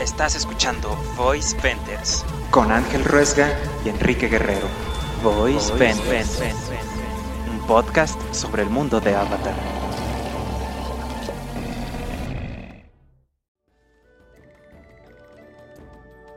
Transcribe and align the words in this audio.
Estás 0.00 0.34
escuchando 0.34 0.96
Voice 1.14 1.54
Vendors 1.62 2.24
con 2.50 2.72
Ángel 2.72 3.04
Ruesga 3.04 3.50
y 3.84 3.90
Enrique 3.90 4.28
Guerrero. 4.28 4.66
Voice 5.22 5.70
Vendors, 5.74 6.40
un 7.50 7.66
podcast 7.66 8.18
sobre 8.32 8.62
el 8.62 8.70
mundo 8.70 8.98
de 8.98 9.14
Avatar. 9.14 9.52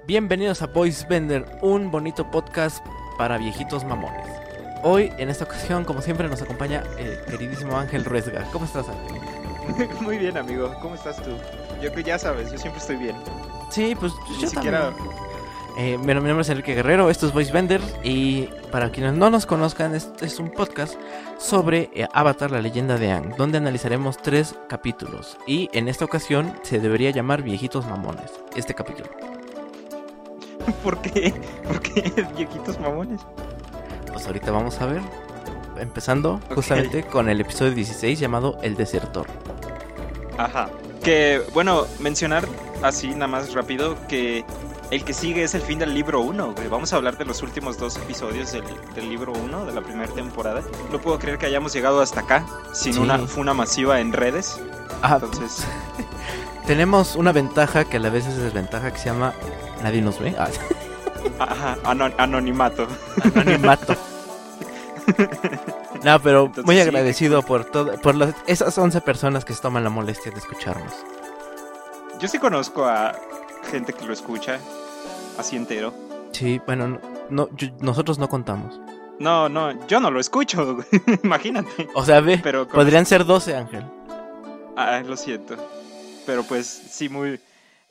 Bienvenidos 0.05 0.61
a 0.61 0.67
Voice 0.67 1.07
Vender, 1.07 1.45
un 1.61 1.89
bonito 1.89 2.29
podcast 2.29 2.85
para 3.17 3.37
viejitos 3.37 3.85
mamones. 3.85 4.27
Hoy, 4.83 5.13
en 5.17 5.29
esta 5.29 5.45
ocasión, 5.45 5.85
como 5.85 6.01
siempre, 6.01 6.27
nos 6.27 6.41
acompaña 6.41 6.83
el 6.97 7.23
queridísimo 7.23 7.77
Ángel 7.77 8.03
Ruesga. 8.03 8.43
¿Cómo 8.51 8.65
estás, 8.65 8.87
Ángel? 8.89 9.21
Muy 10.01 10.17
bien, 10.17 10.35
amigo. 10.35 10.75
¿Cómo 10.81 10.95
estás 10.95 11.15
tú? 11.23 11.31
Yo 11.81 11.93
que 11.93 12.03
ya 12.03 12.19
sabes, 12.19 12.51
yo 12.51 12.57
siempre 12.57 12.81
estoy 12.81 12.97
bien. 12.97 13.15
Sí, 13.73 13.95
pues 13.99 14.13
Ni 14.29 14.41
yo 14.41 14.47
siquiera. 14.49 14.91
también. 14.91 15.23
Eh, 15.75 15.97
mi 15.97 16.13
nombre 16.13 16.39
es 16.41 16.49
Enrique 16.49 16.75
Guerrero, 16.75 17.09
esto 17.09 17.25
es 17.25 17.33
Voice 17.33 17.51
Vender 17.51 17.81
y 18.03 18.43
para 18.71 18.91
quienes 18.91 19.13
no 19.13 19.31
nos 19.31 19.47
conozcan, 19.47 19.95
este 19.95 20.27
es 20.27 20.37
un 20.39 20.51
podcast 20.51 20.93
sobre 21.39 21.89
eh, 21.95 22.07
Avatar, 22.13 22.51
la 22.51 22.61
leyenda 22.61 22.97
de 22.99 23.11
Aang, 23.11 23.35
donde 23.37 23.57
analizaremos 23.57 24.17
tres 24.17 24.53
capítulos 24.69 25.35
y 25.47 25.69
en 25.73 25.87
esta 25.87 26.05
ocasión 26.05 26.53
se 26.61 26.79
debería 26.79 27.09
llamar 27.09 27.41
Viejitos 27.41 27.87
Mamones, 27.87 28.31
este 28.55 28.75
capítulo. 28.75 29.09
¿Por 30.83 31.01
qué? 31.01 31.33
¿Por 31.67 31.81
qué 31.81 32.23
viejitos 32.37 32.79
mamones? 32.79 33.21
Pues 34.11 34.27
ahorita 34.27 34.51
vamos 34.51 34.79
a 34.79 34.85
ver, 34.85 35.01
empezando 35.79 36.39
justamente 36.53 37.01
con 37.03 37.29
el 37.29 37.41
episodio 37.41 37.71
16 37.73 38.19
llamado 38.19 38.59
El 38.61 38.75
Desertor. 38.75 39.25
Ajá. 40.37 40.69
Que, 41.03 41.41
bueno, 41.53 41.85
mencionar 41.99 42.47
así 42.81 43.09
nada 43.09 43.27
más 43.27 43.53
rápido 43.53 43.97
que 44.07 44.45
el 44.91 45.03
que 45.03 45.13
sigue 45.13 45.43
es 45.43 45.53
el 45.53 45.61
fin 45.61 45.79
del 45.79 45.93
libro 45.93 46.21
1, 46.21 46.53
güey. 46.53 46.67
Vamos 46.69 46.93
a 46.93 46.95
hablar 46.95 47.17
de 47.17 47.25
los 47.25 47.41
últimos 47.41 47.77
dos 47.77 47.97
episodios 47.97 48.51
del, 48.53 48.63
del 48.95 49.09
libro 49.09 49.33
1 49.33 49.65
de 49.65 49.73
la 49.73 49.81
primera 49.81 50.11
temporada. 50.13 50.61
No 50.91 50.99
puedo 50.99 51.19
creer 51.19 51.37
que 51.37 51.45
hayamos 51.45 51.73
llegado 51.73 52.01
hasta 52.01 52.21
acá 52.21 52.45
sin 52.73 52.93
Sí. 52.93 52.99
una 52.99 53.17
funa 53.19 53.53
masiva 53.53 53.99
en 53.99 54.13
redes. 54.13 54.59
Ah, 55.01 55.15
Entonces, 55.21 55.65
tenemos 56.67 57.15
una 57.17 57.31
ventaja 57.33 57.83
que 57.85 57.97
a 57.97 57.99
la 57.99 58.09
vez 58.09 58.25
es 58.25 58.37
desventaja 58.37 58.91
que 58.93 58.99
se 58.99 59.05
llama 59.09 59.33
Nadie 59.81 60.01
nos 60.01 60.19
ve. 60.19 60.33
Ah, 60.37 60.47
ajá, 61.39 61.77
ano- 61.83 62.11
anonimato. 62.17 62.87
anonimato. 63.35 63.95
No, 66.03 66.19
pero 66.21 66.41
Entonces, 66.45 66.65
muy 66.65 66.75
sí. 66.75 66.81
agradecido 66.81 67.41
por 67.43 67.65
todo, 67.65 67.99
por 68.01 68.15
esas 68.47 68.77
11 68.77 69.01
personas 69.01 69.45
que 69.45 69.53
se 69.53 69.61
toman 69.61 69.83
la 69.83 69.89
molestia 69.89 70.31
de 70.31 70.39
escucharnos. 70.39 70.93
Yo 72.19 72.27
sí 72.27 72.39
conozco 72.39 72.85
a 72.85 73.15
gente 73.71 73.93
que 73.93 74.05
lo 74.05 74.13
escucha 74.13 74.59
así 75.37 75.55
entero. 75.55 75.93
Sí, 76.31 76.59
bueno, 76.65 76.87
no, 76.87 76.99
no, 77.29 77.49
yo- 77.55 77.69
nosotros 77.79 78.19
no 78.19 78.27
contamos. 78.29 78.79
No, 79.19 79.47
no, 79.47 79.87
yo 79.87 79.99
no 79.99 80.11
lo 80.11 80.19
escucho, 80.19 80.79
imagínate. 81.23 81.87
O 81.93 82.03
sea, 82.03 82.19
ve, 82.19 82.39
Pero 82.43 82.67
con- 82.67 82.75
podrían 82.75 83.05
ser 83.05 83.25
12, 83.25 83.55
Ángel. 83.55 83.85
Ah, 84.75 85.01
lo 85.05 85.15
siento. 85.15 85.55
Pero 86.25 86.43
pues 86.43 86.65
sí, 86.67 87.09
muy... 87.09 87.39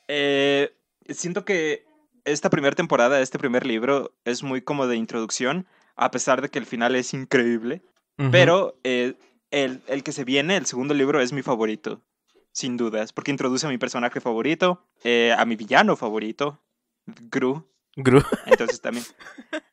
eh, 0.08 0.74
siento 1.08 1.44
que 1.44 1.84
esta 2.24 2.50
primera 2.50 2.74
temporada, 2.74 3.20
este 3.20 3.38
primer 3.38 3.64
libro, 3.66 4.12
es 4.24 4.42
muy 4.42 4.62
como 4.62 4.86
de 4.86 4.96
introducción, 4.96 5.66
a 5.96 6.10
pesar 6.10 6.42
de 6.42 6.48
que 6.48 6.58
el 6.58 6.66
final 6.66 6.94
es 6.96 7.14
increíble. 7.14 7.82
Pero 8.30 8.78
eh, 8.84 9.14
el, 9.50 9.82
el 9.88 10.02
que 10.02 10.12
se 10.12 10.24
viene, 10.24 10.56
el 10.56 10.66
segundo 10.66 10.94
libro, 10.94 11.20
es 11.20 11.32
mi 11.32 11.42
favorito, 11.42 12.02
sin 12.52 12.76
dudas, 12.76 13.12
porque 13.12 13.30
introduce 13.30 13.66
a 13.66 13.70
mi 13.70 13.78
personaje 13.78 14.20
favorito, 14.20 14.86
eh, 15.02 15.34
a 15.36 15.44
mi 15.44 15.56
villano 15.56 15.96
favorito, 15.96 16.62
Gru. 17.06 17.68
Gru, 17.96 18.22
Entonces 18.46 18.80
también 18.82 19.04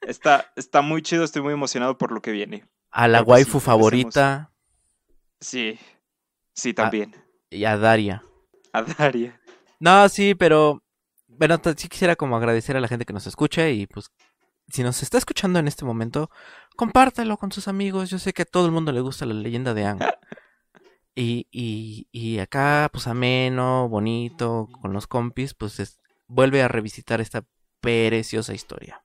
está, 0.02 0.52
está 0.56 0.82
muy 0.82 1.02
chido, 1.02 1.24
estoy 1.24 1.42
muy 1.42 1.54
emocionado 1.54 1.98
por 1.98 2.12
lo 2.12 2.22
que 2.22 2.32
viene. 2.32 2.66
a 2.92 3.08
la 3.08 3.22
waifu 3.22 3.60
sí, 3.60 3.66
favorita 3.66 4.52
Sí, 5.40 5.80
sí, 6.54 6.74
también. 6.74 7.16
y 7.50 7.64
a 7.66 7.78
Daria. 7.78 8.24
A 8.74 8.82
Daria. 8.84 9.40
No, 9.80 10.10
sí, 10.10 10.36
pero 10.36 10.84
bueno, 11.28 11.62
sí 11.78 11.88
quisiera 11.88 12.16
como 12.18 12.36
agradecer 12.36 12.76
a 12.76 12.82
la 12.82 12.88
gente 12.90 13.06
que 13.06 13.14
nos 13.14 13.28
escucha 13.28 13.70
y 13.70 13.88
pues 13.88 14.12
si 14.68 14.84
nos 14.84 15.02
está 15.02 15.18
escuchando 15.18 15.60
en 15.60 15.68
este 15.68 15.86
momento, 15.86 16.30
compártelo 16.80 17.36
con 17.38 17.52
sus 17.52 17.68
amigos. 17.68 18.10
Yo 18.10 18.20
sé 18.20 18.32
que 18.32 18.44
a 18.44 18.46
todo 18.46 18.66
el 18.66 18.72
mundo 18.72 18.94
le 18.94 19.02
gusta 19.02 19.26
la 19.26 19.34
leyenda 19.34 19.74
de 19.74 19.84
Aang. 19.86 20.00
Y, 21.14 21.48
y, 21.52 22.08
y 22.14 22.40
acá, 22.40 22.90
pues 22.94 23.06
ameno, 23.08 23.90
bonito, 23.90 24.70
con 24.82 24.94
los 24.94 25.06
compis, 25.06 25.54
pues 25.54 25.80
es- 25.82 26.00
vuelve 26.28 26.64
a 26.64 26.70
revisitar 26.70 27.20
esta 27.20 27.44
preciosa 27.82 28.54
historia. 28.54 29.04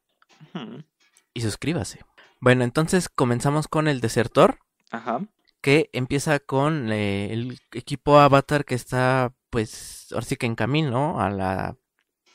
Y 1.33 1.41
suscríbase. 1.41 1.99
Bueno, 2.41 2.63
entonces 2.63 3.09
comenzamos 3.09 3.67
con 3.67 3.89
el 3.89 4.01
desertor, 4.01 4.59
Ajá. 4.93 5.27
que 5.61 5.91
empieza 5.93 6.39
con 6.39 6.93
eh, 6.93 7.33
el 7.33 7.59
equipo 7.73 8.21
Avatar 8.21 8.65
que 8.65 8.77
está, 8.77 9.34
pues, 9.51 10.07
ahora 10.13 10.27
sí 10.27 10.37
que 10.37 10.47
en 10.47 10.55
camino 10.55 11.21
a 11.21 11.29
la 11.31 11.77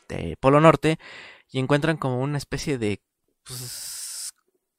de 0.09 0.35
Polo 0.41 0.59
Norte 0.59 0.99
y 1.49 1.59
encuentran 1.59 1.95
como 1.95 2.19
una 2.19 2.37
especie 2.37 2.77
de, 2.77 3.01
pues, 3.45 3.61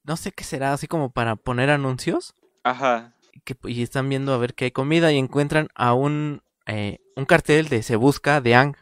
no 0.04 0.16
sé 0.16 0.32
qué 0.32 0.44
será, 0.44 0.72
así 0.72 0.86
como 0.86 1.10
para 1.10 1.36
poner 1.36 1.70
anuncios 1.70 2.34
Ajá. 2.64 3.14
que, 3.44 3.56
y 3.64 3.82
están 3.82 4.08
viendo 4.08 4.32
a 4.34 4.38
ver 4.38 4.54
qué 4.54 4.66
hay 4.66 4.70
comida 4.70 5.12
y 5.12 5.18
encuentran 5.18 5.68
a 5.74 5.94
un, 5.94 6.42
eh, 6.66 6.98
un 7.16 7.24
cartel 7.26 7.68
de 7.68 7.82
Se 7.82 7.96
Busca 7.96 8.40
de 8.40 8.54
Ang, 8.54 8.76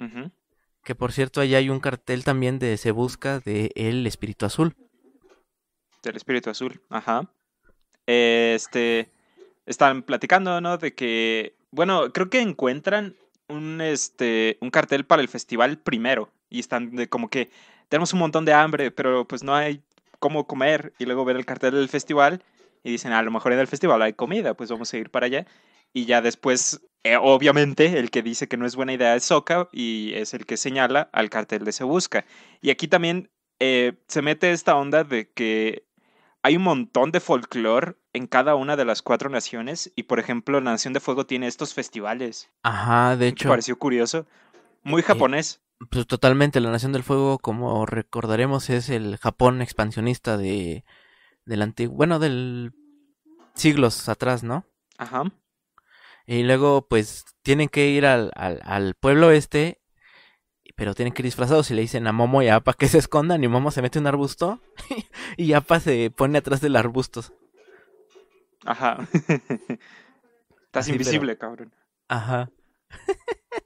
Ujú. 0.00 0.30
que 0.84 0.94
por 0.94 1.12
cierto 1.12 1.40
allá 1.40 1.58
hay 1.58 1.70
un 1.70 1.80
cartel 1.80 2.24
también 2.24 2.58
de 2.58 2.76
Se 2.76 2.90
Busca 2.90 3.40
de 3.40 3.70
El 3.74 4.06
Espíritu 4.06 4.46
Azul. 4.46 4.74
Del 6.02 6.16
espíritu 6.16 6.50
azul. 6.50 6.82
Ajá. 6.90 7.30
Este. 8.06 9.10
Están 9.64 10.02
platicando, 10.02 10.60
¿no? 10.60 10.76
De 10.76 10.94
que. 10.94 11.56
Bueno, 11.70 12.12
creo 12.12 12.28
que 12.28 12.40
encuentran 12.40 13.16
un 13.48 13.80
este. 13.80 14.58
un 14.60 14.70
cartel 14.70 15.06
para 15.06 15.22
el 15.22 15.28
festival 15.28 15.78
primero. 15.78 16.30
Y 16.50 16.60
están 16.60 16.94
de 16.94 17.08
como 17.08 17.28
que. 17.30 17.50
Tenemos 17.88 18.12
un 18.12 18.18
montón 18.18 18.44
de 18.44 18.52
hambre, 18.52 18.90
pero 18.90 19.26
pues 19.26 19.42
no 19.42 19.54
hay 19.54 19.82
cómo 20.24 20.46
comer. 20.46 20.94
Y 20.98 21.04
luego 21.04 21.26
ver 21.26 21.36
el 21.36 21.44
cartel 21.44 21.74
del 21.74 21.90
festival. 21.90 22.42
Y 22.82 22.90
dicen, 22.90 23.12
a 23.12 23.22
lo 23.22 23.30
mejor 23.30 23.52
en 23.52 23.58
el 23.58 23.66
festival 23.66 24.00
hay 24.00 24.14
comida, 24.14 24.54
pues 24.54 24.70
vamos 24.70 24.90
a 24.92 24.96
ir 24.96 25.10
para 25.10 25.26
allá. 25.26 25.46
Y 25.92 26.06
ya 26.06 26.22
después, 26.22 26.80
eh, 27.02 27.18
obviamente, 27.20 27.98
el 27.98 28.10
que 28.10 28.22
dice 28.22 28.48
que 28.48 28.56
no 28.56 28.64
es 28.64 28.74
buena 28.74 28.94
idea 28.94 29.14
es 29.14 29.24
Soka 29.24 29.68
y 29.70 30.12
es 30.14 30.32
el 30.32 30.46
que 30.46 30.56
señala 30.56 31.10
al 31.12 31.28
cartel 31.28 31.64
de 31.64 31.72
Se 31.72 31.84
Busca. 31.84 32.24
Y 32.62 32.70
aquí 32.70 32.88
también 32.88 33.30
eh, 33.60 33.92
se 34.08 34.22
mete 34.22 34.50
esta 34.50 34.76
onda 34.76 35.04
de 35.04 35.30
que 35.30 35.84
hay 36.42 36.56
un 36.56 36.62
montón 36.62 37.12
de 37.12 37.20
folclore 37.20 37.96
en 38.14 38.26
cada 38.26 38.54
una 38.54 38.76
de 38.76 38.86
las 38.86 39.02
cuatro 39.02 39.28
naciones. 39.28 39.92
Y 39.94 40.04
por 40.04 40.18
ejemplo, 40.18 40.58
la 40.60 40.70
Nación 40.72 40.94
de 40.94 41.00
Fuego 41.00 41.26
tiene 41.26 41.48
estos 41.48 41.74
festivales. 41.74 42.50
Ajá, 42.62 43.16
de 43.16 43.26
¿Te 43.26 43.28
hecho, 43.28 43.50
pareció 43.50 43.78
curioso? 43.78 44.26
Muy 44.82 45.02
japonés. 45.02 45.60
Pues 45.90 46.06
totalmente 46.06 46.60
la 46.60 46.70
Nación 46.70 46.92
del 46.92 47.02
Fuego, 47.02 47.38
como 47.38 47.84
recordaremos, 47.86 48.70
es 48.70 48.88
el 48.88 49.16
Japón 49.18 49.62
expansionista 49.62 50.36
de 50.36 50.84
del 51.44 51.62
antiguo, 51.62 51.94
bueno, 51.96 52.18
del 52.18 52.72
siglos 53.54 54.08
atrás, 54.08 54.42
¿no? 54.42 54.64
Ajá. 54.98 55.24
Y 56.26 56.42
luego, 56.42 56.86
pues, 56.88 57.24
tienen 57.42 57.68
que 57.68 57.88
ir 57.88 58.06
al, 58.06 58.30
al, 58.34 58.60
al 58.64 58.94
pueblo 58.94 59.30
este, 59.30 59.82
pero 60.74 60.94
tienen 60.94 61.12
que 61.12 61.20
ir 61.20 61.26
disfrazados 61.26 61.70
y 61.70 61.74
le 61.74 61.82
dicen 61.82 62.06
a 62.06 62.12
Momo 62.12 62.40
y 62.42 62.48
a 62.48 62.56
Appa 62.56 62.72
que 62.72 62.88
se 62.88 62.96
escondan 62.98 63.44
y 63.44 63.48
Momo 63.48 63.70
se 63.70 63.82
mete 63.82 63.98
en 63.98 64.04
un 64.04 64.08
arbusto 64.08 64.60
y 65.36 65.52
Appa 65.52 65.80
se 65.80 66.10
pone 66.10 66.38
atrás 66.38 66.60
del 66.62 66.76
arbusto. 66.76 67.22
Ajá. 68.64 69.06
Estás 69.12 69.78
Así, 70.72 70.92
pero- 70.92 71.02
invisible, 71.02 71.36
cabrón. 71.38 71.74
Ajá. 72.08 72.50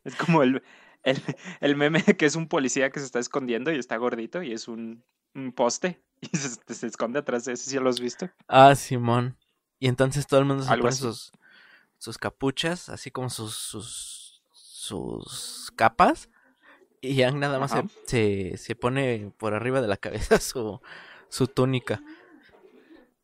Es 0.05 0.15
como 0.17 0.43
el, 0.43 0.63
el, 1.03 1.23
el 1.61 1.77
meme 1.77 2.03
que 2.03 2.27
es 2.27 2.37
un 2.37 2.49
policía 2.49 2.91
que 2.91 3.01
se 3.01 3.07
está 3.07 3.19
escondiendo 3.19 3.73
y 3.73 3.79
está 3.79 3.97
gordito 3.97 4.43
y 4.43 4.53
es 4.53 4.69
un, 4.69 5.05
un 5.35 5.53
poste 5.53 6.03
y 6.21 6.37
se, 6.37 6.75
se 6.75 6.87
esconde 6.87 7.19
atrás 7.19 7.45
de 7.45 7.53
ese. 7.53 7.71
¿Sí 7.71 7.79
lo 7.79 7.89
has 7.89 8.01
visto? 8.01 8.31
Ah, 8.47 8.75
Simón. 8.75 9.37
Y 9.79 9.89
entonces 9.89 10.27
todo 10.27 10.41
el 10.41 10.47
mundo 10.47 10.65
se 10.65 10.77
pone 10.77 10.93
sus, 10.93 11.33
sus 11.99 12.19
capuchas, 12.19 12.89
así 12.89 13.11
como 13.11 13.31
sus, 13.31 13.55
sus, 13.55 14.43
sus 14.53 15.73
capas. 15.77 16.29
Y 17.01 17.15
ya 17.15 17.31
nada 17.31 17.61
más 17.61 17.71
se, 17.71 17.85
se, 18.07 18.57
se 18.57 18.75
pone 18.75 19.33
por 19.37 19.55
arriba 19.55 19.81
de 19.81 19.87
la 19.87 19.97
cabeza 19.99 20.41
su, 20.41 20.81
su 21.29 21.47
túnica. 21.47 22.03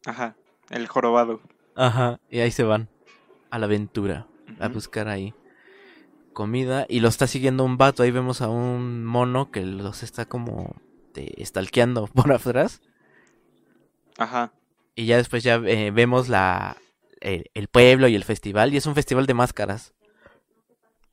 Ajá. 0.06 0.36
El 0.70 0.86
jorobado. 0.86 1.40
Ajá. 1.74 2.20
Y 2.30 2.38
ahí 2.38 2.52
se 2.52 2.62
van 2.62 2.88
a 3.50 3.58
la 3.58 3.66
aventura, 3.66 4.28
a 4.60 4.68
buscar 4.68 5.08
ahí 5.08 5.34
comida. 6.34 6.84
Y 6.88 7.00
lo 7.00 7.08
está 7.08 7.26
siguiendo 7.26 7.64
un 7.64 7.78
vato. 7.78 8.02
Ahí 8.02 8.10
vemos 8.10 8.42
a 8.42 8.48
un 8.48 9.04
mono 9.04 9.50
que 9.50 9.62
los 9.64 10.02
está 10.02 10.26
como 10.26 10.76
stalkeando 11.42 12.06
por 12.14 12.30
atrás. 12.32 12.82
Ajá. 14.18 14.52
Y 14.94 15.06
ya 15.06 15.16
después 15.16 15.42
ya 15.42 15.54
eh, 15.64 15.90
vemos 15.90 16.28
la 16.28 16.76
el, 17.20 17.50
el 17.54 17.68
pueblo 17.68 18.06
y 18.08 18.14
el 18.14 18.24
festival. 18.24 18.74
Y 18.74 18.76
es 18.76 18.86
un 18.86 18.94
festival 18.94 19.26
de 19.26 19.34
máscaras. 19.34 19.94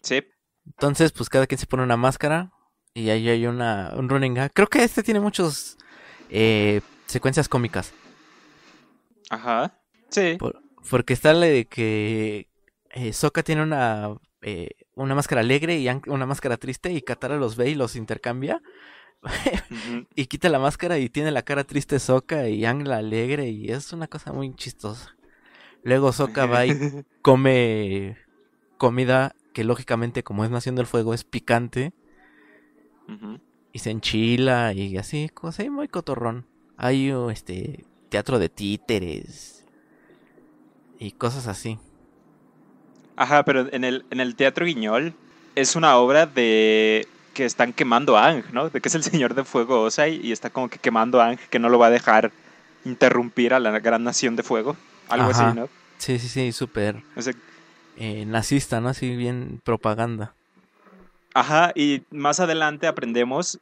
Sí. 0.04 0.24
Entonces, 0.66 1.12
pues 1.12 1.30
cada 1.30 1.48
quien 1.48 1.58
se 1.60 1.66
pone 1.68 1.84
una 1.84 1.98
máscara 1.98 2.52
y 2.94 3.10
ahí 3.10 3.30
hay 3.30 3.48
una, 3.48 3.94
un 3.96 4.10
running 4.10 4.34
gag. 4.36 4.52
Creo 4.54 4.68
que 4.68 4.84
este 4.84 5.02
tiene 5.04 5.20
muchos 5.20 5.78
eh, 6.30 6.82
secuencias 7.08 7.48
cómicas. 7.50 7.94
Ajá. 9.30 9.80
Sí. 10.10 10.36
Por- 10.38 10.62
porque 10.90 11.14
está 11.14 11.34
la 11.34 11.46
de 11.46 11.66
que 11.66 12.48
eh, 12.90 13.14
Sokka 13.14 13.44
tiene 13.44 13.64
una, 13.64 14.16
eh, 14.42 14.72
una 14.96 15.16
máscara 15.16 15.42
alegre 15.42 15.80
y 15.80 15.88
una 16.08 16.26
máscara 16.26 16.58
triste 16.58 16.92
y 16.92 17.02
Katara 17.02 17.38
los 17.38 17.56
ve 17.56 17.70
y 17.70 17.76
los 17.76 17.96
intercambia. 17.96 18.62
Y 20.16 20.26
quita 20.26 20.50
la 20.50 20.58
máscara 20.58 20.98
y 20.98 21.10
tiene 21.10 21.32
la 21.32 21.44
cara 21.44 21.64
triste 21.64 22.00
Sokka 22.00 22.50
y 22.50 22.66
Aang 22.66 22.88
la 22.88 22.98
alegre 22.98 23.50
y 23.50 23.70
es 23.72 23.94
una 23.94 24.08
cosa 24.08 24.34
muy 24.34 24.56
chistosa. 24.56 25.16
Luego 25.84 26.12
Sokka 26.12 26.48
va 26.48 26.66
y 26.66 26.74
come 27.22 28.18
comida 28.78 29.36
que 29.54 29.64
lógicamente 29.64 30.24
como 30.24 30.44
es 30.44 30.50
Nación 30.50 30.76
del 30.76 30.88
Fuego 30.88 31.14
es 31.14 31.24
picante 31.24 31.94
y 33.74 33.80
se 33.80 33.92
enchila 33.92 34.74
y 34.74 34.98
así, 34.98 35.30
cosas 35.30 35.60
ahí 35.60 35.70
muy 35.70 35.88
cotorrón. 35.88 36.48
Hay 36.78 37.14
este 37.32 37.86
teatro 38.10 38.40
de 38.40 38.50
títeres 38.50 39.66
y 40.98 41.12
cosas 41.12 41.48
así. 41.48 41.78
Ajá, 43.16 43.44
pero 43.44 43.68
en 43.72 43.84
el, 43.84 44.06
en 44.10 44.20
el 44.20 44.36
Teatro 44.36 44.66
Guiñol 44.66 45.14
es 45.56 45.76
una 45.76 45.98
obra 45.98 46.26
de 46.26 47.08
que 47.34 47.46
están 47.46 47.74
quemando 47.74 48.18
a 48.18 48.28
Ang, 48.28 48.44
¿no? 48.52 48.70
De 48.70 48.82
que 48.82 48.90
es 48.90 48.96
el 48.96 49.04
señor 49.12 49.34
de 49.36 49.44
fuego 49.44 49.82
Osai 49.82 50.20
y 50.26 50.32
está 50.32 50.50
como 50.50 50.70
que 50.70 50.80
quemando 50.80 51.22
a 51.22 51.28
Ang, 51.28 51.40
que 51.50 51.60
no 51.60 51.70
lo 51.70 51.80
va 51.80 51.88
a 51.88 51.92
dejar 51.92 52.32
interrumpir 52.86 53.54
a 53.54 53.60
la 53.60 53.80
gran 53.80 54.04
nación 54.04 54.36
de 54.36 54.44
fuego. 54.44 54.76
Algo 55.10 55.30
Ajá. 55.30 55.50
así, 55.50 55.60
¿no? 55.60 55.70
Sí, 55.98 56.18
sí, 56.18 56.30
sí, 56.30 56.52
súper 56.52 57.04
O 57.16 57.22
sea, 57.22 57.34
eh, 57.98 58.26
nazista, 58.26 58.82
¿no? 58.82 58.90
Así 58.90 59.16
bien 59.16 59.62
propaganda. 59.64 60.34
Ajá, 61.34 61.72
y 61.76 62.04
más 62.10 62.40
adelante 62.40 62.88
aprendemos 62.88 63.60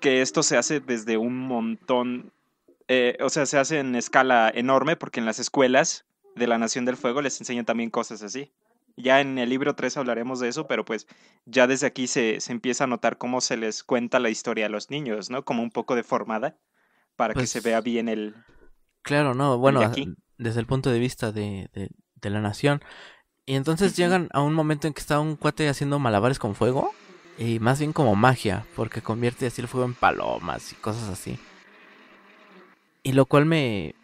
que 0.00 0.20
esto 0.20 0.42
se 0.42 0.56
hace 0.56 0.80
desde 0.80 1.16
un 1.16 1.38
montón, 1.38 2.32
eh, 2.88 3.16
o 3.20 3.30
sea, 3.30 3.46
se 3.46 3.58
hace 3.58 3.78
en 3.78 3.94
escala 3.94 4.50
enorme 4.54 4.96
porque 4.96 5.20
en 5.20 5.26
las 5.26 5.38
escuelas 5.38 6.04
de 6.34 6.46
la 6.46 6.58
Nación 6.58 6.84
del 6.84 6.96
Fuego 6.96 7.22
les 7.22 7.40
enseñan 7.40 7.64
también 7.64 7.90
cosas 7.90 8.22
así. 8.22 8.50
Ya 8.96 9.20
en 9.20 9.38
el 9.38 9.50
libro 9.50 9.74
3 9.74 9.96
hablaremos 9.98 10.40
de 10.40 10.48
eso, 10.48 10.66
pero 10.66 10.84
pues 10.84 11.06
ya 11.44 11.66
desde 11.66 11.86
aquí 11.86 12.06
se, 12.06 12.40
se 12.40 12.52
empieza 12.52 12.84
a 12.84 12.86
notar 12.86 13.18
cómo 13.18 13.40
se 13.40 13.56
les 13.56 13.84
cuenta 13.84 14.18
la 14.20 14.30
historia 14.30 14.66
a 14.66 14.70
los 14.70 14.90
niños, 14.90 15.30
¿no? 15.30 15.44
Como 15.44 15.62
un 15.62 15.70
poco 15.70 15.94
deformada 15.94 16.56
para 17.16 17.36
que 17.36 17.40
Pues 17.40 17.50
se 17.50 17.60
vea 17.60 17.80
bien 17.80 18.08
el... 18.08 18.34
Claro, 19.02 19.34
no, 19.34 19.58
bueno, 19.58 19.80
de 19.80 19.86
aquí. 19.86 20.14
desde 20.38 20.60
el 20.60 20.66
punto 20.66 20.90
de 20.90 20.98
vista 20.98 21.32
de, 21.32 21.70
de, 21.72 21.90
de 22.14 22.30
la 22.30 22.40
nación. 22.40 22.82
Y 23.46 23.54
entonces 23.54 23.96
llegan 23.96 24.28
a 24.32 24.42
un 24.42 24.54
momento 24.54 24.88
en 24.88 24.94
que 24.94 25.00
está 25.00 25.20
un 25.20 25.36
cuate 25.36 25.68
haciendo 25.68 25.98
malabares 25.98 26.38
con 26.38 26.54
fuego. 26.54 26.92
Y 27.38 27.60
más 27.60 27.78
bien 27.78 27.92
como 27.92 28.16
magia, 28.16 28.66
porque 28.74 29.02
convierte 29.02 29.46
así 29.46 29.60
el 29.62 29.68
fuego 29.68 29.86
en 29.86 29.94
palomas 29.94 30.72
y 30.72 30.76
cosas 30.76 31.08
así. 31.08 31.38
Y 33.02 33.12
lo 33.12 33.26
cual 33.26 33.46
me... 33.46 33.94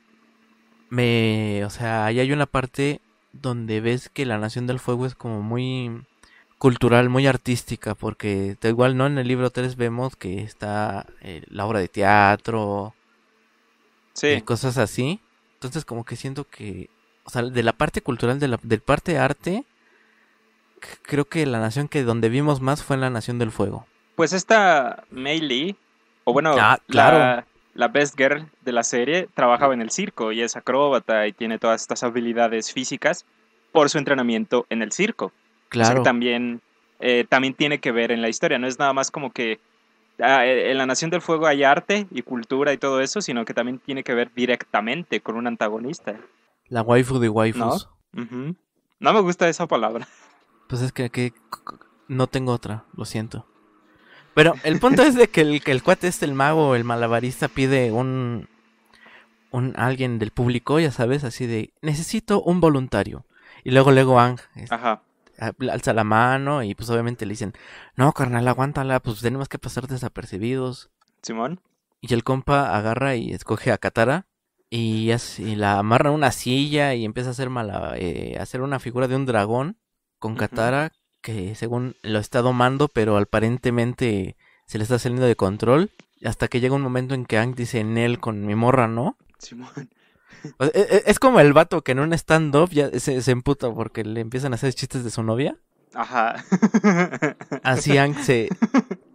Me... 0.91 1.65
O 1.67 1.71
sea, 1.71 2.07
ahí 2.07 2.21
hay 2.21 2.33
una 2.33 2.47
parte 2.47 3.02
donde 3.33 3.81
ves 3.81 4.09
que 4.09 4.27
la 4.27 4.39
Nación 4.39 4.67
del 4.67 4.79
Fuego 4.81 5.07
es 5.07 5.15
como 5.15 5.43
muy 5.43 6.03
cultural, 6.59 7.09
muy 7.09 7.27
artística, 7.27 7.95
porque 7.95 8.57
da 8.61 8.69
igual, 8.69 8.97
¿no? 8.97 9.07
En 9.07 9.19
el 9.19 9.27
libro 9.27 9.51
3 9.51 9.77
vemos 9.77 10.15
que 10.17 10.43
está 10.43 11.07
eh, 11.21 11.43
la 11.49 11.67
obra 11.67 11.81
de 11.81 11.89
teatro, 11.89 12.95
Sí, 14.15 14.29
y 14.29 14.43
cosas 14.43 14.79
así. 14.79 15.21
Entonces 15.55 15.85
como 15.85 16.05
que 16.05 16.17
siento 16.17 16.45
que, 16.45 16.91
o 17.25 17.31
sea, 17.31 17.43
de 17.43 17.63
la 17.63 17.73
parte 17.73 18.03
cultural, 18.03 18.39
de 18.39 18.49
la 18.49 18.61
del 18.63 18.81
parte 18.81 19.19
arte, 19.19 19.65
creo 21.03 21.25
que 21.25 21.47
la 21.47 21.59
nación 21.61 21.89
que 21.89 22.03
donde 22.03 22.29
vimos 22.29 22.61
más 22.61 22.83
fue 22.83 22.95
en 22.97 23.01
la 23.01 23.11
Nación 23.11 23.39
del 23.39 23.51
Fuego. 23.53 23.87
pues 24.15 24.33
esta 24.33 25.05
Mei 25.11 25.41
Lee, 25.41 25.77
o 26.25 26.33
bueno, 26.33 26.55
Ah, 26.59 26.79
claro. 26.87 27.19
la, 27.19 27.47
la 27.75 27.89
best 27.89 28.17
girl 28.17 28.47
de 28.63 28.73
la 28.73 28.83
serie, 28.83 29.29
trabajaba 29.35 29.75
en 29.75 29.81
el 29.81 29.91
circo 29.91 30.33
y 30.33 30.43
es 30.43 30.57
acróbata 30.57 31.27
y 31.27 31.33
tiene 31.33 31.59
todas 31.59 31.81
estas 31.81 32.03
habilidades 32.03 32.73
físicas 32.73 33.25
por 33.73 33.89
su 33.89 33.99
entrenamiento 33.99 34.67
en 34.69 34.83
el 34.83 34.93
circo. 34.93 35.27
O 35.27 35.31
sea 35.31 35.33
que 35.33 35.69
Claro, 35.69 36.03
también, 36.03 36.61
eh, 37.01 37.25
también 37.29 37.55
tiene 37.55 37.79
que 37.79 37.93
ver 37.93 38.13
en 38.13 38.21
la 38.21 38.29
historia, 38.29 38.59
no 38.59 38.67
es 38.67 38.79
nada 38.79 38.93
más 38.93 39.11
como 39.11 39.33
que 39.33 39.59
ah, 40.21 40.47
eh, 40.47 40.71
en 40.71 40.79
la 40.79 40.87
Nación 40.87 41.11
del 41.11 41.23
Fuego 41.23 41.47
hay 41.47 41.65
arte 41.65 42.07
y 42.11 42.23
cultura 42.23 42.73
y 42.73 42.79
todo 42.79 43.01
eso, 43.01 43.21
sino 43.23 43.45
que 43.45 43.55
también 43.55 43.79
tiene 43.79 44.05
que 44.05 44.15
ver 44.15 44.31
directamente 44.35 45.21
con 45.21 45.37
un 45.37 45.47
antagonista. 45.47 46.17
la 46.69 46.83
waifu 46.83 47.19
de 47.19 47.29
waifus. 47.29 47.89
Ujú. 48.15 48.55
No 49.01 49.13
me 49.13 49.21
gusta 49.21 49.49
esa 49.49 49.67
palabra. 49.67 50.07
Pues 50.69 50.83
es 50.83 50.93
que, 50.93 51.11
que 51.11 51.33
no 52.09 52.27
tengo 52.27 52.53
otra, 52.53 52.85
lo 52.95 53.05
siento. 53.05 53.47
Pero 54.35 54.55
el 54.65 54.79
punto 54.79 55.03
es 55.03 55.15
de 55.15 55.29
que 55.29 55.43
el, 55.43 55.63
que 55.63 55.73
el 55.73 55.83
cuate 55.83 56.09
este, 56.09 56.25
el 56.25 56.35
mago, 56.35 56.75
el 56.75 56.85
malabarista, 56.85 57.49
pide 57.49 57.93
un, 57.93 58.49
un 59.51 59.75
alguien 59.77 60.19
del 60.19 60.31
público, 60.31 60.81
ya 60.81 60.91
sabes, 60.91 61.25
así 61.25 61.47
de, 61.47 61.73
necesito 61.83 62.43
un 62.43 62.61
voluntario. 62.61 63.27
Y 63.65 63.71
luego, 63.71 63.93
luego 63.93 64.19
Ang 64.19 64.39
Ajá. 64.71 65.03
alza 65.39 65.93
la 65.93 66.05
mano 66.05 66.63
y 66.63 66.75
pues 66.75 66.89
obviamente 66.91 67.27
le 67.27 67.33
dicen, 67.33 67.53
no, 67.95 68.13
carnal, 68.13 68.49
aguántala, 68.49 69.01
pues 69.01 69.21
tenemos 69.21 69.49
que 69.49 69.59
pasar 69.59 69.87
desapercibidos. 69.87 70.91
Simón. 71.23 71.61
Y 72.01 72.13
el 72.15 72.25
compa 72.25 72.77
agarra 72.77 73.15
y 73.15 73.33
escoge 73.33 73.71
a 73.71 73.79
Katara 73.79 74.27
y, 74.71 75.11
así, 75.11 75.45
y 75.45 75.57
la 75.57 75.79
amarra 75.79 76.11
a 76.11 76.13
una 76.13 76.33
silla 76.33 76.95
y 76.95 77.05
empieza 77.05 77.29
a 77.29 77.33
hacer, 77.33 77.51
mala, 77.51 77.93
eh, 77.97 78.37
a 78.39 78.43
hacer 78.43 78.63
una 78.63 78.81
figura 78.81 79.07
de 79.07 79.17
un 79.17 79.27
dragón 79.27 79.77
con. 80.19 80.35
Katara 80.37 80.93
que 81.23 81.55
según 81.55 81.97
lo 82.03 82.19
está 82.19 82.43
domando, 82.43 82.89
pero 82.89 83.17
aparentemente 83.17 84.37
se 84.67 84.79
le 84.79 84.85
está 84.85 84.99
saliendo 84.99 85.27
de 85.27 85.37
control. 85.37 85.91
Hasta 86.25 86.49
que 86.49 86.61
llega 86.61 86.75
un 86.77 86.83
momento 86.83 87.15
en 87.15 87.25
que 87.25 87.39
Ang 87.39 87.55
dice 87.55 87.83
Nel 87.85 88.21
con 88.21 88.45
mi 88.47 88.55
morra, 88.55 88.89
¿no? 88.89 89.17
Simón. 89.39 89.71
O 90.59 90.65
sea, 90.65 90.73
e- 90.75 90.97
e- 90.97 91.03
es 91.07 91.21
como 91.21 91.39
el 91.39 91.53
vato 91.53 91.83
que 91.83 91.93
en 91.93 92.01
un 92.01 92.13
stand-up 92.15 92.71
ya 92.71 92.91
se, 92.99 93.23
se 93.23 93.31
emputa 93.31 93.73
porque 93.73 94.03
le 94.03 94.21
empiezan 94.21 94.53
a 94.53 94.57
hacer 94.57 94.75
chistes 94.75 95.05
de 95.05 95.11
su 95.11 95.23
novia. 95.23 95.57
Ajá. 95.95 96.43
Así 97.63 97.97
Ang 97.97 98.17
se, 98.17 98.49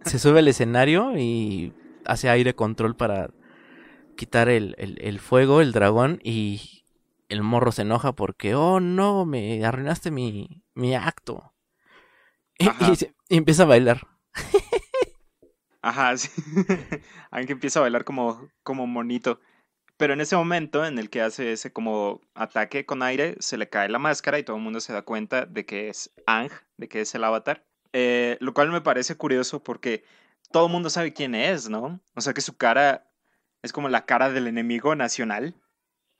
se 0.06 0.18
sube 0.18 0.38
al 0.38 0.48
escenario 0.48 1.18
y 1.18 1.74
hace 2.06 2.30
aire 2.30 2.54
control 2.54 2.96
para 2.96 3.28
quitar 4.16 4.48
el, 4.48 4.74
el- 4.78 4.98
el 5.02 5.18
fuego, 5.20 5.60
el 5.60 5.72
dragón, 5.72 6.18
y 6.24 6.84
el 7.28 7.42
morro 7.42 7.72
se 7.72 7.82
enoja 7.82 8.12
porque, 8.12 8.54
oh 8.54 8.80
no, 8.80 9.26
me 9.26 9.62
arruinaste 9.64 10.10
mi, 10.10 10.62
mi 10.74 10.94
acto. 10.94 11.52
Y, 12.58 12.96
se- 12.96 13.14
y 13.28 13.36
empieza 13.36 13.62
a 13.62 13.66
bailar. 13.66 14.06
Ajá, 15.82 16.16
sí. 16.16 16.30
Aunque 17.30 17.52
empieza 17.52 17.78
a 17.78 17.82
bailar 17.82 18.04
como, 18.04 18.50
como 18.62 18.86
monito. 18.86 19.40
Pero 19.96 20.12
en 20.12 20.20
ese 20.20 20.36
momento 20.36 20.84
en 20.86 20.98
el 20.98 21.10
que 21.10 21.22
hace 21.22 21.52
ese 21.52 21.72
como 21.72 22.20
ataque 22.34 22.86
con 22.86 23.02
aire, 23.02 23.36
se 23.40 23.56
le 23.56 23.68
cae 23.68 23.88
la 23.88 23.98
máscara 23.98 24.38
y 24.38 24.44
todo 24.44 24.56
el 24.56 24.62
mundo 24.62 24.80
se 24.80 24.92
da 24.92 25.02
cuenta 25.02 25.44
de 25.44 25.66
que 25.66 25.88
es 25.88 26.12
Ang, 26.26 26.50
de 26.76 26.88
que 26.88 27.00
es 27.00 27.14
el 27.14 27.24
avatar. 27.24 27.64
Eh, 27.92 28.36
lo 28.40 28.54
cual 28.54 28.70
me 28.70 28.80
parece 28.80 29.16
curioso 29.16 29.62
porque 29.62 30.04
todo 30.52 30.66
el 30.66 30.72
mundo 30.72 30.88
sabe 30.90 31.12
quién 31.12 31.34
es, 31.34 31.68
¿no? 31.68 32.00
O 32.14 32.20
sea 32.20 32.32
que 32.32 32.40
su 32.40 32.56
cara 32.56 33.10
es 33.62 33.72
como 33.72 33.88
la 33.88 34.04
cara 34.06 34.30
del 34.30 34.46
enemigo 34.46 34.94
nacional. 34.94 35.54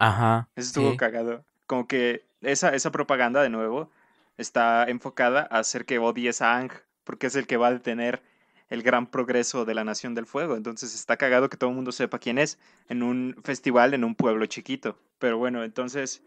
Ajá. 0.01 0.49
Eso 0.57 0.69
estuvo 0.69 0.91
sí. 0.93 0.97
cagado. 0.97 1.45
Como 1.67 1.87
que 1.87 2.25
esa, 2.41 2.75
esa 2.75 2.91
propaganda, 2.91 3.43
de 3.43 3.51
nuevo, 3.51 3.91
está 4.39 4.85
enfocada 4.85 5.47
a 5.51 5.59
hacer 5.59 5.85
que 5.85 5.99
odies 5.99 6.41
a 6.41 6.57
Ang, 6.57 6.73
porque 7.05 7.27
es 7.27 7.37
el 7.37 7.47
que 7.47 7.57
va 7.57 7.69
a 7.69 7.73
detener 7.73 8.23
el 8.71 8.83
gran 8.83 9.07
progreso 9.07 9.65
de 9.65 9.75
la 9.75 9.85
Nación 9.85 10.15
del 10.15 10.27
Fuego. 10.27 10.57
Entonces 10.57 10.95
está 10.95 11.17
cagado 11.17 11.49
que 11.49 11.57
todo 11.57 11.71
el 11.71 11.77
mundo 11.77 11.93
sepa 11.93 12.19
quién 12.19 12.39
es 12.39 12.59
en 12.89 13.03
un 13.03 13.37
festival 13.45 13.95
en 13.95 14.05
un 14.05 14.15
pueblo 14.15 14.47
chiquito. 14.47 14.99
Pero 15.19 15.39
bueno, 15.39 15.65
entonces, 15.65 16.23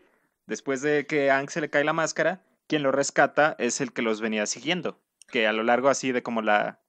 después 0.45 0.81
de 0.81 1.05
que 1.05 1.31
Ang 1.31 1.49
se 1.49 1.61
le 1.61 1.69
cae 1.69 1.83
la 1.83 1.93
máscara, 1.93 2.41
quien 2.67 2.83
lo 2.83 2.91
rescata 2.91 3.55
es 3.59 3.81
el 3.81 3.93
que 3.93 4.01
los 4.01 4.21
venía 4.21 4.45
siguiendo. 4.45 4.99
Que 5.31 5.47
a 5.47 5.53
lo 5.53 5.63
largo 5.63 5.89
así 5.89 6.11
de 6.11 6.23
como 6.23 6.41
la, 6.41 6.79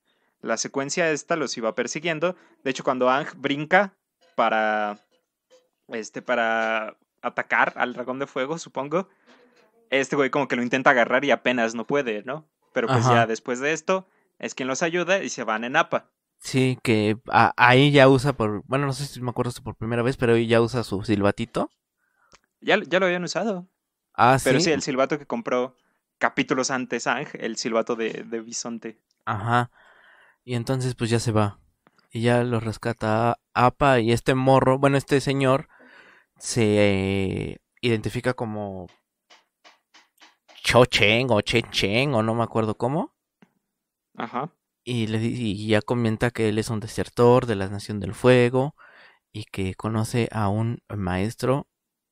la 0.41 0.57
secuencia 0.57 1.11
esta 1.11 1.37
los 1.37 1.57
iba 1.57 1.75
persiguiendo. 1.75 2.37
De 2.65 2.71
hecho, 2.71 2.85
cuando 2.85 3.11
Ang 3.11 3.29
brinca 3.37 3.95
para 4.35 4.99
este, 5.89 6.23
para 6.23 6.97
atacar 7.21 7.73
al 7.77 7.93
dragón 7.93 8.19
de 8.19 8.27
fuego, 8.27 8.59
supongo. 8.59 9.09
Este 9.93 10.17
güey 10.17 10.31
como 10.31 10.49
que 10.49 10.57
lo 10.57 10.63
intenta 10.63 10.91
agarrar 10.91 11.25
y 11.25 11.31
apenas 11.31 11.75
no 11.75 11.87
puede, 11.87 12.23
¿no? 12.25 12.49
Pero 12.73 12.89
pues 12.89 13.07
Ajá. 13.07 13.15
ya 13.15 13.27
después 13.27 13.61
de 13.61 13.73
esto 13.73 14.09
es 14.39 14.55
quien 14.55 14.67
los 14.69 14.83
ayuda 14.83 15.23
y 15.23 15.29
se 15.29 15.45
van 15.45 15.63
en 15.65 15.77
APA. 15.77 16.11
Sí, 16.41 16.79
que 16.83 17.17
a- 17.31 17.53
ahí 17.57 17.93
ya 17.93 18.09
usa 18.09 18.33
por, 18.33 18.65
bueno, 18.67 18.87
no 18.87 18.93
sé 18.93 19.07
si 19.07 19.21
me 19.21 19.31
acuerdo 19.31 19.51
esto 19.51 19.63
por 19.63 19.77
primera 19.77 20.03
vez, 20.03 20.17
pero 20.17 20.35
ahí 20.35 20.47
ya 20.49 20.61
usa 20.61 20.83
su 20.83 21.05
silbatito. 21.05 21.71
Ya, 22.61 22.79
ya 22.89 22.99
lo 23.01 23.07
habían 23.07 23.23
usado. 23.25 23.69
Ah, 24.15 24.39
Pero 24.43 24.59
sí. 24.59 24.67
sí, 24.67 24.71
el 24.73 24.83
silbato 24.83 25.19
que 25.19 25.27
compró 25.27 25.77
capítulos 26.19 26.71
antes 26.71 27.07
Ang, 27.07 27.27
el 27.35 27.57
silbato 27.57 27.95
de, 27.97 28.25
de 28.25 28.41
bisonte. 28.41 28.99
Ajá. 29.25 29.71
Y 30.45 30.55
entonces 30.55 30.95
pues 30.95 31.11
ya 31.11 31.21
se 31.21 31.33
va. 31.33 31.59
Y 32.11 32.23
ya 32.23 32.45
lo 32.45 32.61
rescata 32.61 33.39
Apa 33.55 34.01
y 34.01 34.13
este 34.13 34.35
morro, 34.35 34.79
bueno, 34.79 34.97
este 34.97 35.21
señor 35.21 35.69
se 36.39 36.63
eh, 37.53 37.59
identifica 37.81 38.35
como 38.35 38.87
Cho 40.63 40.85
Cheng 40.87 41.31
o 41.31 41.41
Che 41.41 41.63
Cheng 41.71 42.15
o 42.15 42.23
no 42.23 42.35
me 42.35 42.45
acuerdo 42.45 42.77
cómo. 42.77 43.15
Ajá. 44.17 44.53
Y, 44.85 45.07
le, 45.07 45.19
y 45.19 45.67
ya 45.67 45.81
comenta 45.81 46.31
que 46.31 46.49
él 46.49 46.59
es 46.59 46.71
un 46.71 46.81
desertor 46.81 47.47
de 47.47 47.57
la 47.57 47.69
Nación 47.69 48.01
del 48.01 48.15
Fuego 48.15 48.75
y 49.33 49.45
que 49.45 49.75
conoce 49.75 50.29
a 50.33 50.49
un 50.49 50.79
maestro 50.89 51.67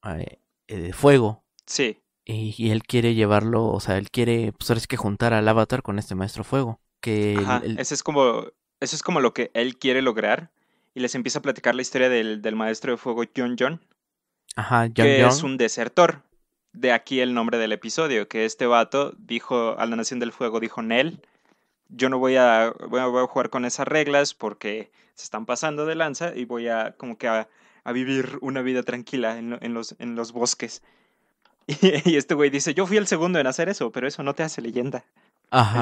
eh, 0.05 0.41
eh, 0.69 0.79
de 0.79 0.93
fuego. 0.93 1.45
Sí. 1.67 1.99
Y, 2.25 2.55
y 2.57 2.71
él 2.71 2.83
quiere 2.83 3.15
llevarlo, 3.15 3.67
o 3.67 3.81
sea, 3.81 3.99
él 3.99 4.11
quiere, 4.11 4.53
pues 4.53 4.87
que 4.87 4.97
juntar 4.97 5.33
al 5.33 5.49
avatar 5.49 5.83
con 5.83 5.99
este 5.99 6.15
maestro 6.15 6.45
fuego. 6.45 6.81
Que 7.01 7.37
Ajá. 7.39 7.63
Ese 7.79 7.95
es 7.95 8.03
como, 8.03 8.47
eso 8.81 8.97
es 8.97 9.03
como 9.03 9.21
lo 9.21 9.35
que 9.35 9.51
él 9.55 9.79
quiere 9.79 10.03
lograr. 10.03 10.51
Y 10.95 11.01
les 11.01 11.15
empieza 11.15 11.39
a 11.39 11.43
platicar 11.43 11.75
la 11.75 11.83
historia 11.83 12.09
del, 12.09 12.43
del 12.43 12.57
maestro 12.57 12.93
de 12.93 12.99
fuego 12.99 13.23
John 13.37 13.55
John, 13.59 13.81
ajá, 14.57 14.87
Young 14.87 14.95
que 14.95 15.25
es 15.25 15.43
un 15.45 15.57
desertor. 15.57 16.25
De 16.73 16.93
aquí 16.93 17.21
el 17.21 17.35
nombre 17.35 17.59
del 17.59 17.73
episodio, 17.73 18.29
que 18.29 18.45
este 18.45 18.67
vato 18.67 19.13
dijo 19.19 19.77
a 19.79 19.87
la 19.87 19.97
Nación 19.97 20.21
del 20.21 20.33
Fuego, 20.33 20.61
dijo 20.61 20.83
Nel, 20.83 21.21
yo 21.89 22.09
no 22.09 22.19
voy 22.19 22.37
a, 22.37 22.73
voy 22.89 23.01
a, 23.01 23.07
voy 23.07 23.23
a 23.25 23.27
jugar 23.27 23.51
con 23.51 23.65
esas 23.65 23.89
reglas 23.89 24.35
porque 24.35 24.93
se 25.15 25.25
están 25.25 25.47
pasando 25.47 25.85
de 25.87 25.97
lanza 25.97 26.33
y 26.37 26.45
voy 26.45 26.69
a 26.69 26.95
como 26.97 27.19
que 27.19 27.27
a, 27.27 27.49
a 27.83 27.93
vivir 27.93 28.39
una 28.41 28.63
vida 28.63 28.85
tranquila 28.85 29.37
en, 29.39 29.51
lo- 29.51 29.59
en 29.61 29.75
los, 29.75 29.97
en 29.99 30.15
los 30.15 30.31
bosques. 30.33 30.83
Y, 31.67 31.75
y 32.13 32.17
este 32.17 32.35
güey 32.35 32.51
dice, 32.51 32.73
yo 32.75 32.87
fui 32.87 32.97
el 32.99 33.09
segundo 33.09 33.41
en 33.41 33.49
hacer 33.49 33.69
eso, 33.69 33.91
pero 33.91 34.07
eso 34.07 34.23
no 34.23 34.35
te 34.35 34.45
hace 34.45 34.63
leyenda. 34.63 35.05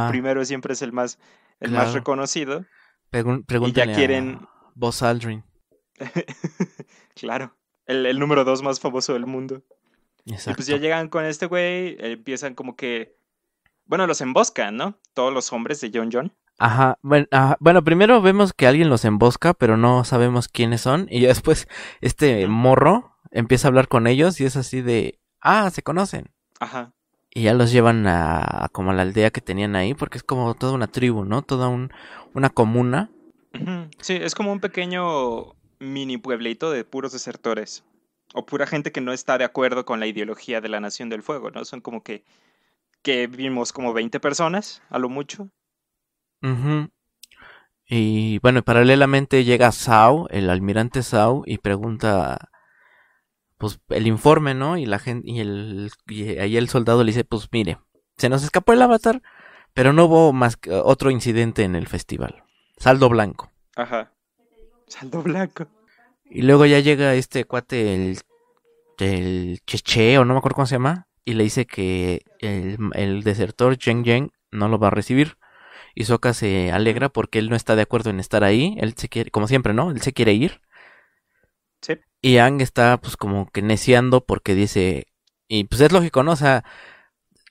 El 0.07 0.11
primero 0.11 0.42
siempre 0.47 0.73
es 0.73 0.80
el 0.80 0.92
más, 0.92 1.18
el 1.61 1.71
más 1.73 1.92
reconocido. 1.92 2.64
Pregun- 3.12 3.45
pregúntale 3.45 3.92
quieren- 3.95 4.38
a 4.42 4.49
Buzz 4.75 5.02
Aldrin. 5.02 5.45
claro, 7.14 7.54
el, 7.87 8.07
el 8.07 8.18
número 8.18 8.45
dos 8.45 8.62
más 8.62 8.80
famoso 8.80 9.12
del 9.12 9.26
mundo. 9.26 9.62
Y 10.28 10.54
pues 10.54 10.66
ya 10.66 10.76
llegan 10.76 11.08
con 11.08 11.25
este 11.25 11.47
güey, 11.47 11.97
empiezan 12.00 12.54
como 12.54 12.76
que, 12.76 13.16
bueno, 13.87 14.06
los 14.06 14.20
emboscan, 14.20 14.76
¿no? 14.76 14.99
Todos 15.14 15.32
los 15.32 15.52
hombres 15.52 15.80
de 15.80 15.90
John 15.92 16.11
John. 16.12 16.37
Ajá, 16.58 16.99
bueno, 17.02 17.26
ajá, 17.30 17.56
bueno, 17.61 17.82
primero 17.82 18.20
vemos 18.20 18.52
que 18.52 18.66
alguien 18.66 18.90
los 18.90 19.04
embosca, 19.04 19.54
pero 19.54 19.76
no 19.76 20.04
sabemos 20.04 20.49
quiénes 20.49 20.82
son. 20.82 21.06
Y 21.11 21.20
ya 21.20 21.28
después 21.28 21.66
este 22.00 22.47
morro 22.47 23.16
empieza 23.30 23.68
a 23.68 23.70
hablar 23.70 23.88
con 23.88 24.06
ellos 24.06 24.40
y 24.40 24.44
es 24.44 24.56
así 24.56 24.82
de, 24.82 25.18
ah, 25.40 25.70
se 25.70 25.82
conocen. 25.82 26.30
Ajá. 26.61 26.92
Y 27.30 27.42
ya 27.42 27.54
los 27.54 27.73
llevan 27.73 28.06
a, 28.06 28.68
como 28.73 28.90
a 28.90 28.94
la 28.94 29.02
aldea 29.02 29.30
que 29.30 29.40
tenían 29.40 29.76
ahí, 29.76 29.94
porque 29.94 30.18
es 30.18 30.25
como 30.25 30.54
toda 30.54 30.73
una 30.73 30.88
tribu, 30.88 31.25
¿no? 31.25 31.42
Toda 31.42 31.68
un, 31.68 31.90
una 32.35 32.50
comuna. 32.50 33.11
Sí, 34.00 34.14
es 34.14 34.35
como 34.35 34.52
un 34.52 34.61
pequeño 34.61 35.54
mini 35.78 36.18
pueblito 36.18 36.70
de 36.70 36.85
puros 36.85 37.12
desertores. 37.12 37.85
O 38.35 38.44
pura 38.44 38.66
gente 38.66 38.92
que 38.92 39.00
no 39.00 39.12
está 39.12 39.38
de 39.38 39.44
acuerdo 39.44 39.85
con 39.85 40.00
la 40.00 40.06
ideología 40.06 40.61
de 40.61 40.68
la 40.68 40.80
Nación 40.80 41.08
del 41.08 41.23
Fuego, 41.23 41.50
¿no? 41.50 41.64
Son 41.64 41.80
como 41.80 42.02
que, 42.02 42.25
que 43.02 43.26
vimos 43.26 43.73
como 43.73 43.92
20 43.92 44.20
personas, 44.20 44.82
a 44.90 44.99
lo 44.99 45.08
mucho. 45.08 45.50
Ujú. 46.42 46.90
Y 47.87 48.38
bueno, 48.40 48.62
paralelamente 48.62 49.44
llega 49.44 49.73
Sao, 49.73 50.28
el 50.28 50.50
almirante 50.50 51.02
Sao, 51.02 51.42
y 51.47 51.56
pregunta, 51.56 52.50
pues, 53.56 53.80
el 53.88 54.06
informe, 54.06 54.54
¿no? 54.54 54.76
Y 54.76 54.85
la 54.85 54.99
gente, 54.99 55.30
y 55.30 55.40
el, 55.40 55.90
y 56.06 56.38
ahí 56.38 56.58
el 56.58 56.68
soldado 56.68 57.02
le 57.02 57.12
dice, 57.12 57.25
pues, 57.25 57.49
mire, 57.50 57.78
se 58.18 58.28
nos 58.28 58.44
escapó 58.44 58.75
el 58.75 58.82
avatar, 58.82 59.23
pero 59.73 59.94
no 59.94 60.04
hubo 60.04 60.32
más 60.35 60.56
que 60.56 60.70
otro 60.70 61.11
incidente 61.11 61.62
en 61.62 61.76
el 61.76 61.88
festival. 61.88 62.44
Saldo 62.76 63.08
blanco. 63.08 63.50
Ajá. 63.75 64.12
Saldo 64.87 65.23
blanco. 65.23 65.66
Y 66.30 66.42
luego 66.42 66.66
ya 66.66 66.80
llega 66.80 67.14
este 67.14 67.44
cuate, 67.44 67.94
el, 67.94 68.18
el 68.99 69.61
Cheche, 69.66 70.18
o 70.18 70.25
no 70.25 70.35
me 70.35 70.38
acuerdo 70.38 70.56
cómo 70.56 70.66
se 70.66 70.75
llama, 70.75 71.08
y 71.25 71.35
le 71.35 71.44
dice 71.44 71.66
que 71.66 72.23
el, 72.40 72.78
el 72.94 73.23
desertor 73.23 73.76
Zheng 73.76 74.04
Zheng 74.04 74.32
no 74.50 74.68
lo 74.68 74.78
va 74.78 74.88
a 74.88 74.90
recibir. 74.90 75.38
Y 75.94 76.04
Sokka 76.04 76.32
se 76.32 76.70
alegra 76.70 77.08
porque 77.08 77.38
él 77.38 77.50
no 77.50 77.56
está 77.56 77.75
de 77.75 77.82
acuerdo 77.82 78.11
en 78.11 78.20
estar 78.20 78.44
ahí. 78.44 78.76
Él 78.78 78.94
se 78.97 79.08
quiere, 79.08 79.30
como 79.30 79.49
siempre, 79.49 79.75
¿no? 79.75 79.90
Él 79.90 80.00
se 80.00 80.12
quiere 80.12 80.32
ir. 80.32 80.61
Sí. 81.82 81.94
Y 82.20 82.38
Ang 82.38 82.61
está 82.61 82.99
pues 83.00 83.16
como 83.16 83.50
que 83.50 83.62
neciando 83.62 84.25
porque 84.25 84.54
dice, 84.54 85.06
y 85.49 85.64
pues 85.64 85.80
es 85.80 85.92
lógico, 85.92 86.23
¿no? 86.23 86.32
O 86.32 86.37
sea, 86.37 86.64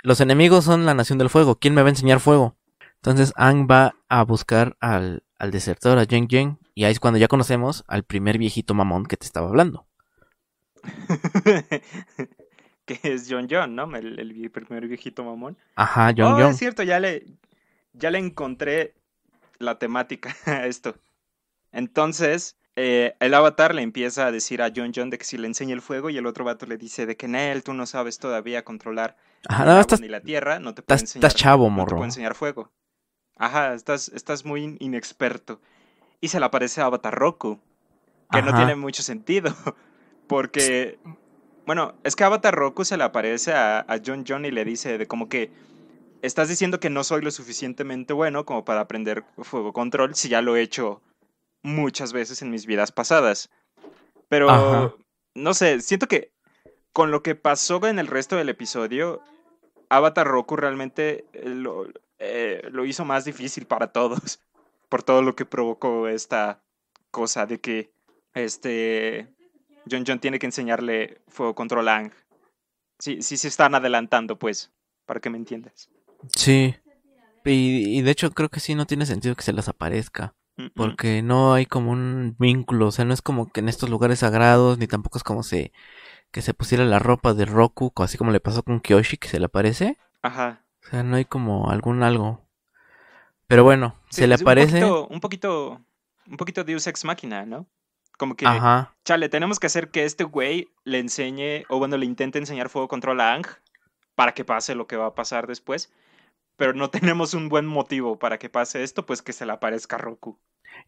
los 0.02 0.22
enemigos 0.22 0.66
son 0.66 0.86
la 0.86 0.94
nación 0.94 1.18
del 1.18 1.30
fuego. 1.30 1.60
¿Quién 1.60 1.74
me 1.74 1.82
va 1.82 1.88
a 1.88 1.92
enseñar 1.92 2.20
fuego? 2.20 2.56
Entonces 2.96 3.34
Ang 3.36 3.68
va 3.70 3.96
a 4.08 4.24
buscar 4.24 4.78
al, 4.80 5.24
al 5.38 5.52
desertor, 5.52 5.98
a 5.98 6.06
Zheng 6.06 6.28
Zheng. 6.30 6.60
Y 6.78 6.86
ahí 6.86 6.92
es 6.92 7.00
cuando 7.00 7.18
ya 7.18 7.28
conocemos 7.28 7.84
al 7.88 8.04
primer 8.04 8.38
viejito 8.38 8.76
mamón 8.76 9.08
que 9.08 9.18
te 9.18 9.26
estaba 9.26 9.48
hablando. 9.48 9.88
que 12.86 13.00
es 13.02 13.26
John 13.28 13.48
John, 13.50 13.74
¿no? 13.74 13.96
El, 13.96 14.20
el 14.20 14.52
primer 14.52 14.88
viejito 14.88 15.24
mamón. 15.24 15.58
Ajá, 15.76 16.14
John 16.16 16.34
oh, 16.34 16.38
John. 16.38 16.52
es 16.52 16.58
cierto, 16.58 16.84
ya 16.84 17.00
le, 17.00 17.26
ya 17.94 18.12
le 18.12 18.20
encontré 18.20 18.94
la 19.58 19.80
temática 19.80 20.36
a 20.46 20.68
esto. 20.68 20.94
Entonces, 21.72 22.60
eh, 22.76 23.16
el 23.22 23.34
avatar 23.34 23.74
le 23.74 23.82
empieza 23.82 24.28
a 24.28 24.32
decir 24.32 24.62
a 24.62 24.72
John 24.72 24.92
John 24.96 25.10
de 25.10 25.18
que 25.18 25.26
si 25.26 25.40
le 25.40 25.48
enseña 25.48 25.74
el 25.74 25.82
fuego 25.82 26.12
y 26.12 26.18
el 26.20 26.28
otro 26.28 26.46
vato 26.46 26.68
le 26.68 26.78
dice 26.78 27.08
de 27.08 27.18
que 27.18 27.28
Nel, 27.28 27.64
tú 27.64 27.74
no 27.74 27.88
sabes 27.88 28.20
todavía 28.20 28.64
controlar 28.64 29.18
Ajá, 29.50 29.64
no, 29.64 29.72
el 29.72 29.72
agua 29.72 29.82
estás, 29.82 30.00
ni 30.00 30.10
la 30.10 30.22
tierra, 30.22 30.60
no 30.60 30.76
te 30.76 30.84
puedo 30.84 30.96
estás, 30.96 31.10
enseñar, 31.10 31.26
estás 31.30 31.42
chavo, 31.42 31.72
no 31.72 31.86
te 31.88 31.96
puedo 31.96 32.06
enseñar 32.06 32.36
fuego. 32.36 32.72
Ajá, 33.36 33.74
estás, 33.74 34.10
estás 34.10 34.46
muy 34.46 34.62
in- 34.64 34.78
inexperto. 34.80 35.60
Y 36.22 36.30
se 36.30 36.40
le 36.40 36.46
aparece 36.46 36.82
a 36.82 36.86
Avatar 36.86 37.14
Roku, 37.14 37.60
que 38.32 38.42
no 38.42 38.54
tiene 38.56 38.76
mucho 38.76 39.04
sentido, 39.04 39.54
porque, 40.28 40.98
bueno, 41.66 41.94
es 42.04 42.16
que 42.16 42.24
Avatar 42.24 42.56
Roku 42.56 42.86
se 42.86 42.98
le 42.98 43.04
aparece 43.04 43.54
a, 43.54 43.80
a 43.80 44.00
John 44.04 44.26
John 44.28 44.46
y 44.46 44.52
le 44.52 44.66
dice 44.66 44.98
de 44.98 45.08
como 45.08 45.30
que 45.30 45.52
estás 46.22 46.50
diciendo 46.50 46.80
que 46.80 46.90
no 46.90 47.04
soy 47.04 47.22
lo 47.22 47.32
suficientemente 47.32 48.14
bueno 48.14 48.46
como 48.46 48.66
para 48.66 48.82
aprender 48.82 49.24
fuego 49.38 49.74
control 49.74 50.16
si 50.16 50.30
ya 50.30 50.42
lo 50.42 50.56
he 50.56 50.62
hecho 50.62 51.02
muchas 51.64 52.14
veces 52.14 52.42
en 52.42 52.50
mis 52.50 52.66
vidas 52.66 52.92
pasadas. 52.92 53.50
Pero, 54.30 54.50
Ajá. 54.50 54.94
no 55.36 55.54
sé, 55.54 55.82
siento 55.82 56.08
que 56.08 56.32
con 56.94 57.12
lo 57.12 57.22
que 57.22 57.36
pasó 57.36 57.86
en 57.86 58.00
el 58.00 58.08
resto 58.08 58.36
del 58.36 58.50
episodio, 58.50 59.22
Avatar 59.90 60.28
Roku 60.28 60.56
realmente 60.56 61.26
eh, 61.34 61.50
lo, 61.50 61.88
eh, 62.20 62.62
lo 62.72 62.86
hizo 62.86 63.06
más 63.06 63.26
difícil 63.26 63.66
para 63.66 63.88
todos. 63.88 64.40
Por 64.90 65.04
todo 65.04 65.22
lo 65.22 65.36
que 65.36 65.46
provocó 65.46 66.08
esta 66.08 66.64
cosa 67.12 67.46
de 67.46 67.60
que 67.60 67.92
este 68.34 69.34
John 69.90 70.04
John 70.06 70.20
tiene 70.20 70.40
que 70.40 70.46
enseñarle 70.46 71.22
fuego 71.28 71.56
control 71.56 71.88
a 71.88 71.96
Aang. 71.96 72.12
Sí, 73.00 73.22
sí 73.22 73.38
se 73.38 73.48
están 73.48 73.76
adelantando, 73.76 74.40
pues, 74.40 74.72
para 75.06 75.20
que 75.20 75.30
me 75.30 75.38
entiendas. 75.38 75.90
Sí. 76.36 76.76
Y, 77.46 77.98
y 78.00 78.02
de 78.02 78.12
hecho 78.12 78.32
creo 78.32 78.50
que 78.50 78.60
sí 78.60 78.76
no 78.76 78.86
tiene 78.86 79.06
sentido 79.06 79.36
que 79.36 79.44
se 79.44 79.54
les 79.54 79.68
aparezca. 79.70 80.36
Mm, 80.58 80.64
mm. 80.64 80.72
Porque 80.76 81.22
no 81.22 81.54
hay 81.54 81.66
como 81.66 81.92
un 81.92 82.36
vínculo. 82.38 82.88
O 82.88 82.92
sea, 82.92 83.06
no 83.06 83.14
es 83.14 83.22
como 83.22 83.52
que 83.52 83.62
en 83.62 83.70
estos 83.70 83.90
lugares 83.90 84.20
sagrados, 84.20 84.78
ni 84.78 84.88
tampoco 84.88 85.18
es 85.18 85.24
como 85.24 85.44
se 85.44 85.72
que 86.32 86.42
se 86.42 86.54
pusiera 86.54 86.84
la 86.84 87.00
ropa 87.00 87.34
de 87.34 87.46
Roku, 87.46 87.94
así 87.98 88.18
como 88.18 88.32
le 88.32 88.42
pasó 88.42 88.64
con 88.64 88.82
Kyoshi, 88.82 89.18
que 89.18 89.30
se 89.30 89.40
le 89.40 89.46
aparece. 89.46 89.98
Ajá. 90.22 90.66
O 90.84 90.90
sea, 90.90 91.04
no 91.04 91.16
hay 91.16 91.26
como 91.26 91.70
algún 91.70 92.04
algo. 92.04 92.47
Pero 93.48 93.64
bueno, 93.64 93.96
Sí, 94.10 94.22
se 94.22 94.28
le 94.28 94.36
aparece. 94.36 94.84
Un 94.84 94.90
poquito, 94.90 95.08
un 95.08 95.20
poquito, 95.20 95.82
un 96.30 96.38
poquito 96.38 96.64
Deus 96.64 96.88
Ex 96.88 97.06
Machina, 97.06 97.46
¿no? 97.46 97.66
Como 98.18 98.36
que, 98.36 98.46
Ajá. 98.46 98.96
chale, 99.06 99.30
tenemos 99.30 99.60
que 99.60 99.68
hacer 99.68 99.90
que 99.90 100.04
este 100.04 100.24
güey 100.24 100.70
le 100.84 101.00
enseñe, 101.00 101.64
o 101.70 101.78
bueno, 101.78 101.98
le 101.98 102.06
intente 102.06 102.40
enseñar 102.40 102.70
fuego 102.70 102.88
control 102.88 103.22
a 103.22 103.34
Ang 103.34 103.46
para 104.16 104.34
que 104.34 104.44
pase 104.44 104.74
lo 104.74 104.88
que 104.88 104.98
va 104.98 105.08
a 105.08 105.16
pasar 105.16 105.48
después. 105.48 105.94
Pero 106.58 106.74
no 106.74 106.90
tenemos 107.16 107.34
un 107.34 107.50
buen 107.50 107.66
motivo 107.66 108.18
para 108.18 108.38
que 108.40 108.50
pase 108.50 108.84
esto, 108.84 109.06
pues 109.06 109.22
que 109.22 109.34
se 109.34 109.46
le 109.46 109.54
aparezca 109.54 109.98
Roku. 109.98 110.40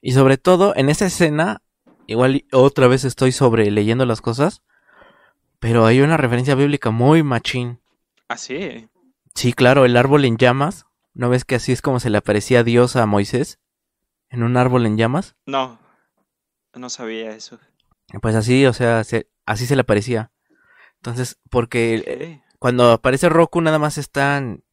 Y 0.02 0.12
sobre 0.14 0.38
todo, 0.38 0.76
en 0.76 0.90
esa 0.90 1.06
escena, 1.06 1.62
igual 2.08 2.46
otra 2.52 2.88
vez 2.88 3.06
estoy 3.06 3.32
sobre 3.32 3.70
leyendo 3.72 4.06
las 4.06 4.22
cosas. 4.22 4.64
Pero 5.60 5.86
hay 5.86 6.02
una 6.02 6.18
referencia 6.18 6.56
bíblica 6.56 6.90
muy 6.90 7.22
machín. 7.22 7.80
Así. 8.28 8.88
Sí, 9.36 9.54
claro, 9.54 9.86
el 9.86 9.98
árbol 9.98 10.26
en 10.26 10.38
llamas. 10.38 10.86
¿No 11.14 11.30
ves 11.30 11.46
que 11.46 11.56
así 11.56 11.72
es 11.72 11.82
como 11.82 12.00
se 12.00 12.10
le 12.10 12.18
aparecía 12.18 12.64
Dios 12.64 12.96
a 12.96 13.06
Moisés? 13.06 13.60
En 14.30 14.44
un 14.44 14.58
árbol 14.58 14.86
en 14.86 14.98
llamas. 14.98 15.36
No, 15.46 15.80
no 16.74 16.90
sabía 16.90 17.32
eso. 17.32 17.60
Pues 18.22 18.36
así, 18.36 18.66
o 18.66 18.74
sea, 18.74 19.04
se- 19.04 19.30
así 19.46 19.66
se 19.66 19.76
le 19.76 19.82
aparecía. 19.82 20.32
Entonces, 20.98 21.40
porque 21.50 22.04
eh, 22.06 22.44
cuando 22.60 22.92
aparece 22.92 23.30
Roku 23.30 23.62
nada 23.62 23.80
más 23.80 23.98
están 23.98 24.64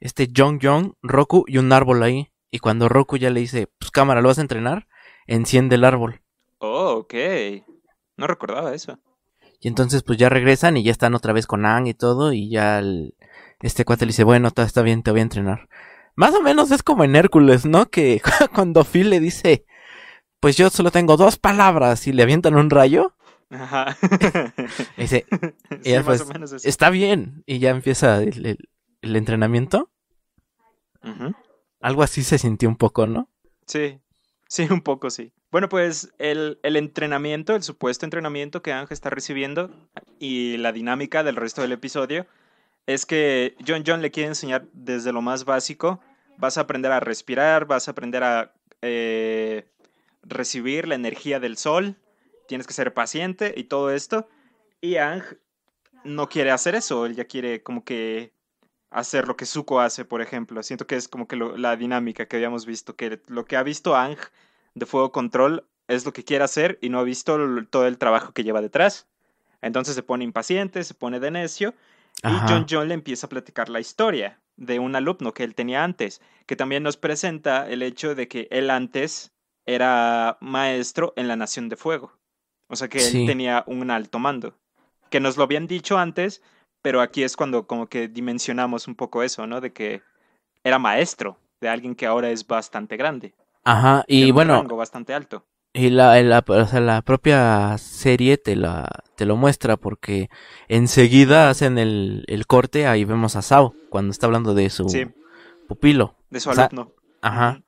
este 0.00 0.28
Jong 0.34 0.58
Jong, 0.62 0.94
Roku 1.02 1.44
y 1.46 1.58
un 1.58 1.72
árbol 1.72 2.02
ahí. 2.02 2.32
Y 2.50 2.58
cuando 2.58 2.88
Roku 2.88 3.16
ya 3.16 3.30
le 3.30 3.40
dice, 3.40 3.68
pues 3.78 3.90
cámara, 3.90 4.20
¿lo 4.20 4.28
vas 4.28 4.38
a 4.38 4.42
entrenar? 4.42 4.86
Enciende 5.26 5.74
el 5.76 5.84
árbol. 5.84 6.22
Oh, 6.58 6.92
ok. 6.98 7.14
No 8.16 8.26
recordaba 8.26 8.74
eso. 8.74 8.98
Y 9.60 9.68
entonces 9.68 10.02
pues 10.02 10.18
ya 10.18 10.28
regresan 10.28 10.76
y 10.76 10.84
ya 10.84 10.92
están 10.92 11.14
otra 11.14 11.32
vez 11.32 11.46
con 11.46 11.66
Ang 11.66 11.86
y 11.88 11.94
todo. 11.94 12.32
Y 12.32 12.50
ya 12.50 12.78
el- 12.78 13.14
este 13.66 13.84
cuate 13.84 14.04
le 14.06 14.10
dice, 14.10 14.24
bueno, 14.24 14.48
está, 14.48 14.62
está 14.62 14.82
bien, 14.82 15.02
te 15.02 15.10
voy 15.10 15.20
a 15.20 15.24
entrenar. 15.24 15.68
Más 16.16 16.34
o 16.34 16.42
menos 16.42 16.70
es 16.70 16.82
como 16.82 17.04
en 17.04 17.16
Hércules, 17.16 17.64
¿no? 17.66 17.86
Que 17.90 18.20
cuando 18.54 18.84
Phil 18.84 19.10
le 19.10 19.20
dice, 19.20 19.66
pues 20.40 20.56
yo 20.56 20.70
solo 20.70 20.90
tengo 20.90 21.16
dos 21.16 21.38
palabras 21.38 22.06
y 22.06 22.12
le 22.12 22.22
avientan 22.22 22.54
un 22.56 22.70
rayo. 22.70 23.14
Ajá. 23.50 23.96
y 24.96 25.02
dice, 25.02 25.26
sí, 25.82 25.90
ya, 25.90 25.98
más 25.98 26.04
pues, 26.06 26.20
o 26.22 26.26
menos 26.26 26.52
eso. 26.52 26.68
está 26.68 26.90
bien. 26.90 27.42
Y 27.46 27.58
ya 27.58 27.70
empieza 27.70 28.22
el, 28.22 28.46
el- 28.46 28.68
el 29.02 29.16
entrenamiento. 29.16 29.90
Algo 31.80 32.02
así 32.02 32.22
se 32.22 32.38
sintió 32.38 32.68
un 32.68 32.76
poco, 32.76 33.06
¿no? 33.06 33.28
Sí, 33.66 33.98
sí, 34.48 34.66
un 34.70 34.80
poco 34.80 35.10
sí. 35.10 35.32
Bueno, 35.50 35.68
pues 35.68 36.12
el, 36.18 36.58
el 36.62 36.76
entrenamiento, 36.76 37.54
el 37.54 37.62
supuesto 37.62 38.06
entrenamiento 38.06 38.62
que 38.62 38.72
Ángel 38.72 38.94
está 38.94 39.10
recibiendo 39.10 39.70
y 40.18 40.56
la 40.56 40.72
dinámica 40.72 41.22
del 41.22 41.36
resto 41.36 41.60
del 41.62 41.72
episodio 41.72 42.26
es 42.86 43.06
que 43.06 43.56
John 43.66 43.82
John 43.86 44.02
le 44.02 44.10
quiere 44.10 44.28
enseñar 44.28 44.66
desde 44.72 45.12
lo 45.12 45.22
más 45.22 45.44
básico. 45.44 46.00
Vas 46.36 46.58
a 46.58 46.62
aprender 46.62 46.92
a 46.92 47.00
respirar, 47.00 47.66
vas 47.66 47.88
a 47.88 47.92
aprender 47.92 48.22
a 48.24 48.52
eh, 48.82 49.66
recibir 50.22 50.86
la 50.88 50.94
energía 50.94 51.40
del 51.40 51.56
sol, 51.56 51.96
tienes 52.48 52.66
que 52.66 52.74
ser 52.74 52.92
paciente 52.92 53.54
y 53.56 53.64
todo 53.64 53.90
esto. 53.90 54.28
Y 54.80 54.96
Ang 54.96 55.22
no 56.04 56.28
quiere 56.28 56.50
hacer 56.50 56.74
eso, 56.74 57.06
él 57.06 57.14
ya 57.14 57.24
quiere 57.24 57.62
como 57.62 57.84
que 57.84 58.32
hacer 58.90 59.26
lo 59.26 59.36
que 59.36 59.46
Zuko 59.46 59.80
hace, 59.80 60.04
por 60.04 60.20
ejemplo. 60.20 60.62
Siento 60.62 60.86
que 60.86 60.96
es 60.96 61.08
como 61.08 61.26
que 61.26 61.36
lo- 61.36 61.56
la 61.56 61.76
dinámica 61.76 62.26
que 62.26 62.36
habíamos 62.36 62.66
visto, 62.66 62.94
que 62.96 63.20
lo 63.28 63.44
que 63.46 63.56
ha 63.56 63.62
visto 63.62 63.96
Ang 63.96 64.18
de 64.74 64.86
Fuego 64.86 65.12
Control 65.12 65.66
es 65.88 66.04
lo 66.04 66.12
que 66.12 66.24
quiere 66.24 66.44
hacer 66.44 66.78
y 66.82 66.90
no 66.90 66.98
ha 66.98 67.04
visto 67.04 67.38
todo 67.70 67.86
el 67.86 67.98
trabajo 67.98 68.32
que 68.32 68.44
lleva 68.44 68.60
detrás. 68.60 69.06
Entonces 69.62 69.94
se 69.94 70.02
pone 70.02 70.24
impaciente, 70.24 70.84
se 70.84 70.94
pone 70.94 71.20
de 71.20 71.30
necio 71.30 71.74
y. 72.22 72.28
John 72.48 72.66
John 72.68 72.88
le 72.88 72.94
empieza 72.94 73.26
a 73.26 73.30
platicar 73.30 73.68
la 73.68 73.80
historia 73.80 74.40
de 74.56 74.78
un 74.78 74.94
alumno 74.96 75.34
que 75.34 75.44
él 75.44 75.54
tenía 75.54 75.82
antes, 75.84 76.20
que 76.46 76.56
también 76.56 76.82
nos 76.82 76.96
presenta 76.96 77.68
el 77.68 77.82
hecho 77.82 78.14
de 78.14 78.28
que 78.28 78.48
él 78.50 78.70
antes 78.70 79.32
era 79.66 80.38
maestro 80.40 81.12
en 81.16 81.28
la 81.28 81.36
Nación 81.36 81.68
de 81.68 81.76
Fuego. 81.76 82.12
O 82.68 82.76
sea 82.76 82.88
que 82.88 82.98
él 82.98 83.04
Sí. 83.12 83.26
tenía 83.26 83.64
un 83.66 83.90
alto 83.90 84.18
mando. 84.18 84.56
Que 85.10 85.20
nos 85.20 85.36
lo 85.36 85.44
habían 85.44 85.66
dicho 85.66 85.98
antes, 85.98 86.42
pero 86.82 87.00
aquí 87.00 87.22
es 87.22 87.36
cuando 87.36 87.66
como 87.66 87.88
que 87.88 88.08
dimensionamos 88.08 88.88
un 88.88 88.94
poco 88.94 89.22
eso, 89.22 89.46
¿no? 89.46 89.60
De 89.60 89.72
que 89.72 90.02
era 90.62 90.78
maestro 90.78 91.38
de 91.60 91.68
alguien 91.68 91.94
que 91.94 92.06
ahora 92.06 92.30
es 92.30 92.46
bastante 92.46 92.96
grande. 92.96 93.34
Ajá, 93.64 94.04
y 94.06 94.30
un 94.30 94.34
bueno, 94.34 94.54
rango 94.56 94.76
bastante 94.76 95.14
alto. 95.14 95.46
Y 95.74 95.90
la, 95.90 96.22
la, 96.22 96.44
o 96.46 96.66
sea, 96.66 96.80
la 96.80 97.02
propia 97.02 97.76
serie 97.78 98.38
te 98.38 98.54
la, 98.56 98.88
te 99.16 99.26
lo 99.26 99.36
muestra 99.36 99.76
porque 99.76 100.30
enseguida 100.68 101.50
hacen 101.50 101.78
el, 101.78 102.24
el 102.28 102.46
corte, 102.46 102.86
ahí 102.86 103.04
vemos 103.04 103.34
a 103.36 103.42
Sao 103.42 103.74
cuando 103.90 104.12
está 104.12 104.26
hablando 104.26 104.54
de 104.54 104.70
su 104.70 104.88
Sí, 104.88 105.06
pupilo. 105.68 106.16
de 106.30 106.38
su 106.40 106.50
o 106.50 106.54
sea, 106.54 106.66
alumno. 106.66 106.92
Ajá. 107.20 107.60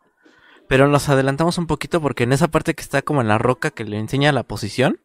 Pero 0.69 0.89
nos 0.89 1.09
adelantamos 1.09 1.59
un 1.59 1.67
poquito 1.67 2.01
porque 2.01 2.23
en 2.25 2.33
esa 2.33 2.49
parte 2.49 2.75
que 2.75 2.83
está 2.83 3.03
como 3.03 3.21
en 3.21 3.29
la 3.29 3.39
roca 3.39 3.71
que 3.73 3.85
le 3.85 3.99
enseña 3.99 4.33
la 4.33 4.45
posición, 4.45 5.01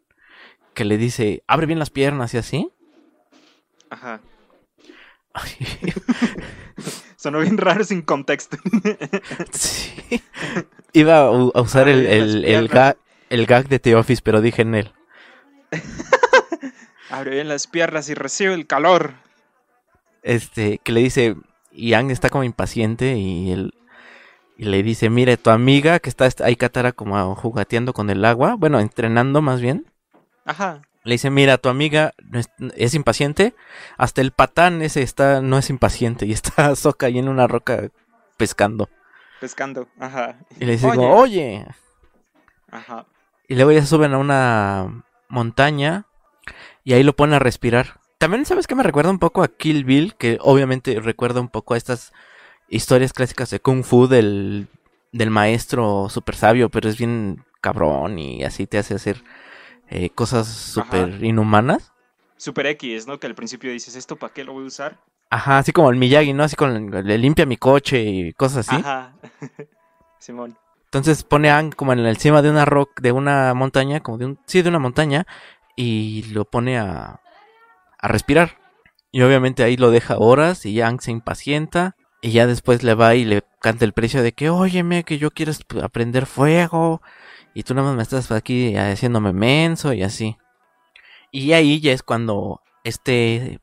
que 0.73 0.85
le 0.85 0.97
dice, 0.97 1.43
abre 1.47 1.65
bien 1.65 1.79
las 1.79 1.89
piernas 1.89 2.33
y 2.33 2.37
así. 2.37 2.71
Ajá. 3.89 4.21
Sonó 7.15 7.39
bien 7.39 7.57
raro 7.57 7.83
sin 7.83 8.01
contexto. 8.01 8.57
sí. 9.51 10.21
Iba 10.93 11.19
a, 11.19 11.31
usar 11.31 11.87
el, 11.87 12.03
las 12.03 12.13
el, 12.13 12.35
el, 12.35 12.43
piernas. 12.43 12.71
gag, 12.71 12.97
el 13.29 13.45
gag 13.45 13.67
de 13.67 13.79
The 13.79 13.95
Office, 13.95 14.21
pero 14.23 14.41
dije 14.41 14.61
en 14.61 14.75
él. 14.75 14.91
Abre 17.09 17.31
bien 17.31 17.47
las 17.47 17.67
piernas 17.67 18.09
y 18.09 18.13
recibe 18.13 18.53
el 18.53 18.67
calor. 18.67 19.13
Este, 20.23 20.79
que 20.79 20.91
le 20.91 21.01
dice, 21.01 21.35
y 21.71 21.93
Ang 21.93 22.11
está 22.11 22.29
como 22.29 22.43
impaciente 22.43 23.15
y 23.15 23.51
él 23.51 23.73
y 24.61 24.65
le 24.65 24.83
dice, 24.83 25.09
mire, 25.09 25.37
tu 25.37 25.49
amiga 25.49 25.99
que 25.99 26.07
está 26.07 26.29
ahí 26.43 26.55
Katara 26.55 26.91
como 26.91 27.35
jugateando 27.35 27.93
con 27.93 28.11
el 28.11 28.23
agua, 28.23 28.53
bueno, 28.55 28.79
entrenando 28.79 29.41
más 29.41 29.59
bien. 29.59 29.87
Ajá. 30.45 30.83
Le 31.03 31.15
dice, 31.15 31.31
mira, 31.31 31.57
tu 31.57 31.67
amiga 31.67 32.13
es, 32.31 32.47
es 32.75 32.93
impaciente, 32.93 33.55
hasta 33.97 34.21
el 34.21 34.31
patán 34.31 34.83
ese 34.83 35.01
está, 35.01 35.41
no 35.41 35.57
es 35.57 35.71
impaciente 35.71 36.27
y 36.27 36.31
está 36.31 36.75
Soca 36.75 37.07
ahí 37.07 37.17
en 37.17 37.27
una 37.27 37.47
roca 37.47 37.89
pescando. 38.37 38.87
Pescando. 39.41 39.89
Ajá. 39.99 40.37
Y 40.59 40.65
le 40.65 40.73
dice, 40.73 40.85
Oye. 40.85 40.95
como, 40.95 41.15
oye. 41.15 41.65
Ajá. 42.69 43.07
Y 43.47 43.55
luego 43.55 43.71
ya 43.71 43.85
suben 43.85 44.13
a 44.13 44.19
una 44.19 45.03
montaña 45.27 46.05
y 46.83 46.93
ahí 46.93 47.03
lo 47.03 47.15
pone 47.15 47.35
a 47.35 47.39
respirar. 47.39 47.99
También, 48.19 48.45
¿sabes 48.45 48.67
qué 48.67 48.75
me 48.75 48.83
recuerda 48.83 49.09
un 49.09 49.17
poco 49.17 49.41
a 49.41 49.47
Kill 49.47 49.83
Bill? 49.83 50.13
Que 50.15 50.37
obviamente 50.41 50.99
recuerda 50.99 51.41
un 51.41 51.49
poco 51.49 51.73
a 51.73 51.77
estas 51.77 52.13
historias 52.69 53.13
clásicas 53.13 53.49
de 53.49 53.59
Kung 53.59 53.83
Fu 53.83 54.07
del, 54.07 54.67
del 55.11 55.31
maestro 55.31 56.07
super 56.09 56.35
sabio, 56.35 56.69
pero 56.69 56.87
es 56.87 56.97
bien 56.97 57.43
cabrón 57.61 58.19
y 58.19 58.43
así 58.43 58.67
te 58.67 58.77
hace 58.77 58.93
hacer 58.93 59.23
eh, 59.89 60.11
cosas 60.11 60.47
súper 60.47 61.23
inhumanas. 61.23 61.91
Super 62.37 62.67
X, 62.67 63.07
¿no? 63.07 63.19
Que 63.19 63.27
al 63.27 63.35
principio 63.35 63.71
dices, 63.71 63.95
¿esto 63.95 64.15
para 64.15 64.33
qué 64.33 64.43
lo 64.43 64.53
voy 64.53 64.65
a 64.65 64.67
usar? 64.67 64.99
Ajá, 65.31 65.59
así 65.59 65.71
como 65.71 65.89
el 65.89 65.95
Miyagi, 65.95 66.33
¿no? 66.33 66.43
Así 66.43 66.57
con 66.57 66.91
le 66.91 67.17
limpia 67.17 67.45
mi 67.45 67.55
coche 67.55 68.01
y 68.01 68.33
cosas 68.33 68.67
así. 68.67 68.75
Ajá. 68.81 69.13
Simón. 70.19 70.57
Entonces 70.83 71.23
pone 71.23 71.49
a 71.49 71.55
Aang 71.55 71.71
como 71.71 71.93
en 71.93 71.99
el 71.99 72.07
encima 72.07 72.41
de 72.41 72.49
una 72.49 72.65
rock, 72.65 72.99
de 72.99 73.13
una 73.13 73.53
montaña, 73.53 74.01
como 74.01 74.17
de 74.17 74.25
un, 74.25 74.39
sí, 74.45 74.61
de 74.61 74.67
una 74.67 74.77
montaña, 74.77 75.25
y 75.77 76.23
lo 76.33 76.43
pone 76.43 76.77
a, 76.77 77.21
a 77.97 78.07
respirar. 78.09 78.57
Y 79.13 79.21
obviamente 79.21 79.63
ahí 79.63 79.77
lo 79.77 79.89
deja 79.89 80.17
horas 80.17 80.65
y 80.65 80.81
Aang 80.81 80.99
se 80.99 81.11
impacienta. 81.11 81.95
Y 82.21 82.31
ya 82.31 82.45
después 82.45 82.83
le 82.83 82.93
va 82.93 83.15
y 83.15 83.23
le 83.23 83.41
canta 83.61 83.85
el 83.85 83.93
precio 83.93 84.21
de 84.21 84.33
que, 84.33 84.49
óyeme, 84.49 85.05
que 85.05 85.17
yo 85.17 85.31
quiero 85.31 85.53
aprender 85.81 86.25
fuego. 86.25 87.01
Y 87.53 87.63
tú 87.63 87.73
nada 87.73 87.87
más 87.87 87.95
me 87.95 88.03
estás 88.03 88.31
aquí 88.33 88.75
haciéndome 88.75 89.31
menso 89.31 89.93
y 89.93 90.03
así. 90.03 90.37
Y 91.31 91.53
ahí 91.53 91.79
ya 91.79 91.93
es 91.93 92.03
cuando 92.03 92.61
este, 92.83 93.61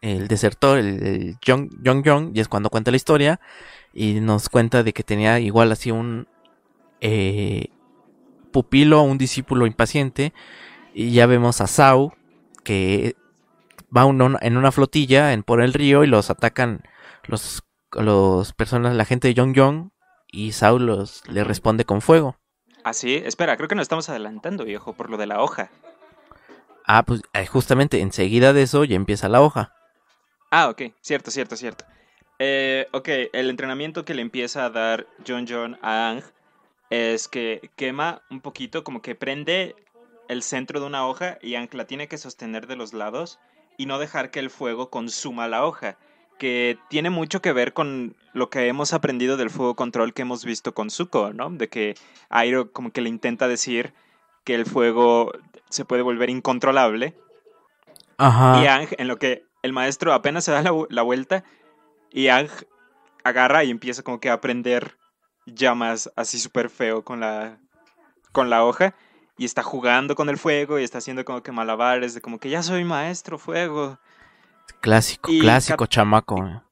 el 0.00 0.28
desertor, 0.28 0.78
el, 0.78 1.36
Jong 1.46 1.70
Jong 1.84 2.06
Jong, 2.06 2.32
ya 2.32 2.42
es 2.42 2.48
cuando 2.48 2.70
cuenta 2.70 2.90
la 2.90 2.96
historia. 2.96 3.40
Y 3.92 4.20
nos 4.20 4.48
cuenta 4.48 4.82
de 4.82 4.92
que 4.92 5.02
tenía 5.02 5.40
igual 5.40 5.72
así 5.72 5.90
un, 5.90 6.28
eh, 7.00 7.68
pupilo, 8.52 9.02
un 9.02 9.18
discípulo 9.18 9.66
impaciente. 9.66 10.32
Y 10.94 11.12
ya 11.12 11.26
vemos 11.26 11.60
a 11.60 11.66
Sao, 11.66 12.14
que 12.64 13.16
va 13.94 14.04
uno 14.04 14.36
en 14.40 14.56
una 14.56 14.72
flotilla 14.72 15.32
en, 15.32 15.42
por 15.42 15.60
el 15.60 15.72
río 15.72 16.04
y 16.04 16.06
los 16.06 16.30
atacan 16.30 16.82
los, 17.24 17.62
los 17.92 18.52
personas, 18.52 18.94
la 18.94 19.04
gente 19.04 19.28
de 19.28 19.34
Yong 19.34 19.54
Yong. 19.54 19.90
Y 20.28 20.52
Sao 20.52 20.78
los, 20.78 21.26
le 21.28 21.44
responde 21.44 21.84
con 21.84 22.00
fuego. 22.00 22.36
Ah, 22.84 22.92
sí. 22.92 23.14
Espera, 23.14 23.56
creo 23.56 23.68
que 23.68 23.74
nos 23.74 23.82
estamos 23.82 24.08
adelantando, 24.08 24.64
viejo, 24.64 24.92
por 24.92 25.10
lo 25.10 25.16
de 25.16 25.26
la 25.26 25.42
hoja. 25.42 25.70
Ah, 26.86 27.02
pues 27.02 27.22
eh, 27.32 27.46
justamente 27.46 28.00
enseguida 28.00 28.52
de 28.52 28.62
eso 28.62 28.84
ya 28.84 28.96
empieza 28.96 29.28
la 29.28 29.42
hoja. 29.42 29.72
Ah, 30.50 30.68
ok. 30.68 30.82
Cierto, 31.00 31.30
cierto, 31.30 31.56
cierto. 31.56 31.84
Eh, 32.38 32.86
ok, 32.92 33.08
el 33.32 33.50
entrenamiento 33.50 34.04
que 34.04 34.14
le 34.14 34.22
empieza 34.22 34.64
a 34.64 34.70
dar 34.70 35.06
John 35.26 35.46
John 35.48 35.78
a 35.82 36.10
Ang 36.10 36.22
es 36.90 37.28
que 37.28 37.70
quema 37.76 38.22
un 38.30 38.40
poquito, 38.40 38.84
como 38.84 39.02
que 39.02 39.14
prende 39.14 39.74
el 40.28 40.42
centro 40.42 40.80
de 40.80 40.86
una 40.86 41.06
hoja 41.06 41.38
y 41.40 41.54
Ang 41.54 41.72
la 41.72 41.86
tiene 41.86 42.08
que 42.08 42.18
sostener 42.18 42.66
de 42.66 42.76
los 42.76 42.92
lados 42.92 43.38
y 43.78 43.86
no 43.86 43.98
dejar 43.98 44.30
que 44.30 44.40
el 44.40 44.50
fuego 44.50 44.90
consuma 44.90 45.48
la 45.48 45.64
hoja. 45.64 45.96
Que 46.38 46.78
tiene 46.90 47.08
mucho 47.08 47.40
que 47.40 47.54
ver 47.54 47.72
con 47.72 48.14
lo 48.34 48.50
que 48.50 48.68
hemos 48.68 48.92
aprendido 48.92 49.38
del 49.38 49.48
fuego 49.48 49.74
control 49.74 50.12
que 50.12 50.20
hemos 50.20 50.44
visto 50.44 50.74
con 50.74 50.90
Zuko, 50.90 51.32
¿no? 51.32 51.48
De 51.48 51.68
que 51.68 51.94
Airo 52.28 52.72
como 52.72 52.92
que 52.92 53.00
le 53.00 53.08
intenta 53.08 53.48
decir 53.48 53.94
que 54.44 54.54
el 54.54 54.66
fuego 54.66 55.32
se 55.70 55.86
puede 55.86 56.02
volver 56.02 56.28
incontrolable 56.28 57.16
Ajá. 58.18 58.62
y 58.62 58.66
Ang, 58.66 58.88
en 58.98 59.08
lo 59.08 59.18
que 59.18 59.45
el 59.66 59.72
maestro 59.74 60.12
apenas 60.14 60.44
se 60.44 60.52
da 60.52 60.62
la, 60.62 60.72
la 60.88 61.02
vuelta, 61.02 61.44
y 62.10 62.28
Ang 62.28 62.48
agarra 63.24 63.64
y 63.64 63.70
empieza 63.70 64.02
como 64.02 64.18
que 64.20 64.30
a 64.30 64.40
prender 64.40 64.96
llamas 65.44 66.10
así 66.16 66.38
súper 66.38 66.70
feo 66.70 67.04
con 67.04 67.20
la, 67.20 67.58
con 68.32 68.48
la 68.48 68.64
hoja. 68.64 68.94
Y 69.38 69.44
está 69.44 69.62
jugando 69.62 70.14
con 70.14 70.30
el 70.30 70.38
fuego 70.38 70.78
y 70.78 70.84
está 70.84 70.96
haciendo 70.98 71.22
como 71.26 71.42
que 71.42 71.52
malabares 71.52 72.14
de 72.14 72.22
como 72.22 72.38
que 72.38 72.48
ya 72.48 72.62
soy 72.62 72.84
maestro 72.84 73.36
fuego. 73.38 73.98
Clásico, 74.80 75.30
y 75.30 75.40
clásico 75.40 75.84
Kat- 75.84 75.90
chamaco. 75.90 76.46
eh. 76.46 76.62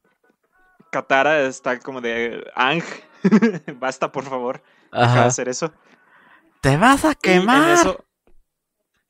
Katara 0.90 1.40
está 1.42 1.78
como 1.80 2.00
de 2.00 2.42
Ang, 2.54 2.83
basta 3.80 4.11
por 4.12 4.24
favor, 4.24 4.62
deja 4.92 5.04
de 5.12 5.18
Ajá. 5.18 5.26
hacer 5.26 5.48
eso. 5.50 5.72
Te 6.62 6.76
vas 6.78 7.04
a 7.04 7.09
Y 7.11 7.30
en 7.33 7.40
quemar. 7.40 7.68
eso, 7.68 8.02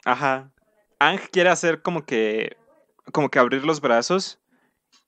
ajá. 0.04 0.50
Ang 0.98 1.18
quiere 1.30 1.50
hacer 1.50 1.80
como 1.82 2.04
que, 2.04 2.56
como 3.12 3.28
que 3.30 3.38
abrir 3.38 3.64
los 3.64 3.80
brazos 3.80 4.38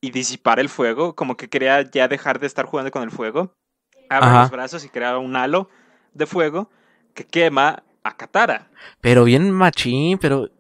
y 0.00 0.10
disipar 0.10 0.60
el 0.60 0.68
fuego, 0.68 1.14
como 1.14 1.36
que 1.36 1.48
quería 1.48 1.82
ya 1.82 2.08
dejar 2.08 2.38
de 2.38 2.46
estar 2.46 2.66
jugando 2.66 2.90
con 2.90 3.02
el 3.02 3.10
fuego. 3.10 3.54
Abre 4.08 4.28
Ajá. 4.28 4.40
los 4.42 4.50
brazos 4.50 4.84
y 4.84 4.88
crea 4.88 5.18
un 5.18 5.36
halo 5.36 5.68
de 6.14 6.26
fuego 6.26 6.70
que 7.14 7.24
quema 7.24 7.82
a 8.04 8.16
Katara. 8.16 8.70
Pero 9.00 9.24
bien 9.24 9.50
machín, 9.50 10.18
pero 10.18 10.50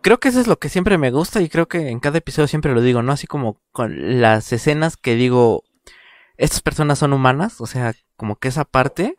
creo 0.00 0.18
que 0.18 0.28
eso 0.28 0.40
es 0.40 0.46
lo 0.46 0.58
que 0.58 0.68
siempre 0.68 0.98
me 0.98 1.10
gusta 1.10 1.40
y 1.40 1.48
creo 1.48 1.68
que 1.68 1.88
en 1.88 2.00
cada 2.00 2.18
episodio 2.18 2.48
siempre 2.48 2.74
lo 2.74 2.80
digo, 2.80 3.02
¿no? 3.02 3.12
Así 3.12 3.26
como 3.26 3.60
con 3.70 4.20
las 4.20 4.52
escenas 4.52 4.96
que 4.96 5.14
digo, 5.14 5.62
estas 6.36 6.60
personas 6.60 6.98
son 6.98 7.12
humanas, 7.12 7.60
o 7.60 7.66
sea, 7.66 7.94
como 8.16 8.36
que 8.36 8.48
esa 8.48 8.64
parte, 8.64 9.16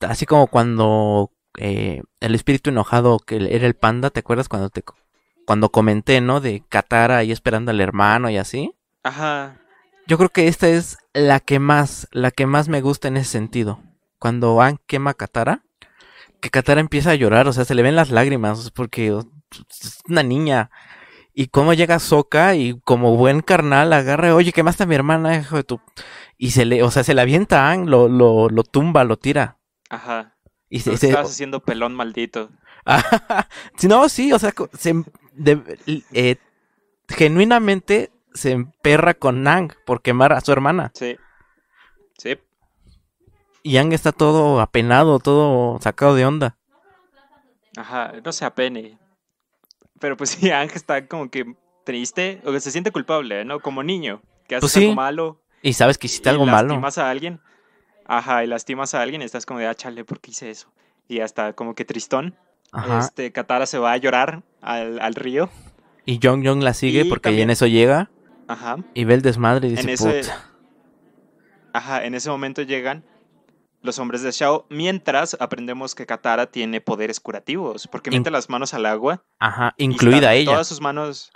así 0.00 0.24
como 0.24 0.46
cuando 0.46 1.32
eh, 1.58 2.02
el 2.20 2.34
espíritu 2.34 2.70
enojado 2.70 3.18
que 3.18 3.36
era 3.36 3.66
el 3.66 3.74
panda, 3.74 4.10
¿te 4.10 4.20
acuerdas 4.20 4.48
cuando 4.48 4.70
te 4.70 4.82
cuando 5.48 5.70
comenté, 5.70 6.20
¿no? 6.20 6.42
De 6.42 6.62
Katara 6.68 7.16
ahí 7.16 7.32
esperando 7.32 7.70
al 7.70 7.80
hermano 7.80 8.28
y 8.28 8.36
así. 8.36 8.74
Ajá. 9.02 9.56
yo 10.06 10.18
creo 10.18 10.28
que 10.28 10.46
esta 10.46 10.68
es 10.68 10.98
la 11.14 11.40
que 11.40 11.58
más, 11.58 12.06
la 12.12 12.30
que 12.30 12.44
más 12.44 12.68
me 12.68 12.82
gusta 12.82 13.08
en 13.08 13.16
ese 13.16 13.30
sentido. 13.30 13.80
Cuando 14.18 14.60
Aang 14.60 14.76
quema 14.86 15.12
a 15.12 15.14
Katara, 15.14 15.64
que 16.42 16.50
Katara 16.50 16.82
empieza 16.82 17.12
a 17.12 17.14
llorar, 17.14 17.48
o 17.48 17.54
sea, 17.54 17.64
se 17.64 17.74
le 17.74 17.82
ven 17.82 17.96
las 17.96 18.10
lágrimas, 18.10 18.70
porque 18.72 19.06
es 19.06 20.02
una 20.06 20.22
niña. 20.22 20.70
Y 21.32 21.46
cómo 21.46 21.72
llega 21.72 21.98
Soka 21.98 22.54
y 22.54 22.78
como 22.84 23.16
buen 23.16 23.40
carnal 23.40 23.94
agarra, 23.94 24.34
oye, 24.34 24.52
quemaste 24.52 24.82
a 24.82 24.86
mi 24.86 24.96
hermana, 24.96 25.34
hijo 25.34 25.56
de 25.56 25.64
tu... 25.64 25.80
Y 26.36 26.50
se 26.50 26.66
le, 26.66 26.82
o 26.82 26.90
sea, 26.90 27.04
se 27.04 27.14
le 27.14 27.22
avienta 27.22 27.62
a 27.62 27.70
Aang, 27.70 27.88
lo, 27.88 28.06
lo, 28.08 28.50
lo 28.50 28.64
tumba, 28.64 29.02
lo 29.04 29.16
tira. 29.16 29.56
Ajá. 29.88 30.36
Y 30.68 30.80
Se, 30.80 30.92
Estás 30.92 31.30
haciendo 31.30 31.60
pelón 31.60 31.94
maldito. 31.94 32.50
Sí, 33.76 33.88
no, 33.88 34.08
sí, 34.08 34.32
o 34.32 34.38
sea, 34.38 34.52
se, 34.78 34.94
de- 35.38 35.78
eh, 36.12 36.36
genuinamente 37.08 38.10
se 38.34 38.52
emperra 38.52 39.14
con 39.14 39.46
Aang 39.46 39.72
por 39.86 40.02
quemar 40.02 40.32
a 40.32 40.40
su 40.40 40.52
hermana. 40.52 40.90
Sí. 40.94 41.16
Sí. 42.18 42.38
Y 43.62 43.76
Aang 43.76 43.92
está 43.92 44.12
todo 44.12 44.60
apenado, 44.60 45.18
todo 45.18 45.78
sacado 45.80 46.14
de 46.14 46.26
onda. 46.26 46.56
Ajá. 47.76 48.12
No 48.24 48.32
se 48.32 48.44
apene. 48.44 48.98
Pero 50.00 50.16
pues 50.16 50.30
sí, 50.38 50.50
Ángel 50.50 50.76
está 50.76 51.06
como 51.06 51.30
que 51.30 51.54
triste. 51.84 52.40
O 52.44 52.52
que 52.52 52.60
se 52.60 52.70
siente 52.70 52.92
culpable, 52.92 53.44
¿no? 53.44 53.60
Como 53.60 53.82
niño. 53.82 54.22
Que 54.46 54.56
haces 54.56 54.62
Pues 54.62 54.72
sí. 54.72 54.84
algo 54.84 54.94
malo. 54.94 55.42
Y 55.62 55.72
sabes 55.72 55.98
que 55.98 56.06
hiciste 56.06 56.28
y 56.28 56.32
algo 56.32 56.46
malo. 56.46 56.68
lastimas 56.68 56.98
a 56.98 57.10
alguien. 57.10 57.40
Ajá, 58.06 58.42
y 58.44 58.46
lastimas 58.46 58.94
a 58.94 59.02
alguien 59.02 59.20
y 59.20 59.24
estás 59.26 59.44
como 59.44 59.60
de, 59.60 59.66
ah, 59.66 59.74
chale, 59.74 60.04
¿por 60.04 60.20
qué 60.20 60.30
hice 60.30 60.50
eso? 60.50 60.72
Y 61.08 61.20
hasta 61.20 61.52
como 61.52 61.74
que 61.74 61.84
tristón. 61.84 62.36
Ajá. 62.72 62.98
Este, 63.00 63.32
Katara 63.32 63.66
se 63.66 63.78
va 63.78 63.92
a 63.92 63.96
llorar 63.96 64.42
al, 64.60 65.00
al 65.00 65.14
río. 65.14 65.48
Y 66.04 66.20
Jong 66.22 66.46
Jong 66.46 66.62
la 66.62 66.74
sigue 66.74 67.02
Y 67.02 67.08
porque 67.08 67.28
también- 67.30 67.44
en 67.48 67.50
eso 67.50 67.66
llega 67.66 68.10
Ajá. 68.46 68.76
y 68.94 69.04
ve 69.04 69.14
el 69.14 69.22
desmadre 69.22 69.68
y 69.68 69.70
dice, 69.72 69.82
En 69.82 69.88
ese, 69.90 70.20
"Puta". 70.22 70.44
ajá, 71.72 72.04
en 72.04 72.14
ese 72.14 72.30
momento 72.30 72.62
llegan 72.62 73.04
los 73.82 73.98
hombres 73.98 74.22
de 74.22 74.32
Shao, 74.32 74.66
mientras 74.70 75.36
aprendemos 75.40 75.94
que 75.94 76.04
Katara 76.06 76.46
tiene 76.50 76.80
poderes 76.80 77.20
curativos, 77.20 77.86
porque 77.86 78.10
In- 78.10 78.18
mete 78.20 78.30
las 78.30 78.48
manos 78.50 78.74
al 78.74 78.86
agua. 78.86 79.22
Ajá, 79.38 79.74
y 79.76 79.84
incluida 79.84 80.16
están 80.18 80.34
ella. 80.34 80.52
Todas 80.52 80.66
sus 80.66 80.80
manos, 80.80 81.30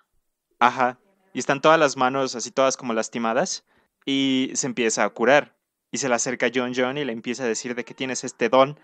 ajá, 0.58 0.98
y 1.32 1.38
están 1.38 1.60
todas 1.60 1.78
las 1.78 1.96
manos 1.96 2.34
así 2.34 2.50
todas 2.50 2.76
como 2.76 2.94
lastimadas, 2.94 3.64
y 4.04 4.50
se 4.54 4.66
empieza 4.66 5.04
a 5.04 5.08
curar. 5.10 5.54
Y 5.92 5.98
se 5.98 6.08
le 6.08 6.14
acerca 6.14 6.46
a 6.46 6.50
John 6.52 6.72
John 6.74 6.98
y 6.98 7.04
le 7.04 7.12
empieza 7.12 7.44
a 7.44 7.46
decir 7.46 7.74
de 7.74 7.84
que 7.84 7.94
tienes 7.94 8.24
este 8.24 8.48
don, 8.48 8.78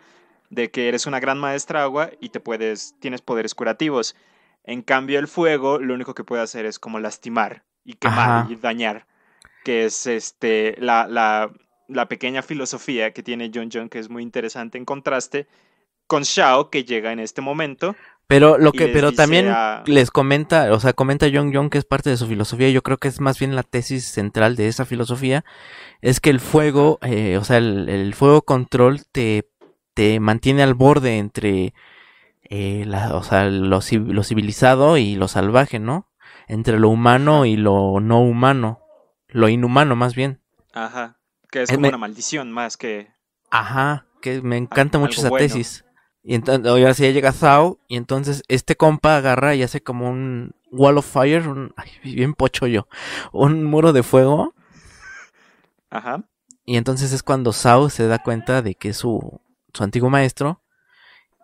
de 0.51 0.71
que 0.71 0.89
eres 0.89 1.07
una 1.07 1.21
gran 1.21 1.39
maestra 1.39 1.83
agua 1.83 2.11
y 2.21 2.31
te 2.31 2.41
puedes, 2.41 2.95
tienes 3.01 3.23
poderes 3.23 3.55
curativos. 3.55 4.17
En 4.65 4.83
cambio, 4.83 5.19
el 5.19 5.29
fuego 5.29 5.79
lo 5.79 5.95
único 5.95 6.15
que 6.15 6.25
puede 6.25 6.43
hacer 6.43 6.67
es 6.67 6.79
como 6.79 6.99
lastimar 7.01 7.65
y 7.85 7.95
quemar 7.95 8.29
Ajá. 8.41 8.47
y 8.51 8.57
dañar, 8.57 9.07
que 9.65 9.85
es 9.87 10.07
este 10.07 10.77
la, 10.79 11.07
la, 11.07 11.51
la 11.89 12.09
pequeña 12.09 12.43
filosofía 12.43 13.13
que 13.13 13.23
tiene 13.23 13.51
John 13.55 13.71
John, 13.73 13.89
que 13.89 13.99
es 13.99 14.11
muy 14.11 14.23
interesante 14.23 14.79
en 14.79 14.85
contraste 14.85 15.47
con 16.07 16.23
Shao, 16.23 16.71
que 16.71 16.85
llega 16.85 17.13
en 17.13 17.21
este 17.21 17.41
momento. 17.43 17.95
Pero 18.27 18.59
lo 18.59 18.73
que, 18.73 18.89
pero 18.89 19.13
también 19.13 19.49
a- 19.49 19.83
les 19.87 20.11
comenta, 20.11 20.71
o 20.73 20.81
sea, 20.81 20.93
comenta 20.93 21.27
Jong 21.33 21.55
Jong 21.55 21.71
que 21.71 21.79
es 21.79 21.87
parte 21.87 22.11
de 22.11 22.19
su 22.19 22.27
filosofía. 22.27 22.69
Yo 22.69 22.83
creo 22.83 22.99
que 22.99 23.09
es 23.09 23.21
más 23.21 23.39
bien 23.39 23.57
la 23.57 23.63
tesis 23.63 24.05
central 24.07 24.55
de 24.55 24.69
esa 24.69 24.85
filosofía. 24.85 25.47
Es 26.03 26.21
que 26.21 26.29
el 26.29 26.41
fuego, 26.41 26.99
eh, 27.03 27.39
o 27.39 27.45
sea, 27.45 27.57
el, 27.57 27.89
el 27.89 28.15
fuego 28.15 28.43
control 28.43 29.05
te, 29.13 29.48
te 29.99 30.21
mantiene 30.21 30.63
al 30.63 30.75
borde 30.75 31.19
entre 31.19 31.75
eh, 32.45 32.85
la, 32.87 33.17
o 33.17 33.25
sea, 33.25 33.47
lo, 33.47 33.79
civ- 33.79 34.07
lo 34.13 34.23
civilizado 34.23 34.97
y 34.97 35.17
lo 35.17 35.27
salvaje, 35.27 35.81
¿no? 35.81 36.07
Entre 36.47 36.79
lo 36.79 36.89
humano 36.89 37.47
y 37.47 37.57
lo 37.57 37.99
no 37.99 38.21
humano. 38.21 38.79
Lo 39.27 39.49
inhumano, 39.49 39.97
más 39.97 40.15
bien. 40.15 40.41
Ajá. 40.73 41.17
Que 41.51 41.63
es 41.63 41.71
Eh, 41.71 41.75
como 41.75 41.83
me- 41.83 41.89
una 41.89 41.99
maldición 41.99 42.53
más 42.53 42.77
que. 42.77 43.11
Ajá, 43.51 44.07
que 44.23 44.41
me 44.41 44.57
encanta 44.57 45.01
mucho 45.01 45.19
esa 45.19 45.31
bueno. 45.31 45.45
tesis. 45.45 45.85
Y 46.23 46.37
entonces, 46.37 46.65
ahora 46.71 46.95
sí 46.95 47.13
llega 47.13 47.33
Zhao, 47.33 47.81
y 47.89 47.97
entonces 47.97 48.45
este 48.47 48.77
compa 48.77 49.17
agarra 49.17 49.57
y 49.57 49.65
hace 49.65 49.83
como 49.83 50.09
un 50.09 50.55
wall 50.71 50.99
of 50.99 51.11
fire, 51.13 51.49
un, 51.49 51.73
ay, 51.77 51.91
bien 52.05 52.35
pocho 52.35 52.69
yo, 52.69 52.87
un 53.33 53.65
muro 53.65 53.93
de 53.93 54.05
fuego, 54.05 54.55
Ajá. 55.91 56.23
y 56.65 56.77
entonces 56.77 57.13
es 57.13 57.23
cuando 57.25 57.53
Zhao 57.53 57.91
se 57.91 58.07
da 58.07 58.19
cuenta 58.23 58.63
de 58.63 58.75
que 58.75 58.93
su, 58.93 59.41
su 59.79 59.85
antiguo 59.85 60.11
maestro, 60.11 60.63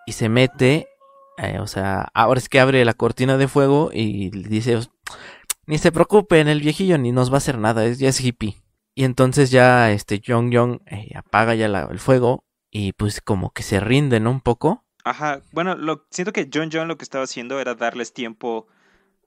y 0.07 0.13
se 0.13 0.29
mete, 0.29 0.89
eh, 1.39 1.59
o 1.61 1.67
sea, 1.67 2.09
ahora 2.13 2.39
es 2.39 2.49
que 2.49 2.61
abre 2.61 2.85
la 2.85 2.95
cortina 2.95 3.39
de 3.39 3.49
fuego 3.49 3.91
y 3.93 4.31
dice, 4.31 4.81
ni 5.67 5.79
se 5.79 5.93
preocupen, 5.93 6.49
el 6.49 6.61
viejillo 6.61 6.99
ni 6.99 7.13
nos 7.13 7.31
va 7.31 7.37
a 7.37 7.39
hacer 7.39 7.59
nada, 7.59 7.87
es, 7.87 7.99
ya 7.99 8.09
es 8.09 8.21
hippie. 8.21 8.61
Y 8.95 9.05
entonces 9.05 9.51
ya 9.51 9.91
este 9.91 10.21
Jong 10.25 10.55
Jong 10.55 10.81
eh, 10.87 11.11
apaga 11.17 11.55
ya 11.55 11.67
el 11.67 11.99
fuego 11.99 12.45
y 12.71 12.93
pues 12.93 13.21
como 13.21 13.51
que 13.51 13.63
se 13.63 13.81
rinde, 13.81 14.21
¿no? 14.21 14.31
Un 14.31 14.41
poco. 14.41 14.85
Ajá. 15.05 15.43
Bueno, 15.53 15.75
lo, 15.75 16.07
siento 16.11 16.33
que 16.33 16.49
John 16.53 16.71
John 16.73 16.89
lo 16.89 16.97
que 16.97 17.05
estaba 17.05 17.25
haciendo 17.25 17.61
era 17.61 17.75
darles 17.75 18.13
tiempo 18.13 18.67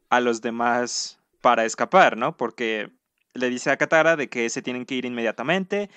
a 0.10 0.20
los 0.20 0.42
demás 0.42 1.20
para 1.42 1.66
escapar, 1.66 2.18
¿no? 2.18 2.38
Porque 2.38 2.92
le 3.34 3.50
dice 3.50 3.72
a 3.72 3.78
Katara 3.78 4.16
de 4.16 4.30
que 4.30 4.50
se 4.50 4.62
tienen 4.62 4.86
que 4.86 4.96
ir 4.96 5.06
inmediatamente. 5.06 5.90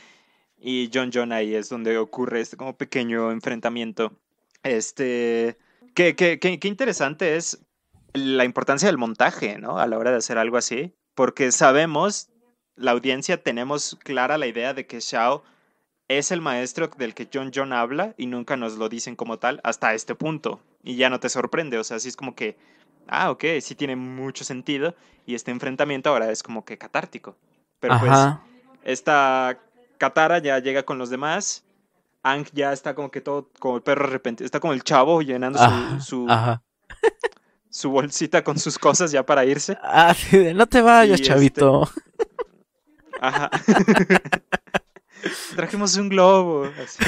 Y 0.60 0.90
John 0.92 1.10
John 1.12 1.32
ahí 1.32 1.54
es 1.54 1.68
donde 1.68 1.96
ocurre 1.98 2.40
este 2.40 2.56
como 2.56 2.76
pequeño 2.76 3.30
enfrentamiento. 3.32 4.12
Este. 4.62 5.56
Qué, 5.94 6.14
qué, 6.14 6.38
qué, 6.38 6.58
qué 6.58 6.68
interesante 6.68 7.36
es 7.36 7.64
la 8.12 8.44
importancia 8.44 8.86
del 8.86 8.98
montaje, 8.98 9.58
¿no? 9.58 9.78
A 9.78 9.86
la 9.86 9.98
hora 9.98 10.10
de 10.10 10.18
hacer 10.18 10.38
algo 10.38 10.56
así. 10.56 10.94
Porque 11.14 11.50
sabemos, 11.50 12.28
la 12.76 12.92
audiencia 12.92 13.42
tenemos 13.42 13.98
clara 14.02 14.38
la 14.38 14.46
idea 14.46 14.74
de 14.74 14.86
que 14.86 15.00
Shao 15.00 15.42
es 16.08 16.32
el 16.32 16.40
maestro 16.40 16.88
del 16.88 17.14
que 17.14 17.28
John 17.32 17.52
John 17.54 17.72
habla 17.72 18.14
y 18.16 18.26
nunca 18.26 18.56
nos 18.56 18.76
lo 18.76 18.88
dicen 18.88 19.16
como 19.16 19.38
tal 19.38 19.60
hasta 19.62 19.94
este 19.94 20.14
punto. 20.14 20.60
Y 20.82 20.96
ya 20.96 21.08
no 21.08 21.20
te 21.20 21.28
sorprende, 21.28 21.78
o 21.78 21.84
sea, 21.84 22.00
sí 22.00 22.08
es 22.08 22.16
como 22.16 22.34
que, 22.34 22.56
ah, 23.06 23.30
ok, 23.30 23.44
sí 23.60 23.74
tiene 23.74 23.96
mucho 23.96 24.44
sentido 24.44 24.94
y 25.24 25.34
este 25.34 25.52
enfrentamiento 25.52 26.10
ahora 26.10 26.30
es 26.32 26.42
como 26.42 26.64
que 26.64 26.78
catártico. 26.78 27.36
Pero 27.78 27.94
Ajá. 27.94 28.42
pues 28.42 28.92
esta 28.92 29.60
Katara 30.00 30.38
ya 30.38 30.58
llega 30.60 30.82
con 30.82 30.96
los 30.96 31.10
demás. 31.10 31.62
Ang 32.22 32.46
ya 32.54 32.72
está 32.72 32.94
como 32.94 33.10
que 33.10 33.20
todo 33.20 33.50
como 33.58 33.76
el 33.76 33.82
perro 33.82 34.06
arrepentido. 34.06 34.46
Está 34.46 34.58
como 34.60 34.72
el 34.72 34.82
chavo 34.82 35.20
llenando 35.20 35.58
su, 35.58 35.64
Ajá. 35.64 36.00
su, 36.00 36.26
Ajá. 36.28 36.62
su 37.68 37.90
bolsita 37.90 38.42
con 38.42 38.58
sus 38.58 38.78
cosas 38.78 39.12
ya 39.12 39.24
para 39.26 39.44
irse. 39.44 39.76
Ah, 39.82 40.14
sí, 40.14 40.38
de, 40.38 40.54
no 40.54 40.66
te 40.66 40.80
vayas, 40.80 41.20
Y, 41.20 41.22
chavito. 41.22 41.86
Ajá. 43.20 43.50
Trajimos 45.56 45.96
un 45.96 46.08
globo. 46.08 46.64
así. 46.82 47.04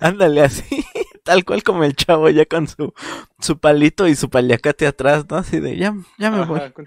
Ándale 0.00 0.42
así, 0.42 0.84
tal 1.24 1.44
cual 1.44 1.62
como 1.62 1.84
el 1.84 1.94
chavo 1.94 2.28
ya 2.28 2.44
con 2.44 2.66
su, 2.68 2.92
su 3.38 3.58
palito 3.58 4.06
y 4.08 4.16
su 4.16 4.28
paliacate 4.28 4.86
atrás, 4.86 5.24
¿no? 5.30 5.36
Así 5.36 5.60
de, 5.60 5.76
ya, 5.78 5.94
ya 6.18 6.30
me 6.30 6.38
Ajá, 6.42 6.46
voy. 6.46 6.60
con, 6.72 6.86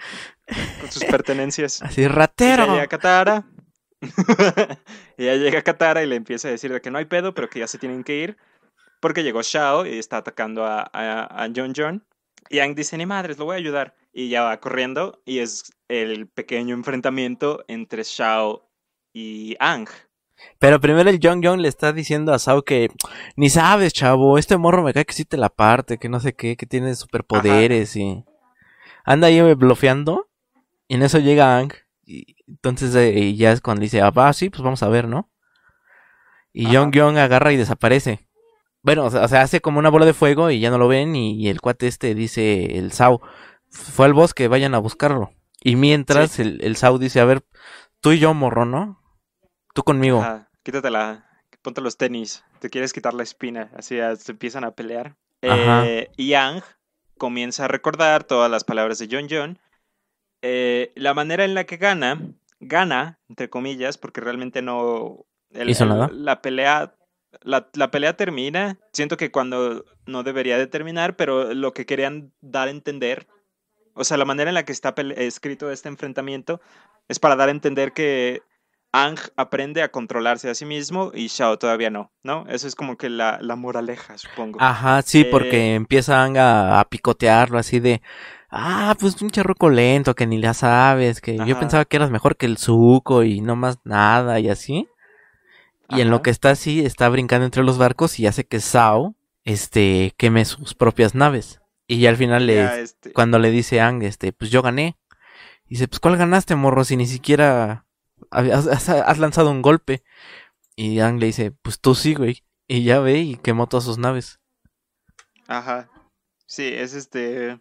con 0.82 0.91
sus 0.91 1.04
pertenencias. 1.06 1.82
Así, 1.82 2.08
ratero. 2.08 2.67
Katara. 2.89 3.45
y 5.17 5.25
ya 5.25 5.35
llega 5.35 5.61
Katara 5.61 6.03
y 6.03 6.07
le 6.07 6.15
empieza 6.15 6.47
a 6.47 6.51
decir 6.51 6.71
de 6.71 6.81
que 6.81 6.91
no 6.91 6.97
hay 6.97 7.05
pedo, 7.05 7.33
pero 7.33 7.49
que 7.49 7.59
ya 7.59 7.67
se 7.67 7.77
tienen 7.77 8.03
que 8.03 8.17
ir. 8.17 8.37
Porque 8.99 9.23
llegó 9.23 9.41
Shao 9.41 9.85
y 9.85 9.97
está 9.97 10.17
atacando 10.17 10.65
a, 10.65 10.89
a, 10.93 11.43
a 11.43 11.49
John 11.53 11.73
John. 11.75 12.05
Y 12.49 12.59
Ang 12.59 12.75
dice, 12.75 12.97
ni 12.97 13.05
madres, 13.05 13.37
lo 13.37 13.45
voy 13.45 13.55
a 13.55 13.57
ayudar. 13.59 13.95
Y 14.13 14.29
ya 14.29 14.43
va 14.43 14.59
corriendo. 14.59 15.21
Y 15.25 15.39
es 15.39 15.71
el 15.87 16.27
pequeño 16.27 16.75
enfrentamiento 16.75 17.63
entre 17.67 18.03
Shao 18.03 18.69
y 19.13 19.55
Ang. 19.59 19.87
Pero 20.59 20.79
primero 20.79 21.09
el 21.09 21.19
Jong 21.21 21.45
Jong 21.45 21.59
le 21.59 21.67
está 21.67 21.93
diciendo 21.93 22.33
a 22.33 22.39
Sao 22.39 22.63
que 22.63 22.89
ni 23.35 23.49
sabes, 23.49 23.93
chavo, 23.93 24.37
este 24.37 24.57
morro 24.57 24.83
me 24.83 24.93
cae 24.93 25.05
que 25.05 25.13
sí 25.13 25.25
te 25.25 25.37
la 25.37 25.49
parte, 25.49 25.97
que 25.97 26.09
no 26.09 26.19
sé 26.19 26.33
qué, 26.33 26.57
que 26.57 26.65
tiene 26.65 26.95
superpoderes 26.95 27.95
y 27.95 28.23
anda 29.03 29.27
ahí 29.27 29.41
blofeando. 29.53 30.29
Y 30.87 30.95
en 30.95 31.03
eso 31.03 31.19
llega 31.19 31.57
Ang. 31.57 31.73
Y 32.05 32.35
entonces 32.53 32.95
eh, 32.95 33.35
ya 33.35 33.51
es 33.51 33.61
cuando 33.61 33.81
dice, 33.81 34.01
ah, 34.01 34.09
va, 34.09 34.31
sí, 34.33 34.49
pues 34.49 34.61
vamos 34.63 34.81
a 34.83 34.89
ver, 34.89 35.07
¿no? 35.07 35.29
Y. 36.53 36.73
Jong 36.73 36.95
Jong 36.95 37.17
agarra 37.17 37.51
y 37.51 37.57
desaparece. 37.57 38.27
Bueno, 38.81 39.05
o 39.05 39.09
sea, 39.09 39.41
hace 39.41 39.61
como 39.61 39.79
una 39.79 39.89
bola 39.89 40.05
de 40.05 40.13
fuego 40.13 40.49
y 40.51 40.59
ya 40.59 40.69
no 40.69 40.77
lo 40.77 40.87
ven. 40.87 41.15
Y, 41.15 41.35
y 41.41 41.49
el 41.49 41.61
cuate 41.61 41.87
este 41.87 42.13
dice, 42.15 42.77
el 42.77 42.91
Sao, 42.91 43.21
fue 43.69 44.05
al 44.05 44.13
bosque, 44.13 44.47
vayan 44.47 44.75
a 44.75 44.79
buscarlo. 44.79 45.31
Y 45.61 45.75
mientras 45.77 46.31
Sí. 46.31 46.41
el, 46.41 46.59
el 46.61 46.75
Sao 46.75 46.97
dice, 46.99 47.19
a 47.21 47.25
ver, 47.25 47.43
tú 48.01 48.11
y 48.11 48.19
yo, 48.19 48.33
morro, 48.33 48.65
¿no? 48.65 49.01
Tú 49.73 49.83
conmigo. 49.83 50.21
Ajá, 50.21 50.49
quítate 50.63 50.89
la, 50.91 51.25
ponte 51.61 51.81
los 51.81 51.97
tenis, 51.97 52.43
te 52.59 52.69
quieres 52.69 52.91
quitar 52.93 53.13
la 53.13 53.23
espina, 53.23 53.71
así 53.75 53.95
ya 53.95 54.15
se 54.17 54.33
empiezan 54.33 54.63
a 54.65 54.71
pelear. 54.71 55.15
Eh, 55.41 56.09
y 56.17 56.33
Ang 56.33 56.61
comienza 57.17 57.65
a 57.65 57.67
recordar 57.69 58.25
todas 58.25 58.51
las 58.51 58.63
palabras 58.63 58.99
de 58.99 59.07
John 59.09 59.27
John. 59.29 59.59
Eh, 60.41 60.91
la 60.95 61.13
manera 61.13 61.45
en 61.45 61.53
la 61.53 61.63
que 61.63 61.77
gana, 61.77 62.19
gana, 62.67 63.19
entre 63.30 63.49
comillas, 63.49 63.97
porque 63.97 64.21
realmente 64.21 64.62
no... 64.62 65.26
el- 65.52 65.71
¿Hizo 65.71 65.86
el- 65.86 65.86
nada? 65.86 66.17
La 66.26 66.41
pelea, 66.41 66.95
la, 67.41 67.69
la 67.73 67.91
pelea 67.91 68.15
termina, 68.17 68.80
siento 68.93 69.17
que 69.17 69.32
cuando 69.32 69.86
no 70.06 70.23
debería 70.23 70.58
de 70.58 70.67
terminar, 70.67 71.15
pero 71.15 71.54
lo 71.54 71.73
que 71.73 71.86
querían 71.86 72.34
dar 72.41 72.67
a 72.67 72.71
entender 72.71 73.28
O 73.95 74.04
sea, 74.04 74.17
la 74.17 74.26
manera 74.26 74.49
en 74.49 74.56
la 74.56 74.65
que 74.65 74.71
está 74.71 74.93
escrito 75.17 75.71
este 75.71 75.89
enfrentamiento 75.89 76.62
es 77.08 77.19
para 77.19 77.36
dar 77.36 77.49
a 77.49 77.52
entender 77.52 77.93
que 77.93 78.41
Ang 78.91 79.17
aprende 79.38 79.82
a 79.82 79.91
controlarse 79.91 80.49
a 80.49 80.56
sí 80.56 80.65
mismo 80.65 81.12
y 81.13 81.28
Shao 81.28 81.58
todavía 81.58 81.89
no, 81.89 82.12
¿no? 82.23 82.45
Eso 82.47 82.67
es 82.67 82.76
como 82.76 82.95
que 82.97 83.10
la, 83.10 83.39
la 83.41 83.56
moraleja, 83.56 84.17
supongo. 84.19 84.67
Ajá, 84.69 85.02
sí, 85.02 85.26
porque 85.26 85.73
Eh, 85.73 85.76
empieza 85.76 86.23
Ang 86.23 86.38
a, 86.38 86.80
a 86.80 86.86
picotearlo 86.89 87.58
así 87.58 87.80
de, 87.80 88.02
ah, 88.53 88.95
pues 88.99 89.21
un 89.21 89.29
charroco 89.31 89.69
lento 89.69 90.15
que 90.15 90.27
ni 90.27 90.37
la 90.39 90.53
sabes, 90.53 91.21
que 91.21 91.35
yo 91.37 91.59
pensaba 91.59 91.85
que 91.85 91.97
eras 91.97 92.11
mejor 92.11 92.37
que 92.37 92.45
el 92.45 92.57
Zuko 92.57 93.23
y 93.23 93.41
no 93.41 93.55
más 93.55 93.79
nada 93.83 94.39
y 94.39 94.49
así. 94.49 94.87
Y 95.89 96.01
en 96.01 96.09
lo 96.09 96.21
que 96.21 96.29
está 96.31 96.51
así, 96.51 96.85
está 96.85 97.09
brincando 97.09 97.45
entre 97.45 97.63
los 97.63 97.77
barcos 97.77 98.19
y 98.19 98.27
hace 98.27 98.45
que 98.45 98.59
Sao, 98.59 99.15
este, 99.43 100.13
queme 100.17 100.45
sus 100.45 100.73
propias 100.75 101.13
naves. 101.15 101.59
Y 101.87 101.99
ya 101.99 102.09
al 102.09 102.17
final 102.17 102.45
le, 102.47 102.55
ya, 102.55 102.79
este, 102.79 103.11
cuando 103.11 103.37
le 103.39 103.51
dice 103.51 103.81
a 103.81 103.87
Ang, 103.87 104.03
este, 104.03 104.31
pues 104.33 104.49
yo 104.51 104.61
gané. 104.61 104.97
Y 105.67 105.75
dice, 105.75 105.87
pues 105.87 105.99
¿cuál 105.99 106.17
ganaste, 106.17 106.55
morro? 106.55 106.83
Si 106.83 106.95
ni 106.97 107.05
siquiera 107.07 107.85
has, 108.31 108.67
has- 108.67 108.89
has 108.89 109.19
lanzado 109.19 109.51
un 109.51 109.61
golpe. 109.61 110.03
Y 110.75 110.99
Ang 110.99 111.19
le 111.19 111.27
dice, 111.27 111.51
pues 111.51 111.79
tú 111.79 111.95
sí, 111.95 112.15
güey. 112.15 112.43
Y 112.67 112.83
ya 112.83 112.99
ve 112.99 113.19
y 113.19 113.35
quemó 113.37 113.67
todas 113.67 113.83
sus 113.83 113.97
naves. 113.97 114.39
Ajá. 115.47 115.89
Sí, 116.45 116.67
es 116.73 116.93
este. 116.93 117.59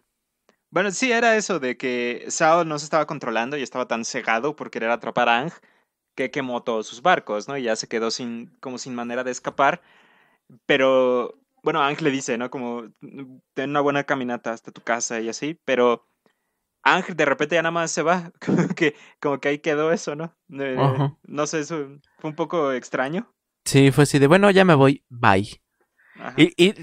Bueno, 0.73 0.89
sí, 0.89 1.11
era 1.11 1.37
eso 1.37 1.59
de 1.59 1.77
que 1.77 2.25
Sao 2.29 2.65
no 2.65 2.79
se 2.79 2.85
estaba 2.85 3.05
controlando 3.05 3.55
y 3.57 3.61
estaba 3.61 3.87
tan 3.87 4.03
cegado 4.05 4.55
por 4.55 4.71
querer 4.71 4.89
atrapar 4.89 5.29
a 5.29 5.37
Ang 5.41 5.51
que 6.15 6.31
quemó 6.31 6.63
todos 6.63 6.87
sus 6.87 7.03
barcos, 7.03 7.47
¿no? 7.47 7.55
Y 7.57 7.63
ya 7.63 7.75
se 7.75 7.87
quedó 7.87 8.09
sin, 8.09 8.47
como 8.59 8.79
sin 8.79 8.95
manera 8.95 9.23
de 9.23 9.29
escapar. 9.29 9.83
Pero, 10.65 11.35
bueno, 11.63 11.83
Ang 11.83 12.01
le 12.01 12.09
dice, 12.11 12.39
¿no? 12.39 12.49
Como, 12.49 12.85
ten 13.53 13.69
una 13.69 13.81
buena 13.81 14.05
caminata 14.05 14.51
hasta 14.51 14.71
tu 14.71 14.81
casa 14.81 15.21
y 15.21 15.29
así, 15.29 15.59
pero 15.63 16.07
Ang 16.83 17.05
de 17.05 17.25
repente 17.25 17.55
ya 17.55 17.61
nada 17.61 17.71
más 17.71 17.91
se 17.91 18.01
va, 18.01 18.31
como 18.45 18.67
que, 18.69 18.95
como 19.21 19.39
que 19.39 19.49
ahí 19.49 19.59
quedó 19.59 19.91
eso, 19.91 20.15
¿no? 20.15 20.35
Eh, 20.59 20.99
no 21.27 21.47
sé, 21.47 21.59
eso 21.59 21.99
fue 22.17 22.31
un 22.31 22.35
poco 22.35 22.73
extraño. 22.73 23.31
Sí, 23.65 23.91
fue 23.91 24.05
así 24.05 24.17
de, 24.17 24.25
bueno, 24.25 24.49
ya 24.49 24.65
me 24.65 24.73
voy, 24.75 25.03
bye. 25.09 25.61
Ajá, 26.15 26.33
Y, 26.37 26.73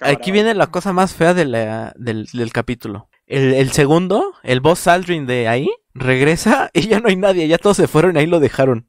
aquí 0.00 0.30
viene 0.30 0.54
la 0.54 0.66
cosa 0.68 0.92
más 0.92 1.14
fea 1.14 1.32
de 1.32 1.46
la- 1.46 1.94
del, 1.96 2.26
del 2.32 2.52
capítulo. 2.52 3.09
El, 3.30 3.54
el 3.54 3.70
segundo, 3.70 4.34
el 4.42 4.58
boss 4.60 4.88
Aldrin 4.88 5.24
de 5.24 5.46
ahí, 5.46 5.70
regresa 5.94 6.68
y 6.74 6.88
ya 6.88 6.98
no 6.98 7.08
hay 7.08 7.16
nadie, 7.16 7.46
ya 7.46 7.58
todos 7.58 7.76
se 7.76 7.86
fueron 7.86 8.16
y 8.16 8.18
ahí 8.18 8.26
lo 8.26 8.40
dejaron. 8.40 8.88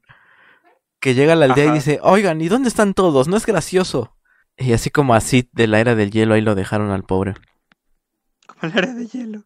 Que 0.98 1.14
llega 1.14 1.34
a 1.34 1.36
la 1.36 1.46
aldea 1.46 1.66
Ajá. 1.66 1.74
y 1.74 1.78
dice, 1.78 2.00
oigan, 2.02 2.40
¿y 2.40 2.48
dónde 2.48 2.68
están 2.68 2.92
todos? 2.92 3.28
No 3.28 3.36
es 3.36 3.46
gracioso. 3.46 4.16
Y 4.56 4.72
así 4.72 4.90
como 4.90 5.14
así 5.14 5.48
de 5.52 5.68
la 5.68 5.78
era 5.78 5.94
del 5.94 6.10
hielo, 6.10 6.34
ahí 6.34 6.40
lo 6.40 6.56
dejaron 6.56 6.90
al 6.90 7.04
pobre. 7.04 7.34
Como 8.48 8.72
la 8.72 8.80
era 8.80 8.94
de 8.94 9.06
hielo. 9.06 9.44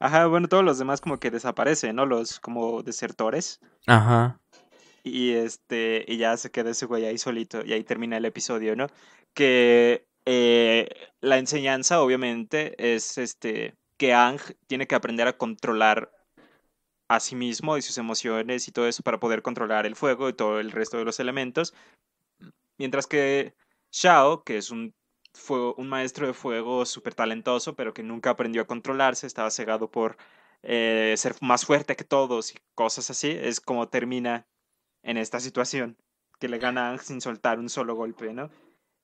Ajá, 0.00 0.26
bueno, 0.26 0.48
todos 0.48 0.64
los 0.64 0.76
demás 0.76 1.00
como 1.00 1.20
que 1.20 1.30
desaparecen, 1.30 1.94
¿no? 1.94 2.04
Los 2.04 2.40
como 2.40 2.82
desertores. 2.82 3.60
Ajá. 3.86 4.40
Y 5.04 5.34
este, 5.34 6.04
y 6.08 6.16
ya 6.16 6.36
se 6.36 6.50
queda 6.50 6.70
ese 6.70 6.86
güey 6.86 7.04
ahí 7.04 7.16
solito. 7.16 7.64
Y 7.64 7.72
ahí 7.72 7.84
termina 7.84 8.16
el 8.16 8.24
episodio, 8.24 8.74
¿no? 8.74 8.88
Que 9.34 10.06
eh, 10.24 10.88
la 11.20 11.38
enseñanza, 11.38 12.00
obviamente, 12.00 12.74
es 12.94 13.18
este 13.18 13.76
que 14.02 14.14
Ang 14.14 14.40
tiene 14.66 14.88
que 14.88 14.96
aprender 14.96 15.28
a 15.28 15.38
controlar 15.38 16.10
a 17.08 17.20
sí 17.20 17.36
mismo 17.36 17.76
y 17.76 17.82
sus 17.82 17.98
emociones 17.98 18.66
y 18.66 18.72
todo 18.72 18.88
eso 18.88 19.04
para 19.04 19.20
poder 19.20 19.42
controlar 19.42 19.86
el 19.86 19.94
fuego 19.94 20.28
y 20.28 20.32
todo 20.32 20.58
el 20.58 20.72
resto 20.72 20.98
de 20.98 21.04
los 21.04 21.20
elementos. 21.20 21.72
Mientras 22.78 23.06
que 23.06 23.54
Shao, 23.92 24.42
que 24.42 24.56
es 24.56 24.72
un, 24.72 24.92
un 25.76 25.88
maestro 25.88 26.26
de 26.26 26.32
fuego 26.32 26.84
súper 26.84 27.14
talentoso, 27.14 27.76
pero 27.76 27.94
que 27.94 28.02
nunca 28.02 28.30
aprendió 28.30 28.62
a 28.62 28.66
controlarse, 28.66 29.28
estaba 29.28 29.52
cegado 29.52 29.88
por 29.88 30.16
eh, 30.64 31.14
ser 31.16 31.36
más 31.40 31.64
fuerte 31.64 31.94
que 31.94 32.02
todos 32.02 32.56
y 32.56 32.58
cosas 32.74 33.08
así, 33.08 33.30
es 33.30 33.60
como 33.60 33.88
termina 33.88 34.48
en 35.04 35.16
esta 35.16 35.38
situación, 35.38 35.96
que 36.40 36.48
le 36.48 36.58
gana 36.58 36.90
Ang 36.90 36.98
sin 36.98 37.20
soltar 37.20 37.60
un 37.60 37.68
solo 37.68 37.94
golpe, 37.94 38.32
¿no? 38.32 38.50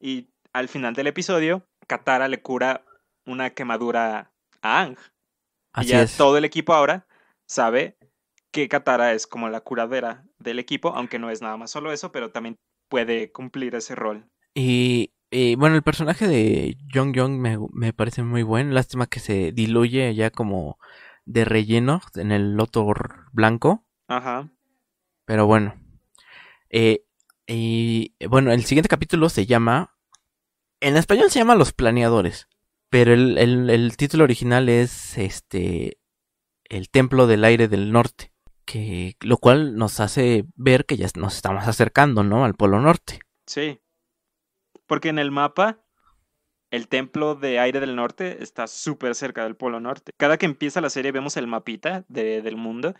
Y 0.00 0.26
al 0.52 0.66
final 0.66 0.94
del 0.94 1.06
episodio, 1.06 1.62
Katara 1.86 2.26
le 2.26 2.42
cura 2.42 2.84
una 3.24 3.50
quemadura 3.50 4.32
a 4.62 4.82
Ang. 4.82 4.96
Y 5.76 5.80
Así 5.80 5.88
ya 5.90 6.02
es. 6.02 6.16
todo 6.16 6.36
el 6.36 6.44
equipo 6.44 6.74
ahora 6.74 7.06
sabe 7.46 7.98
que 8.50 8.68
Katara 8.68 9.12
es 9.12 9.26
como 9.26 9.48
la 9.48 9.60
curadera 9.60 10.24
del 10.38 10.58
equipo, 10.58 10.90
aunque 10.94 11.18
no 11.18 11.30
es 11.30 11.42
nada 11.42 11.56
más 11.56 11.70
solo 11.70 11.92
eso, 11.92 12.12
pero 12.12 12.30
también 12.30 12.58
puede 12.88 13.30
cumplir 13.30 13.74
ese 13.74 13.94
rol. 13.94 14.28
Y, 14.54 15.12
y, 15.30 15.54
bueno, 15.56 15.76
el 15.76 15.82
personaje 15.82 16.26
de 16.26 16.76
Young 16.92 17.14
Young 17.14 17.38
me, 17.38 17.58
me 17.72 17.92
parece 17.92 18.22
muy 18.22 18.42
buen. 18.42 18.74
Lástima 18.74 19.06
que 19.06 19.20
se 19.20 19.52
diluye 19.52 20.14
ya 20.14 20.30
como 20.30 20.78
de 21.26 21.44
relleno 21.44 22.00
en 22.14 22.32
el 22.32 22.54
loto 22.54 22.86
blanco. 23.32 23.84
Ajá. 24.08 24.48
Pero 25.26 25.46
bueno. 25.46 25.74
Eh, 26.70 27.04
y 27.46 28.14
bueno, 28.28 28.52
el 28.52 28.64
siguiente 28.64 28.88
capítulo 28.88 29.28
se 29.28 29.46
llama. 29.46 29.94
En 30.80 30.96
español 30.96 31.30
se 31.30 31.38
llama 31.38 31.54
Los 31.54 31.72
Planeadores. 31.72 32.48
Pero 32.90 33.12
el, 33.12 33.36
el- 33.38 33.70
el 33.70 33.96
título 33.96 34.24
original 34.24 34.68
es 34.68 35.18
este. 35.18 35.98
El 36.64 36.88
Templo 36.90 37.26
del 37.26 37.44
Aire 37.44 37.68
del 37.68 37.92
Norte. 37.92 38.32
Que, 38.66 39.16
lo 39.20 39.38
cual 39.38 39.76
nos 39.76 39.98
hace 40.00 40.44
ver 40.54 40.84
que 40.84 40.98
ya 40.98 41.06
nos 41.16 41.36
estamos 41.36 41.66
acercando, 41.66 42.22
¿no? 42.22 42.44
Al 42.44 42.54
Polo 42.54 42.80
Norte. 42.80 43.20
Sí. 43.46 43.80
Porque 44.86 45.08
en 45.08 45.18
el 45.18 45.30
mapa, 45.30 45.82
el 46.70 46.88
templo 46.88 47.34
de 47.34 47.58
aire 47.60 47.80
del 47.80 47.96
norte 47.96 48.42
está 48.42 48.66
súper 48.66 49.14
cerca 49.14 49.44
del 49.44 49.56
polo 49.56 49.80
norte. 49.80 50.12
Cada 50.18 50.36
que 50.36 50.44
empieza 50.46 50.82
la 50.82 50.90
serie 50.90 51.12
vemos 51.12 51.38
el 51.38 51.46
mapita 51.46 52.04
de- 52.08 52.42
del 52.42 52.56
mundo 52.56 52.94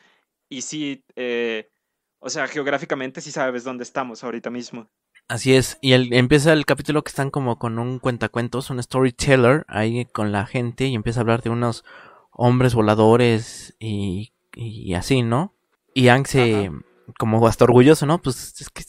y 0.51 0.63
sí, 0.63 1.05
eh, 1.17 1.71
o 2.19 2.31
sea, 2.31 2.47
geográficamente 2.47 3.21
sí 3.21 3.31
sabes 3.31 3.65
dónde 3.65 3.85
estamos 3.85 4.25
ahorita 4.25 4.49
mismo. 4.51 4.91
Así 5.29 5.55
es, 5.55 5.77
y 5.83 5.93
el- 5.93 6.13
empieza 6.15 6.55
el 6.55 6.65
capítulo 6.65 7.03
que 7.05 7.11
están 7.11 7.31
como 7.31 7.59
con 7.59 7.79
un 7.79 7.99
cuentacuentos, 7.99 8.71
un 8.71 8.83
storyteller 8.83 9.67
ahí 9.69 10.07
con 10.07 10.33
la 10.33 10.47
gente 10.47 10.87
y 10.87 10.95
empieza 10.95 11.21
a 11.21 11.23
hablar 11.23 11.43
de 11.43 11.51
unos 11.51 11.85
hombres 12.33 12.75
voladores 12.75 13.77
y, 13.79 14.33
y 14.55 14.95
así, 14.95 15.23
¿no? 15.23 15.55
Y 15.93 16.09
Ang 16.09 16.27
se, 16.27 16.67
Ajá. 16.69 16.79
como 17.19 17.47
hasta 17.47 17.65
orgulloso, 17.65 18.07
¿no? 18.07 18.23
Pues 18.23 18.59
es 18.59 18.71
que, 18.71 18.85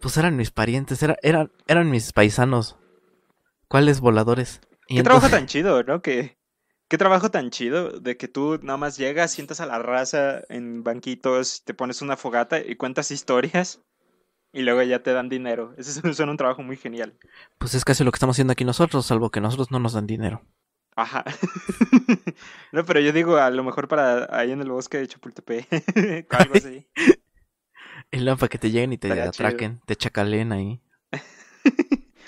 pues 0.00 0.16
eran 0.16 0.36
mis 0.36 0.50
parientes, 0.50 1.02
era, 1.02 1.16
eran, 1.22 1.52
eran 1.66 1.90
mis 1.90 2.12
paisanos. 2.12 2.76
¿Cuáles 3.68 4.00
voladores? 4.00 4.60
Y 4.88 4.96
Qué 4.96 5.02
trabajo 5.02 5.28
tan 5.28 5.46
chido, 5.46 5.82
¿no? 5.82 6.00
Que, 6.00 6.38
qué 6.88 6.96
trabajo 6.96 7.30
tan 7.30 7.50
chido 7.50 8.00
de 8.00 8.16
que 8.16 8.28
tú 8.28 8.58
nada 8.62 8.78
más 8.78 8.96
llegas, 8.96 9.32
sientas 9.32 9.60
a 9.60 9.66
la 9.66 9.78
raza 9.80 10.40
en 10.48 10.84
banquitos, 10.84 11.64
te 11.64 11.74
pones 11.74 12.00
una 12.00 12.16
fogata 12.16 12.60
y 12.60 12.76
cuentas 12.76 13.10
historias 13.10 13.82
y 14.56 14.62
luego 14.62 14.82
ya 14.82 15.02
te 15.02 15.12
dan 15.12 15.28
dinero. 15.28 15.74
Ese 15.78 16.00
es- 16.08 16.16
suena 16.16 16.32
un 16.32 16.38
trabajo 16.38 16.62
muy 16.62 16.76
genial. 16.76 17.14
Pues 17.58 17.74
es 17.74 17.84
casi 17.84 18.02
lo 18.04 18.10
que 18.10 18.16
estamos 18.16 18.34
haciendo 18.36 18.52
aquí 18.52 18.64
nosotros, 18.64 19.06
salvo 19.06 19.30
que 19.30 19.40
nosotros 19.40 19.70
no 19.70 19.78
nos 19.78 19.92
dan 19.92 20.06
dinero. 20.06 20.42
Ajá. 20.96 21.24
No, 22.72 22.84
pero 22.84 23.00
yo 23.00 23.12
digo, 23.12 23.36
a 23.36 23.48
lo 23.50 23.62
mejor 23.64 23.88
para 23.88 24.28
ahí 24.36 24.50
en 24.50 24.60
el 24.60 24.70
bosque 24.70 24.98
de 24.98 25.06
Chapultepec, 25.08 25.66
algo 26.34 26.54
así. 26.56 26.86
Luego 28.12 28.36
para 28.38 28.48
que 28.48 28.58
te 28.58 28.70
lleguen 28.70 28.92
y 28.92 28.98
te 28.98 29.08
Estaría 29.08 29.30
chido. 29.30 29.46
atraquen, 29.46 29.80
te 29.86 29.96
chacalen 29.96 30.52
ahí. 30.52 30.80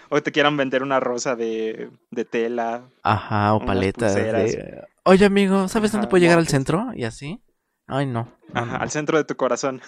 O 0.08 0.22
te 0.22 0.32
quieran 0.32 0.56
vender 0.56 0.82
una 0.82 1.00
rosa 1.00 1.36
de, 1.36 1.90
de 2.10 2.24
tela. 2.24 2.88
Ajá, 3.02 3.52
o 3.54 3.64
paletas. 3.66 4.14
de, 4.14 4.82
Oye, 5.04 5.26
amigo, 5.26 5.68
¿sabes 5.68 5.92
dónde 5.92 6.06
puedo 6.06 6.22
llegar 6.22 6.38
al 6.38 6.48
centro? 6.48 6.86
Y 6.94 7.04
así. 7.04 7.42
Ay, 7.86 8.06
no. 8.06 8.24
no, 8.54 8.60
Ajá, 8.60 8.78
no, 8.78 8.82
al 8.82 8.90
centro 8.90 9.18
de 9.18 9.24
tu 9.24 9.36
corazón. 9.36 9.82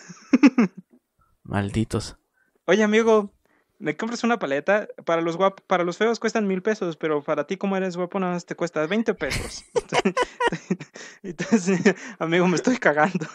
Malditos. 1.43 2.17
Oye, 2.71 2.85
amigo, 2.85 3.33
¿me 3.81 3.97
compras 3.97 4.23
una 4.23 4.39
paleta? 4.39 4.87
Para 5.05 5.23
los 5.23 5.37
guap 5.37 5.61
para 5.67 5.83
los 5.83 5.97
feos 5.97 6.21
cuestan 6.21 6.47
mil 6.47 6.63
pesos, 6.63 6.97
pero 6.97 7.21
para 7.21 7.45
ti, 7.45 7.57
como 7.57 7.77
eres 7.77 7.97
guapo, 7.97 8.21
nada 8.21 8.35
más 8.35 8.47
te 8.47 8.55
cuesta 8.55 8.87
20 8.87 9.13
pesos. 9.15 9.65
Entonces, 11.25 11.97
amigo, 12.21 12.47
me 12.47 12.55
estoy 12.55 12.77
cagando. 12.77 13.27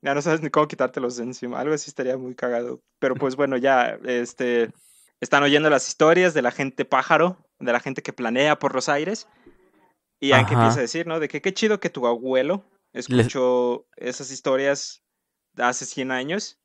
Ya 0.00 0.14
no 0.14 0.22
sabes 0.22 0.42
ni 0.42 0.50
cómo 0.50 0.68
quitártelos 0.68 1.16
de 1.16 1.24
encima. 1.24 1.58
Algo 1.58 1.74
así 1.74 1.90
estaría 1.90 2.16
muy 2.16 2.36
cagado. 2.36 2.80
Pero 3.00 3.16
pues 3.16 3.34
bueno, 3.34 3.56
ya, 3.56 3.98
este, 4.04 4.70
están 5.20 5.42
oyendo 5.42 5.70
las 5.70 5.88
historias 5.88 6.34
de 6.34 6.42
la 6.42 6.52
gente 6.52 6.84
pájaro, 6.84 7.36
de 7.58 7.72
la 7.72 7.80
gente 7.80 8.00
que 8.02 8.12
planea 8.12 8.60
por 8.60 8.76
los 8.76 8.88
aires. 8.88 9.26
Y 10.20 10.30
hay 10.30 10.44
que 10.44 10.54
empieza 10.54 10.78
a 10.78 10.82
decir, 10.82 11.08
¿no? 11.08 11.18
De 11.18 11.26
que 11.26 11.42
qué 11.42 11.52
chido 11.52 11.80
que 11.80 11.90
tu 11.90 12.06
abuelo 12.06 12.64
escuchó 12.92 13.88
esas 13.96 14.30
historias 14.30 15.02
hace 15.58 15.84
100 15.86 16.10
años. 16.10 16.58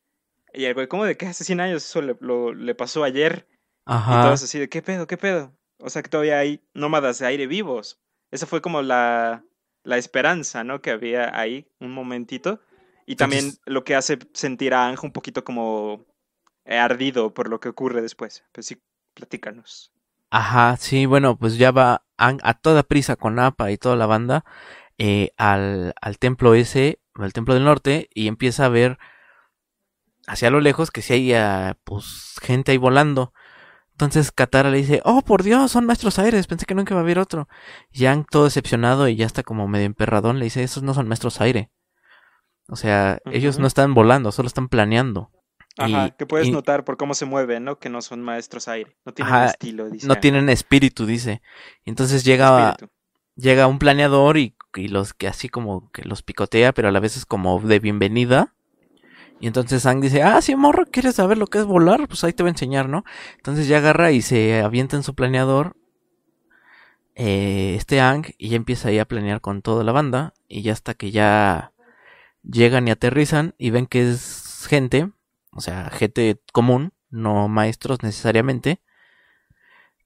Y 0.54 0.66
el 0.66 0.74
güey, 0.74 0.88
¿cómo 0.88 1.06
de 1.06 1.18
qué 1.18 1.28
hace 1.28 1.44
100 1.44 1.60
años? 1.60 1.84
Eso 1.86 2.02
le, 2.02 2.16
lo- 2.20 2.54
le 2.54 2.76
pasó 2.76 3.04
ayer. 3.04 3.48
Y 3.52 3.54
Ajá. 3.86 4.24
todos 4.24 4.44
así 4.44 4.60
de, 4.60 4.70
¿qué 4.70 4.82
pedo, 4.82 5.08
qué 5.08 5.18
pedo? 5.18 5.54
O 5.80 5.90
sea 5.90 6.02
que 6.02 6.10
todavía 6.10 6.40
hay 6.40 6.62
nómadas 6.74 7.20
de 7.20 7.28
aire 7.28 7.48
vivos. 7.48 8.00
Esa 8.32 8.46
fue 8.48 8.62
como 8.62 8.82
la, 8.82 9.44
la 9.84 9.98
esperanza, 9.98 10.64
¿no? 10.64 10.82
Que 10.82 10.92
había 10.92 11.38
ahí 11.40 11.68
un 11.80 11.92
momentito. 11.94 12.60
Y 13.06 13.16
también 13.16 13.46
Entonces- 13.46 13.62
lo 13.66 13.84
que 13.84 13.96
hace 13.96 14.20
sentir 14.34 14.74
a 14.74 14.88
Anjo 14.88 15.06
un 15.08 15.14
poquito 15.14 15.44
como 15.44 16.06
eh, 16.66 16.78
ardido 16.78 17.34
por 17.34 17.50
lo 17.50 17.60
que 17.60 17.70
ocurre 17.70 18.02
después. 18.02 18.44
Pues 18.52 18.66
sí, 18.66 18.82
platícanos. 19.14 19.92
Ajá, 20.30 20.76
sí, 20.78 21.06
bueno, 21.06 21.38
pues 21.38 21.58
ya 21.58 21.72
va 21.72 22.04
Ang 22.18 22.40
a 22.44 22.54
toda 22.56 22.84
prisa 22.84 23.16
con 23.16 23.40
Appa 23.40 23.72
y 23.72 23.78
toda 23.78 23.96
la 23.96 24.08
banda 24.08 24.44
eh, 24.98 25.32
al, 25.38 25.94
al 26.02 26.18
templo 26.20 26.54
ese, 26.56 27.00
al 27.26 27.34
templo 27.34 27.54
del 27.54 27.64
norte, 27.64 28.10
y 28.14 28.28
empieza 28.28 28.66
a 28.66 28.70
ver 28.70 28.98
hacia 30.28 30.50
lo 30.50 30.60
lejos 30.60 30.92
que 30.92 31.02
si 31.02 31.14
hay 31.14 31.34
ah, 31.34 31.78
pues 31.84 32.36
gente 32.42 32.72
ahí 32.72 32.78
volando. 32.78 33.34
Entonces 33.92 34.32
Katara 34.32 34.70
le 34.70 34.78
dice, 34.78 35.02
oh 35.06 35.24
por 35.24 35.42
Dios, 35.42 35.72
son 35.72 35.86
maestros 35.86 36.20
aires, 36.20 36.46
pensé 36.46 36.66
que 36.66 36.76
nunca 36.76 36.94
iba 36.94 37.00
a 37.00 37.04
haber 37.04 37.18
otro. 37.18 37.48
Yang 37.92 38.28
todo 38.30 38.44
decepcionado 38.44 39.08
y 39.08 39.16
ya 39.16 39.26
está 39.26 39.42
como 39.42 39.68
medio 39.68 39.86
emperradón, 39.88 40.38
le 40.38 40.46
dice, 40.46 40.62
esos 40.64 40.84
no 40.84 40.94
son 40.94 41.08
maestros 41.08 41.42
aire. 41.42 41.72
O 42.70 42.76
sea, 42.76 43.20
ellos 43.32 43.58
no 43.60 43.66
están 43.66 43.94
volando, 43.94 44.32
solo 44.32 44.48
están 44.48 44.68
planeando. 44.68 45.32
Ajá, 45.78 46.08
Y- 46.08 46.12
que 46.12 46.26
puedes 46.26 46.48
y 46.48 46.52
notar 46.52 46.84
por 46.84 46.98
cómo 46.98 47.14
se 47.14 47.26
mueven, 47.26 47.64
¿no? 47.64 47.80
Que 47.80 47.90
no 47.90 48.02
son 48.02 48.22
maestros 48.22 48.68
aire. 48.68 48.98
No 49.06 49.14
tienen 49.14 49.34
Ajá, 49.34 49.46
estilo, 49.46 49.90
dice. 49.90 50.08
no 50.08 50.16
tienen 50.16 50.50
espíritu, 50.50 51.06
dice. 51.06 51.42
Entonces 51.86 52.24
llega, 52.24 52.72
Espíritu. 52.72 52.94
llega 53.36 53.68
un 53.68 53.80
planeador 53.80 54.38
y, 54.38 54.56
y 54.78 54.88
los 54.88 55.14
que 55.14 55.28
así 55.28 55.50
como 55.50 55.92
que 55.92 56.04
los 56.04 56.24
picotea, 56.24 56.74
pero 56.74 56.88
a 56.88 56.92
la 56.92 57.00
vez 57.00 57.18
es 57.18 57.26
como 57.26 57.60
de 57.60 57.80
bienvenida. 57.80 58.54
Y 59.40 59.48
entonces 59.48 59.86
Ang 59.86 60.02
dice, 60.02 60.24
ah, 60.24 60.42
sí, 60.42 60.56
morro, 60.56 60.86
¿quieres 60.86 61.16
saber 61.16 61.38
lo 61.38 61.48
que 61.48 61.60
es 61.60 61.66
volar? 61.66 62.08
Pues 62.08 62.24
ahí 62.24 62.34
te 62.34 62.44
voy 62.44 62.50
a 62.50 62.52
enseñar, 62.52 62.90
¿no? 62.90 63.04
Entonces 63.38 63.68
ya 63.68 63.78
agarra 63.78 64.12
y 64.12 64.22
se 64.22 64.62
avienta 64.62 64.96
en 64.96 65.04
su 65.04 65.14
planeador 65.14 65.76
eh, 67.16 67.76
este 67.78 68.00
Ang 68.00 68.26
y 68.38 68.50
ya 68.50 68.56
empieza 68.58 68.90
ahí 68.90 69.00
a 69.00 69.08
planear 69.08 69.42
con 69.42 69.62
toda 69.62 69.84
la 69.84 69.92
banda. 69.92 70.34
Y 70.48 70.64
ya 70.64 70.74
hasta 70.74 70.96
que 70.96 71.12
ya 71.12 71.74
llegan 72.44 72.88
y 72.88 72.92
aterrizan 72.92 73.54
y 73.58 73.70
ven 73.70 73.86
que 73.86 74.10
es 74.10 74.66
gente, 74.68 75.12
o 75.52 75.62
sea, 75.62 75.90
gente 75.92 76.42
común, 76.52 76.94
no 77.10 77.48
maestros 77.48 78.04
necesariamente, 78.04 78.82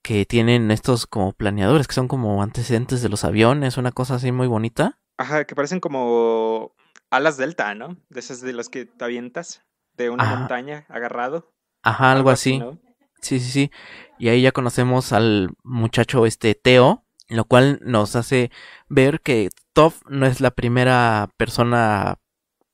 que 0.02 0.26
tienen 0.26 0.72
estos 0.72 1.06
como 1.08 1.34
planeadores, 1.34 1.88
que 1.88 1.94
son 1.94 2.08
como 2.08 2.42
antecedentes 2.42 3.02
de 3.02 3.10
los 3.10 3.24
aviones, 3.24 3.78
una 3.78 3.92
cosa 3.92 4.16
así 4.16 4.32
muy 4.32 4.48
bonita. 4.48 5.00
Ajá, 5.18 5.46
que 5.46 5.56
parecen 5.56 5.80
como 5.80 6.74
alas 7.10 7.38
delta, 7.38 7.76
¿no? 7.76 7.98
De 8.10 8.20
esas 8.20 8.42
de 8.42 8.54
las 8.54 8.70
que 8.70 8.86
te 8.86 9.06
avientas 9.06 9.64
de 9.96 10.10
una 10.10 10.24
Ajá. 10.24 10.36
montaña 10.38 10.86
agarrado. 10.90 11.54
Ajá, 11.84 12.12
algo 12.12 12.30
así. 12.30 12.60
¿no? 12.60 12.80
Sí, 13.22 13.40
sí, 13.40 13.52
sí. 13.52 13.72
Y 14.18 14.30
ahí 14.30 14.42
ya 14.42 14.52
conocemos 14.52 15.14
al 15.14 15.52
muchacho 15.64 16.26
este 16.26 16.56
Teo, 16.56 17.06
lo 17.30 17.46
cual 17.46 17.80
nos 17.84 18.16
hace 18.16 18.52
ver 18.90 19.22
que 19.22 19.50
Toph 19.74 20.02
no 20.10 20.26
es 20.26 20.42
la 20.42 20.52
primera 20.52 21.30
persona 21.38 22.20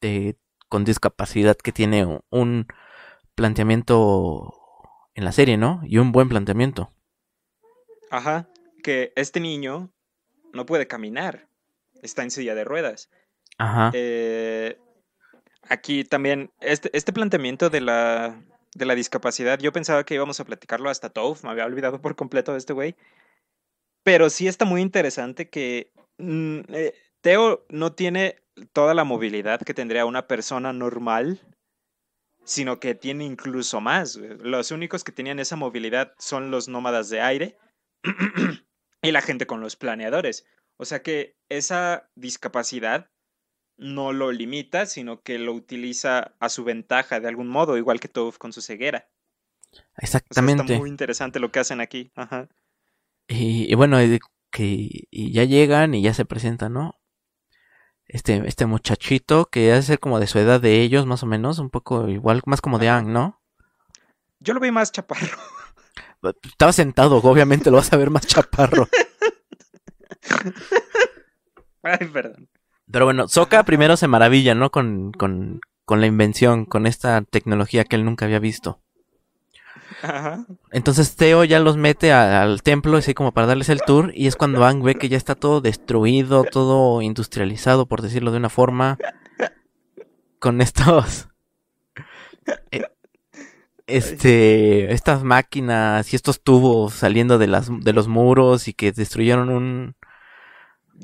eh, 0.02 0.36
con 0.70 0.86
discapacidad 0.86 1.58
que 1.58 1.72
tiene 1.72 2.22
un 2.30 2.68
planteamiento 3.36 4.54
en 5.14 5.26
la 5.26 5.32
serie, 5.32 5.58
¿no? 5.58 5.82
Y 5.84 5.98
un 5.98 6.12
buen 6.12 6.30
planteamiento. 6.30 6.92
Ajá, 8.10 8.48
que 8.84 9.14
este 9.16 9.40
niño 9.40 9.92
no 10.54 10.66
puede 10.66 10.88
caminar. 10.88 11.48
Está 12.02 12.24
en 12.24 12.32
silla 12.32 12.56
de 12.56 12.64
ruedas. 12.64 13.10
Ajá. 13.58 13.92
Eh, 13.94 14.78
aquí 15.64 16.04
también, 16.04 16.52
este, 16.60 16.90
este 16.96 17.14
planteamiento 17.14 17.70
de 17.70 17.82
la, 17.82 18.42
de 18.76 18.86
la 18.86 18.96
discapacidad, 18.96 19.60
yo 19.60 19.72
pensaba 19.72 20.04
que 20.04 20.14
íbamos 20.14 20.40
a 20.40 20.46
platicarlo 20.46 20.90
hasta 20.90 21.10
Toph, 21.10 21.44
me 21.44 21.50
había 21.50 21.66
olvidado 21.66 22.02
por 22.02 22.16
completo 22.16 22.52
de 22.52 22.60
este 22.60 22.74
güey. 22.74 22.96
Pero 24.04 24.30
sí 24.30 24.48
está 24.48 24.64
muy 24.66 24.82
interesante 24.82 25.50
que 25.50 25.92
mm, 26.18 26.60
eh, 26.70 26.94
Teo 27.22 27.66
no 27.70 27.94
tiene 27.94 28.38
toda 28.74 28.94
la 28.94 29.04
movilidad 29.04 29.62
que 29.62 29.74
tendría 29.74 30.06
una 30.06 30.28
persona 30.28 30.72
normal, 30.72 31.42
sino 32.44 32.80
que 32.80 32.96
tiene 32.96 33.26
incluso 33.26 33.82
más. 33.82 34.16
Los 34.16 34.72
únicos 34.72 35.04
que 35.04 35.12
tenían 35.12 35.40
esa 35.40 35.56
movilidad 35.56 36.14
son 36.18 36.52
los 36.52 36.70
nómadas 36.70 37.10
de 37.10 37.22
aire 37.22 37.58
y 39.02 39.12
la 39.12 39.22
gente 39.22 39.48
con 39.48 39.62
los 39.62 39.76
planeadores. 39.76 40.46
O 40.78 40.86
sea 40.86 41.02
que 41.02 41.38
esa 41.50 42.10
discapacidad 42.16 43.10
no 43.78 44.12
lo 44.12 44.32
limita, 44.32 44.86
sino 44.86 45.22
que 45.22 45.38
lo 45.40 45.54
utiliza 45.54 46.36
a 46.40 46.50
su 46.50 46.64
ventaja 46.64 47.20
de 47.20 47.28
algún 47.28 47.48
modo, 47.48 47.78
igual 47.78 48.00
que 48.00 48.08
Toph 48.08 48.38
con 48.38 48.54
su 48.54 48.62
ceguera. 48.62 49.08
O 49.72 49.76
sea, 49.76 49.86
Exactamente. 49.98 50.64
está 50.64 50.80
muy 50.80 50.90
interesante 50.90 51.40
lo 51.40 51.52
que 51.52 51.60
hacen 51.60 51.82
aquí. 51.82 52.12
Ajá. 52.16 52.50
Y, 53.28 53.72
y 53.72 53.76
bueno, 53.76 53.98
que, 54.52 54.90
y 55.12 55.32
ya 55.32 55.44
llegan 55.44 55.94
y 55.94 56.02
ya 56.02 56.14
se 56.14 56.26
presentan, 56.26 56.74
¿no? 56.74 56.96
Este, 58.08 58.42
este 58.48 58.66
muchachito 58.66 59.48
que 59.48 59.68
debe 59.68 59.82
ser 59.82 60.00
como 60.00 60.20
de 60.20 60.28
su 60.28 60.40
edad 60.40 60.62
de 60.62 60.82
ellos, 60.82 61.06
más 61.06 61.24
o 61.24 61.26
menos, 61.26 61.60
un 61.60 61.70
poco 61.70 62.08
igual, 62.08 62.42
más 62.46 62.62
como 62.62 62.80
de. 62.80 62.88
Ang, 62.90 63.12
¿no? 63.12 63.42
Yo 64.40 64.54
lo 64.54 64.60
vi 64.60 64.72
más 64.72 64.92
chaparro. 64.92 65.28
Estaba 66.44 66.72
sentado, 66.74 67.18
obviamente 67.18 67.72
lo 67.72 67.78
vas 67.78 67.92
a 67.94 67.98
ver 67.98 68.10
más 68.10 68.26
chaparro. 68.28 68.88
Ay, 71.84 72.08
perdón. 72.12 72.50
Pero 72.92 73.06
bueno, 73.06 73.28
Soka 73.28 73.64
primero 73.64 73.98
se 73.98 74.08
maravilla, 74.08 74.56
¿no? 74.56 74.70
Con, 74.72 75.12
con, 75.12 75.60
con 75.86 76.02
la 76.02 76.08
invención, 76.08 76.66
con 76.66 76.88
esta 76.88 77.22
tecnología 77.22 77.84
que 77.84 77.96
él 77.96 78.06
nunca 78.06 78.26
había 78.26 78.40
visto. 78.40 78.80
Ajá. 80.02 80.46
Entonces 80.72 81.16
Teo 81.16 81.44
ya 81.44 81.60
los 81.60 81.76
mete 81.76 82.12
a- 82.12 82.44
al 82.44 82.62
templo, 82.62 82.98
así 82.98 83.14
como 83.14 83.32
para 83.34 83.48
darles 83.48 83.70
el 83.70 83.82
tour, 83.82 84.12
y 84.14 84.28
es 84.28 84.36
cuando 84.36 84.64
Ang 84.66 84.84
ve 84.84 84.96
que 84.96 85.10
ya 85.10 85.18
está 85.18 85.34
todo 85.36 85.60
destruido, 85.60 86.44
todo 86.44 87.02
industrializado, 87.02 87.88
por 87.88 88.02
decirlo 88.02 88.32
de 88.32 88.38
una 88.38 88.50
forma, 88.50 88.98
con 90.40 90.62
estos... 90.62 91.30
eh, 92.72 92.84
Este, 93.88 94.92
estas 94.94 95.24
máquinas 95.24 96.12
y 96.12 96.18
estos 96.18 96.42
tubos 96.44 96.94
saliendo 96.94 97.38
de 97.38 97.48
las 97.48 97.70
de 97.82 97.94
los 97.94 98.08
muros 98.10 98.68
y 98.68 98.74
que 98.74 98.92
destruyeron 98.92 99.50
un, 99.50 99.96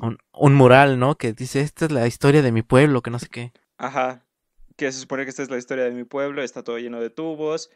un 0.00 0.18
un 0.32 0.54
mural, 0.54 0.98
¿no? 0.98 1.16
Que 1.16 1.32
dice, 1.32 1.60
esta 1.60 1.86
es 1.86 1.90
la 1.92 2.06
historia 2.06 2.42
de 2.42 2.52
mi 2.52 2.62
pueblo, 2.62 3.02
que 3.02 3.10
no 3.10 3.18
sé 3.18 3.28
qué. 3.28 3.52
Ajá. 3.78 4.26
Que 4.76 4.90
se 4.92 5.00
supone 5.00 5.24
que 5.24 5.30
esta 5.30 5.42
es 5.42 5.50
la 5.50 5.58
historia 5.58 5.84
de 5.84 5.92
mi 5.92 6.04
pueblo, 6.04 6.42
está 6.42 6.62
todo 6.64 6.78
lleno 6.78 7.00
de 7.00 7.10
tubos. 7.10 7.70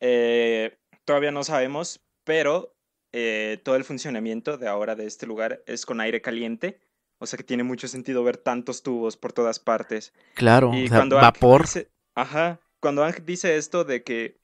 Eh, 0.00 0.78
todavía 1.04 1.30
no 1.30 1.44
sabemos, 1.44 2.00
pero 2.24 2.74
eh, 3.12 3.60
todo 3.64 3.76
el 3.76 3.84
funcionamiento 3.84 4.58
de 4.58 4.68
ahora 4.68 4.96
de 4.96 5.06
este 5.06 5.26
lugar 5.26 5.62
es 5.66 5.86
con 5.86 6.00
aire 6.00 6.20
caliente. 6.22 6.80
O 7.18 7.26
sea 7.26 7.36
que 7.36 7.44
tiene 7.44 7.64
mucho 7.64 7.86
sentido 7.88 8.24
ver 8.24 8.38
tantos 8.38 8.82
tubos 8.82 9.16
por 9.16 9.32
todas 9.32 9.60
partes. 9.60 10.12
Claro, 10.34 10.70
Y 10.70 10.84
o 10.84 10.88
sea, 10.88 10.98
cuando 10.98 11.16
vapor. 11.20 11.62
dice, 11.62 11.90
ajá, 12.14 12.60
cuando 12.80 13.04
Ang 13.04 13.24
dice 13.24 13.56
esto 13.56 13.84
de 13.84 14.02
que 14.02 14.40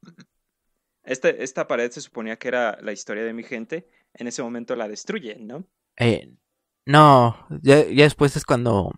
este, 1.04 1.42
esta 1.42 1.66
pared 1.66 1.90
se 1.90 2.00
suponía 2.00 2.36
que 2.36 2.48
era 2.48 2.78
la 2.82 2.92
historia 2.92 3.24
de 3.24 3.32
mi 3.32 3.42
gente, 3.42 3.88
en 4.14 4.26
ese 4.26 4.42
momento 4.42 4.76
la 4.76 4.88
destruyen, 4.88 5.46
¿no? 5.46 5.64
Eh, 5.96 6.32
no, 6.84 7.46
ya, 7.62 7.84
ya 7.86 8.04
después 8.04 8.36
es 8.36 8.44
cuando 8.44 8.92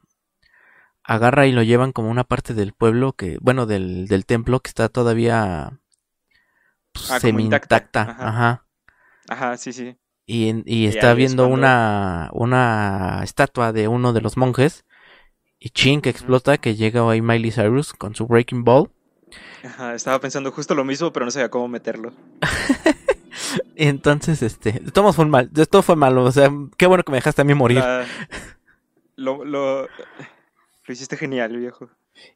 agarra 1.04 1.46
y 1.46 1.52
lo 1.52 1.62
llevan 1.62 1.92
como 1.92 2.10
una 2.10 2.24
parte 2.24 2.54
del 2.54 2.72
pueblo 2.72 3.12
que, 3.14 3.38
bueno, 3.40 3.66
del, 3.66 4.06
del 4.08 4.26
templo 4.26 4.60
que 4.60 4.68
está 4.68 4.88
todavía 4.88 5.80
pues, 6.92 7.10
Ah, 7.10 7.20
como 7.20 7.40
intacta, 7.40 8.02
ajá. 8.02 8.28
ajá. 8.28 8.66
Ajá, 9.28 9.56
sí, 9.56 9.72
sí. 9.72 9.96
Y, 10.26 10.50
y 10.66 10.84
Y 10.84 10.86
está 10.86 11.12
es 11.12 11.16
viendo 11.16 11.44
cuando- 11.44 11.54
una, 11.54 12.30
una 12.32 13.20
estatua 13.22 13.72
de 13.72 13.88
uno 13.88 14.12
de 14.12 14.20
los 14.20 14.36
monjes. 14.36 14.84
Y 15.58 15.70
chin, 15.70 16.00
que 16.00 16.10
explota, 16.10 16.58
que 16.58 16.76
llega 16.76 17.10
ahí 17.10 17.20
Miley 17.20 17.50
Cyrus 17.50 17.92
con 17.92 18.14
su 18.14 18.26
Breaking 18.26 18.62
Ball. 18.64 18.90
Ajá, 19.64 19.94
estaba 19.94 20.20
pensando 20.20 20.50
justo 20.52 20.74
lo 20.74 20.84
mismo, 20.84 21.12
pero 21.12 21.24
no 21.24 21.30
sabía 21.30 21.50
cómo 21.50 21.68
meterlo. 21.68 22.12
Entonces, 23.76 24.42
este, 24.42 24.72
todo 24.92 25.12
fue 25.12 25.26
mal, 25.26 25.50
todo 25.70 25.82
fue 25.82 25.96
malo, 25.96 26.24
o 26.24 26.32
sea, 26.32 26.50
qué 26.76 26.86
bueno 26.86 27.04
que 27.04 27.12
me 27.12 27.18
dejaste 27.18 27.42
a 27.42 27.44
mí 27.44 27.54
morir. 27.54 27.78
La- 27.78 28.06
lo, 29.16 29.44
lo, 29.44 29.82
lo 29.82 29.88
hiciste 30.92 31.16
genial, 31.16 31.56
viejo. 31.56 31.90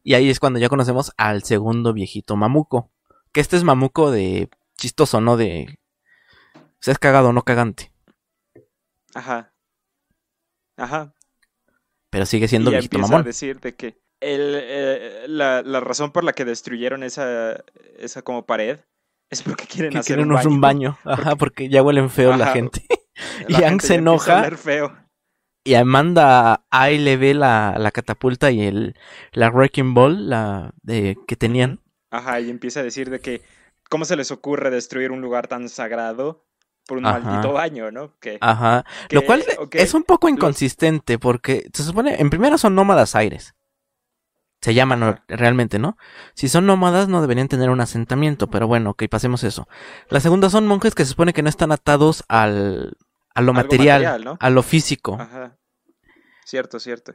Y 0.04 0.14
ahí 0.14 0.30
es 0.30 0.40
cuando 0.40 0.58
ya 0.58 0.68
conocemos 0.68 1.12
al 1.16 1.42
segundo 1.42 1.92
viejito 1.92 2.36
mamuco. 2.36 2.90
Que 3.32 3.40
este 3.40 3.56
es 3.56 3.64
mamuco 3.64 4.10
de 4.10 4.48
chistoso, 4.76 5.20
¿no? 5.20 5.36
De... 5.36 5.78
O 6.54 6.60
sea, 6.80 6.92
es 6.92 6.98
cagado, 6.98 7.32
no 7.32 7.42
cagante. 7.42 7.92
Ajá. 9.14 9.52
Ajá. 10.76 11.14
Pero 12.10 12.26
sigue 12.26 12.48
siendo 12.48 12.70
y 12.70 12.74
viejito 12.74 12.98
mamón. 12.98 13.20
a 13.20 13.24
decir 13.24 13.60
de 13.60 13.74
que 13.74 14.01
el, 14.22 14.54
eh, 14.56 15.24
la, 15.28 15.62
la 15.62 15.80
razón 15.80 16.12
por 16.12 16.24
la 16.24 16.32
que 16.32 16.44
destruyeron 16.44 17.02
esa, 17.02 17.62
esa 17.98 18.22
como 18.22 18.46
pared 18.46 18.78
es 19.30 19.42
porque 19.42 19.66
quieren 19.66 19.92
Que 19.92 19.98
hacer 19.98 20.16
quieren 20.16 20.32
un 20.32 20.46
un 20.46 20.60
baño. 20.60 20.98
Ajá, 21.04 21.36
porque 21.36 21.68
ya 21.68 21.82
huelen 21.82 22.10
feo 22.10 22.36
la 22.36 22.48
gente. 22.48 22.84
La 23.48 23.60
y 23.60 23.64
Ang 23.64 23.70
gente 23.70 23.86
se 23.86 23.94
a 23.94 23.96
enoja. 23.96 24.50
feo. 24.56 24.96
Y 25.64 25.74
Amanda 25.74 26.64
ahí 26.70 26.98
le 26.98 27.16
ve 27.16 27.34
la, 27.34 27.76
la 27.78 27.90
catapulta 27.92 28.50
y 28.50 28.62
el 28.62 28.96
la 29.32 29.48
Wrecking 29.50 29.94
Ball 29.94 30.28
la 30.28 30.72
de, 30.82 31.16
que 31.26 31.36
tenían. 31.36 31.80
Ajá, 32.10 32.40
y 32.40 32.50
empieza 32.50 32.80
a 32.80 32.82
decir 32.82 33.10
de 33.10 33.20
que 33.20 33.42
cómo 33.88 34.04
se 34.04 34.16
les 34.16 34.30
ocurre 34.32 34.70
destruir 34.70 35.12
un 35.12 35.20
lugar 35.20 35.46
tan 35.46 35.68
sagrado 35.68 36.44
por 36.86 36.98
un 36.98 37.06
Ajá. 37.06 37.20
maldito 37.20 37.52
baño, 37.52 37.90
¿no? 37.92 38.18
Que, 38.18 38.38
Ajá. 38.40 38.84
Lo 39.10 39.24
cual 39.24 39.44
es 39.72 39.94
un 39.94 40.02
poco 40.02 40.28
inconsistente 40.28 41.18
porque 41.18 41.70
se 41.72 41.84
supone, 41.84 42.20
en 42.20 42.28
primera 42.28 42.58
son 42.58 42.74
nómadas 42.74 43.14
aires. 43.14 43.54
Se 44.62 44.74
llaman 44.74 45.20
realmente, 45.28 45.78
¿no? 45.78 45.98
Si 46.34 46.48
son 46.48 46.66
nómadas 46.66 47.08
no 47.08 47.20
deberían 47.20 47.48
tener 47.48 47.68
un 47.68 47.80
asentamiento, 47.80 48.48
pero 48.48 48.66
bueno, 48.66 48.90
ok, 48.90 49.04
pasemos 49.10 49.44
eso. 49.44 49.68
La 50.08 50.20
segunda 50.20 50.48
son 50.48 50.66
monjes 50.66 50.94
que 50.94 51.04
se 51.04 51.10
supone 51.10 51.32
que 51.32 51.42
no 51.42 51.48
están 51.48 51.72
atados 51.72 52.24
al, 52.28 52.96
a 53.34 53.42
lo 53.42 53.50
Algo 53.50 53.54
material, 53.54 54.02
material, 54.02 54.24
¿no? 54.24 54.36
a 54.40 54.50
lo 54.50 54.62
físico. 54.62 55.16
Ajá. 55.20 55.58
Cierto, 56.44 56.78
cierto. 56.78 57.14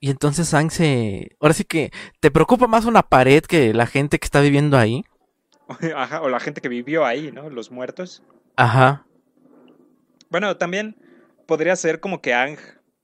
Y 0.00 0.10
entonces 0.10 0.54
Ang 0.54 0.70
se... 0.70 1.36
Ahora 1.40 1.54
sí 1.54 1.64
que 1.64 1.90
te 2.20 2.30
preocupa 2.30 2.66
más 2.66 2.84
una 2.84 3.02
pared 3.02 3.42
que 3.42 3.74
la 3.74 3.86
gente 3.86 4.18
que 4.18 4.24
está 4.24 4.40
viviendo 4.40 4.78
ahí. 4.78 5.04
Ajá, 5.96 6.22
o 6.22 6.28
la 6.28 6.40
gente 6.40 6.60
que 6.60 6.68
vivió 6.68 7.04
ahí, 7.04 7.32
¿no? 7.32 7.50
Los 7.50 7.70
muertos. 7.70 8.22
Ajá. 8.56 9.06
Bueno, 10.30 10.56
también 10.56 10.96
podría 11.46 11.76
ser 11.76 12.00
como 12.00 12.20
que 12.20 12.34
Ang 12.34 12.58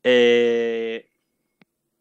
eh, 0.05 1.11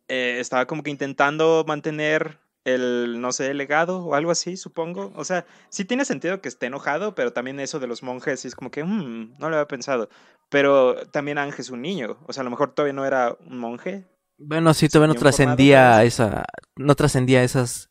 eh, 0.08 0.38
estaba 0.40 0.66
como 0.66 0.84
que 0.84 0.92
intentando 0.92 1.64
mantener 1.68 2.40
el, 2.66 3.20
no 3.20 3.32
sé, 3.32 3.52
el 3.52 3.58
legado 3.58 4.06
o 4.06 4.16
algo 4.16 4.32
así, 4.32 4.56
supongo. 4.58 5.12
O 5.16 5.26
sea, 5.26 5.46
sí 5.70 5.86
tiene 5.86 6.06
sentido 6.06 6.42
que 6.42 6.50
esté 6.50 6.68
enojado, 6.68 7.14
pero 7.16 7.34
también 7.34 7.60
eso 7.60 7.80
de 7.80 7.88
los 7.88 8.04
monjes 8.04 8.46
es 8.46 8.56
como 8.56 8.72
que, 8.72 8.84
"Mm, 8.84 9.38
no 9.40 9.50
lo 9.50 9.56
había 9.58 9.68
pensado. 9.68 10.10
Pero 10.50 10.96
también 11.12 11.38
Ang 11.38 11.54
es 11.58 11.70
un 11.70 11.82
niño. 11.82 12.18
O 12.28 12.34
sea, 12.34 12.42
a 12.42 12.44
lo 12.44 12.50
mejor 12.52 12.74
todavía 12.74 12.94
no 12.94 13.06
era 13.06 13.36
un 13.48 13.58
monje. 13.58 14.06
Bueno, 14.38 14.74
sí, 14.74 14.88
todavía 14.88 15.14
no 15.14 15.20
trascendía 15.20 16.04
esa... 16.04 16.46
No 16.76 16.96
trascendía 16.96 17.44
esas... 17.44 17.90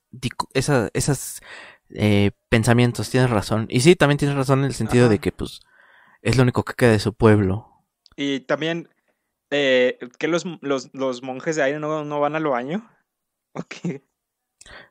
Esas... 0.55 0.91
esas 0.95 1.41
eh, 1.91 2.31
pensamientos, 2.49 3.11
tienes 3.11 3.31
razón. 3.31 3.67
Y 3.69 3.81
sí, 3.81 3.97
también 3.97 4.19
tienes 4.19 4.37
razón 4.37 4.61
en 4.61 4.67
el 4.67 4.75
sentido 4.75 5.09
de 5.09 5.19
que, 5.19 5.33
pues, 5.33 5.61
es 6.23 6.37
lo 6.37 6.43
único 6.43 6.63
que 6.63 6.75
queda 6.75 6.93
de 6.93 6.99
su 6.99 7.13
pueblo. 7.13 7.69
Y 8.17 8.41
también, 8.41 8.89
eh, 9.53 9.99
que 10.19 10.29
los, 10.29 10.45
los, 10.63 10.89
los 10.95 11.23
monjes 11.23 11.57
de 11.57 11.63
ahí 11.63 11.79
no, 11.79 12.05
no 12.05 12.21
van 12.21 12.35
al 12.35 12.45
baño. 12.47 12.89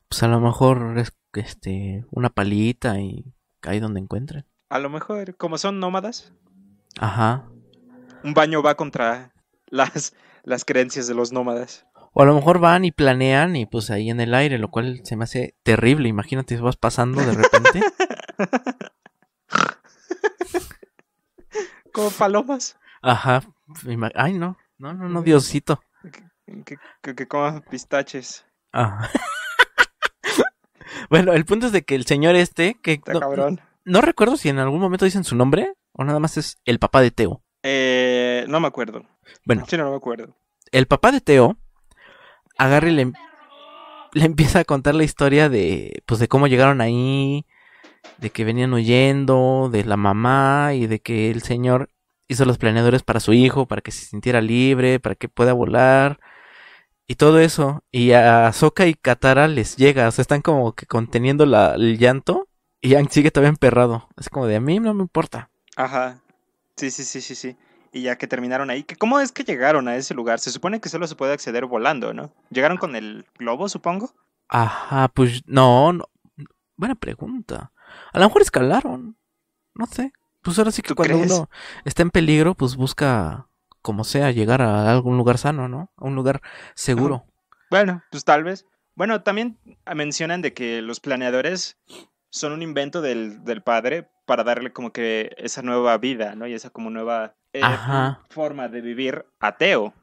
Pues 0.10 0.24
a 0.24 0.28
lo 0.28 0.42
mejor 0.42 0.98
es 0.98 1.14
este 1.34 2.06
una 2.12 2.30
palita 2.30 3.00
y 3.00 3.34
ahí 3.62 3.80
donde 3.80 4.02
encuentren. 4.02 4.46
A 4.70 4.80
lo 4.80 4.90
mejor, 4.90 5.38
como 5.38 5.58
son 5.58 5.80
nómadas, 5.80 6.34
Ajá. 7.00 7.48
un 8.22 8.34
baño 8.34 8.62
va 8.62 8.76
contra 8.76 9.34
las, 9.68 10.14
las 10.44 10.66
creencias 10.66 11.08
de 11.08 11.16
los 11.16 11.32
nómadas. 11.32 11.88
O 12.12 12.22
a 12.22 12.26
lo 12.26 12.36
mejor 12.36 12.60
van 12.60 12.84
y 12.84 12.92
planean 12.92 13.56
y 13.56 13.66
pues 13.66 13.90
ahí 13.90 14.10
en 14.10 14.20
el 14.20 14.34
aire, 14.34 14.58
lo 14.58 14.70
cual 14.70 15.00
se 15.06 15.16
me 15.16 15.24
hace 15.24 15.56
terrible. 15.64 16.10
Imagínate 16.10 16.58
vas 16.58 16.76
pasando 16.76 17.22
de 17.22 17.32
repente. 17.32 17.80
Como 21.94 22.10
palomas. 22.12 22.78
Ajá. 23.02 23.42
Ay, 24.16 24.34
no. 24.34 24.58
No, 24.78 24.94
no, 24.94 25.10
no, 25.10 25.22
Diosito. 25.22 25.82
Que, 26.66 26.78
que, 27.02 27.16
que 27.16 27.28
coman 27.28 27.62
pistaches. 27.70 28.46
Ajá. 28.72 29.10
bueno, 31.10 31.34
el 31.34 31.46
punto 31.46 31.68
es 31.68 31.72
de 31.72 31.84
que 31.84 31.96
el 31.96 32.06
señor 32.06 32.36
este, 32.36 32.76
que 32.82 32.94
Está 32.94 33.14
no, 33.14 33.20
cabrón. 33.20 33.62
no 33.86 34.02
recuerdo 34.02 34.38
si 34.38 34.50
en 34.50 34.60
algún 34.60 34.80
momento 34.80 35.06
dicen 35.06 35.24
su 35.24 35.36
nombre 35.36 35.74
o 35.94 36.04
nada 36.04 36.20
más 36.20 36.38
es 36.38 36.58
el 36.66 36.80
papá 36.80 37.02
de 37.02 37.12
Teo. 37.12 37.42
Eh, 37.64 38.46
no 38.48 38.60
me 38.60 38.68
acuerdo. 38.68 39.04
Bueno, 39.46 39.66
Sí, 39.68 39.78
no, 39.78 39.84
no 39.86 39.92
me 39.92 39.98
acuerdo. 39.98 40.36
el 40.72 40.88
papá 40.88 41.12
de 41.12 41.22
Teo 41.22 41.58
agarra 42.58 42.90
y 42.90 42.94
le, 42.96 43.12
le 44.14 44.26
empieza 44.26 44.60
a 44.60 44.66
contar 44.66 44.96
la 44.96 45.04
historia 45.04 45.50
de 45.50 46.02
pues 46.06 46.20
de 46.20 46.28
cómo 46.28 46.48
llegaron 46.48 46.82
ahí, 46.82 47.46
de 48.18 48.30
que 48.32 48.44
venían 48.46 48.74
huyendo, 48.74 49.70
de 49.72 49.84
la 49.86 49.98
mamá 49.98 50.72
y 50.74 50.88
de 50.88 51.00
que 51.00 51.30
el 51.32 51.42
señor 51.44 51.90
hizo 52.34 52.46
los 52.46 52.58
planeadores 52.58 53.04
para 53.04 53.20
su 53.20 53.34
hijo, 53.34 53.66
para 53.68 53.82
que 53.82 53.92
se 53.92 54.06
sintiera 54.06 54.42
libre, 54.42 55.00
para 55.00 55.16
que 55.16 55.30
pueda 55.30 55.54
volar 55.54 56.20
y 57.08 57.16
todo 57.16 57.40
eso. 57.40 57.84
Y 57.92 58.12
a 58.14 58.52
Soka 58.54 58.86
y 58.88 58.94
Katara 58.94 59.48
les 59.48 59.76
llega, 59.78 60.08
o 60.08 60.12
sea, 60.12 60.22
están 60.22 60.42
como 60.42 60.74
que 60.74 60.86
conteniendo 60.86 61.46
la- 61.46 61.76
el 61.76 61.98
llanto 61.98 62.48
y 62.82 62.90
Yang 62.90 63.10
sigue 63.12 63.32
todavía 63.32 63.50
emperrado. 63.50 64.10
Es 64.18 64.30
como 64.30 64.48
de 64.48 64.56
a 64.56 64.62
mí 64.62 64.80
no 64.80 64.94
me 64.94 65.02
importa. 65.04 65.50
Ajá. 65.76 66.22
Sí, 66.78 66.90
sí, 66.92 67.04
sí, 67.04 67.22
sí, 67.22 67.36
sí. 67.36 67.56
Y 67.94 68.04
ya 68.04 68.18
que 68.18 68.28
terminaron 68.28 68.70
ahí, 68.70 68.86
¿cómo 68.98 69.20
es 69.20 69.32
que 69.34 69.44
llegaron 69.44 69.88
a 69.90 69.98
ese 69.98 70.14
lugar? 70.14 70.40
Se 70.40 70.50
supone 70.52 70.80
que 70.80 70.88
solo 70.90 71.08
se 71.08 71.16
puede 71.16 71.34
acceder 71.34 71.66
volando, 71.66 72.14
¿no? 72.14 72.32
¿Llegaron 72.50 72.78
con 72.78 72.96
el 72.96 73.26
globo, 73.38 73.68
supongo? 73.68 74.14
Ajá, 74.48 75.10
pues 75.10 75.42
no, 75.46 75.92
no. 75.92 76.06
Buena 76.78 76.96
pregunta. 76.96 77.72
A 78.14 78.20
lo 78.20 78.26
mejor 78.26 78.42
escalaron. 78.42 79.18
No 79.76 79.86
sé. 79.86 80.14
Pues 80.42 80.58
ahora 80.58 80.72
sí 80.72 80.82
que 80.82 80.90
¿Tú 80.90 80.96
cuando 80.96 81.18
crees? 81.18 81.32
uno 81.32 81.50
está 81.86 82.02
en 82.02 82.10
peligro, 82.10 82.56
pues 82.56 82.76
busca 82.76 83.48
como 83.82 84.04
sea 84.04 84.32
llegar 84.32 84.62
a 84.62 84.92
algún 84.92 85.18
lugar 85.18 85.38
sano, 85.38 85.68
¿no? 85.68 85.92
A 85.98 86.06
un 86.06 86.16
lugar 86.16 86.42
seguro. 86.76 87.26
Bueno, 87.70 88.04
pues 88.12 88.24
tal 88.26 88.44
vez. 88.44 88.66
Bueno, 88.96 89.24
también 89.24 89.58
mencionan 89.96 90.42
de 90.42 90.54
que 90.54 90.82
los 90.82 91.00
planeadores 91.00 91.78
son 92.30 92.52
un 92.54 92.62
invento 92.62 93.02
del, 93.02 93.44
del 93.44 93.62
padre 93.64 94.10
para 94.26 94.44
darle 94.44 94.72
como 94.72 94.92
que 94.92 95.34
esa 95.38 95.62
nueva 95.62 95.98
vida, 95.98 96.36
¿no? 96.36 96.48
Y 96.48 96.54
esa 96.54 96.70
como 96.70 96.90
nueva 96.90 97.36
eh, 97.54 97.62
forma 98.30 98.68
de 98.68 98.82
vivir 98.82 99.26
a 99.40 99.58
Teo. 99.58 99.94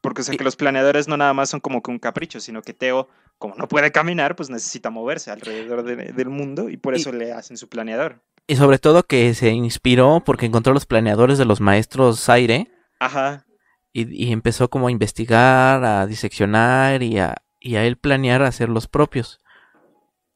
Porque 0.00 0.20
o 0.20 0.24
sea 0.24 0.36
que 0.36 0.44
los 0.44 0.56
planeadores 0.56 1.08
no 1.08 1.16
nada 1.16 1.32
más 1.32 1.48
son 1.48 1.60
como 1.60 1.82
que 1.82 1.90
un 1.90 1.98
capricho, 1.98 2.38
sino 2.40 2.60
que 2.62 2.74
Teo, 2.74 3.08
como 3.38 3.54
no 3.56 3.68
puede 3.68 3.90
caminar, 3.90 4.36
pues 4.36 4.50
necesita 4.50 4.90
moverse 4.90 5.30
alrededor 5.30 5.82
de- 5.82 6.12
del 6.12 6.28
mundo 6.28 6.68
y 6.68 6.76
por 6.76 6.94
Y- 6.94 7.00
eso 7.00 7.10
le 7.12 7.32
hacen 7.32 7.56
su 7.56 7.68
planeador. 7.68 8.20
Y 8.46 8.56
sobre 8.56 8.78
todo 8.78 9.02
que 9.04 9.32
se 9.34 9.50
inspiró 9.50 10.22
porque 10.24 10.46
encontró 10.46 10.74
los 10.74 10.86
planeadores 10.86 11.38
de 11.38 11.44
los 11.46 11.60
maestros 11.60 12.28
Aire 12.28 12.70
Ajá. 13.00 13.46
y, 13.92 14.26
y 14.26 14.32
empezó 14.32 14.68
como 14.68 14.88
a 14.88 14.90
investigar, 14.90 15.82
a 15.84 16.06
diseccionar 16.06 17.02
y 17.02 17.18
a, 17.18 17.36
y 17.60 17.76
a 17.76 17.84
él 17.84 17.96
planear 17.96 18.42
hacer 18.42 18.68
los 18.68 18.86
propios. 18.86 19.40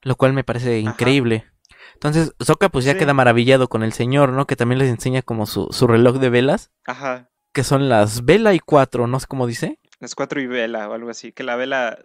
Lo 0.02 0.16
cual 0.16 0.32
me 0.32 0.44
parece 0.44 0.80
Ajá. 0.80 0.90
increíble. 0.90 1.44
Entonces, 1.94 2.32
Sokka 2.40 2.68
pues 2.70 2.84
ya 2.84 2.92
Sí. 2.92 2.98
queda 2.98 3.12
maravillado 3.12 3.68
con 3.68 3.82
el 3.82 3.92
señor, 3.92 4.30
¿no? 4.32 4.46
Que 4.46 4.56
también 4.56 4.78
les 4.78 4.88
enseña 4.88 5.20
como 5.22 5.44
su, 5.46 5.68
su 5.72 5.86
reloj 5.86 6.18
de 6.18 6.30
velas. 6.30 6.70
Ajá. 6.86 7.28
que 7.52 7.64
son 7.64 7.88
las 7.88 8.24
vela 8.24 8.54
y 8.54 8.60
cuatro, 8.60 9.06
no 9.08 9.18
sé 9.18 9.26
cómo 9.26 9.46
dice. 9.48 9.80
Las 9.98 10.14
cuatro 10.14 10.40
y 10.40 10.46
vela 10.46 10.88
o 10.88 10.92
algo 10.92 11.10
así. 11.10 11.32
Que 11.32 11.42
la 11.42 11.56
vela 11.56 11.98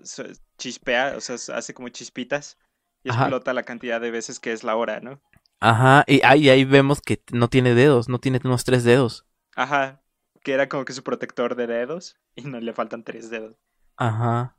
chispea, 0.57 1.13
o 1.15 1.21
sea, 1.21 1.35
hace 1.55 1.73
como 1.75 1.89
chispitas 1.89 2.57
y 3.03 3.11
Ajá. 3.11 3.23
explota 3.23 3.53
la 3.53 3.61
cantidad 3.63 4.01
de 4.01 4.09
veces 4.09 4.39
que 4.39 4.51
es 4.51 4.63
la 4.63 4.75
hora, 4.75 4.99
¿no? 4.99 5.21
Ajá, 5.65 6.03
y 6.07 6.19
ahí, 6.25 6.49
ahí 6.49 6.65
vemos 6.65 6.99
que 6.99 7.23
no 7.31 7.47
tiene 7.47 7.73
dedos, 7.73 8.09
no 8.09 8.19
tiene 8.19 8.41
unos 8.43 8.65
tres 8.65 8.83
dedos. 8.83 9.25
Ajá. 9.55 10.01
Que 10.43 10.51
era 10.51 10.67
como 10.67 10.83
que 10.83 10.91
su 10.91 11.03
protector 11.03 11.55
de 11.55 11.67
dedos 11.67 12.17
y 12.35 12.41
no 12.41 12.59
le 12.59 12.73
faltan 12.73 13.05
tres 13.05 13.29
dedos. 13.29 13.55
Ajá. 13.95 14.57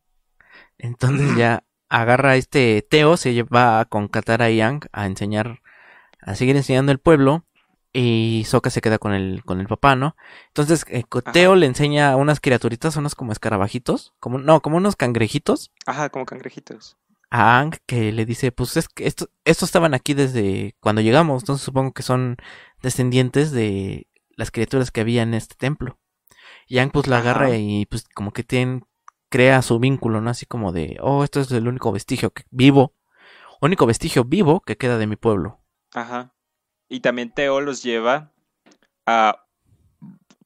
Entonces 0.78 1.36
ya 1.36 1.64
agarra 1.90 2.30
a 2.30 2.36
este 2.36 2.80
Teo, 2.88 3.18
se 3.18 3.34
lleva 3.34 3.84
con 3.84 4.08
Katara 4.08 4.48
y 4.48 4.56
Yang 4.56 4.88
a 4.92 5.04
enseñar, 5.04 5.60
a 6.22 6.36
seguir 6.36 6.56
enseñando 6.56 6.90
el 6.90 6.98
pueblo. 6.98 7.44
Y 7.92 8.44
Sokka 8.46 8.70
se 8.70 8.80
queda 8.80 8.98
con 8.98 9.12
el, 9.12 9.44
con 9.44 9.60
el 9.60 9.68
papá, 9.68 9.96
¿no? 9.96 10.16
Entonces, 10.48 10.86
eh, 10.88 11.04
Ajá. 11.10 11.32
Teo 11.32 11.54
le 11.54 11.66
enseña 11.66 12.12
a 12.12 12.16
unas 12.16 12.40
criaturitas, 12.40 12.96
unos 12.96 13.14
como 13.14 13.30
escarabajitos, 13.30 14.14
como, 14.20 14.38
no, 14.38 14.62
como 14.62 14.78
unos 14.78 14.96
cangrejitos, 14.96 15.70
Ajá, 15.84 16.08
como 16.08 16.24
cangrejitos. 16.24 16.96
A 17.36 17.58
Ang 17.58 17.72
que 17.86 18.12
le 18.12 18.24
dice, 18.26 18.52
pues 18.52 18.76
es 18.76 18.88
que 18.88 19.06
esto- 19.06 19.28
estos 19.44 19.68
estaban 19.68 19.92
aquí 19.92 20.14
desde 20.14 20.76
cuando 20.78 21.00
llegamos, 21.02 21.42
entonces 21.42 21.64
supongo 21.64 21.92
que 21.92 22.04
son 22.04 22.36
descendientes 22.80 23.50
de 23.50 24.06
las 24.36 24.52
criaturas 24.52 24.92
que 24.92 25.00
había 25.00 25.22
en 25.22 25.34
este 25.34 25.56
templo. 25.56 25.98
Y 26.68 26.78
Ang 26.78 26.92
pues 26.92 27.08
la 27.08 27.18
Ajá. 27.18 27.30
agarra 27.32 27.56
y 27.56 27.86
pues 27.86 28.04
como 28.14 28.32
que 28.32 28.44
tiene, 28.44 28.82
crea 29.30 29.62
su 29.62 29.80
vínculo, 29.80 30.20
¿no? 30.20 30.30
Así 30.30 30.46
como 30.46 30.70
de, 30.70 30.96
oh, 31.00 31.24
esto 31.24 31.40
es 31.40 31.50
el 31.50 31.66
único 31.66 31.90
vestigio 31.90 32.30
que, 32.30 32.44
vivo, 32.50 32.94
único 33.60 33.84
vestigio 33.84 34.22
vivo 34.24 34.60
que 34.60 34.76
queda 34.76 34.96
de 34.96 35.08
mi 35.08 35.16
pueblo. 35.16 35.60
Ajá. 35.92 36.34
Y 36.88 37.00
también 37.00 37.32
Teo 37.32 37.60
los 37.60 37.82
lleva 37.82 38.30
a, 39.06 39.44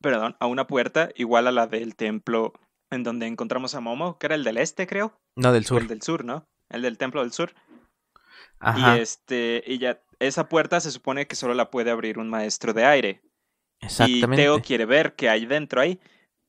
perdón, 0.00 0.36
a 0.40 0.46
una 0.46 0.66
puerta 0.66 1.10
igual 1.16 1.48
a 1.48 1.52
la 1.52 1.66
del 1.66 1.96
templo 1.96 2.54
en 2.90 3.02
donde 3.02 3.26
encontramos 3.26 3.74
a 3.74 3.80
Momo, 3.80 4.16
que 4.18 4.26
era 4.26 4.34
el 4.36 4.44
del 4.44 4.56
este, 4.56 4.86
creo. 4.86 5.12
No 5.36 5.52
del 5.52 5.66
sur. 5.66 5.82
el 5.82 5.88
del 5.88 6.00
sur, 6.00 6.24
¿no? 6.24 6.46
El 6.70 6.82
del 6.82 6.98
templo 6.98 7.22
del 7.22 7.32
sur. 7.32 7.54
Ajá, 8.60 8.96
Y 8.96 9.00
este, 9.00 9.62
y 9.66 9.78
ya, 9.78 10.02
esa 10.20 10.48
puerta 10.48 10.80
se 10.80 10.90
supone 10.90 11.26
que 11.26 11.36
solo 11.36 11.54
la 11.54 11.70
puede 11.70 11.90
abrir 11.90 12.18
un 12.18 12.28
maestro 12.28 12.72
de 12.72 12.84
aire. 12.84 13.22
Y 13.80 14.26
exactamente. 14.26 14.36
Teo 14.36 14.62
quiere 14.62 14.86
ver 14.86 15.14
qué 15.16 15.28
hay 15.28 15.46
dentro 15.46 15.80
ahí. 15.80 16.00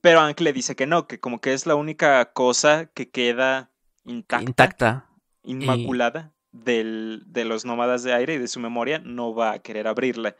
Pero 0.01 0.22
Ank 0.22 0.39
le 0.41 0.53
dice 0.53 0.76
que 0.76 0.88
no, 0.88 1.07
que 1.07 1.20
como 1.20 1.41
que 1.41 1.53
es 1.53 1.65
la 1.65 1.76
única 1.76 2.34
cosa 2.34 2.88
que 2.93 3.09
queda 3.11 3.72
intacta, 4.05 4.41
Intacta. 4.43 5.09
inmaculada 5.43 6.34
del, 6.51 7.24
de 7.28 7.45
los 7.45 7.65
nómadas 7.65 8.03
de 8.03 8.13
aire 8.13 8.36
y 8.36 8.38
de 8.39 8.47
su 8.47 8.59
memoria, 8.59 8.99
no 8.99 9.34
va 9.36 9.53
a 9.53 9.59
querer 9.59 9.88
abrirla. 9.88 10.36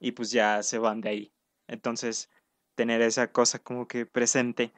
Y 0.00 0.12
pues 0.12 0.30
ya 0.30 0.62
se 0.62 0.78
van 0.78 1.00
de 1.00 1.08
ahí. 1.10 1.32
Entonces, 1.68 2.30
tener 2.76 3.02
esa 3.02 3.32
cosa 3.32 3.58
como 3.58 3.88
que 3.88 4.06
presente. 4.06 4.72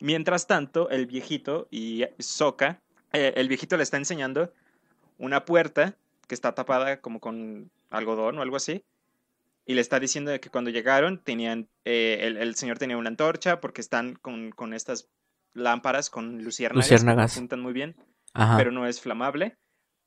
Mientras 0.00 0.46
tanto, 0.46 0.90
el 0.90 1.06
viejito 1.06 1.68
y 1.70 2.04
Soka, 2.18 2.83
eh, 3.14 3.32
el 3.36 3.48
viejito 3.48 3.76
le 3.76 3.82
está 3.82 3.96
enseñando 3.96 4.52
una 5.18 5.44
puerta 5.44 5.96
que 6.28 6.34
está 6.34 6.54
tapada 6.54 7.00
como 7.00 7.20
con 7.20 7.70
algodón 7.90 8.38
o 8.38 8.42
algo 8.42 8.56
así. 8.56 8.84
Y 9.66 9.74
le 9.74 9.80
está 9.80 9.98
diciendo 9.98 10.38
que 10.40 10.50
cuando 10.50 10.70
llegaron 10.70 11.18
tenían, 11.18 11.68
eh, 11.86 12.18
el, 12.22 12.36
el 12.36 12.54
señor 12.54 12.78
tenía 12.78 12.98
una 12.98 13.08
antorcha 13.08 13.60
porque 13.60 13.80
están 13.80 14.14
con, 14.16 14.50
con 14.50 14.74
estas 14.74 15.08
lámparas 15.54 16.10
con 16.10 16.42
luciérnagas, 16.44 16.88
que 16.88 16.94
Luciérnagas. 16.94 17.32
apuntan 17.36 17.60
muy 17.60 17.72
bien. 17.72 17.96
Ajá. 18.36 18.56
pero 18.56 18.72
no 18.72 18.84
es 18.86 19.00
flamable, 19.00 19.56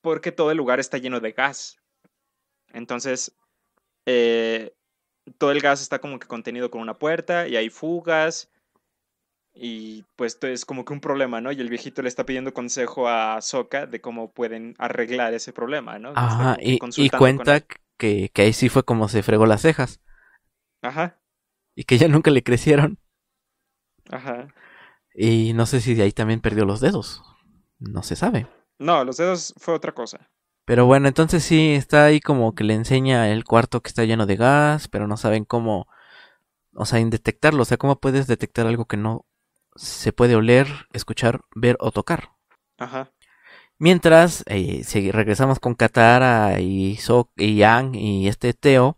porque 0.01 0.34
todo 0.34 0.51
el 0.51 0.58
lugar 0.58 0.82
está 0.82 0.97
lleno 0.97 1.22
de 1.22 1.32
gas. 1.32 1.78
Entonces, 2.74 3.34
eh, 4.05 4.74
todo 5.38 5.51
el 5.51 5.62
gas 5.62 5.82
está 5.82 5.99
como 5.99 6.20
que 6.20 6.28
contenido 6.28 6.70
con 6.70 6.82
una 6.82 6.99
puerta 6.99 7.47
y 7.47 7.55
hay 7.55 7.70
fugas. 7.70 8.49
Y 9.60 10.03
pues 10.16 10.36
esto 10.36 10.47
es 10.47 10.66
como 10.66 10.86
que 10.86 10.93
un 10.93 11.01
problema, 11.01 11.41
¿no? 11.41 11.51
Y 11.51 11.60
el 11.62 11.70
viejito 11.70 12.01
le 12.01 12.10
está 12.10 12.26
pidiendo 12.26 12.53
consejo 12.53 13.08
a 13.10 13.41
Soka 13.41 13.88
de 13.88 14.01
cómo 14.01 14.32
pueden 14.32 14.76
arreglar 14.78 15.34
ese 15.34 15.53
problema, 15.53 15.99
¿no? 15.99 16.16
Ajá, 16.16 16.58
y, 16.62 16.80
y 16.97 17.10
cuenta 17.12 17.62
que, 17.97 18.30
que 18.34 18.41
ahí 18.41 18.51
sí 18.53 18.68
fue 18.70 18.84
como 18.84 19.08
se 19.08 19.24
fregó 19.24 19.45
las 19.45 19.62
cejas 19.62 20.01
Ajá, 20.82 21.20
y 21.76 21.86
que 21.86 21.97
ya 21.97 22.08
nunca 22.10 22.30
le 22.32 22.43
crecieron. 22.43 22.99
ajá. 24.12 24.53
Y 25.14 25.51
no 25.53 25.66
sé 25.66 25.82
si 25.82 25.95
de 25.95 26.03
ahí 26.03 26.12
también 26.14 26.39
perdió 26.41 26.64
los 26.66 26.80
dedos. 26.80 27.22
No 27.80 28.03
se 28.03 28.16
sabe. 28.16 28.47
No, 28.80 29.03
los 29.03 29.18
dedos 29.18 29.53
fue 29.58 29.76
otra 29.76 29.93
cosa. 29.93 30.32
Pero 30.66 30.86
bueno, 30.86 31.08
entonces 31.08 31.43
sí, 31.43 31.72
está 31.74 32.05
ahí 32.05 32.20
como 32.20 32.53
que 32.53 32.64
le 32.64 32.74
enseña 32.74 33.32
el 33.32 33.43
cuarto 33.45 33.82
que 33.82 33.88
está 33.89 34.03
lleno 34.03 34.26
de 34.26 34.36
gas, 34.36 34.88
pero 34.89 35.08
no 35.08 35.16
saben 35.18 35.45
cómo, 35.45 35.88
o 36.74 36.86
sea, 36.86 36.99
en 36.99 37.10
detectarlo. 37.12 37.64
O 37.64 37.66
sea, 37.66 37.78
cómo 37.78 37.99
puedes 37.99 38.28
detectar 38.28 38.68
algo 38.68 38.86
que 38.86 38.97
no 38.97 39.26
se 39.78 40.11
puede 40.11 40.36
oler, 40.36 40.67
escuchar, 40.93 41.41
ver 41.55 41.78
o 41.80 41.91
tocar. 41.91 42.32
Ajá. 42.78 43.11
Mientras 43.80 44.43
eh, 44.47 44.82
segui- 44.84 45.11
regresamos 45.11 45.59
con 45.59 45.75
Katara 45.75 46.59
y 46.59 46.97
Sok 46.97 47.30
y 47.38 47.55
Yang 47.57 47.95
y 47.95 48.28
este 48.28 48.53
Teo. 48.53 48.97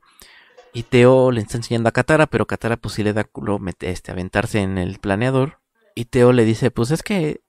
Y 0.71 0.83
Teo 0.83 1.31
le 1.31 1.41
está 1.41 1.57
enseñando 1.57 1.89
a 1.89 1.91
Katara, 1.91 2.27
pero 2.27 2.45
Katara 2.45 2.77
pues 2.77 2.93
sí 2.93 3.03
le 3.03 3.13
da 3.13 3.23
culo 3.23 3.59
este, 3.81 4.11
aventarse 4.11 4.59
en 4.59 4.77
el 4.77 4.99
planeador. 4.99 5.59
Y 5.95 6.05
Teo 6.05 6.31
le 6.31 6.45
dice, 6.45 6.71
pues 6.71 6.91
es 6.91 7.03
que 7.03 7.41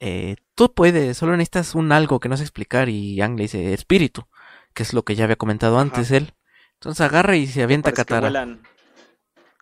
eh, 0.00 0.36
tú 0.54 0.72
puedes, 0.72 1.16
solo 1.18 1.32
necesitas 1.36 1.74
un 1.74 1.92
algo 1.92 2.20
que 2.20 2.28
no 2.28 2.36
sé 2.36 2.44
explicar. 2.44 2.88
Y 2.88 3.16
Yang 3.16 3.36
le 3.36 3.42
dice, 3.42 3.74
espíritu, 3.74 4.26
que 4.72 4.84
es 4.84 4.94
lo 4.94 5.02
que 5.04 5.16
ya 5.16 5.24
había 5.24 5.36
comentado 5.36 5.74
Ajá. 5.74 5.82
antes 5.82 6.10
él. 6.12 6.34
Entonces 6.74 7.00
agarra 7.02 7.36
y 7.36 7.46
se 7.46 7.62
avienta 7.62 7.90
a 7.90 7.92
que 7.92 7.96
Katara. 7.96 8.58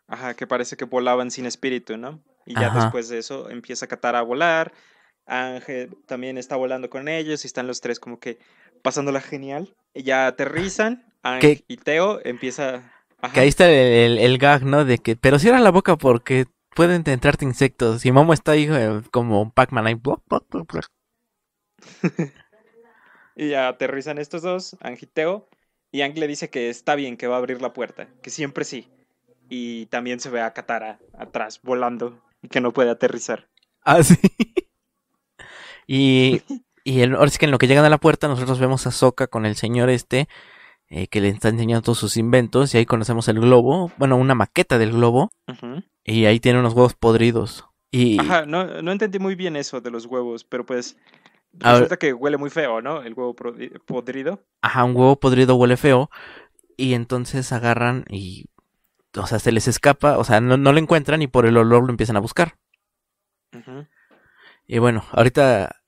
Ajá, 0.07 0.35
que 0.35 0.47
parece 0.47 0.77
que 0.77 0.85
volaban 0.85 1.31
sin 1.31 1.47
espíritu, 1.47 1.97
¿no? 1.97 2.21
Y 2.47 2.55
ya 2.55 2.69
Ajá. 2.69 2.83
después 2.83 3.09
de 3.09 3.19
eso 3.19 3.51
empieza 3.51 3.87
Katara 3.87 4.21
a 4.21 4.23
volar. 4.23 4.73
Ángel 5.27 5.97
también 6.07 6.39
está 6.39 6.57
volando 6.57 6.91
con 6.91 7.09
ellos 7.09 7.45
y 7.45 7.47
están 7.47 7.67
los 7.67 7.81
tres 7.81 8.01
como 8.01 8.19
que 8.19 8.39
pasándola 8.83 9.21
genial. 9.21 9.75
Y 9.95 10.03
ya 10.03 10.27
aterrizan. 10.27 11.05
Ángel 11.23 11.65
y 11.69 11.77
Teo 11.77 12.21
empieza. 12.25 12.93
Ajá. 13.21 13.33
Que 13.33 13.41
ahí 13.41 13.49
está 13.49 13.69
el, 13.71 13.75
el- 13.75 14.19
el 14.19 14.39
gag, 14.39 14.65
¿no? 14.65 14.85
De 14.85 14.99
que, 14.99 15.15
pero 15.17 15.39
cierra 15.39 15.61
la 15.61 15.71
boca 15.71 15.97
porque 15.97 16.47
pueden 16.75 17.05
entrarte 17.07 17.45
insectos. 17.45 18.05
Y 18.05 18.11
Momo 18.13 18.33
está 18.33 18.53
ahí 18.53 18.69
eh, 18.71 19.03
como 19.13 19.53
Pac-Man 19.53 19.87
ahí. 19.87 19.95
Y 23.35 23.49
ya 23.51 23.69
aterrizan 23.69 24.19
estos 24.19 24.43
dos, 24.43 24.77
Ángel 24.81 25.09
y 25.11 25.13
Teo. 25.13 25.49
Y 25.91 26.03
Ángel 26.03 26.21
le 26.21 26.29
dice 26.29 26.51
que 26.51 26.69
está 26.69 26.95
bien, 26.95 27.17
que 27.17 27.27
va 27.27 27.37
a 27.37 27.39
abrir 27.39 27.63
la 27.63 27.73
puerta. 27.73 28.09
Que 28.23 28.31
siempre 28.31 28.65
sí. 28.65 28.89
Y 29.49 29.87
también 29.87 30.21
se 30.21 30.31
ve 30.31 30.41
a 30.41 30.53
Katara 30.53 30.99
atrás 31.19 31.61
volando 31.63 32.19
y 32.43 32.49
que 32.49 32.61
no 32.61 32.73
puede 32.73 32.91
aterrizar. 32.91 33.49
Ah, 33.85 34.03
sí. 34.03 34.17
y 35.87 36.43
y 36.85 37.01
el- 37.01 37.15
ahora 37.15 37.31
sí 37.31 37.39
que 37.39 37.45
en 37.45 37.51
lo 37.53 37.59
que 37.59 37.69
llegan 37.69 37.85
a 37.85 37.91
la 37.91 37.99
puerta, 37.99 38.27
nosotros 38.29 38.59
vemos 38.59 38.87
a 38.87 38.91
Soka 38.91 39.29
con 39.29 39.47
el 39.47 39.55
señor 39.57 39.89
este, 39.89 40.29
eh, 40.89 41.07
que 41.07 41.21
le 41.21 41.29
está 41.29 41.49
enseñando 41.49 41.83
todos 41.83 41.99
sus 41.99 42.17
inventos. 42.17 42.75
Y 42.75 42.79
ahí 42.79 42.87
conocemos 42.87 43.29
el 43.29 43.39
globo, 43.41 43.93
bueno, 43.99 44.17
una 44.17 44.35
maqueta 44.35 44.79
del 44.79 44.93
globo. 44.93 45.31
Ujú. 45.49 45.83
Y 46.05 46.25
ahí 46.25 46.41
tiene 46.41 46.59
unos 46.59 46.75
huevos 46.75 46.95
podridos. 46.95 47.65
Y 47.93 48.19
Ajá, 48.21 48.47
no, 48.47 48.83
no 48.83 48.91
entendí 48.91 49.19
muy 49.21 49.35
bien 49.37 49.55
eso 49.55 49.81
de 49.81 49.91
los 49.91 50.07
huevos, 50.07 50.45
pero 50.45 50.65
pues 50.67 50.97
A 51.61 51.73
ver. 51.73 51.83
resulta 51.83 51.99
que 51.99 52.13
huele 52.15 52.37
muy 52.39 52.51
feo, 52.51 52.81
¿no? 52.83 53.03
El 53.03 53.15
huevo 53.15 53.37
prodi- 53.37 53.79
podrido. 53.85 54.43
ajá, 54.63 54.83
un 54.85 54.97
huevo 54.97 55.21
podrido 55.21 55.55
huele 55.57 55.77
feo. 55.77 56.11
Y 56.77 56.95
entonces 56.95 57.53
agarran 57.53 58.05
y. 58.09 58.47
O 59.17 59.27
sea, 59.27 59.39
se 59.39 59.53
les 59.53 59.69
escapa, 59.69 60.19
o 60.19 60.25
sea, 60.25 60.41
no, 60.41 60.57
no 60.57 60.73
lo 60.73 60.79
encuentran 60.79 61.23
y 61.23 61.27
por 61.27 61.47
el 61.47 61.57
olor 61.57 61.85
lo 61.85 61.91
empiezan 61.91 62.17
a 62.17 62.21
buscar. 62.21 62.57
Y 64.67 64.79
bueno, 64.79 65.05
ahorita 65.13 65.83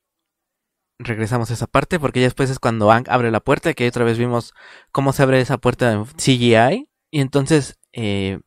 regresamos 0.99 1.51
a 1.51 1.55
esa 1.55 1.66
parte 1.66 1.99
porque 1.99 2.20
ya 2.20 2.27
después 2.27 2.51
es 2.51 2.59
cuando 2.59 2.91
Ang 2.91 3.07
abre 3.09 3.31
la 3.31 3.41
puerta, 3.41 3.75
que 3.75 3.89
otra 3.89 4.05
vez 4.05 4.18
vimos 4.18 4.53
cómo 4.93 5.12
se 5.12 5.22
abre 5.22 5.41
esa 5.41 5.59
puerta 5.59 5.93
en 5.93 6.05
CGI. 6.05 6.91
Y 7.11 7.20
entonces, 7.20 7.79
eh, 7.93 8.41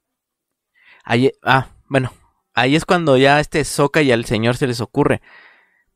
ahí, 1.04 1.32
ah, 1.42 1.70
bueno, 1.88 2.12
ahí 2.54 2.76
es 2.76 2.86
cuando 2.86 3.18
ya 3.18 3.38
a 3.38 3.40
este 3.40 3.64
Soca 3.64 4.02
y 4.02 4.12
al 4.12 4.26
señor 4.26 4.58
se 4.58 4.68
les 4.68 4.82
ocurre. 4.82 5.22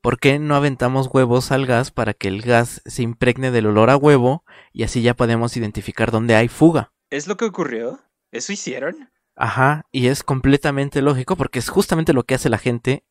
¿Por 0.02 0.20
qué 0.20 0.40
no 0.40 0.56
aventamos 0.56 1.10
huevos 1.12 1.52
al 1.52 1.68
gas 1.68 1.92
para 1.92 2.16
que 2.16 2.28
el 2.28 2.42
gas 2.42 2.82
se 2.86 3.04
impregne 3.04 3.52
del 3.52 3.68
olor 3.68 3.92
a 3.92 3.98
huevo 3.98 4.44
y 4.74 4.84
así 4.84 5.04
ya 5.04 5.14
podemos 5.14 5.56
identificar 5.56 6.10
dónde 6.10 6.36
hay 6.36 6.48
fuga? 6.48 6.92
¿Es 7.12 7.28
lo 7.28 7.38
que 7.38 7.46
ocurrió? 7.46 8.00
¿Eso 8.32 8.52
hicieron? 8.54 9.10
Ajá, 9.36 9.86
y 9.92 10.08
es 10.08 10.24
completamente 10.24 11.02
lógico 11.02 11.36
porque 11.36 11.60
es 11.60 11.70
justamente 11.70 12.14
lo 12.14 12.24
que 12.24 12.36
hace 12.36 12.50
la 12.50 12.58
gente. 12.58 13.04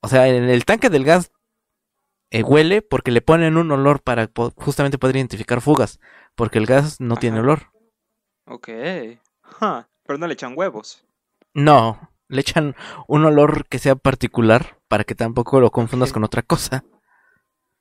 O 0.00 0.08
sea, 0.08 0.28
en 0.28 0.44
el 0.48 0.64
tanque 0.64 0.88
del 0.90 1.04
gas 1.04 1.30
eh, 2.30 2.42
huele 2.42 2.82
porque 2.82 3.10
le 3.10 3.22
ponen 3.22 3.56
un 3.56 3.70
olor 3.72 4.02
para 4.02 4.26
po- 4.28 4.52
justamente 4.56 4.98
poder 4.98 5.16
identificar 5.16 5.60
fugas, 5.60 6.00
porque 6.34 6.58
el 6.58 6.66
gas 6.66 7.00
no 7.00 7.16
tiene 7.16 7.40
olor. 7.40 7.72
Ok. 8.46 8.68
Huh, 9.60 9.84
Pero 10.04 10.18
no 10.18 10.26
le 10.26 10.34
echan 10.34 10.54
huevos. 10.56 11.04
No, 11.54 12.10
le 12.28 12.40
echan 12.40 12.74
un 13.06 13.24
olor 13.24 13.66
que 13.68 13.78
sea 13.78 13.94
particular 13.94 14.78
para 14.88 15.04
que 15.04 15.14
tampoco 15.14 15.60
lo 15.60 15.70
confundas 15.70 16.12
con 16.12 16.24
otra 16.24 16.42
cosa. 16.42 16.84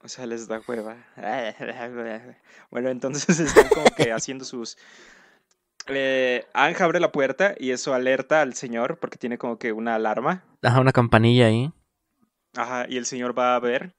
O 0.02 0.08
sea, 0.08 0.26
les 0.26 0.48
da 0.48 0.62
hueva. 0.68 0.98
Bueno, 2.72 2.90
entonces 2.90 3.40
están 3.40 3.68
como 3.70 3.86
que 3.96 4.12
haciendo 4.12 4.46
sus... 4.46 4.78
Eh, 5.90 6.46
Anja 6.54 6.86
abre 6.86 7.00
la 7.00 7.12
puerta 7.12 7.56
y 7.58 7.72
eso 7.72 7.94
alerta 7.94 8.42
al 8.42 8.54
señor 8.54 9.00
porque 9.00 9.18
tiene 9.18 9.38
como 9.38 9.58
que 9.58 9.72
una 9.72 9.96
alarma. 9.96 10.44
Ajá, 10.62 10.80
una 10.80 10.92
campanilla 10.92 11.48
ahí. 11.48 11.72
Ajá, 12.56 12.86
y 12.88 12.98
el 12.98 13.06
señor 13.06 13.38
va 13.38 13.56
a 13.56 13.60
ver. 13.60 13.96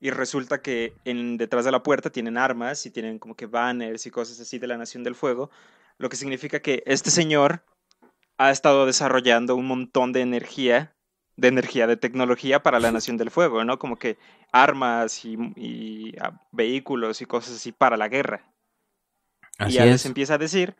Y 0.00 0.10
resulta 0.10 0.62
que 0.62 0.94
en, 1.04 1.36
detrás 1.36 1.64
de 1.64 1.72
la 1.72 1.82
puerta 1.82 2.10
tienen 2.10 2.38
armas 2.38 2.86
y 2.86 2.90
tienen 2.90 3.18
como 3.18 3.36
que 3.36 3.46
banners 3.46 4.06
y 4.06 4.10
cosas 4.10 4.40
así 4.40 4.58
de 4.58 4.66
la 4.66 4.78
Nación 4.78 5.04
del 5.04 5.14
Fuego. 5.14 5.50
Lo 5.98 6.08
que 6.08 6.16
significa 6.16 6.60
que 6.60 6.82
este 6.86 7.10
señor 7.10 7.62
ha 8.38 8.50
estado 8.50 8.86
desarrollando 8.86 9.56
un 9.56 9.66
montón 9.66 10.12
de 10.12 10.22
energía, 10.22 10.94
de 11.36 11.48
energía, 11.48 11.86
de 11.86 11.98
tecnología 11.98 12.62
para 12.62 12.80
la 12.80 12.92
Nación 12.92 13.18
del 13.18 13.30
Fuego, 13.30 13.62
¿no? 13.64 13.78
Como 13.78 13.98
que 13.98 14.16
armas 14.52 15.22
y, 15.26 15.36
y, 15.56 16.14
ah, 16.18 16.40
vehículos 16.50 17.20
y 17.20 17.26
cosas 17.26 17.56
así 17.56 17.72
para 17.72 17.98
la 17.98 18.08
guerra. 18.08 18.50
Así 19.58 19.72
y 19.72 19.74
ya 19.74 19.84
les 19.84 19.96
es. 19.96 20.06
empieza 20.06 20.34
a 20.34 20.38
decir 20.38 20.74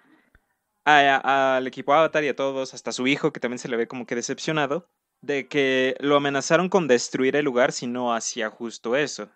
a- 0.85 1.21
a- 1.23 1.57
al 1.57 1.67
equipo 1.67 1.93
Avatar 1.95 2.25
y 2.25 2.29
a 2.29 2.37
todos, 2.37 2.75
hasta 2.75 2.93
su 2.93 3.07
hijo, 3.07 3.33
que 3.33 3.41
también 3.41 3.59
se 3.59 3.69
le 3.69 3.77
ve 3.77 3.87
como 3.89 4.07
que 4.07 4.15
decepcionado, 4.15 4.89
de 5.23 5.49
que 5.49 5.97
lo 6.01 6.17
amenazaron 6.17 6.69
con 6.69 6.89
destruir 6.89 7.37
el 7.37 7.45
lugar 7.45 7.73
si 7.73 7.87
no 7.87 8.15
hacía 8.15 8.51
justo 8.51 8.97
eso. 8.97 9.29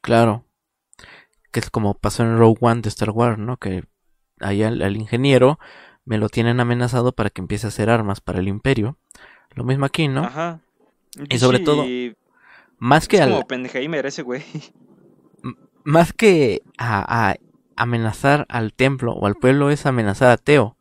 Claro. 0.00 0.44
Que 1.52 1.60
es 1.60 1.70
como 1.70 1.94
pasó 1.94 2.22
en 2.22 2.38
Rogue 2.38 2.58
One 2.60 2.82
de 2.82 2.88
Star 2.88 3.10
Wars, 3.10 3.38
¿no? 3.38 3.56
Que 3.56 3.84
ahí 4.40 4.62
al, 4.62 4.82
al 4.82 4.96
ingeniero 4.96 5.58
me 6.04 6.18
lo 6.18 6.28
tienen 6.28 6.60
amenazado 6.60 7.12
para 7.12 7.30
que 7.30 7.40
empiece 7.40 7.66
a 7.66 7.68
hacer 7.68 7.90
armas 7.90 8.20
para 8.20 8.38
el 8.38 8.46
imperio. 8.48 8.98
Lo 9.54 9.64
mismo 9.64 9.86
aquí, 9.86 10.06
¿no? 10.08 10.22
Ajá. 10.24 10.60
Y 11.30 11.38
sobre 11.38 11.60
todo, 11.60 11.84
Más 12.78 13.08
que 13.08 13.20
al, 13.22 13.30
como 13.30 13.46
Penheimer 13.46 14.04
ese 14.06 14.22
güey. 14.22 14.44
más 15.84 16.12
que 16.12 16.62
a, 16.78 17.30
a 17.30 17.36
amenazar 17.76 18.46
al 18.48 18.72
templo 18.74 19.12
o 19.14 19.26
al 19.26 19.34
pueblo 19.34 19.70
es 19.70 19.86
amenazar 19.86 20.30
a 20.30 20.36
Teo. 20.36 20.75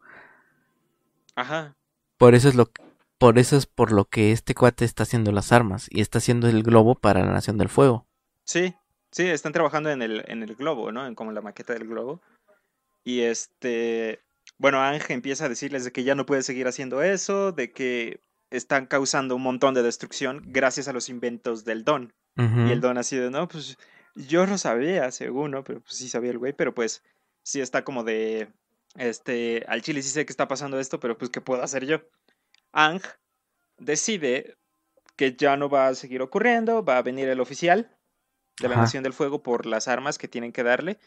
Ajá. 1.35 1.75
Por 2.17 2.35
eso 2.35 2.49
es 2.49 2.55
lo 2.55 2.71
por 3.17 3.39
eso 3.39 3.55
es 3.55 3.65
por 3.65 3.91
lo 3.91 4.05
que 4.05 4.31
este 4.31 4.55
cuate 4.55 4.83
está 4.83 5.03
haciendo 5.03 5.31
las 5.31 5.51
armas 5.51 5.87
y 5.89 6.01
está 6.01 6.17
haciendo 6.17 6.47
el 6.47 6.63
globo 6.63 6.95
para 6.95 7.23
la 7.23 7.31
Nación 7.31 7.57
del 7.57 7.69
Fuego. 7.69 8.05
Sí, 8.43 8.75
sí, 9.11 9.23
están 9.27 9.53
trabajando 9.53 9.89
en 9.89 10.01
el, 10.01 10.23
en 10.27 10.43
el 10.43 10.55
globo, 10.55 10.91
¿no? 10.91 11.07
En 11.07 11.15
como 11.15 11.31
la 11.31 11.41
maqueta 11.41 11.73
del 11.73 11.87
globo. 11.87 12.21
Y 13.03 13.21
este, 13.21 14.19
bueno, 14.57 14.81
Ángel 14.81 15.15
empieza 15.15 15.45
a 15.45 15.49
decirles 15.49 15.85
de 15.85 15.91
que 15.91 16.03
ya 16.03 16.15
no 16.15 16.25
puede 16.25 16.43
seguir 16.43 16.67
haciendo 16.67 17.01
eso, 17.01 17.51
de 17.51 17.71
que 17.71 18.19
están 18.49 18.85
causando 18.85 19.35
un 19.35 19.43
montón 19.43 19.73
de 19.73 19.83
destrucción 19.83 20.41
gracias 20.47 20.87
a 20.87 20.93
los 20.93 21.09
inventos 21.09 21.65
del 21.65 21.83
Don. 21.83 22.13
Y 22.37 22.71
el 22.71 22.81
Don 22.81 22.97
así 22.97 23.15
de, 23.15 23.31
no, 23.31 23.47
pues 23.47 23.77
yo 24.13 24.45
lo 24.45 24.57
sabía, 24.57 25.09
según, 25.11 25.51
¿no? 25.51 25.63
Pero 25.63 25.79
pues 25.79 25.95
sí 25.95 26.09
sabía 26.09 26.31
el 26.31 26.37
güey, 26.37 26.51
pero 26.51 26.75
pues 26.75 27.01
sí 27.43 27.61
está 27.61 27.85
como 27.85 28.03
de, 28.03 28.49
este, 28.97 29.63
al 29.67 29.81
chile 29.81 30.01
sí 30.01 30.09
sé 30.09 30.25
que 30.25 30.31
está 30.31 30.47
pasando 30.47 30.79
esto, 30.79 30.99
pero 30.99 31.17
pues 31.17 31.29
¿qué 31.29 31.41
puedo 31.41 31.61
hacer 31.63 31.85
yo? 31.85 32.01
Ang 32.71 33.01
decide 33.77 34.55
que 35.15 35.35
ya 35.35 35.57
no 35.57 35.69
va 35.69 35.87
a 35.87 35.95
seguir 35.95 36.21
ocurriendo, 36.21 36.83
va 36.83 36.97
a 36.97 37.01
venir 37.01 37.29
el 37.29 37.39
oficial 37.39 37.89
de 38.59 38.67
la 38.67 38.75
Ajá. 38.75 38.83
Nación 38.83 39.03
del 39.03 39.13
Fuego 39.13 39.43
por 39.43 39.65
las 39.65 39.87
armas 39.87 40.17
que 40.17 40.27
tienen 40.27 40.51
que 40.51 40.63
darle. 40.63 40.97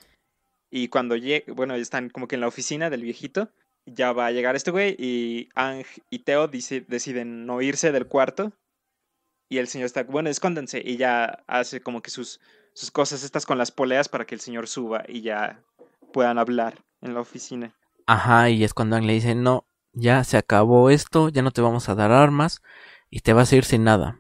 Y 0.71 0.89
cuando 0.89 1.17
llegue, 1.17 1.51
bueno, 1.53 1.75
están 1.75 2.11
como 2.11 2.29
que 2.29 2.35
en 2.35 2.43
la 2.43 2.49
oficina 2.49 2.91
del 2.91 3.03
viejito, 3.03 3.51
ya 3.87 4.13
va 4.13 4.27
a 4.27 4.31
llegar 4.33 4.55
este 4.55 4.71
güey 4.71 4.95
y 4.99 5.49
Ang 5.55 5.85
y 6.11 6.19
Teo 6.21 6.47
dice- 6.49 6.85
deciden 6.89 7.47
no 7.47 7.63
irse 7.63 7.91
del 7.91 8.07
cuarto 8.07 8.53
y 9.51 9.57
el 9.59 9.69
señor 9.69 9.87
está, 9.87 10.03
bueno, 10.03 10.29
escóndanse 10.29 10.83
y 10.85 10.99
ya 10.99 11.43
hace 11.47 11.81
como 11.81 12.03
que 12.03 12.11
sus, 12.11 12.39
sus 12.75 12.91
cosas 12.91 13.23
estas 13.23 13.47
con 13.47 13.57
las 13.57 13.71
poleas 13.71 14.11
para 14.11 14.27
que 14.27 14.35
el 14.35 14.43
señor 14.43 14.69
suba 14.69 15.05
y 15.09 15.23
ya 15.23 15.63
puedan 16.13 16.39
hablar 16.39 16.85
en 17.01 17.15
la 17.15 17.21
oficina. 17.21 17.75
Ajá, 18.07 18.51
y 18.51 18.65
es 18.65 18.75
cuando 18.75 18.97
Ang 18.97 19.05
le 19.05 19.15
dice, 19.15 19.35
no, 19.35 19.67
ya 19.93 20.25
se 20.25 20.37
acabó 20.37 20.91
esto, 20.91 21.29
ya 21.29 21.43
no 21.43 21.51
te 21.51 21.61
vamos 21.61 21.89
a 21.89 21.95
dar 21.95 22.13
armas 22.13 22.63
y 23.11 23.21
te 23.21 23.33
vas 23.33 23.53
a 23.53 23.57
ir 23.57 23.65
sin 23.65 23.85
nada. 23.85 24.19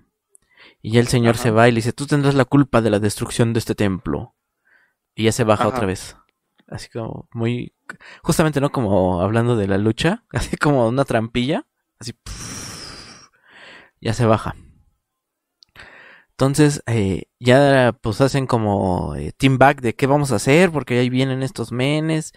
Y 0.82 0.92
ya 0.92 1.00
el 1.00 1.08
señor 1.08 1.36
se 1.36 1.50
va 1.50 1.68
y 1.68 1.72
le 1.72 1.76
dice, 1.76 1.92
tú 1.92 2.06
tendrás 2.06 2.34
la 2.34 2.44
culpa 2.44 2.80
de 2.80 2.90
la 2.90 3.00
destrucción 3.00 3.52
de 3.52 3.58
este 3.58 3.74
templo. 3.74 4.34
Y 5.14 5.24
ya 5.24 5.32
se 5.32 5.44
baja 5.44 5.64
Ajá. 5.64 5.74
otra 5.74 5.86
vez. 5.86 6.16
Así 6.68 6.88
como 6.88 7.28
muy... 7.32 7.74
Justamente, 8.22 8.60
¿no? 8.60 8.70
Como 8.70 9.20
hablando 9.20 9.56
de 9.56 9.66
la 9.66 9.78
lucha. 9.78 10.24
Así 10.32 10.56
como 10.56 10.86
una 10.88 11.04
trampilla. 11.04 11.66
Así... 11.98 12.12
Ya 14.00 14.12
se 14.12 14.26
baja. 14.26 14.54
Entonces, 16.30 16.84
eh, 16.86 17.24
ya 17.40 17.96
pues 18.00 18.20
hacen 18.20 18.46
como 18.46 19.16
eh, 19.16 19.32
team 19.36 19.58
back 19.58 19.80
de 19.80 19.96
qué 19.96 20.06
vamos 20.06 20.30
a 20.30 20.36
hacer, 20.36 20.70
porque 20.70 20.96
ahí 21.00 21.10
vienen 21.10 21.42
estos 21.42 21.72
menes. 21.72 22.32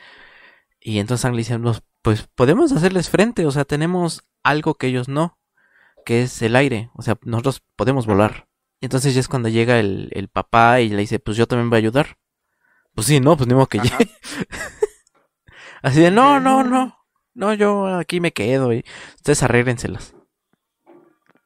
Y 0.82 1.00
entonces 1.00 1.26
Ang 1.26 1.34
le 1.34 1.40
dice, 1.40 1.58
"Nos- 1.60 1.84
pues 2.02 2.28
podemos 2.36 2.72
hacerles 2.72 3.10
frente, 3.10 3.46
o 3.46 3.52
sea, 3.52 3.64
tenemos 3.66 4.24
algo 4.44 4.74
que 4.76 4.88
ellos 4.88 5.08
no, 5.08 5.38
que 6.06 6.24
es 6.24 6.42
el 6.42 6.56
aire, 6.56 6.90
o 6.96 7.04
sea, 7.04 7.18
nosotros 7.24 7.62
podemos 7.76 8.08
volar. 8.08 8.48
Y 8.80 8.86
entonces 8.88 9.14
ya 9.14 9.20
es 9.20 9.28
cuando 9.28 9.50
llega 9.50 9.80
el, 9.80 10.10
el 10.14 10.28
papá 10.28 10.82
y 10.82 10.90
le 10.90 10.98
dice, 10.98 11.20
pues 11.20 11.38
yo 11.38 11.48
también 11.48 11.70
voy 11.70 11.78
a 11.78 11.80
ayudar. 11.80 12.18
Pues 12.96 13.06
sí, 13.08 13.20
no, 13.20 13.38
pues 13.38 13.48
ni 13.48 13.54
modo 13.54 13.68
que 13.68 13.80
Ajá. 13.80 13.98
llegue. 14.00 14.12
Así 15.84 16.02
de, 16.02 16.12
no, 16.12 16.40
no, 16.40 16.64
no, 16.64 16.98
no, 17.36 17.54
yo 17.54 17.86
aquí 17.98 18.20
me 18.20 18.34
quedo 18.34 18.74
y 18.74 18.84
ustedes 19.16 19.44
arréglenselas. 19.44 20.16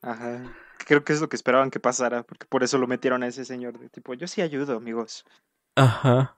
Ajá. 0.02 0.44
Creo 0.86 1.04
que 1.04 1.14
es 1.14 1.22
lo 1.22 1.30
que 1.30 1.36
esperaban 1.36 1.72
que 1.72 1.80
pasara, 1.80 2.24
porque 2.24 2.46
por 2.46 2.64
eso 2.64 2.78
lo 2.78 2.88
metieron 2.88 3.24
a 3.24 3.28
ese 3.28 3.44
señor 3.44 3.80
de 3.80 3.90
tipo, 3.90 4.14
yo 4.14 4.28
sí 4.28 4.42
ayudo, 4.42 4.78
amigos. 4.78 5.26
Ajá. 5.76 6.38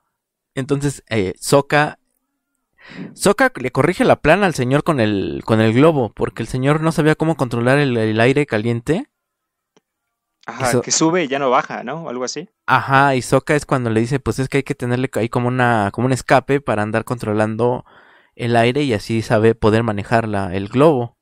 Entonces, 0.56 1.04
eh, 1.10 1.34
Sokka. 1.40 2.00
Sokka 3.14 3.52
le 3.56 3.72
corrige 3.72 4.06
la 4.06 4.18
plana 4.18 4.46
al 4.46 4.54
señor 4.54 4.84
con 4.84 5.00
el, 5.00 5.42
con 5.46 5.62
el 5.62 5.74
globo, 5.74 6.12
porque 6.14 6.42
el 6.42 6.48
señor 6.48 6.82
no 6.82 6.92
sabía 6.92 7.16
cómo 7.16 7.36
controlar 7.36 7.78
el, 7.80 7.96
el 7.98 8.20
aire 8.20 8.46
caliente. 8.46 9.10
Ajá, 10.46 10.82
que 10.82 10.92
sube 10.92 11.26
y 11.26 11.28
ya 11.28 11.40
no 11.40 11.50
baja, 11.50 11.84
¿no? 11.84 12.08
Algo 12.08 12.24
así. 12.24 12.50
Ajá, 12.66 13.16
y 13.16 13.22
Sokka 13.22 13.56
es 13.56 13.66
cuando 13.66 13.90
le 13.90 14.00
dice, 14.00 14.22
pues 14.22 14.40
es 14.40 14.48
que 14.48 14.58
hay 14.58 14.64
que 14.64 14.76
tenerle 14.76 15.10
ahí 15.16 15.28
como 15.28 15.50
una, 15.50 15.90
como 15.92 16.06
un 16.06 16.14
escape 16.14 16.62
para 16.62 16.84
andar 16.84 17.04
controlando 17.04 17.84
el 18.36 18.56
aire 18.56 18.84
y 18.84 18.94
así 18.94 19.22
sabe 19.22 19.56
poder 19.56 19.84
manejar 19.84 20.26
la, 20.28 20.56
el 20.56 20.70
globo. 20.70 21.18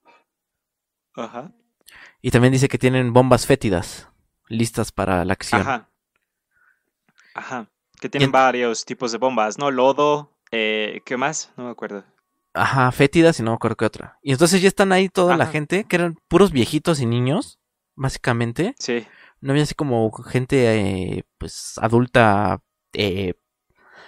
Ajá. 1.15 1.53
Y 2.21 2.29
también 2.31 2.53
dice 2.53 2.67
que 2.67 2.77
tienen 2.77 3.13
bombas 3.13 3.47
fétidas 3.47 4.09
listas 4.47 4.91
para 4.91 5.25
la 5.25 5.33
acción. 5.33 5.61
Ajá. 5.61 5.89
Ajá. 7.33 7.71
Que 7.99 8.09
tienen 8.09 8.31
varios 8.31 8.85
tipos 8.85 9.11
de 9.11 9.17
bombas, 9.17 9.57
¿no? 9.57 9.71
Lodo, 9.71 10.34
eh, 10.55 11.01
¿qué 11.05 11.17
más? 11.17 11.51
No 11.57 11.65
me 11.65 11.71
acuerdo. 11.71 12.03
Ajá, 12.53 12.89
fétidas 12.93 13.39
y 13.39 13.43
no 13.43 13.51
me 13.51 13.55
acuerdo 13.55 13.75
qué 13.75 13.85
otra. 13.85 14.17
Y 14.21 14.31
entonces 14.31 14.61
ya 14.61 14.67
están 14.69 14.91
ahí 14.93 15.09
toda 15.09 15.35
la 15.35 15.45
gente, 15.47 15.83
que 15.83 15.95
eran 15.97 16.17
puros 16.29 16.51
viejitos 16.51 17.01
y 17.01 17.05
niños, 17.05 17.59
básicamente. 17.95 18.73
Sí. 18.79 19.05
No 19.41 19.51
había 19.51 19.63
así 19.63 19.75
como 19.75 20.09
gente, 20.11 21.17
eh, 21.17 21.23
pues, 21.37 21.77
adulta, 21.81 22.61
eh, 22.93 23.33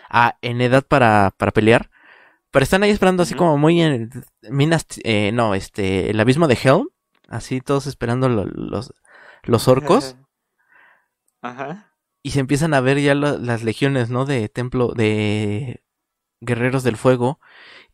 a- 0.09 0.37
en 0.41 0.61
edad 0.61 0.83
para, 0.87 1.33
para 1.37 1.51
pelear. 1.51 1.89
Pero 2.51 2.63
están 2.63 2.83
ahí 2.83 2.91
esperando 2.91 3.23
así 3.23 3.33
como 3.35 3.57
muy 3.57 3.81
en 3.81 4.09
minas, 4.49 4.85
eh, 5.03 5.31
no, 5.33 5.53
este, 5.53 6.09
el 6.09 6.19
abismo 6.19 6.47
de 6.47 6.57
Helm. 6.63 6.87
Así 7.27 7.59
todos 7.59 7.85
esperando 7.87 8.29
lo- 8.29 8.45
los, 8.45 8.93
los 9.43 9.67
orcos. 9.67 10.15
Ajá. 11.41 11.93
y 12.23 12.31
se 12.31 12.39
empiezan 12.39 12.73
a 12.73 12.81
ver 12.81 12.99
ya 12.99 13.13
lo- 13.15 13.37
las 13.37 13.63
legiones, 13.63 14.09
¿no? 14.09 14.25
De 14.25 14.49
templo, 14.49 14.93
de 14.93 15.81
guerreros 16.41 16.83
del 16.83 16.97
fuego. 16.97 17.39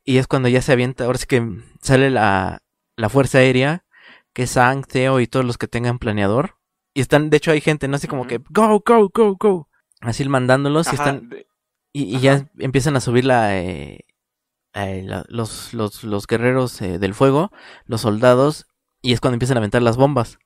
Y 0.03 0.17
es 0.17 0.27
cuando 0.27 0.49
ya 0.49 0.61
se 0.61 0.71
avienta, 0.73 1.05
ahora 1.05 1.17
sí 1.17 1.25
que 1.27 1.45
sale 1.81 2.09
la, 2.09 2.61
la 2.97 3.09
fuerza 3.09 3.37
aérea, 3.39 3.85
que 4.33 4.43
es 4.43 4.51
Sang, 4.51 4.83
Theo 4.85 5.19
y 5.19 5.27
todos 5.27 5.45
los 5.45 5.57
que 5.57 5.67
tengan 5.67 5.99
planeador. 5.99 6.57
Y 6.93 7.01
están, 7.01 7.29
de 7.29 7.37
hecho 7.37 7.51
hay 7.51 7.61
gente, 7.61 7.87
¿no? 7.87 7.95
Así 7.95 8.07
como 8.07 8.27
que, 8.27 8.39
go, 8.49 8.83
go, 8.85 9.09
go, 9.13 9.35
go. 9.39 9.69
Así 10.01 10.27
mandándolos 10.27 10.87
y 10.87 10.95
están, 10.95 11.29
de- 11.29 11.47
y, 11.93 12.17
y 12.17 12.19
ya 12.19 12.49
empiezan 12.59 12.95
a 12.95 12.99
subir 12.99 13.25
la, 13.25 13.57
eh, 13.57 14.01
eh, 14.73 15.03
la- 15.05 15.25
los, 15.29 15.73
los, 15.73 16.03
los 16.03 16.27
guerreros 16.27 16.81
eh, 16.81 16.99
del 16.99 17.13
fuego, 17.13 17.51
los 17.85 18.01
soldados, 18.01 18.67
y 19.01 19.13
es 19.13 19.21
cuando 19.21 19.35
empiezan 19.35 19.57
a 19.57 19.59
aventar 19.59 19.81
las 19.81 19.95
bombas. 19.97 20.37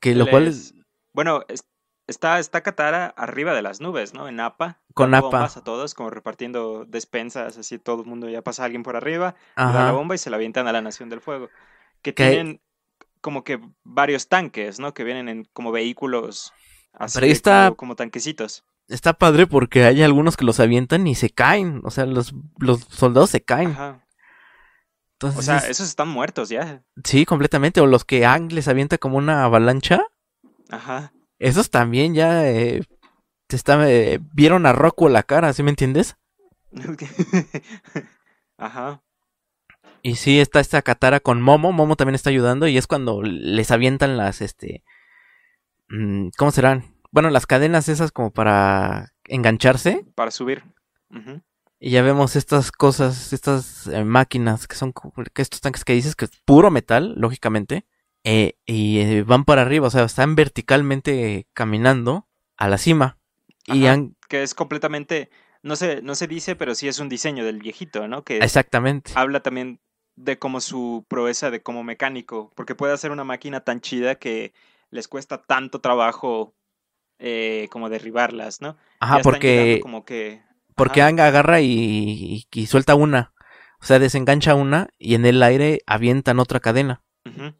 Que 0.00 0.14
lo 0.14 0.24
cual 0.26 0.48
es, 0.48 0.74
Bueno, 1.12 1.42
es- 1.48 1.64
está, 2.06 2.38
está 2.38 2.62
Katara 2.62 3.06
arriba 3.16 3.54
de 3.54 3.62
las 3.62 3.80
nubes, 3.80 4.14
¿no? 4.14 4.28
En 4.28 4.40
Appa. 4.40 4.80
Con 4.94 5.14
Appa. 5.14 5.22
bombas 5.28 5.56
a 5.56 5.64
todos, 5.64 5.94
como 5.94 6.10
repartiendo 6.10 6.84
despensas, 6.86 7.58
así 7.58 7.78
todo 7.78 8.02
el 8.02 8.08
mundo 8.08 8.28
ya 8.28 8.42
pasa 8.42 8.64
alguien 8.64 8.82
por 8.82 8.96
arriba, 8.96 9.34
da 9.56 9.72
la 9.86 9.92
bomba 9.92 10.14
y 10.14 10.18
se 10.18 10.30
la 10.30 10.36
avientan 10.36 10.68
a 10.68 10.72
la 10.72 10.82
Nación 10.82 11.08
del 11.08 11.20
Fuego. 11.20 11.48
Que 12.02 12.12
tienen 12.12 12.60
como 13.20 13.42
que 13.44 13.58
varios 13.82 14.28
tanques, 14.28 14.78
¿no? 14.78 14.92
Que 14.94 15.04
vienen 15.04 15.28
en 15.28 15.44
como 15.52 15.72
vehículos 15.72 16.52
así 16.92 17.14
Pero 17.14 17.24
ahí 17.24 17.30
de 17.30 17.34
está- 17.34 17.64
como, 17.68 17.76
como 17.76 17.96
tanquecitos. 17.96 18.64
está 18.88 19.14
padre 19.14 19.46
porque 19.46 19.84
hay 19.84 20.02
algunos 20.02 20.36
que 20.36 20.44
los 20.44 20.60
avientan 20.60 21.06
y 21.06 21.14
se 21.14 21.30
caen. 21.30 21.80
O 21.84 21.90
sea, 21.90 22.04
los, 22.04 22.34
los 22.58 22.80
soldados 22.90 23.30
se 23.30 23.42
caen. 23.42 23.70
Ajá. 23.70 24.00
Entonces, 25.14 25.38
O 25.38 25.42
sea, 25.42 25.56
es- 25.58 25.70
esos 25.70 25.88
están 25.88 26.08
muertos 26.08 26.50
ya. 26.50 26.82
sí, 27.02 27.24
completamente. 27.24 27.80
O 27.80 27.86
los 27.86 28.04
que 28.04 28.26
Ang 28.26 28.52
les 28.52 28.68
avienta 28.68 28.98
como 28.98 29.16
una 29.16 29.44
avalancha. 29.44 30.02
Ajá. 30.70 31.12
Esos 31.44 31.68
también 31.68 32.14
ya 32.14 32.48
eh, 32.48 32.84
te 33.48 33.56
está, 33.56 33.90
eh, 33.90 34.18
vieron 34.32 34.64
a 34.64 34.72
Rocco 34.72 35.10
la 35.10 35.22
cara, 35.22 35.52
¿sí 35.52 35.62
me 35.62 35.68
entiendes? 35.68 36.16
Ajá. 38.56 39.02
Y 40.00 40.14
sí, 40.14 40.40
está 40.40 40.60
esta 40.60 40.80
Katara 40.80 41.20
con 41.20 41.42
Momo. 41.42 41.70
Momo 41.70 41.96
también 41.96 42.14
está 42.14 42.30
ayudando. 42.30 42.66
Y 42.66 42.78
es 42.78 42.86
cuando 42.86 43.20
les 43.22 43.70
avientan 43.70 44.16
las, 44.16 44.40
este. 44.40 44.84
mm, 45.90 46.28
¿Cómo 46.38 46.50
serán? 46.50 46.96
Bueno, 47.10 47.28
las 47.28 47.46
cadenas 47.46 47.90
esas 47.90 48.10
como 48.10 48.30
para 48.32 49.12
engancharse. 49.24 50.02
Para 50.14 50.30
subir. 50.30 50.64
Y 51.78 51.90
ya 51.90 52.00
vemos 52.00 52.36
estas 52.36 52.72
cosas, 52.72 53.34
estas 53.34 53.86
eh, 53.88 54.02
máquinas 54.02 54.66
que 54.66 54.76
son 54.76 54.94
que 55.34 55.42
estos 55.42 55.60
tanques 55.60 55.84
que 55.84 55.92
dices 55.92 56.16
que 56.16 56.24
es 56.24 56.30
puro 56.46 56.70
metal, 56.70 57.12
lógicamente. 57.18 57.86
Eh, 58.24 58.56
y 58.66 59.00
eh, 59.00 59.22
van 59.22 59.44
para 59.44 59.62
arriba, 59.62 59.86
o 59.86 59.90
sea, 59.90 60.04
están 60.04 60.34
verticalmente 60.34 61.46
caminando 61.52 62.28
a 62.56 62.68
la 62.68 62.78
cima. 62.78 63.18
Y 63.66 63.86
han- 63.86 64.16
Que 64.28 64.42
es 64.42 64.54
completamente. 64.54 65.30
No 65.62 65.76
se, 65.76 66.02
no 66.02 66.14
se 66.14 66.26
dice, 66.26 66.56
pero 66.56 66.74
sí 66.74 66.88
es 66.88 66.98
un 66.98 67.08
diseño 67.08 67.44
del 67.44 67.58
viejito, 67.60 68.06
¿no? 68.08 68.22
Que 68.22 68.38
exactamente. 68.38 69.12
habla 69.14 69.40
también 69.40 69.80
de 70.16 70.38
como 70.38 70.60
su 70.60 71.06
proeza 71.08 71.50
de 71.50 71.62
como 71.62 71.82
mecánico, 71.84 72.52
porque 72.54 72.74
puede 72.74 72.92
hacer 72.92 73.10
una 73.10 73.24
máquina 73.24 73.60
tan 73.60 73.80
chida 73.80 74.16
que 74.16 74.52
les 74.90 75.08
cuesta 75.08 75.42
tanto 75.42 75.80
trabajo 75.80 76.54
eh, 77.18 77.68
como 77.70 77.88
derribarlas, 77.88 78.60
¿no? 78.60 78.76
Ajá, 79.00 79.16
Ya 79.18 79.22
porque 79.22 79.80
como 79.82 80.04
que 80.04 80.42
porque. 80.76 81.02
Ang 81.02 81.20
agarra 81.20 81.60
y, 81.60 81.66
y- 81.70 82.46
y 82.52 82.66
suelta 82.66 82.94
una. 82.94 83.32
O 83.80 83.86
sea, 83.86 83.98
desengancha 83.98 84.54
una 84.54 84.88
y 84.98 85.14
en 85.14 85.24
el 85.26 85.42
aire 85.42 85.80
avientan 85.86 86.38
otra 86.40 86.60
cadena. 86.60 87.02
Ujú. 87.26 87.54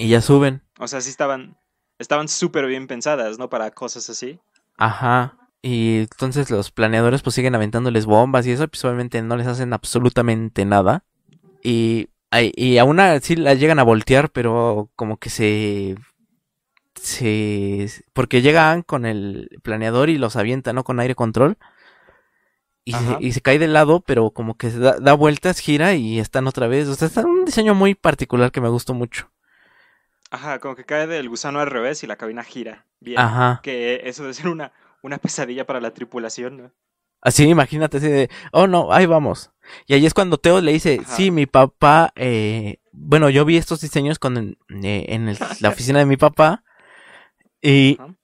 Y 0.00 0.08
ya 0.08 0.22
suben. 0.22 0.62
O 0.78 0.88
sea, 0.88 1.02
sí 1.02 1.10
estaban 1.10 1.58
estaban 1.98 2.28
súper 2.28 2.66
bien 2.66 2.86
pensadas, 2.86 3.38
¿no? 3.38 3.50
Para 3.50 3.70
cosas 3.70 4.08
así. 4.08 4.40
Ajá. 4.78 5.36
Y 5.60 5.98
entonces 5.98 6.50
los 6.50 6.70
planeadores 6.70 7.20
pues 7.20 7.34
siguen 7.34 7.54
aventándoles 7.54 8.06
bombas 8.06 8.46
y 8.46 8.52
eso, 8.52 8.66
pues 8.66 8.82
obviamente 8.86 9.20
no 9.20 9.36
les 9.36 9.46
hacen 9.46 9.74
absolutamente 9.74 10.64
nada. 10.64 11.04
Y, 11.62 12.08
y 12.32 12.78
aún 12.78 12.98
así 12.98 13.36
las 13.36 13.60
llegan 13.60 13.78
a 13.78 13.82
voltear, 13.82 14.30
pero 14.30 14.88
como 14.96 15.18
que 15.18 15.28
se... 15.28 15.96
se 16.94 17.90
porque 18.14 18.40
llegan 18.40 18.80
con 18.80 19.04
el 19.04 19.50
planeador 19.62 20.08
y 20.08 20.16
los 20.16 20.36
avienta, 20.36 20.72
¿no? 20.72 20.82
Con 20.82 20.98
aire 20.98 21.14
control. 21.14 21.58
Y 22.86 22.92
se, 22.94 23.16
y 23.20 23.32
se 23.32 23.42
cae 23.42 23.58
de 23.58 23.68
lado, 23.68 24.00
pero 24.00 24.30
como 24.30 24.56
que 24.56 24.70
da, 24.70 24.98
da 24.98 25.12
vueltas, 25.12 25.58
gira 25.58 25.92
y 25.94 26.18
están 26.18 26.46
otra 26.46 26.66
vez. 26.68 26.88
O 26.88 26.94
sea, 26.94 27.08
está 27.08 27.26
un 27.26 27.44
diseño 27.44 27.74
muy 27.74 27.94
particular 27.94 28.50
que 28.50 28.62
me 28.62 28.70
gustó 28.70 28.94
mucho. 28.94 29.30
Ajá, 30.30 30.58
como 30.60 30.76
que 30.76 30.84
cae 30.84 31.06
del 31.06 31.28
gusano 31.28 31.58
al 31.60 31.66
revés 31.68 32.02
y 32.02 32.06
la 32.06 32.16
cabina 32.16 32.44
gira. 32.44 32.86
Bien. 33.00 33.18
Ajá. 33.18 33.60
Que 33.62 34.02
eso 34.04 34.22
debe 34.22 34.34
ser 34.34 34.48
una, 34.48 34.72
una 35.02 35.18
pesadilla 35.18 35.66
para 35.66 35.80
la 35.80 35.92
tripulación, 35.92 36.56
¿no? 36.56 36.72
Así, 37.22 37.44
imagínate, 37.44 37.98
así 37.98 38.08
de, 38.08 38.30
oh 38.52 38.66
no, 38.66 38.92
ahí 38.92 39.04
vamos. 39.06 39.50
Y 39.86 39.92
ahí 39.94 40.06
es 40.06 40.14
cuando 40.14 40.38
Teo 40.38 40.60
le 40.60 40.72
dice, 40.72 41.00
Ajá. 41.02 41.16
sí, 41.16 41.30
mi 41.30 41.46
papá, 41.46 42.12
eh, 42.16 42.78
bueno, 42.92 43.28
yo 43.28 43.44
vi 43.44 43.56
estos 43.58 43.80
diseños 43.82 44.18
con, 44.18 44.56
eh, 44.82 45.04
en 45.08 45.28
el- 45.28 45.38
la 45.60 45.68
oficina 45.68 45.98
de 45.98 46.06
mi 46.06 46.16
papá 46.16 46.64
y 47.60 47.98
Ajá. 48.00 48.14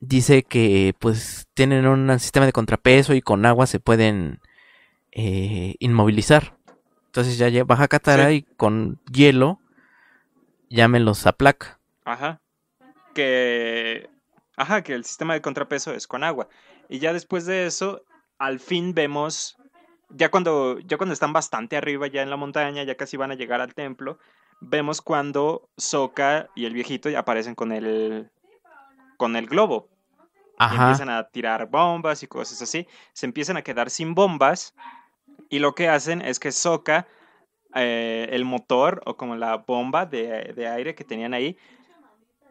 dice 0.00 0.44
que 0.44 0.94
pues 0.98 1.46
tienen 1.54 1.86
un 1.86 2.18
sistema 2.20 2.46
de 2.46 2.52
contrapeso 2.52 3.14
y 3.14 3.20
con 3.20 3.44
agua 3.44 3.66
se 3.66 3.80
pueden 3.80 4.40
eh, 5.10 5.74
inmovilizar. 5.78 6.56
Entonces 7.06 7.36
ya 7.36 7.64
baja 7.64 7.86
Katara 7.88 8.28
Sí. 8.30 8.34
y 8.36 8.42
con 8.56 8.98
hielo 9.12 9.60
ya 10.72 10.88
me 10.88 11.00
los 11.00 11.26
aplaca. 11.26 11.78
Ajá. 12.04 12.40
que, 13.14 14.08
ajá, 14.56 14.82
que 14.82 14.94
el 14.94 15.04
sistema 15.04 15.34
de 15.34 15.42
contrapeso 15.42 15.92
es 15.92 16.06
con 16.06 16.24
agua. 16.24 16.48
Y 16.88 16.98
ya 16.98 17.12
después 17.12 17.44
de 17.46 17.66
eso, 17.66 18.02
al 18.38 18.58
fin 18.58 18.94
vemos, 18.94 19.56
ya 20.08 20.30
cuando, 20.30 20.78
ya 20.80 20.96
cuando 20.96 21.12
están 21.12 21.32
bastante 21.32 21.76
arriba, 21.76 22.06
ya 22.06 22.22
en 22.22 22.30
la 22.30 22.36
montaña, 22.36 22.82
ya 22.84 22.96
casi 22.96 23.16
van 23.16 23.30
a 23.30 23.34
llegar 23.34 23.60
al 23.60 23.74
templo, 23.74 24.18
vemos 24.60 25.02
cuando 25.02 25.68
Soka 25.76 26.48
y 26.54 26.64
el 26.64 26.72
viejito 26.72 27.10
ya 27.10 27.20
aparecen 27.20 27.54
con 27.54 27.70
el, 27.72 28.30
con 29.18 29.36
el 29.36 29.46
globo. 29.46 29.88
Y 30.52 30.64
Ajá. 30.64 30.84
empiezan 30.84 31.10
a 31.10 31.28
tirar 31.28 31.66
bombas 31.68 32.22
y 32.22 32.28
cosas 32.28 32.62
así. 32.62 32.86
Se 33.12 33.26
empiezan 33.26 33.56
a 33.56 33.62
quedar 33.62 33.90
sin 33.90 34.14
bombas. 34.14 34.74
Y 35.48 35.58
lo 35.58 35.74
que 35.74 35.88
hacen 35.88 36.22
es 36.22 36.38
que 36.38 36.52
Soka, 36.52 37.06
eh, 37.74 38.28
el 38.30 38.44
motor 38.44 39.02
o 39.06 39.16
como 39.16 39.36
la 39.36 39.56
bomba 39.58 40.06
de, 40.06 40.52
de 40.54 40.68
aire 40.68 40.94
que 40.94 41.04
tenían 41.04 41.34
ahí, 41.34 41.56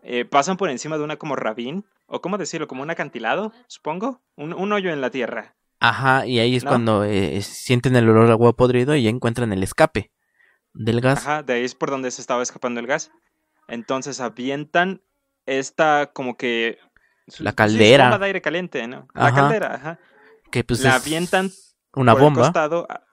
eh, 0.03 0.25
pasan 0.25 0.57
por 0.57 0.69
encima 0.69 0.97
de 0.97 1.03
una 1.03 1.17
como 1.17 1.35
rabín. 1.35 1.85
O 2.13 2.19
cómo 2.21 2.37
decirlo, 2.37 2.67
como 2.67 2.83
un 2.83 2.89
acantilado, 2.89 3.53
supongo. 3.67 4.21
Un, 4.35 4.51
un 4.53 4.73
hoyo 4.73 4.91
en 4.91 4.99
la 4.99 5.11
tierra. 5.11 5.55
Ajá, 5.79 6.25
y 6.25 6.39
ahí 6.39 6.57
es 6.57 6.65
¿No? 6.65 6.71
cuando 6.71 7.05
eh, 7.05 7.41
sienten 7.41 7.95
el 7.95 8.09
olor 8.09 8.29
a 8.29 8.35
huevo 8.35 8.53
podrido 8.53 8.95
y 8.95 9.03
ya 9.03 9.09
encuentran 9.09 9.53
el 9.53 9.63
escape 9.63 10.11
del 10.73 10.99
gas. 10.99 11.25
Ajá, 11.25 11.43
de 11.43 11.53
ahí 11.53 11.63
es 11.63 11.73
por 11.73 11.89
donde 11.89 12.11
se 12.11 12.19
estaba 12.19 12.43
escapando 12.43 12.81
el 12.81 12.87
gas. 12.87 13.11
Entonces 13.69 14.19
avientan 14.19 15.01
esta 15.45 16.11
como 16.13 16.35
que... 16.35 16.79
La 17.39 17.53
caldera. 17.53 18.17
de 18.17 18.25
aire 18.25 18.41
caliente, 18.41 18.85
¿no? 18.87 19.07
La 19.13 19.27
Ajá. 19.27 19.35
caldera, 19.35 19.73
ajá. 19.75 19.99
Que 20.51 20.65
pues 20.65 20.81
la 20.81 20.97
es 20.97 21.05
avientan 21.05 21.49
una 21.93 22.11
por 22.11 22.21
el 22.21 22.25
bomba. 22.25 22.41
costado, 22.41 22.87
a- 22.89 23.05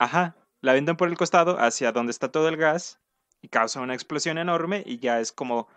ajá, 0.00 0.34
la 0.60 0.72
avientan 0.72 0.96
por 0.96 1.08
el 1.08 1.16
costado 1.16 1.58
hacia 1.58 1.92
donde 1.92 2.10
está 2.10 2.30
todo 2.30 2.48
el 2.48 2.56
gas 2.56 3.00
y 3.42 3.48
causa 3.48 3.80
una 3.80 3.94
explosión 3.94 4.38
enorme 4.38 4.82
y 4.86 4.98
ya 4.98 5.20
es 5.20 5.32
como 5.32 5.68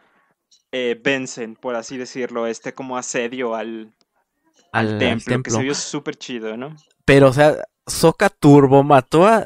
eh, 0.71 0.99
vencen, 1.01 1.55
por 1.55 1.75
así 1.75 1.97
decirlo, 1.97 2.47
este 2.47 2.73
como 2.73 2.97
asedio 2.97 3.55
al, 3.55 3.93
al 4.71 4.93
al, 4.93 4.97
templo, 4.97 5.43
que 5.43 5.51
se 5.51 5.61
vio 5.61 5.75
súper 5.75 6.15
chido, 6.15 6.57
¿no? 6.57 6.75
Pero, 7.05 7.29
o 7.29 7.33
sea, 7.33 7.55
Soca 7.85 8.29
Turbo 8.29 8.83
mató 8.83 9.25
a 9.25 9.45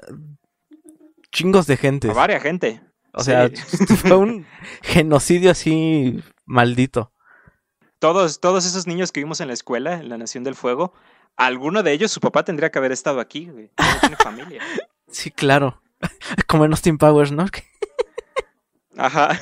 chingos 1.32 1.68
de 1.68 1.78
gente. 1.78 2.10
A 2.10 2.14
varias 2.14 2.42
gente. 2.42 2.82
O 3.14 3.24
sea, 3.24 3.50
Sí. 3.50 3.86
fue 3.98 4.16
un 4.16 4.46
genocidio 4.82 5.52
así 5.52 6.24
maldito. 6.46 7.12
Todos, 8.00 8.40
todos 8.40 8.66
esos 8.66 8.86
niños 8.86 9.12
que 9.12 9.22
vimos 9.22 9.42
en 9.42 9.48
la 9.48 9.54
escuela, 9.54 9.96
en 9.96 10.10
la 10.10 10.18
Nación 10.18 10.44
del 10.44 10.56
Fuego, 10.56 10.94
alguno 11.36 11.82
de 11.82 11.94
ellos, 11.94 12.12
su 12.12 12.20
papá 12.20 12.44
tendría 12.44 12.72
que 12.72 12.78
haber 12.78 12.92
estado 12.92 13.20
aquí, 13.20 13.46
güey. 13.46 13.72
No 13.78 14.00
tiene 14.00 14.16
familia. 14.24 14.62
Sí, 15.10 15.32
claro. 15.32 15.82
Como 16.48 16.66
en 16.66 16.72
Austin 16.72 16.98
Powers, 16.98 17.32
¿no? 17.32 17.46
Ajá. 18.98 19.40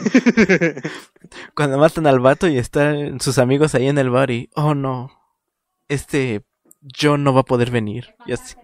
Cuando 1.55 1.78
matan 1.78 2.07
al 2.07 2.20
vato 2.20 2.47
y 2.47 2.57
están 2.57 3.20
sus 3.20 3.38
amigos 3.38 3.74
ahí 3.74 3.88
en 3.88 3.97
el 3.97 4.09
bar 4.09 4.32
y, 4.32 4.49
oh 4.55 4.76
no, 4.76 5.11
este 5.88 6.45
John 6.99 7.24
no 7.24 7.34
va 7.34 7.41
a 7.41 7.45
poder 7.45 7.72
venir. 7.72 8.16
Y 8.26 8.34
así. 8.34 8.55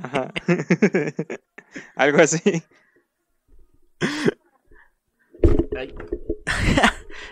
Ajá. 0.00 0.32
Algo 1.96 2.22
así. 2.22 2.62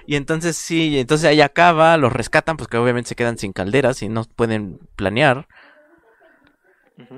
Y 0.07 0.17
entonces 0.17 0.57
sí, 0.57 0.99
entonces 0.99 1.29
ahí 1.29 1.41
acaba, 1.41 1.97
los 1.97 2.13
rescatan, 2.13 2.57
pues 2.57 2.69
que 2.69 2.77
obviamente 2.77 3.11
se 3.11 3.15
quedan 3.15 3.39
sin 3.39 3.53
calderas 3.53 4.03
y 4.03 4.09
no 4.09 4.25
pueden 4.25 4.81
planear. 4.97 5.47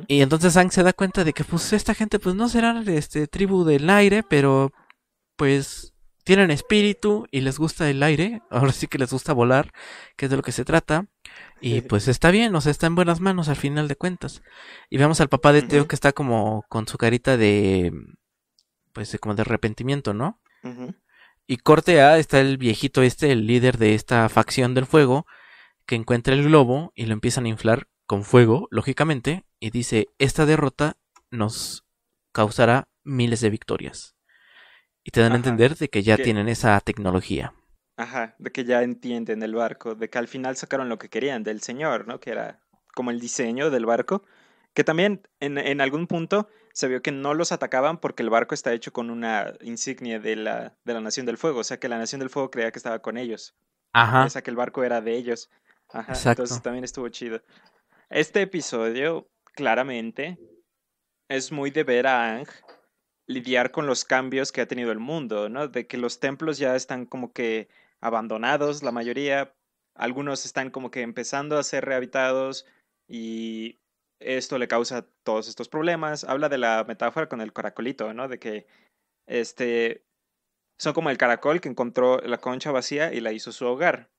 Y 0.09 0.23
entonces 0.23 0.57
Ang 0.57 0.71
se 0.71 0.83
da 0.83 0.93
cuenta 0.93 1.25
de 1.25 1.33
que 1.33 1.45
pues 1.45 1.73
esta 1.73 1.95
gente 1.95 2.19
pues 2.19 2.35
no 2.35 2.49
será 2.49 2.81
este 2.87 3.27
tribu 3.27 3.65
del 3.65 3.89
aire, 3.91 4.23
pero 4.23 4.73
pues 5.37 5.93
tienen 6.25 6.51
espíritu 6.53 7.27
y 7.33 7.41
les 7.41 7.59
gusta 7.59 7.91
el 7.91 8.03
aire, 8.03 8.43
ahora 8.51 8.73
sí 8.73 8.87
que 8.87 8.99
les 8.99 9.11
gusta 9.13 9.33
volar, 9.33 9.73
que 10.17 10.27
es 10.27 10.31
de 10.31 10.37
lo 10.37 10.43
que 10.43 10.53
se 10.53 10.65
trata. 10.65 11.07
Y 11.61 11.81
pues 11.89 12.09
está 12.09 12.31
bien, 12.31 12.55
o 12.55 12.61
sea, 12.61 12.71
está 12.71 12.87
en 12.87 12.95
buenas 12.95 13.21
manos 13.21 13.49
al 13.49 13.57
final 13.57 13.89
de 13.89 13.97
cuentas. 13.97 14.43
Y 14.91 14.99
vemos 14.99 15.21
al 15.21 15.29
papá 15.29 15.53
de 15.53 15.63
Teo 15.63 15.89
que 15.89 15.95
está 15.97 16.13
como 16.13 16.65
con 16.69 16.87
su 16.87 16.99
carita 16.99 17.37
de 17.37 17.93
pues 18.93 19.11
de- 19.11 19.19
como 19.19 19.35
de 19.35 19.43
arrepentimiento, 19.43 20.13
¿no? 20.15 20.41
Y 21.47 21.57
corte 21.57 22.01
A 22.03 22.19
está 22.19 22.41
el 22.41 22.57
viejito 22.57 23.03
este, 23.03 23.33
el 23.33 23.47
líder 23.47 23.77
de 23.79 23.95
esta 23.95 24.29
facción 24.29 24.75
del 24.75 24.87
fuego, 24.87 25.27
que 25.87 25.97
encuentra 25.97 26.35
el 26.35 26.45
globo 26.45 26.93
y 26.95 27.07
lo 27.07 27.15
empiezan 27.15 27.47
a 27.47 27.49
inflar 27.49 27.89
con 28.13 28.25
fuego, 28.25 28.69
lógicamente, 28.71 29.47
y 29.59 29.71
dice, 29.71 30.09
esta 30.19 30.45
derrota 30.45 30.99
nos 31.31 31.87
causará 32.33 32.89
miles 33.05 33.41
de 33.41 33.49
victorias. 33.49 34.17
Y 35.03 35.13
te 35.13 35.23
dan 35.23 35.33
a 35.33 35.37
entender 35.37 35.77
de 35.77 35.89
que 35.89 36.03
ya 36.03 36.19
tienen 36.19 36.47
esa 36.51 36.79
tecnología. 36.81 37.55
Ajá, 37.97 38.35
de 38.39 38.53
que 38.53 38.67
ya 38.67 38.83
entienden 38.83 39.43
el 39.43 39.55
barco, 39.55 39.95
de 39.95 40.11
que 40.11 40.19
al 40.19 40.29
final 40.29 40.57
sacaron 40.57 40.91
lo 40.91 40.99
que 40.99 41.09
querían 41.09 41.43
del 41.43 41.63
señor, 41.63 42.07
¿no? 42.07 42.21
Que 42.21 42.33
era 42.33 42.61
como 42.95 43.11
el 43.11 43.19
diseño 43.19 43.71
del 43.71 43.87
barco, 43.87 44.25
que 44.75 44.85
también 44.85 45.27
en, 45.41 45.57
en 45.57 45.81
algún 45.81 46.07
punto 46.07 46.51
se 46.75 46.89
vio 46.89 47.01
que 47.01 47.13
no 47.13 47.33
los 47.33 47.51
atacaban 47.51 47.97
porque 47.97 48.23
el 48.23 48.29
barco 48.29 48.55
está 48.55 48.75
hecho 48.75 48.93
con 48.93 49.09
una 49.09 49.55
insignia 49.63 50.19
de 50.19 50.37
la, 50.37 50.77
de 50.85 50.93
la 50.93 51.01
Nación 51.01 51.25
del 51.25 51.39
Fuego, 51.39 51.61
o 51.61 51.65
sea 51.65 51.81
que 51.81 51.89
la 51.89 51.97
Nación 51.97 52.19
del 52.19 52.29
Fuego 52.29 52.51
creía 52.51 52.73
que 52.73 52.79
estaba 52.79 52.99
con 52.99 53.17
ellos, 53.17 53.55
Ajá, 53.95 54.27
o 54.27 54.29
sea 54.29 54.43
que 54.43 54.51
el 54.51 54.57
barco 54.57 54.85
era 54.85 55.01
de 55.01 55.17
ellos. 55.17 55.49
Ajá, 55.89 56.13
Exacto. 56.13 56.43
entonces 56.43 56.63
también 56.63 56.85
estuvo 56.85 57.09
chido. 57.09 57.43
Este 58.13 58.43
episodio, 58.43 59.27
claramente, 59.55 60.39
es 61.31 61.51
muy 61.51 61.71
de 61.71 61.83
ver 61.83 62.07
a 62.07 62.37
Ang 62.37 62.47
lidiar 63.27 63.71
con 63.71 63.87
los 63.87 64.05
cambios 64.05 64.53
que 64.53 64.61
ha 64.61 64.69
tenido 64.69 64.93
el 64.93 64.99
mundo, 64.99 65.49
¿no? 65.49 65.69
De 65.69 65.87
que 65.87 65.97
los 65.97 66.21
templos 66.21 66.59
ya 66.59 66.77
están 66.77 67.07
como 67.07 67.33
que 67.33 67.71
abandonados, 68.03 68.83
la 68.83 68.93
mayoría, 68.93 69.55
algunos 69.95 70.45
están 70.45 70.71
como 70.71 70.91
que 70.91 71.01
empezando 71.01 71.57
a 71.57 71.63
ser 71.63 71.87
rehabilitados 71.87 72.67
y 73.09 73.81
esto 74.21 74.59
le 74.59 74.69
causa 74.69 75.07
todos 75.25 75.49
estos 75.49 75.71
problemas. 75.71 76.25
Habla 76.25 76.51
de 76.51 76.59
la 76.59 76.85
metáfora 76.87 77.31
con 77.31 77.41
el 77.41 77.55
caracolito, 77.55 78.13
¿no? 78.13 78.29
De 78.29 78.39
que 78.39 78.67
este 79.27 80.05
son 80.79 80.93
como 80.93 81.09
el 81.09 81.17
caracol 81.17 81.63
que 81.63 81.71
encontró 81.71 82.19
la 82.19 82.37
concha 82.37 82.73
vacía 82.73 83.15
y 83.15 83.21
la 83.21 83.33
hizo 83.33 83.53
su 83.53 83.65
hogar. 83.65 84.12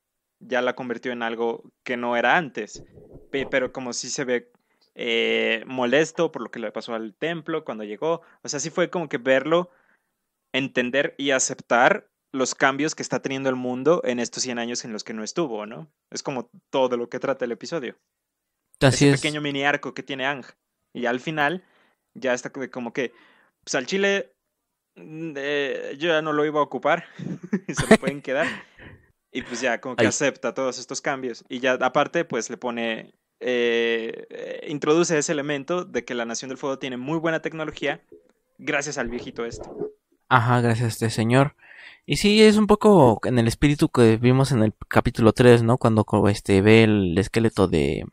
Ya 0.47 0.61
la 0.61 0.75
convirtió 0.75 1.11
en 1.11 1.23
algo 1.23 1.63
que 1.83 1.97
no 1.97 2.15
era 2.17 2.37
antes, 2.37 2.83
pe- 3.29 3.45
pero 3.45 3.71
como 3.71 3.93
si 3.93 4.09
se 4.09 4.25
ve 4.25 4.51
eh, 4.95 5.63
molesto 5.65 6.31
por 6.31 6.41
lo 6.43 6.51
que 6.51 6.59
le 6.59 6.71
pasó 6.71 6.93
al 6.93 7.13
templo 7.15 7.63
cuando 7.63 7.83
llegó. 7.83 8.21
O 8.43 8.49
sea, 8.49 8.59
sí 8.59 8.69
fue 8.69 8.89
como 8.89 9.09
que 9.09 9.17
verlo, 9.17 9.71
entender 10.53 11.15
y 11.17 11.31
aceptar 11.31 12.07
los 12.31 12.55
cambios 12.55 12.95
que 12.95 13.03
está 13.03 13.21
teniendo 13.21 13.49
el 13.49 13.55
mundo 13.55 14.01
en 14.03 14.19
estos 14.19 14.43
100 14.43 14.59
años 14.59 14.85
en 14.85 14.93
los 14.93 15.03
que 15.03 15.13
no 15.13 15.23
estuvo, 15.23 15.65
¿no? 15.65 15.87
Es 16.11 16.23
como 16.23 16.49
todo 16.71 16.97
lo 16.97 17.07
que 17.09 17.19
trata 17.19 17.45
el 17.45 17.51
episodio. 17.51 17.95
así 18.81 19.05
Ese 19.05 19.11
es. 19.11 19.21
pequeño 19.21 19.41
mini 19.41 19.63
arco 19.63 19.93
que 19.93 20.03
tiene 20.03 20.25
Ang. 20.25 20.45
Y 20.93 21.05
al 21.05 21.19
final, 21.19 21.63
ya 22.15 22.33
está 22.33 22.51
como 22.51 22.69
como 22.69 22.93
que, 22.93 23.13
pues 23.63 23.75
al 23.75 23.85
chile, 23.85 24.31
mm, 24.95 25.33
eh, 25.37 25.95
yo 25.97 26.09
ya 26.09 26.21
no 26.21 26.33
lo 26.33 26.45
iba 26.45 26.59
a 26.59 26.63
ocupar, 26.63 27.05
se 27.67 27.87
lo 27.87 27.97
pueden 27.97 28.21
quedar. 28.21 28.47
Y 29.33 29.41
pues 29.41 29.61
ya, 29.61 29.81
como 29.81 29.95
que 29.95 30.05
acepta 30.05 30.53
todos 30.53 30.77
estos 30.77 31.01
cambios. 31.01 31.43
Y 31.49 31.59
ya 31.59 31.73
aparte, 31.73 32.23
pues 32.23 32.49
le 32.49 32.57
pone, 32.57 33.15
eh, 33.39 34.65
introduce 34.67 35.17
ese 35.17 35.31
elemento 35.31 35.85
de 35.85 36.05
que 36.05 36.13
la 36.13 36.25
Nación 36.25 36.49
del 36.49 36.57
Fuego 36.57 36.77
tiene 36.77 36.97
muy 36.97 37.17
buena 37.17 37.41
tecnología 37.41 38.01
gracias 38.59 38.97
al 38.97 39.09
viejito 39.09 39.45
este. 39.45 39.69
Ajá, 40.29 40.61
gracias 40.61 40.85
a 40.85 40.87
este 40.89 41.09
señor. 41.09 41.55
Y 42.05 42.17
sí, 42.17 42.43
es 42.43 42.57
un 42.57 42.67
poco 42.67 43.19
en 43.23 43.39
el 43.39 43.47
espíritu 43.47 43.89
que 43.89 44.17
vimos 44.17 44.51
en 44.51 44.61
el 44.61 44.73
capítulo 44.87 45.33
3, 45.33 45.63
¿no? 45.63 45.77
Cuando 45.77 46.05
este 46.27 46.61
ve 46.61 46.83
el 46.83 47.17
esqueleto 47.17 47.67
de 47.67 48.05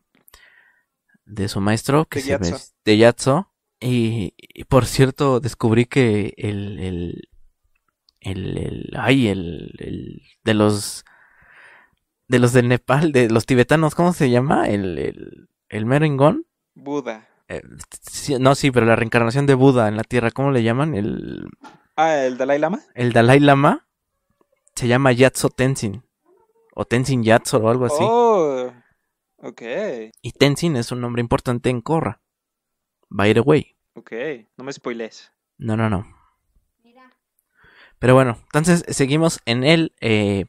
de 1.25 1.49
su 1.49 1.61
maestro 1.61 2.07
que 2.07 2.21
De 2.21 2.25
se 2.25 2.39
ve 2.39 2.59
de 2.85 2.99
Yatso 2.99 3.53
y, 3.79 4.35
y 4.37 4.65
por 4.65 4.87
cierto 4.87 5.39
descubrí 5.39 5.87
que 5.87 6.35
el 6.37 6.79
el 6.81 7.29
el, 8.21 8.59
el 8.59 8.91
ay 8.97 9.29
el, 9.29 9.73
el 9.79 10.23
de 10.45 10.55
los 10.55 11.05
de 12.31 12.39
los 12.39 12.53
del 12.53 12.69
Nepal, 12.69 13.11
de 13.13 13.29
los 13.29 13.45
tibetanos, 13.45 13.95
¿cómo 13.95 14.13
se 14.13 14.31
llama? 14.31 14.69
El 14.69 14.99
el 14.99 15.49
el 15.69 15.87
merengón. 15.87 16.47
Buda. 16.75 17.29
Eh, 17.49 17.63
sí, 18.09 18.37
no, 18.39 18.55
sí, 18.55 18.71
pero 18.71 18.87
la 18.87 18.95
reencarnación 18.95 19.47
de 19.47 19.55
Buda 19.55 19.89
en 19.89 19.97
la 19.97 20.05
Tierra, 20.05 20.31
¿cómo 20.31 20.53
le 20.53 20.63
llaman? 20.63 20.95
El 20.95 21.49
Ah, 21.97 22.17
el 22.19 22.39
Dalai 22.39 22.59
Lama. 22.61 22.81
el 22.95 23.13
Dalai 23.13 23.41
Lama 23.41 23.87
se 24.77 24.87
llama 24.87 25.11
Yatso 25.13 25.49
Tenzin. 25.51 26.05
O 26.75 26.85
Tenzin 26.85 27.25
Yatso 27.25 27.59
o 27.59 27.69
algo 27.69 27.87
así. 27.87 27.99
Oh, 28.01 28.73
ok, 29.39 29.63
Y 30.23 30.33
Tenzin 30.33 30.77
es 30.77 30.93
un 30.93 31.01
nombre 31.01 31.21
importante 31.21 31.69
en 31.69 31.81
Korra. 31.81 32.23
By 33.09 33.35
the 33.35 33.41
way. 33.41 33.77
ok, 33.95 34.13
no 34.57 34.63
me 34.65 34.73
spoilees. 34.73 35.33
No, 35.59 35.77
no, 35.77 35.91
no. 35.91 36.07
Pero 37.99 38.15
bueno, 38.15 38.39
entonces 38.45 38.85
seguimos 38.89 39.41
en 39.45 39.63
el 39.65 39.95
eh, 40.01 40.47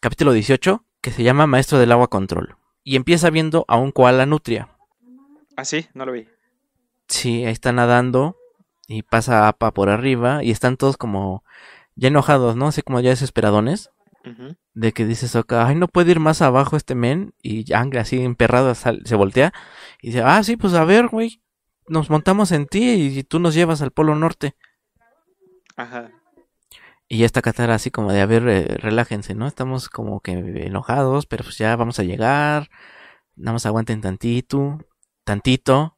capítulo 0.00 0.32
18 0.32 0.84
que 1.08 1.14
se 1.14 1.22
llama 1.22 1.46
Maestro 1.46 1.78
del 1.78 1.92
Agua 1.92 2.08
Control. 2.08 2.56
Y 2.84 2.96
empieza 2.96 3.30
viendo 3.30 3.64
a 3.66 3.76
un 3.76 3.92
koala 3.92 4.26
nutria. 4.26 4.68
Ah, 5.56 5.64
sí, 5.64 5.86
no 5.94 6.04
lo 6.04 6.12
vi. 6.12 6.28
Sí, 7.06 7.46
ahí 7.46 7.52
está 7.52 7.72
nadando 7.72 8.36
y 8.86 9.02
pasa 9.02 9.48
Apa 9.48 9.72
por 9.72 9.88
arriba 9.88 10.44
y 10.44 10.50
están 10.50 10.76
todos 10.76 10.98
como 10.98 11.44
ya 11.96 12.08
enojados, 12.08 12.56
¿no? 12.56 12.66
Así 12.66 12.82
como 12.82 13.00
ya 13.00 13.10
desesperadones. 13.10 13.90
De 14.74 14.92
que 14.92 15.06
dice 15.06 15.26
Sokka, 15.26 15.66
ay, 15.66 15.74
no 15.76 15.88
puede 15.88 16.10
ir 16.10 16.20
más 16.20 16.42
abajo 16.42 16.76
este 16.76 16.94
men, 16.94 17.32
y 17.40 17.72
Aang 17.72 17.96
así 17.96 18.20
emperrado 18.22 18.74
sal- 18.74 19.00
se 19.06 19.16
voltea, 19.16 19.54
y 20.02 20.08
dice, 20.08 20.20
ah, 20.22 20.42
sí, 20.42 20.58
pues 20.58 20.74
a 20.74 20.84
ver, 20.84 21.08
güey, 21.08 21.40
nos 21.86 22.10
montamos 22.10 22.52
en 22.52 22.66
ti 22.66 22.90
y 23.18 23.24
tú 23.24 23.38
nos 23.38 23.54
llevas 23.54 23.80
al 23.80 23.90
Polo 23.90 24.14
Norte. 24.14 24.54
Ajá. 25.76 26.10
Y 27.08 27.18
ya 27.18 27.26
está 27.26 27.40
Katara 27.40 27.74
así 27.74 27.90
como 27.90 28.12
de, 28.12 28.20
a 28.20 28.26
ver, 28.26 28.42
relájense, 28.82 29.34
¿no? 29.34 29.46
Estamos 29.46 29.88
como 29.88 30.20
que 30.20 30.32
enojados, 30.32 31.26
pero 31.26 31.44
pues 31.44 31.56
ya 31.56 31.74
vamos 31.74 31.98
a 31.98 32.02
llegar, 32.02 32.68
nada 33.34 33.54
más 33.54 33.64
aguanten 33.64 34.02
tantito, 34.02 34.78
tantito, 35.24 35.96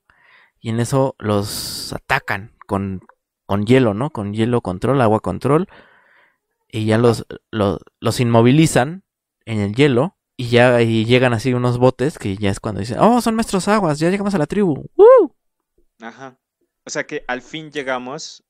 y 0.60 0.70
en 0.70 0.78
eso 0.78 1.16
los 1.18 1.92
atacan 1.92 2.52
con, 2.66 3.00
con 3.46 3.66
hielo, 3.66 3.92
¿no? 3.92 4.10
Con 4.10 4.34
hielo 4.34 4.60
control, 4.60 5.00
agua 5.00 5.18
control, 5.18 5.68
y 6.68 6.84
ya 6.84 6.96
los, 6.96 7.26
los, 7.50 7.80
los 7.98 8.20
inmovilizan 8.20 9.02
en 9.46 9.58
el 9.58 9.74
hielo, 9.74 10.16
y 10.36 10.48
ya 10.48 10.80
y 10.80 11.04
llegan 11.04 11.34
así 11.34 11.52
unos 11.52 11.78
botes 11.78 12.18
que 12.18 12.36
ya 12.36 12.50
es 12.50 12.60
cuando 12.60 12.80
dicen, 12.80 12.98
oh, 13.00 13.20
son 13.20 13.34
nuestros 13.34 13.66
aguas, 13.66 13.98
ya 13.98 14.10
llegamos 14.10 14.34
a 14.34 14.38
la 14.38 14.46
tribu. 14.46 14.86
¡Woo! 14.96 15.36
Ajá. 16.00 16.38
O 16.86 16.90
sea 16.90 17.06
que 17.06 17.24
al 17.28 17.42
fin 17.42 17.70
llegamos 17.70 18.42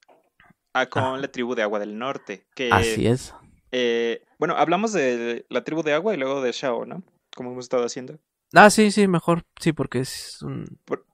a 0.73 0.87
con 0.87 1.21
la 1.21 1.29
tribu 1.29 1.55
de 1.55 1.63
Agua 1.63 1.79
del 1.79 1.99
Norte. 1.99 2.47
Que, 2.55 2.71
Así 2.73 3.07
es. 3.07 3.35
eh, 3.73 4.25
bueno, 4.39 4.55
hablamos 4.57 4.93
de 4.93 5.47
la 5.49 5.65
tribu 5.65 5.83
de 5.83 5.95
Agua 5.95 6.15
y 6.15 6.17
luego 6.17 6.41
de 6.43 6.53
Shao, 6.53 6.85
¿no? 6.87 7.03
Como 7.35 7.53
hemos 7.53 7.65
estado 7.65 7.85
haciendo. 7.85 8.19
Ah, 8.53 8.71
sí, 8.71 8.91
sí, 8.91 9.07
mejor, 9.07 9.45
sí, 9.61 9.73
porque 9.73 10.01
es 10.01 10.43
un 10.43 10.65
Por- 10.85 11.07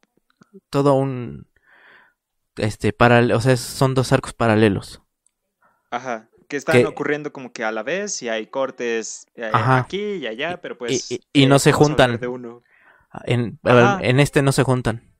todo 0.71 0.95
un 0.95 1.47
este 2.57 2.93
paral, 2.95 3.33
o 3.33 3.41
sea, 3.41 3.57
son 3.57 3.95
dos 3.95 4.13
arcos 4.13 4.33
paralelos. 4.33 5.03
Ajá. 5.91 6.29
Que 6.49 6.57
están 6.57 6.77
Que- 6.77 6.87
ocurriendo 6.87 7.33
como 7.33 7.53
que 7.53 7.65
a 7.65 7.73
la 7.73 7.83
vez 7.83 8.23
y 8.23 8.29
hay 8.29 8.47
cortes 8.47 9.27
eh, 9.35 9.51
aquí 9.53 10.01
y 10.01 10.27
allá, 10.27 10.61
pero 10.63 10.79
pues. 10.79 11.11
y- 11.11 11.21
y 11.33 11.47
no 11.47 11.59
se 11.59 11.71
a 11.71 11.73
hablar 11.75 11.87
juntan. 11.89 12.21
De 12.21 12.29
uno. 12.29 12.63
En, 13.25 13.59
en 13.65 14.21
este 14.21 14.43
no 14.43 14.53
se 14.53 14.63
juntan. 14.63 15.13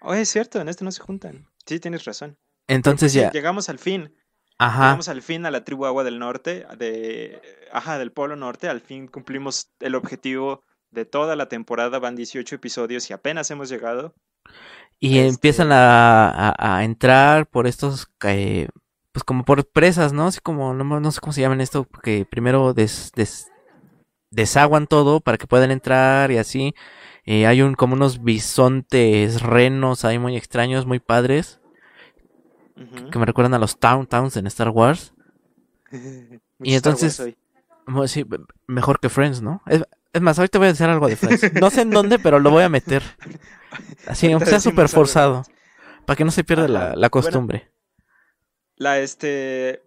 Oh, 0.00 0.14
es 0.14 0.28
cierto, 0.28 0.60
en 0.60 0.68
este 0.68 0.84
no 0.84 0.90
se 0.92 1.02
juntan. 1.02 1.46
Sí, 1.66 1.78
tienes 1.80 2.04
razón. 2.04 2.36
Entonces 2.74 3.12
Sí, 3.12 3.20
ya, 3.20 3.30
llegamos 3.30 3.68
al 3.68 3.78
fin. 3.78 4.14
ajá, 4.58 4.84
Llegamos 4.84 5.08
al 5.08 5.22
fin 5.22 5.44
a 5.46 5.50
la 5.50 5.64
tribu 5.64 5.86
Agua 5.86 6.04
del 6.04 6.18
Norte, 6.18 6.66
de, 6.78 7.40
ajá, 7.72 7.98
del 7.98 8.12
Polo 8.12 8.36
Norte. 8.36 8.68
Al 8.68 8.80
fin 8.80 9.06
cumplimos 9.08 9.70
el 9.80 9.94
objetivo 9.94 10.62
de 10.90 11.04
toda 11.04 11.36
la 11.36 11.46
temporada. 11.48 11.98
Van 11.98 12.16
18 12.16 12.54
episodios 12.56 13.08
y 13.10 13.12
apenas 13.12 13.50
hemos 13.50 13.68
llegado. 13.68 14.14
y 15.02 15.18
este- 15.18 15.28
empiezan 15.28 15.72
a, 15.72 16.28
a- 16.28 16.76
a 16.76 16.84
entrar 16.84 17.46
por 17.46 17.66
estos 17.66 18.08
eh, 18.24 18.68
pues 19.12 19.24
como 19.24 19.44
por 19.44 19.66
presas, 19.70 20.12
¿no? 20.12 20.26
Así 20.26 20.40
como 20.40 20.74
no, 20.74 21.00
no 21.00 21.10
sé 21.10 21.20
cómo 21.20 21.32
se 21.32 21.40
llaman 21.40 21.60
esto, 21.62 21.86
que 22.02 22.26
primero 22.30 22.74
des, 22.74 23.10
des- 23.16 23.48
desaguan 24.30 24.86
todo 24.86 25.20
para 25.20 25.38
que 25.38 25.46
puedan 25.46 25.70
entrar 25.70 26.30
y 26.30 26.38
así. 26.38 26.74
Eh, 27.24 27.46
hay 27.46 27.62
un 27.62 27.74
como 27.74 27.94
unos 27.94 28.22
bisontes 28.22 29.40
renos 29.42 30.04
ahí 30.04 30.18
muy 30.18 30.36
extraños, 30.36 30.86
muy 30.86 31.00
padres. 31.00 31.59
Que 33.10 33.18
me 33.18 33.26
recuerdan 33.26 33.54
a 33.54 33.58
los 33.58 33.78
Town 33.78 34.06
Towns 34.06 34.36
en 34.36 34.46
Star 34.46 34.70
Wars. 34.70 35.14
Y 36.62 36.74
Wars 36.74 36.76
entonces- 36.76 37.34
Sí, 38.06 38.24
mejor 38.66 39.00
que 39.00 39.08
Friends, 39.08 39.42
¿no? 39.42 39.62
Es, 39.66 39.82
es 40.12 40.20
más, 40.20 40.38
ahorita 40.38 40.58
voy 40.58 40.66
a 40.66 40.70
decir 40.70 40.86
algo 40.86 41.08
de 41.08 41.16
Friends. 41.16 41.54
No 41.60 41.70
sé 41.70 41.80
en 41.82 41.90
dónde, 41.90 42.18
pero 42.18 42.38
lo 42.38 42.50
voy 42.50 42.62
a 42.62 42.68
meter. 42.68 43.02
Así, 44.06 44.30
aunque 44.30 44.46
sea 44.46 44.60
súper 44.60 44.88
forzado. 44.88 45.42
Para 46.06 46.16
que 46.16 46.24
no 46.24 46.30
se 46.30 46.44
pierda 46.44 46.68
la, 46.68 46.80
la 46.90 46.94
Bueno, 46.94 47.10
costumbre. 47.10 47.70
La 48.76 48.98
este. 49.00 49.82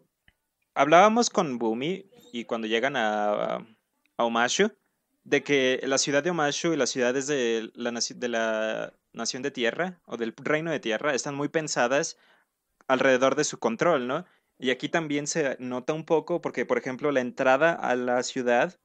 Hablábamos 0.76 1.30
con 1.30 1.58
Bumi 1.60 2.06
y 2.34 2.46
cuando 2.46 2.68
llegan 2.68 2.96
a, 2.98 3.58
a 4.18 4.24
Omashu 4.24 4.72
de 5.24 5.44
que 5.44 5.80
la 5.84 5.98
ciudad 5.98 6.24
de 6.24 6.32
Omashu 6.32 6.74
y 6.74 6.78
las 6.78 6.90
ciudades 6.90 7.28
de 7.28 7.72
la, 7.76 7.92
de 7.92 8.28
la 8.28 8.94
nación 9.14 9.44
de 9.44 9.52
tierra 9.52 10.00
o 10.06 10.18
del 10.18 10.34
reino 10.38 10.72
de 10.72 10.80
tierra 10.80 11.14
están 11.14 11.36
muy 11.36 11.48
pensadas 11.48 12.18
alrededor 12.94 13.36
de 13.36 13.44
su 13.44 13.60
control, 13.60 14.08
¿no? 14.08 14.26
Y 14.58 14.70
aquí 14.70 14.88
también 14.90 15.28
se 15.28 15.58
nota 15.60 15.94
un 15.94 16.06
poco 16.06 16.42
porque, 16.42 16.66
por 16.66 16.78
ejemplo, 16.78 17.12
la 17.12 17.20
entrada 17.22 17.74
a 17.74 17.96
la 17.96 18.24
ciudad 18.24 18.80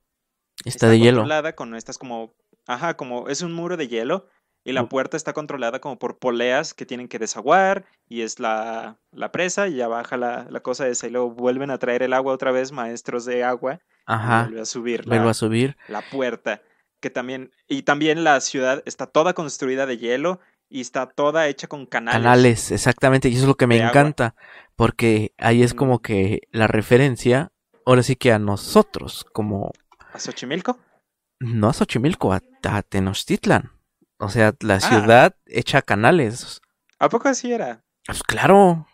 Está 0.65 0.89
de 0.89 0.99
hielo. 0.99 1.19
controlada 1.19 1.55
con 1.55 1.75
estas 1.75 1.99
como, 1.99 2.35
ajá, 2.67 2.97
como 2.97 3.29
es 3.29 3.43
un 3.43 3.53
muro 3.53 3.77
de 3.77 3.87
hielo 3.89 4.27
y 4.65 4.73
la 4.73 4.89
puerta 4.89 5.17
está 5.17 5.33
controlada 5.33 5.81
como 5.81 5.99
por 5.99 6.19
poleas 6.19 6.75
que 6.75 6.85
tienen 6.85 7.09
que 7.09 7.19
desaguar 7.19 7.87
y 8.09 8.23
es 8.23 8.41
la, 8.41 8.99
la 9.13 9.31
presa 9.31 9.69
y 9.69 9.77
ya 9.77 9.89
baja 9.89 10.17
la, 10.17 10.47
la 10.51 10.61
cosa 10.61 10.89
esa 10.89 11.07
y 11.07 11.11
luego 11.11 11.31
vuelven 11.31 11.71
a 11.71 11.79
traer 11.79 12.03
el 12.03 12.13
agua 12.13 12.35
otra 12.35 12.51
vez, 12.51 12.73
maestros 12.73 13.25
de 13.25 13.45
agua, 13.45 13.75
y 13.75 13.79
Ajá. 14.07 14.43
vuelve 14.45 14.61
a 14.61 14.65
subir 14.65 15.07
la, 15.07 15.31
a 15.31 15.35
subir. 15.35 15.77
la 15.89 16.03
puerta, 16.03 16.61
que 17.01 17.09
también, 17.09 17.53
y 17.69 17.83
también 17.83 18.25
la 18.25 18.41
ciudad 18.41 18.83
está 18.85 19.07
toda 19.07 19.33
construida 19.33 19.87
de 19.87 19.97
hielo 19.97 20.41
y 20.69 20.81
está 20.81 21.07
toda 21.07 21.47
hecha 21.49 21.67
con 21.67 21.87
canales. 21.87 22.21
Canales, 22.21 22.71
exactamente. 22.73 23.29
Y 23.29 23.33
eso 23.35 23.43
es 23.43 23.49
lo 23.49 23.57
que 23.57 23.67
me 23.67 23.77
agua. 23.77 23.89
encanta. 23.89 24.35
Porque 24.77 25.33
ahí 25.39 25.63
es 25.63 25.75
como 25.75 26.01
que 26.01 26.43
la 26.53 26.67
referencia, 26.69 27.51
ahora 27.85 28.03
sí 28.03 28.17
que 28.17 28.33
a 28.33 28.39
nosotros, 28.39 29.25
como 29.33 29.73
¿A 30.13 30.19
Xochimilco? 30.19 30.79
no 31.41 31.69
a 31.69 31.73
Xochimilco, 31.73 32.33
a, 32.33 32.41
a 32.69 32.83
Tenochtitlan. 32.83 33.73
O 34.19 34.29
sea, 34.29 34.55
la 34.61 34.75
Ah. 34.77 34.81
ciudad 34.81 35.37
hecha 35.47 35.83
canales. 35.83 36.61
¿A 36.99 37.09
poco 37.09 37.29
así 37.29 37.53
era? 37.53 37.83
Pues 38.07 38.23
claro, 38.23 38.87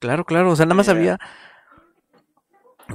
claro, 0.00 0.24
claro. 0.24 0.50
O 0.50 0.56
sea, 0.56 0.66
nada 0.66 0.74
más 0.76 0.88
había. 0.88 1.18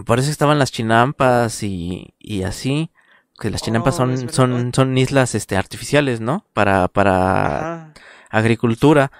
Por 0.05 0.19
eso 0.19 0.29
estaban 0.29 0.59
las 0.59 0.71
chinampas 0.71 1.63
y, 1.63 2.13
y 2.19 2.43
así. 2.43 2.91
Que 3.39 3.51
las 3.51 3.61
chinampas 3.61 3.93
Oh, 3.95 3.97
son, 3.97 4.29
son, 4.29 4.71
son 4.73 4.97
islas 4.97 5.35
este, 5.35 5.57
artificiales, 5.57 6.19
¿no? 6.21 6.45
Para, 6.53 6.87
para 6.87 7.57
Ajá. 7.57 7.86
Agricultura. 8.37 9.11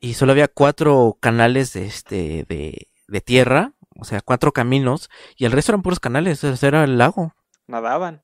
Y 0.00 0.14
solo 0.14 0.32
había 0.32 0.48
cuatro 0.48 1.16
canales 1.20 1.72
de, 1.74 1.86
este, 1.86 2.44
de, 2.48 2.88
de 3.08 3.20
tierra. 3.20 3.74
O 3.98 4.04
sea, 4.04 4.20
cuatro 4.22 4.52
caminos. 4.52 5.10
Y 5.36 5.44
el 5.44 5.52
resto 5.52 5.72
eran 5.72 5.82
puros 5.82 6.00
canales. 6.00 6.42
O 6.44 6.56
sea, 6.56 6.68
era 6.68 6.84
el 6.84 6.96
lago. 6.98 7.34
Nadaban. 7.66 8.22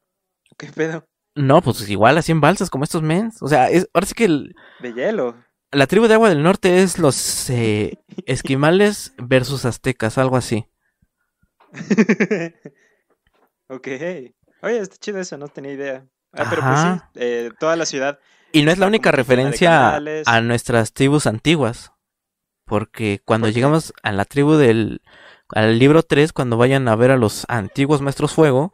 ¿Qué 0.59 0.69
pedo? 0.73 1.07
No, 1.35 1.61
pues 1.61 1.87
igual 1.91 2.17
así 2.17 2.33
en 2.33 2.41
balsas 2.41 2.71
como 2.71 2.85
estos 2.85 3.03
mens. 3.03 3.43
O 3.43 3.49
sea, 3.49 3.69
es, 3.69 3.89
ahora 3.93 4.07
sí 4.07 4.15
que 4.15 4.25
el- 4.25 4.55
De 4.81 4.95
hielo. 4.95 5.37
la 5.71 5.87
tribu 5.87 6.07
de 6.09 6.15
agua 6.15 6.31
del 6.31 6.43
norte 6.43 6.83
es 6.83 6.99
los 6.99 7.51
eh, 7.51 7.99
esquimales 8.27 9.13
versus 9.19 9.67
aztecas, 9.67 10.17
algo 10.17 10.37
así. 10.39 10.67
ok. 13.69 13.89
Oye, 14.63 14.79
está 14.81 14.97
chido 14.97 15.21
eso, 15.21 15.37
no 15.37 15.49
tenía 15.49 15.73
idea. 15.73 16.07
Ah, 16.33 16.47
pero 16.51 16.63
pues 16.63 16.81
sí, 16.81 16.89
eh, 17.17 17.51
toda 17.59 17.77
la 17.77 17.87
ciudad. 17.87 18.19
Y 18.57 18.63
no 18.65 18.71
es 18.71 18.79
la 18.79 18.87
única 18.87 19.13
referencia 19.13 20.01
a, 20.27 20.41
nuestras 20.41 20.93
tribus 20.93 21.27
antiguas. 21.27 21.93
Porque 22.65 23.21
cuando 23.25 23.47
¿Por 23.47 23.53
qué? 23.53 23.55
llegamos 23.55 23.93
a 24.03 24.13
la 24.13 24.25
tribu 24.25 24.55
del... 24.55 25.03
Al 25.51 25.79
libro 25.79 26.03
3, 26.03 26.33
cuando 26.33 26.57
vayan 26.57 26.89
a 26.89 26.97
ver 26.97 27.13
a 27.13 27.17
los 27.17 27.45
antiguos 27.49 28.01
maestros 28.03 28.35
fuego, 28.35 28.73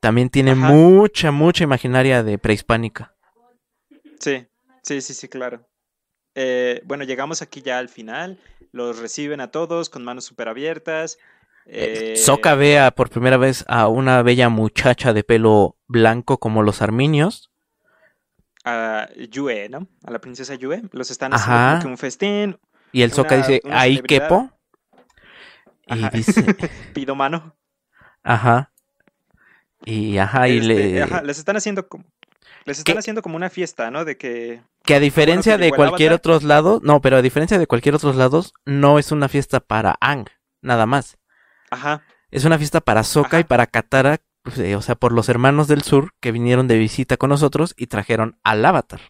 también 0.00 0.30
tiene 0.30 0.52
Ajá. 0.52 0.68
mucha, 0.68 1.32
mucha 1.32 1.64
imaginaria 1.64 2.22
de 2.22 2.38
prehispánica. 2.38 3.16
Sí, 4.20 4.46
sí, 4.82 5.00
sí, 5.00 5.14
sí, 5.14 5.28
claro. 5.28 5.66
Eh, 6.36 6.82
bueno, 6.84 7.02
llegamos 7.02 7.42
aquí 7.42 7.62
ya 7.62 7.78
al 7.78 7.88
final. 7.88 8.38
Los 8.70 8.98
reciben 8.98 9.40
a 9.40 9.50
todos 9.50 9.90
con 9.90 10.04
manos 10.04 10.24
súper 10.24 10.48
abiertas. 10.48 11.18
Eh, 11.66 12.12
Eh, 12.12 12.16
Sokka 12.16 12.54
ve 12.54 12.78
a- 12.78 12.92
por 12.92 13.10
primera 13.10 13.36
vez 13.36 13.64
a 13.66 13.88
una 13.88 14.22
bella 14.22 14.48
muchacha 14.48 15.12
de 15.12 15.24
pelo 15.24 15.76
blanco 15.88 16.38
como 16.38 16.62
los 16.62 16.80
arminios. 16.80 17.50
A 18.68 19.08
Yue, 19.30 19.68
¿no? 19.68 19.86
A 20.04 20.10
la 20.10 20.18
princesa 20.20 20.54
Yue. 20.54 20.82
Los 20.92 21.10
están 21.10 21.32
haciendo 21.34 21.56
Ajá. 21.56 21.70
como 21.72 21.82
que 21.82 21.88
un 21.88 21.98
festín. 21.98 22.58
Y 22.92 23.02
el 23.02 23.12
Sokka 23.12 23.36
Una- 23.36 23.46
dice, 23.46 23.60
ahí 23.70 23.96
celebridad". 23.96 24.28
quepo. 24.28 24.50
Y 25.86 26.08
dice, 26.16 26.44
Pido 26.94 27.14
mano. 27.14 27.56
ajá. 28.22 28.72
Y 29.84 30.18
ajá, 30.18 30.48
y 30.48 30.58
Este, 30.58 30.66
le... 30.74 31.02
ajá, 31.02 31.22
les 31.22 31.38
están 31.38 31.56
haciendo 31.56 31.88
como. 31.88 32.04
Les 32.64 32.78
están 32.78 32.94
¿Qué? 32.94 32.98
haciendo 32.98 33.22
como 33.22 33.36
una 33.36 33.48
fiesta, 33.48 33.90
¿no? 33.90 34.04
De 34.04 34.16
que. 34.16 34.60
Que 34.84 34.94
a 34.96 35.00
diferencia 35.00 35.56
que 35.56 35.64
de 35.64 35.70
cualquier 35.70 36.10
Avatar. 36.10 36.18
otros 36.18 36.42
lados, 36.42 36.82
no, 36.82 37.00
pero 37.00 37.16
a 37.16 37.22
diferencia 37.22 37.58
de 37.58 37.66
cualquier 37.66 37.94
otros 37.94 38.16
lados, 38.16 38.52
no 38.66 38.98
es 38.98 39.12
una 39.12 39.28
fiesta 39.28 39.60
para 39.60 39.96
Ang, 40.00 40.26
nada 40.62 40.84
más. 40.86 41.16
Ajá. 41.70 42.02
Es 42.30 42.44
una 42.44 42.58
fiesta 42.58 42.80
para 42.80 43.04
Sokka 43.04 43.40
y 43.40 43.44
para 43.44 43.66
Katara, 43.66 44.18
pues, 44.48 44.60
eh, 44.60 44.76
o 44.76 44.82
sea, 44.82 44.94
por 44.94 45.12
los 45.12 45.28
hermanos 45.28 45.68
del 45.68 45.82
sur 45.82 46.14
que 46.20 46.32
vinieron 46.32 46.68
de 46.68 46.78
visita 46.78 47.16
con 47.16 47.30
nosotros 47.30 47.74
y 47.76 47.88
trajeron 47.88 48.38
al 48.42 48.64
Avatar. 48.64 49.00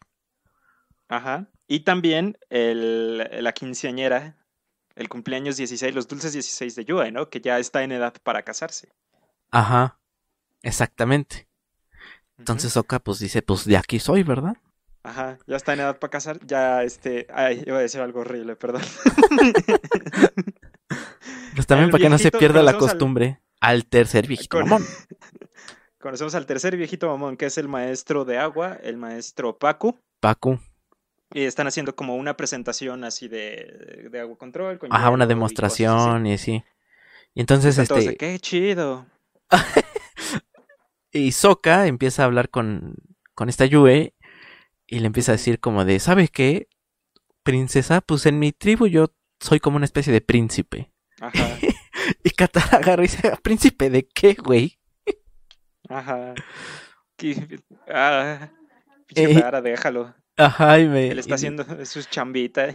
Ajá. 1.08 1.46
Y 1.66 1.80
también 1.80 2.36
el, 2.50 3.18
la 3.18 3.52
quinceañera, 3.52 4.36
el 4.96 5.08
cumpleaños 5.08 5.56
16, 5.56 5.94
los 5.94 6.08
dulces 6.08 6.32
16 6.32 6.74
de 6.74 6.84
Yue, 6.84 7.12
¿no? 7.12 7.30
Que 7.30 7.40
ya 7.40 7.58
está 7.58 7.82
en 7.82 7.92
edad 7.92 8.14
para 8.22 8.42
casarse. 8.42 8.88
Ajá, 9.50 10.00
exactamente. 10.62 11.48
Entonces 12.36 12.72
Sokka 12.72 12.98
pues 12.98 13.20
dice, 13.20 13.42
pues 13.42 13.64
de 13.64 13.76
aquí 13.76 14.00
soy, 14.00 14.24
¿verdad? 14.24 14.56
Ajá, 15.04 15.38
ya 15.46 15.56
está 15.56 15.72
en 15.72 15.80
edad 15.80 15.98
para 15.98 16.10
casar. 16.10 16.44
Ya, 16.44 16.82
este. 16.82 17.26
Ay, 17.32 17.62
iba 17.66 17.78
a 17.78 17.82
decir 17.82 18.00
algo 18.00 18.20
horrible, 18.20 18.56
perdón. 18.56 18.82
Pues 21.54 21.66
también 21.66 21.86
El 21.86 21.90
para 21.90 22.02
que 22.04 22.08
no 22.08 22.18
se 22.18 22.30
pierda 22.30 22.62
la 22.62 22.78
costumbre. 22.78 23.40
Al 23.60 23.86
tercer 23.86 24.26
viejito 24.26 24.58
Con- 24.58 24.68
mamón. 24.68 24.86
Conocemos 26.00 26.34
al 26.34 26.46
tercer 26.46 26.76
viejito 26.76 27.08
mamón, 27.08 27.36
que 27.36 27.46
es 27.46 27.58
el 27.58 27.68
maestro 27.68 28.24
de 28.24 28.38
agua, 28.38 28.78
el 28.82 28.96
maestro 28.96 29.58
Pacu. 29.58 29.98
Pacu. 30.20 30.60
Y 31.32 31.42
están 31.42 31.66
haciendo 31.66 31.94
como 31.94 32.16
una 32.16 32.36
presentación 32.36 33.04
así 33.04 33.28
de, 33.28 34.08
de 34.10 34.20
agua 34.20 34.38
control. 34.38 34.78
Con 34.78 34.92
Ajá, 34.92 35.10
una 35.10 35.26
demostración 35.26 36.26
y 36.26 36.34
así. 36.34 36.62
Y 37.34 37.40
entonces, 37.40 37.76
todos 37.88 38.04
de, 38.04 38.12
este, 38.12 38.16
qué 38.16 38.38
chido. 38.38 39.06
y 41.12 41.32
Soka 41.32 41.86
empieza 41.86 42.22
a 42.22 42.26
hablar 42.26 42.48
con, 42.48 42.94
con 43.34 43.48
esta 43.48 43.66
Yue 43.66 44.14
y 44.86 44.98
le 45.00 45.06
empieza 45.06 45.32
a 45.32 45.36
decir 45.36 45.60
como 45.60 45.84
de, 45.84 46.00
¿sabes 46.00 46.30
qué? 46.30 46.68
Princesa, 47.42 48.00
pues 48.00 48.24
en 48.26 48.38
mi 48.38 48.52
tribu 48.52 48.86
yo 48.86 49.12
soy 49.40 49.60
como 49.60 49.76
una 49.76 49.84
especie 49.84 50.12
de 50.12 50.20
príncipe. 50.20 50.92
Ajá, 51.20 51.58
Y 52.24 52.30
Katara 52.30 52.78
agarra 52.78 53.04
y 53.04 53.08
dice, 53.08 53.32
¿príncipe 53.42 53.90
de 53.90 54.06
qué, 54.06 54.34
güey? 54.34 54.78
ajá. 55.88 56.34
Qué- 57.16 57.60
Ah, 57.88 58.50
pinche 59.06 59.24
Eh, 59.38 59.60
déjalo. 59.62 60.14
Ajá, 60.36 60.78
y 60.78 60.86
me... 60.86 61.08
Él 61.08 61.18
está 61.18 61.32
y- 61.32 61.34
haciendo 61.34 61.64
su 61.84 62.02
chambita. 62.04 62.68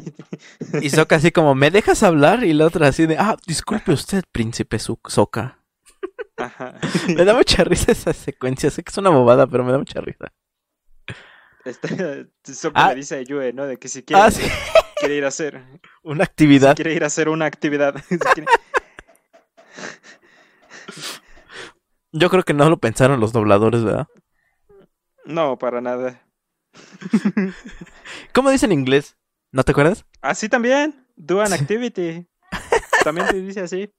Y 0.82 0.90
Soka 0.90 1.16
así 1.16 1.32
como, 1.32 1.56
¿me 1.56 1.72
dejas 1.72 2.04
hablar? 2.04 2.44
Y 2.44 2.52
la 2.54 2.66
otra 2.66 2.88
así 2.90 3.06
de, 3.06 3.18
ah, 3.18 3.38
disculpe 3.48 3.94
usted, 3.94 4.24
príncipe 4.32 4.80
Su- 4.80 5.00
Soka. 5.08 5.60
Ajá. 6.36 6.74
Me 7.08 7.24
da 7.24 7.34
mucha 7.36 7.64
risa 7.64 7.92
esa 7.94 8.12
secuencia. 8.12 8.70
Sé 8.70 8.84
que 8.84 8.90
es 8.92 8.98
una 8.98 9.12
bobada, 9.12 9.48
pero 9.48 9.64
me 9.64 9.72
da 9.72 9.78
mucha 9.78 10.02
risa. 10.02 10.34
Este, 11.64 12.28
Sokka 12.44 12.86
Ah. 12.88 12.90
le 12.90 12.96
dice 12.96 13.16
a 13.18 13.22
Yue, 13.22 13.54
¿no? 13.54 13.66
De 13.66 13.78
que 13.78 13.88
si 13.88 14.04
quiere, 14.04 14.22
Ah, 14.22 14.32
sí. 14.32 14.42
quiere 14.98 15.16
ir 15.16 15.24
a 15.26 15.30
hacer, 15.30 15.62
Una 16.02 16.24
actividad. 16.26 16.76
quiere 16.76 16.94
ir 16.94 17.04
a 17.04 17.08
hacer 17.08 17.30
una 17.30 17.46
actividad. 17.46 17.96
Si 18.10 18.18
quiere- 18.18 18.48
Yo 22.14 22.30
creo 22.30 22.44
que 22.44 22.54
no 22.54 22.70
lo 22.70 22.78
pensaron 22.78 23.20
los 23.20 23.34
dobladores, 23.34 23.84
¿verdad? 23.84 24.08
No, 25.26 25.58
para 25.58 25.82
nada. 25.82 26.22
¿Cómo 28.34 28.52
dice 28.52 28.68
en 28.68 28.72
inglés? 28.72 29.18
¿No 29.52 29.64
te 29.64 29.72
acuerdas? 29.72 30.06
Así 30.22 30.48
también, 30.48 31.08
do 31.16 31.42
an 31.42 31.54
activity. 31.54 32.28
También 33.04 33.28
te 33.28 33.42
dice 33.42 33.62
así. 33.62 33.92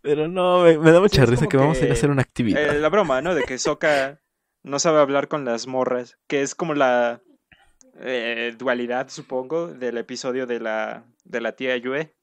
Pero 0.00 0.26
no, 0.26 0.62
me, 0.62 0.78
me 0.78 0.90
da 0.90 1.00
mucha 1.00 1.26
risa 1.26 1.46
que 1.46 1.58
vamos 1.58 1.80
a 1.80 1.84
ir 1.84 1.90
a 1.90 1.92
hacer 1.92 2.10
una 2.10 2.22
actividad. 2.22 2.76
Eh, 2.76 2.78
la 2.78 2.88
broma, 2.88 3.20
¿no? 3.20 3.34
De 3.34 3.42
que 3.44 3.58
Sokka 3.58 4.20
no 4.62 4.78
sabe 4.78 5.00
hablar 5.00 5.28
con 5.28 5.44
las 5.44 5.66
morras, 5.66 6.18
que 6.28 6.40
es 6.40 6.54
como 6.54 6.74
la 6.74 7.22
eh, 8.00 8.54
dualidad, 8.58 9.10
supongo, 9.10 9.68
del 9.68 9.98
episodio 9.98 10.46
de 10.46 10.60
la, 10.60 11.04
de 11.24 11.40
la 11.42 11.52
tía 11.52 11.76
Yue. 11.76 12.16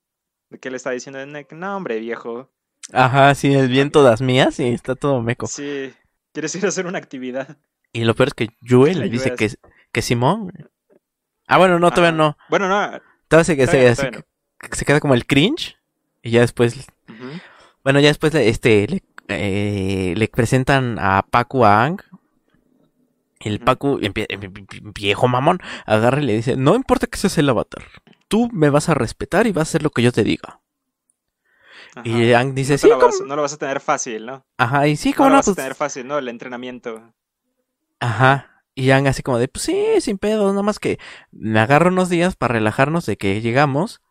De 0.49 0.59
que 0.59 0.71
le 0.71 0.77
está 0.77 0.91
diciendo, 0.91 1.19
no, 1.51 1.77
hombre, 1.77 1.99
viejo. 1.99 2.51
Ajá, 2.93 3.35
sí, 3.35 3.53
es 3.53 3.67
bien 3.69 3.91
todas 3.91 4.21
mías 4.21 4.59
y 4.59 4.67
está 4.69 4.95
todo 4.95 5.21
meco. 5.21 5.47
Sí, 5.47 5.93
quieres 6.33 6.55
ir 6.55 6.65
a 6.65 6.69
hacer 6.69 6.85
una 6.87 6.97
actividad. 6.97 7.57
Y 7.91 8.03
lo 8.03 8.15
peor 8.15 8.29
es 8.29 8.33
que 8.33 8.49
Yue 8.61 8.93
La 8.93 9.01
le 9.01 9.09
dice 9.09 9.33
que, 9.35 9.51
que 9.91 10.01
Simón. 10.01 10.51
Ah, 11.47 11.57
bueno, 11.57 11.79
no, 11.79 11.89
todavía 11.91 12.09
Ajá. 12.09 12.17
no. 12.17 12.37
Bueno, 12.49 12.67
no. 12.69 12.99
Todavía 13.27 13.43
se, 13.45 13.55
se- 13.55 13.65
todavía 13.65 13.95
se- 13.95 14.01
todavía 14.03 14.25
se 14.73 14.85
queda 14.85 14.99
como 14.99 15.13
el 15.13 15.25
cringe. 15.25 15.75
Y 16.21 16.31
ya 16.31 16.41
después, 16.41 16.87
bueno, 17.83 17.99
ya 17.99 18.07
después 18.09 18.33
le- 18.33 18.49
este, 18.49 18.87
le, 18.87 19.03
eh, 19.29 20.13
le 20.17 20.27
presentan 20.27 20.97
a 20.99 21.23
Pacu 21.29 21.65
a 21.65 21.83
Ang. 21.85 22.01
Y 23.39 23.49
el 23.49 23.55
Ujú. 23.57 23.65
Pacu, 23.65 23.99
empie- 23.99 24.25
em- 24.29 24.93
viejo 24.93 25.27
mamón, 25.27 25.59
agarra 25.85 26.21
y 26.21 26.25
le 26.25 26.33
dice, 26.33 26.55
no 26.57 26.75
importa 26.75 27.07
que 27.07 27.17
seas 27.17 27.37
el 27.37 27.49
avatar. 27.49 27.83
Tú 28.27 28.49
me 28.51 28.69
vas 28.69 28.89
a 28.89 28.93
respetar 28.93 29.47
y 29.47 29.51
vas 29.51 29.67
a 29.67 29.69
hacer 29.69 29.83
lo 29.83 29.89
que 29.91 30.01
yo 30.01 30.11
te 30.11 30.23
diga. 30.23 30.59
Y. 32.05 32.33
Ang 32.33 32.53
dice, 32.55 32.73
no, 32.73 32.77
sí, 32.77 32.87
la 32.89 32.95
vas- 32.97 33.21
no 33.25 33.35
lo 33.35 33.41
vas 33.41 33.53
a 33.53 33.57
tener 33.57 33.79
fácil, 33.79 34.25
¿no? 34.25 34.45
Ajá, 34.57 34.87
y 34.87 34.95
sí, 34.95 35.11
No 35.11 35.15
¿cómo 35.17 35.29
lo 35.29 35.35
no? 35.35 35.37
vas 35.39 35.47
a 35.47 35.51
Pues, 35.51 35.55
tener 35.57 35.75
fácil, 35.75 36.07
¿no? 36.07 36.17
El 36.17 36.27
entrenamiento. 36.29 37.13
Ajá. 37.99 38.63
Y 38.75 38.85
Yang 38.85 39.07
así 39.07 39.23
como 39.23 39.39
de, 39.39 39.47
pues 39.47 39.63
sí, 39.65 39.75
sin 40.01 40.17
pedo, 40.19 40.49
nada 40.51 40.61
más 40.61 40.77
que 40.79 40.99
me 41.31 41.59
agarro 41.59 41.89
unos 41.89 42.09
días 42.09 42.35
para 42.35 42.53
relajarnos 42.53 43.05
de 43.05 43.17
que 43.17 43.41
llegamos. 43.41 44.01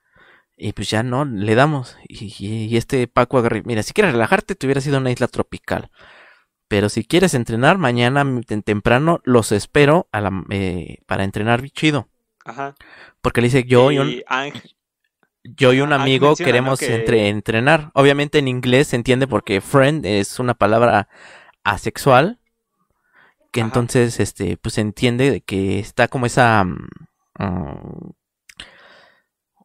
Y 0.57 0.73
pues 0.73 0.89
ya 0.91 1.03
no, 1.03 1.25
le 1.27 1.55
damos. 1.55 1.97
Y, 2.09 2.35
y- 2.39 2.65
y 2.65 2.77
este 2.77 3.07
Paco 3.09 3.39
agarra, 3.39 3.59
y, 3.59 3.63
mira, 3.65 3.83
si 3.83 3.93
quieres 3.93 4.13
relajarte, 4.13 4.55
te 4.55 4.67
hubiera 4.67 4.81
sido 4.81 4.99
una 4.99 5.11
isla 5.11 5.29
tropical. 5.29 5.91
Pero 6.69 6.89
si 6.89 7.05
quieres 7.05 7.35
entrenar, 7.35 7.79
mañana 7.79 8.25
temprano 8.65 9.21
los 9.25 9.53
espero 9.53 10.09
a 10.13 10.21
la, 10.21 10.33
eh, 10.51 10.99
para 11.07 11.25
entrenar 11.25 11.63
chido. 11.71 12.09
Ajá. 12.45 12.75
Porque 13.21 13.41
le 13.41 13.49
dice, 13.49 13.65
yo 13.65 13.93
y 13.93 13.99
un, 13.99 14.09
Y 14.09 14.23
Ang, 14.27 14.53
yo 15.57 15.73
y 15.73 15.81
un 15.81 15.93
Ang 15.93 16.03
amigo 16.03 16.29
menciona, 16.29 16.47
¿no? 16.47 16.53
queremos 16.53 16.79
que- 16.81 16.95
entre- 16.95 17.29
entrenar. 17.29 17.91
Obviamente 17.95 18.39
en 18.39 18.49
inglés 18.49 18.89
se 18.89 18.97
entiende 18.97 19.27
porque 19.27 19.61
friend 19.61 20.05
es 20.07 20.39
una 20.39 20.55
palabra 20.55 21.09
asexual. 21.65 22.39
Que 23.53 23.61
Ajá. 23.61 23.69
entonces, 23.69 24.21
este, 24.21 24.57
pues 24.59 24.75
se 24.75 24.81
entiende 24.83 25.31
de 25.31 25.41
que 25.41 25.79
está 25.79 26.09
como 26.09 26.27
esa. 26.27 26.65
mm, 26.65 26.89
mm, 27.39 28.11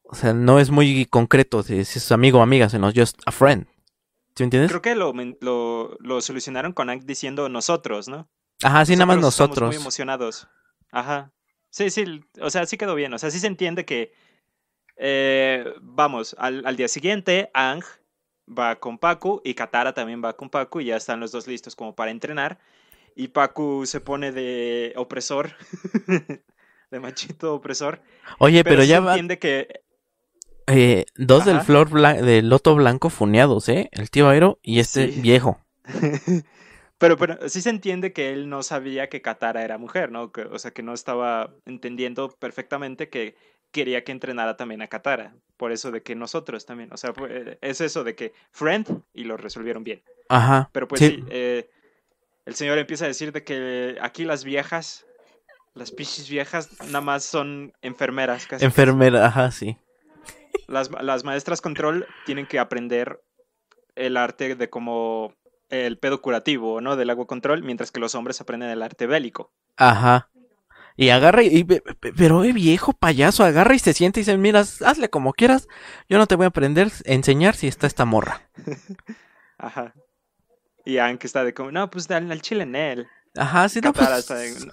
o 0.03 0.15
sea, 0.15 0.34
no 0.34 0.59
es 0.59 0.69
muy 0.71 1.05
concreto 1.05 1.63
si 1.63 1.79
es 1.79 2.11
amigo 2.11 2.39
o 2.39 2.41
amiga, 2.41 2.69
sino 2.69 2.91
just 2.93 3.19
a 3.25 3.32
friend. 3.32 3.65
¿Sí 4.36 4.43
me 4.43 4.45
entiendes? 4.45 4.69
creo 4.71 4.82
que 4.82 4.95
lo, 4.95 5.13
lo, 5.41 5.97
lo 5.99 6.21
solucionaron 6.21 6.73
con 6.73 6.89
Ang 6.89 7.01
diciendo 7.05 7.49
nosotros, 7.49 8.07
¿no? 8.07 8.29
Ajá, 8.63 8.86
sí, 8.86 8.93
nada 8.93 9.05
más 9.07 9.15
estamos 9.17 9.39
nosotros. 9.39 9.67
muy 9.67 9.75
emocionados. 9.75 10.47
Ajá. 10.91 11.32
Sí, 11.69 11.89
sí, 11.89 12.21
o 12.41 12.49
sea, 12.49 12.65
sí 12.65 12.77
quedó 12.77 12.95
bien. 12.95 13.13
O 13.13 13.17
sea, 13.19 13.32
sí 13.32 13.39
se 13.39 13.47
entiende 13.47 13.86
que, 13.86 14.13
eh, 15.01 15.65
vamos, 15.81 16.35
al, 16.39 16.65
al 16.65 16.75
día 16.77 16.87
siguiente, 16.87 17.49
Ang 17.53 17.83
va 18.47 18.75
con 18.77 18.97
Pacu 18.97 19.41
y 19.43 19.53
Katara 19.55 19.93
también 19.93 20.21
va 20.23 20.37
con 20.37 20.49
Pacu 20.49 20.79
y 20.81 20.85
ya 20.85 20.97
están 20.97 21.19
los 21.19 21.31
dos 21.31 21.47
listos 21.47 21.75
como 21.75 21.95
para 21.95 22.11
entrenar. 22.11 22.59
Y 23.15 23.29
Pacu 23.29 23.85
se 23.85 23.99
pone 23.99 24.31
de 24.31 24.93
opresor, 24.95 25.51
de 26.91 26.99
machito 26.99 27.53
opresor. 27.55 28.01
Oye, 28.39 28.63
pero, 28.63 28.83
ya 28.83 28.99
va 28.99 29.11
entiende 29.11 29.39
que, 29.39 29.81
eh, 30.67 31.05
dos 31.15 31.45
del 31.45 31.61
flor 31.61 31.89
blan- 31.89 32.21
del 32.21 32.49
loto 32.49 32.75
blanco 32.75 33.09
funeados, 33.09 33.67
¿eh? 33.69 33.89
El 33.91 34.09
tío 34.09 34.29
Aero 34.29 34.59
y 34.61 34.79
este 34.79 35.11
Sí. 35.11 35.21
viejo. 35.21 35.59
pero, 36.97 37.17
pero 37.17 37.49
sí 37.49 37.61
se 37.61 37.69
entiende 37.69 38.13
que 38.13 38.31
él 38.31 38.47
no 38.49 38.63
sabía 38.63 39.09
que 39.09 39.21
Katara 39.21 39.63
era 39.63 39.77
mujer, 39.77 40.11
¿no? 40.11 40.31
Que- 40.31 40.43
o 40.43 40.59
sea, 40.59 40.71
que 40.71 40.83
no 40.83 40.93
estaba 40.93 41.53
entendiendo 41.65 42.29
perfectamente 42.39 43.09
que 43.09 43.35
quería 43.72 44.03
que 44.03 44.11
entrenara 44.11 44.57
también 44.57 44.82
a 44.82 44.88
Katara. 44.88 45.34
Por 45.57 45.72
eso 45.72 45.91
de 45.91 46.01
que 46.01 46.15
nosotros 46.15 46.65
también. 46.65 46.91
O 46.91 46.97
sea, 46.97 47.13
fue- 47.13 47.57
es 47.61 47.82
eso 47.82 48.03
de 48.03 48.15
que 48.15 48.34
friend 48.51 49.01
y 49.13 49.24
lo 49.26 49.38
resolvieron 49.38 49.84
bien. 49.84 50.01
Ajá. 50.30 50.69
Pero 50.74 50.88
pues 50.88 50.99
Sí. 50.99 51.07
sí, 51.09 51.24
eh, 51.30 51.69
el 52.45 52.55
señor 52.55 52.78
empieza 52.80 53.05
a 53.05 53.07
decir 53.09 53.32
de 53.32 53.43
que 53.43 53.97
aquí 54.01 54.26
las 54.26 54.43
viejas, 54.43 55.05
las 55.76 55.91
pichis 55.91 56.30
viejas, 56.30 56.69
nada 56.88 57.01
más 57.01 57.24
son 57.24 57.74
enfermeras. 57.82 58.47
Casi. 58.47 58.65
Enfermera, 58.65 59.26
ajá, 59.28 59.51
sí. 59.51 59.78
las, 60.67 60.89
las 61.01 61.24
maestras 61.24 61.61
control 61.61 62.07
tienen 62.26 62.45
que 62.47 62.57
aprender 62.59 63.22
el 63.95 64.17
arte 64.17 64.55
de 64.55 64.69
como 64.69 65.34
el 65.69 65.97
pedo 65.97 66.22
curativo, 66.22 66.82
¿no? 66.82 66.95
Del 66.95 67.09
agua 67.09 67.28
control, 67.28 67.61
mientras 67.63 67.91
que 67.91 67.99
los 67.99 68.15
hombres 68.15 68.41
aprenden 68.41 68.69
el 68.69 68.82
arte 68.82 69.05
bélico. 69.05 69.51
Ajá. 69.78 70.30
Y 71.01 71.09
agarra 71.09 71.41
y, 71.41 71.47
y- 71.47 71.63
pe- 71.63 71.81
pe- 71.81 72.13
pero 72.13 72.43
eh, 72.43 72.53
viejo 72.53 72.93
payaso, 72.93 73.43
agarra 73.43 73.73
y 73.73 73.79
se 73.79 73.93
siente 73.93 74.19
y 74.19 74.21
dice, 74.23 74.37
mira, 74.37 74.59
hazle 74.59 75.09
como 75.09 75.33
quieras, 75.33 75.67
yo 76.07 76.19
no 76.19 76.27
te 76.27 76.35
voy 76.35 76.45
a 76.45 76.49
aprender, 76.49 76.91
enseñar 77.05 77.55
si 77.55 77.67
está 77.67 77.87
esta 77.87 78.05
morra. 78.05 78.41
Ajá. 79.57 79.93
Y 80.85 80.99
Anke 80.99 81.25
está 81.25 81.43
de 81.43 81.53
como, 81.55 81.71
no, 81.71 81.89
pues 81.89 82.09
al, 82.11 82.31
al 82.31 82.41
chile 82.43 82.63
en 82.63 82.75
él. 82.75 83.07
Ajá, 83.35 83.67
sí, 83.67 83.81
no, 83.81 83.93
pues, 83.93 84.27
de, 84.27 84.71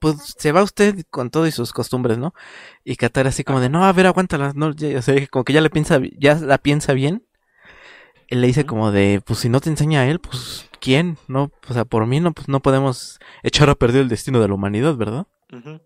pues 0.00 0.34
se 0.38 0.52
va 0.52 0.64
usted 0.64 1.04
con 1.10 1.30
todo 1.30 1.46
y 1.46 1.52
sus 1.52 1.72
costumbres, 1.72 2.18
¿no? 2.18 2.34
Y 2.84 2.96
Katara 2.96 3.28
así 3.28 3.44
como 3.44 3.60
de, 3.60 3.68
no, 3.68 3.84
a 3.84 3.92
ver, 3.92 4.06
aguántala, 4.06 4.52
no, 4.56 4.72
ya- 4.72 4.98
o 4.98 5.02
sea, 5.02 5.14
como 5.28 5.44
que 5.44 5.52
ya 5.52 5.60
le 5.60 5.70
piensa, 5.70 6.00
ya 6.18 6.34
la 6.36 6.58
piensa 6.58 6.92
bien. 6.92 7.24
Él 8.28 8.40
le 8.40 8.46
dice 8.46 8.66
como 8.66 8.90
de, 8.92 9.22
pues 9.24 9.40
si 9.40 9.48
no 9.48 9.60
te 9.60 9.70
enseña 9.70 10.00
a 10.00 10.06
él, 10.06 10.20
pues 10.20 10.68
¿quién? 10.80 11.18
No, 11.26 11.50
o 11.68 11.72
sea, 11.72 11.84
por 11.84 12.06
mí 12.06 12.20
no, 12.20 12.32
pues 12.32 12.48
no 12.48 12.60
podemos 12.60 13.18
echar 13.42 13.70
a 13.70 13.74
perder 13.74 14.02
el 14.02 14.08
destino 14.08 14.40
de 14.40 14.48
la 14.48 14.54
humanidad, 14.54 14.96
¿verdad? 14.96 15.26
Ujú. 15.52 15.80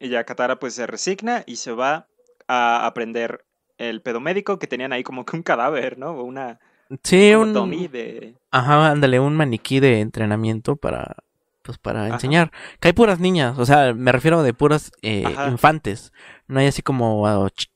Y 0.00 0.08
ya 0.08 0.24
Katara 0.24 0.58
pues 0.58 0.74
se 0.74 0.86
resigna 0.86 1.44
y 1.46 1.56
se 1.56 1.72
va 1.72 2.08
a 2.48 2.86
aprender 2.86 3.44
el 3.78 4.02
pedo 4.02 4.20
médico 4.20 4.58
que 4.58 4.66
tenían 4.66 4.92
ahí 4.92 5.02
como 5.02 5.24
que 5.24 5.36
un 5.36 5.42
cadáver, 5.42 5.98
¿no? 5.98 6.12
Una 6.22 6.58
Sí, 7.02 7.34
un, 7.34 7.52
de... 7.90 8.36
Ajá, 8.50 8.90
ándale, 8.90 9.18
un 9.18 9.34
maniquí 9.34 9.80
de 9.80 10.00
entrenamiento 10.00 10.76
para, 10.76 11.16
pues 11.62 11.78
para 11.78 12.04
Ajá. 12.04 12.14
enseñar. 12.14 12.52
Que 12.78 12.88
hay 12.88 12.92
puras 12.92 13.18
niñas, 13.18 13.58
o 13.58 13.66
sea, 13.66 13.92
me 13.92 14.12
refiero 14.12 14.42
de 14.42 14.54
puras 14.54 14.92
eh, 15.02 15.24
infantes. 15.50 16.12
No 16.46 16.60
hay 16.60 16.66
así 16.66 16.82
como 16.82 17.26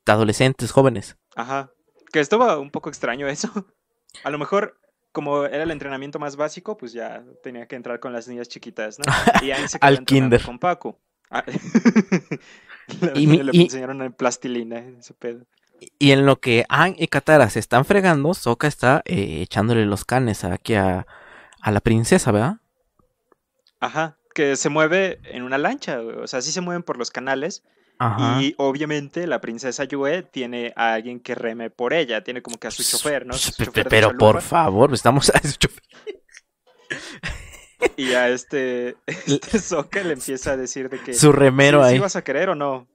adolescentes, 0.05 0.71
jóvenes. 0.71 1.17
Ajá. 1.35 1.71
Que 2.13 2.19
estuvo 2.21 2.59
un 2.59 2.71
poco 2.71 2.89
extraño 2.89 3.27
eso. 3.27 3.49
A 4.23 4.29
lo 4.29 4.37
mejor, 4.37 4.77
como 5.11 5.45
era 5.45 5.63
el 5.63 5.71
entrenamiento 5.71 6.19
más 6.19 6.35
básico, 6.35 6.77
pues 6.77 6.93
ya 6.93 7.23
tenía 7.43 7.67
que 7.67 7.75
entrar 7.75 7.99
con 7.99 8.13
las 8.13 8.27
niñas 8.27 8.47
chiquitas, 8.49 8.99
¿no? 8.99 9.05
Y 9.43 9.51
ahí 9.51 9.67
se 9.67 9.79
quedó 9.79 9.87
Al 9.87 10.05
kinder. 10.05 10.41
con 10.43 10.59
Paco. 10.59 10.99
Ah, 11.29 11.43
Y 13.15 13.27
mi- 13.27 13.41
le 13.41 13.51
y- 13.53 13.63
enseñaron 13.63 14.01
en 14.01 14.11
plastilina 14.13 14.79
ese 14.99 15.13
pedo. 15.13 15.45
Y 15.97 16.11
en 16.11 16.25
lo 16.25 16.39
que 16.39 16.65
Aang 16.69 16.93
y 16.97 17.07
Katara 17.07 17.49
se 17.49 17.59
están 17.59 17.85
fregando, 17.85 18.33
Sokka 18.35 18.67
está 18.67 19.01
eh, 19.05 19.41
echándole 19.41 19.85
los 19.85 20.05
canes 20.05 20.43
aquí 20.43 20.75
a, 20.75 21.07
a 21.61 21.71
la 21.71 21.79
princesa, 21.79 22.31
¿verdad? 22.31 22.57
Ajá, 23.79 24.17
que 24.35 24.55
se 24.57 24.69
mueve 24.69 25.19
en 25.23 25.41
una 25.43 25.57
lancha, 25.57 25.99
o 26.01 26.27
sea, 26.27 26.41
sí 26.41 26.51
se 26.51 26.61
mueven 26.61 26.83
por 26.83 26.97
los 26.97 27.09
canales. 27.09 27.63
Ajá. 28.03 28.41
Y 28.41 28.55
obviamente 28.57 29.27
la 29.27 29.41
princesa 29.41 29.83
Yue 29.83 30.23
tiene 30.23 30.73
a 30.75 30.93
alguien 30.93 31.19
que 31.19 31.35
reme 31.35 31.69
por 31.69 31.93
ella, 31.93 32.23
tiene 32.23 32.41
como 32.41 32.57
que 32.57 32.67
a 32.67 32.71
su 32.71 32.83
chofer, 32.83 33.27
¿no? 33.27 33.33
Su 33.35 33.51
chofer 33.51 33.87
Pero 33.89 34.07
chalupa. 34.07 34.25
por 34.25 34.41
favor, 34.41 34.91
estamos 34.93 35.29
a 35.29 35.39
su 35.47 35.55
chofer. 35.57 35.83
Y 37.97 38.13
a 38.13 38.29
este, 38.29 38.95
este 39.07 40.03
le 40.03 40.13
empieza 40.13 40.53
a 40.53 40.57
decir 40.57 40.89
de 40.89 40.99
que... 40.99 41.13
Su 41.13 41.31
remero 41.31 41.81
¿sí, 41.83 41.89
ahí. 41.89 41.95
¿Sí 41.95 41.99
vas 41.99 42.15
a 42.15 42.23
querer 42.23 42.49
o 42.49 42.55
no? 42.55 42.87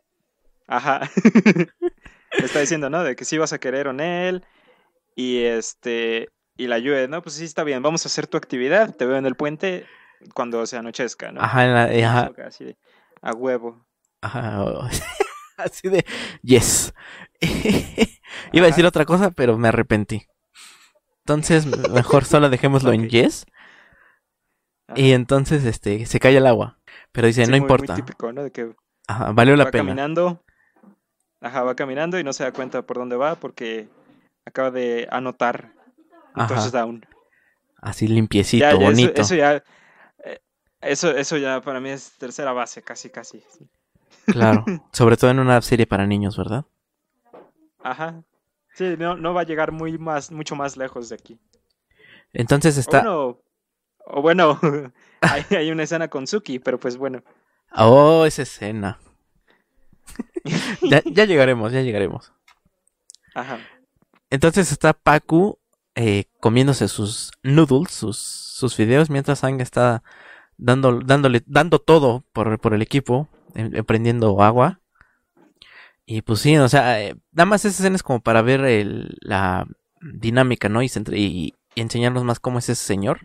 Ajá. 0.67 1.09
Le 2.39 2.45
está 2.45 2.61
diciendo, 2.61 2.91
¿no? 2.91 3.05
De 3.05 3.15
que 3.15 3.25
sí 3.25 3.39
vas 3.39 3.53
a 3.53 3.59
querer 3.59 3.87
en 3.87 4.01
él. 4.01 4.45
Y 5.15 5.43
este. 5.45 6.29
Y 6.57 6.67
la 6.67 6.79
Yue, 6.79 7.07
no, 7.09 7.23
pues 7.23 7.37
sí 7.37 7.45
está 7.45 7.63
bien, 7.65 7.83
vamos 7.83 8.05
a 8.05 8.09
hacer 8.09 8.27
tu 8.27 8.37
actividad. 8.37 8.95
Te 8.95 9.07
veo 9.07 9.17
en 9.17 9.27
el 9.27 9.37
puente 9.37 9.87
cuando 10.35 10.67
se 10.67 10.77
anochezca, 10.77 11.31
¿no? 11.31 11.41
Ajá, 11.41 11.65
en 11.65 11.75
la- 11.75 12.09
ajá, 12.09 12.27
Sokka, 12.27 12.47
así 12.49 12.65
de, 12.65 12.77
a 13.23 13.33
huevo. 13.33 13.86
Ajá. 14.27 14.91
Así 15.57 15.89
de, 15.89 16.05
yes. 16.43 16.93
Iba 18.53 18.65
a 18.67 18.69
decir 18.69 18.85
otra 18.87 19.05
cosa, 19.07 19.31
pero 19.31 19.57
me 19.57 19.69
arrepentí. 19.69 20.27
Entonces, 21.21 21.67
mejor 21.91 22.25
solo 22.27 22.51
dejémoslo 22.51 22.93
en 22.93 23.09
yes. 23.09 23.47
Ajá. 24.89 25.01
Y 25.01 25.13
entonces, 25.13 25.65
este, 25.65 26.05
se 26.07 26.21
cae 26.21 26.37
el 26.37 26.47
agua. 26.47 26.79
Pero 27.13 27.27
dice, 27.27 27.45
Sí, 27.45 27.51
no 27.51 27.57
muy- 27.57 27.61
muy 27.61 27.65
importa. 27.65 27.95
típico, 27.95 28.33
¿no? 28.33 28.43
De 28.45 28.51
que 28.53 28.75
Ajá, 29.09 29.33
valió 29.33 29.57
la 29.57 29.65
va 29.65 29.71
pena. 29.71 29.85
caminando. 29.85 30.43
Ajá, 31.41 31.63
va 31.63 31.75
caminando 31.75 32.19
y 32.19 32.25
no 32.25 32.33
se 32.33 32.45
da 32.45 32.53
cuenta 32.53 32.83
por 32.83 32.97
dónde 32.99 33.17
va 33.17 33.35
porque 33.37 33.89
acaba 34.45 34.71
de 34.71 35.09
anotar 35.11 35.73
un 36.35 36.43
Ajá. 36.43 36.55
touchdown. 36.55 37.05
Así 37.81 38.07
limpiecito, 38.09 38.65
Ya, 38.65 38.71
ya, 38.73 38.77
eso- 38.77 38.85
bonito. 38.85 39.21
Eso, 39.23 39.35
ya. 39.35 39.63
eh, 40.25 40.41
Eso, 40.81 41.11
eso 41.17 41.37
ya 41.39 41.61
para 41.63 41.81
mí 41.81 41.89
es 41.91 42.13
tercera 42.19 42.53
base, 42.53 42.83
casi, 42.83 43.09
casi. 43.11 43.43
Claro. 44.27 44.65
Sobre 44.93 45.17
todo 45.17 45.31
en 45.31 45.39
una 45.39 45.61
serie 45.63 45.87
para 45.87 46.07
niños, 46.07 46.37
¿verdad? 46.37 46.65
Ajá. 47.83 48.23
Sí, 48.75 48.97
no, 48.99 49.17
no 49.17 49.33
va 49.33 49.43
a 49.43 49.45
llegar 49.45 49.73
muy 49.73 49.99
más, 49.99 50.31
mucho 50.31 50.55
más 50.57 50.77
lejos 50.77 51.09
de 51.09 51.15
aquí. 51.15 51.39
Entonces 52.33 52.77
O 52.77 52.81
está. 52.81 52.99
bueno, 53.01 53.41
o 54.05 54.23
bueno, 54.23 54.61
hay, 55.21 55.45
hay 55.57 55.71
una 55.71 55.85
escena 55.85 56.09
con 56.09 56.27
Suki, 56.27 56.59
pero 56.59 56.79
pues 56.79 56.97
bueno. 56.97 57.23
Oh, 57.75 58.25
esa 58.27 58.43
escena. 58.43 58.99
ya, 60.83 61.03
ya 61.05 61.25
llegaremos, 61.25 61.73
ya 61.73 61.83
llegaremos. 61.83 62.33
Ajá. 63.35 63.59
Entonces 64.31 64.73
está 64.73 64.93
Paku 64.93 65.59
eh, 65.95 66.25
comiéndose 66.41 66.89
sus 66.89 67.31
noodles, 67.43 67.93
sus, 67.93 68.19
sus 68.19 68.75
fideos, 68.75 69.09
mientras 69.09 69.39
Sang 69.39 69.61
está 69.61 70.03
dando, 70.59 71.01
dándole, 71.01 71.43
dando 71.47 71.79
todo 71.79 72.25
por, 72.33 72.59
por 72.59 72.75
el 72.75 72.83
equipo, 72.83 73.29
em- 73.55 73.75
emprendiendo 73.75 74.43
agua. 74.43 74.81
Y 76.07 76.23
pues 76.23 76.41
sí, 76.41 76.57
o 76.57 76.69
sea, 76.69 77.03
eh, 77.03 77.17
nada 77.33 77.47
más 77.47 77.65
esa 77.65 77.81
escena 77.81 77.97
es 77.97 78.03
como 78.03 78.21
para 78.21 78.43
ver 78.43 78.61
el- 78.61 79.17
la 79.21 79.67
dinámica, 80.01 80.69
¿no? 80.69 80.83
Y, 80.83 80.87
y- 81.13 81.55
y 81.75 81.81
enseñarnos 81.81 82.25
más 82.25 82.39
cómo 82.41 82.59
es 82.59 82.69
ese 82.69 82.85
señor. 82.85 83.21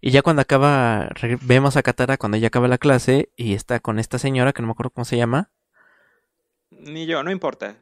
Y 0.00 0.10
ya 0.10 0.22
cuando 0.22 0.40
acaba, 0.42 1.10
vemos 1.42 1.76
a 1.76 1.82
Katara 1.82 2.16
cuando 2.16 2.38
ella 2.38 2.48
acaba 2.48 2.66
la 2.68 2.78
clase 2.78 3.30
y 3.36 3.52
está 3.54 3.78
con 3.80 3.98
esta 3.98 4.18
señora 4.18 4.52
que 4.52 4.62
no 4.62 4.68
me 4.68 4.72
acuerdo 4.72 4.90
cómo 4.90 5.04
se 5.04 5.18
llama. 5.18 5.50
Ni 6.70 7.06
yo, 7.06 7.22
no 7.22 7.30
importa. 7.30 7.76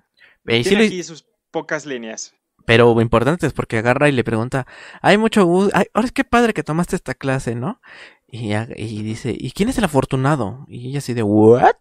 Eh, 0.47 0.63
sí 0.65 0.71
Tiene 0.71 0.85
lo- 0.85 0.89
aquí 0.89 1.03
sus 1.05 1.25
pocas 1.53 1.87
líneas. 1.87 2.35
Pero 2.67 2.95
lo 2.95 3.01
importante 3.01 3.47
es 3.47 3.53
porque 3.53 3.79
agarra 3.79 4.09
y 4.09 4.13
le 4.13 4.25
pregunta, 4.25 4.67
hay 5.03 5.19
mucho 5.19 5.45
gusto, 5.45 5.71
ay, 5.77 5.87
ahora 5.93 6.07
es 6.07 6.13
que 6.13 6.25
padre 6.25 6.55
que 6.55 6.63
tomaste 6.63 6.97
esta 6.97 7.15
clase, 7.15 7.55
¿no? 7.55 7.81
Y, 8.27 8.55
y 8.55 9.03
dice, 9.03 9.35
¿y 9.39 9.51
quién 9.53 9.69
es 9.69 9.79
el 9.79 9.85
afortunado? 9.85 10.65
Y 10.69 10.89
ella 10.89 10.99
así 10.99 11.13
de, 11.15 11.23
¿what? 11.23 11.75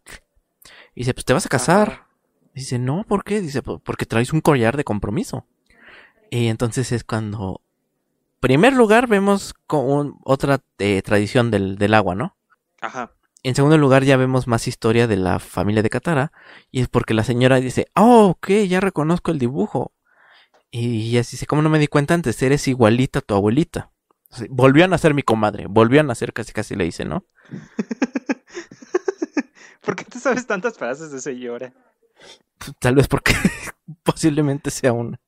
Y 0.94 1.02
dice, 1.02 1.14
pues 1.14 1.26
te 1.26 1.34
vas 1.34 1.46
a 1.46 1.50
casar. 1.50 1.90
Ajá. 1.90 2.08
Dice, 2.54 2.78
no, 2.80 3.04
¿por 3.08 3.24
qué? 3.24 3.42
Dice, 3.42 3.64
"Po- 3.64 3.80
porque 3.80 4.06
traes 4.06 4.32
un 4.34 4.42
collar 4.42 4.78
de 4.78 4.84
compromiso. 4.84 5.48
Y 6.30 6.48
entonces 6.48 6.92
es 6.92 7.04
cuando, 7.04 7.62
primer 8.40 8.74
lugar, 8.74 9.08
vemos 9.08 9.54
con 9.66 10.18
otra 10.24 10.60
eh, 10.80 11.02
tradición 11.02 11.50
del, 11.50 11.78
del 11.78 11.94
agua, 11.96 12.14
¿no? 12.14 12.36
Ajá. 12.82 13.14
En 13.42 13.56
segundo 13.56 13.78
lugar, 13.78 14.04
ya 14.04 14.18
vemos 14.18 14.48
más 14.48 14.68
historia 14.68 15.08
de 15.08 15.18
la 15.18 15.40
familia 15.40 15.82
de 15.82 15.90
Katara. 15.90 16.32
Y 16.72 16.82
es 16.82 16.88
porque 16.90 17.14
la 17.14 17.24
señora 17.24 17.60
dice, 17.60 17.88
oh, 17.96 18.28
ok, 18.28 18.50
ya 18.68 18.80
reconozco 18.80 19.32
el 19.32 19.40
dibujo. 19.40 19.92
Y 20.76 21.10
ella 21.10 21.20
dice, 21.20 21.46
¿cómo 21.46 21.62
no 21.62 21.70
me 21.70 21.78
di 21.78 21.88
cuenta 21.88 22.16
antes? 22.16 22.42
Eres 22.42 22.68
igualita 22.68 23.20
a 23.20 23.22
tu 23.22 23.36
abuelita. 23.36 23.92
Sea, 24.32 24.48
volvió 24.50 24.84
a 24.84 24.88
nacer 24.88 25.14
mi 25.14 25.22
comadre. 25.22 25.68
Volvió 25.70 26.00
a 26.00 26.04
nacer, 26.04 26.34
casi 26.34 26.52
casi 26.52 26.76
le 26.76 26.86
dice, 26.86 27.06
¿no? 27.06 27.28
¿Por 29.82 29.96
qué 29.96 30.04
te 30.06 30.20
sabes 30.20 30.48
tantas 30.48 30.80
frases 30.80 31.12
de 31.12 31.22
señora? 31.22 31.72
Tal 32.80 32.96
vez 32.96 33.08
porque 33.08 33.34
posiblemente 34.04 34.72
sea 34.72 34.94
una. 34.94 35.22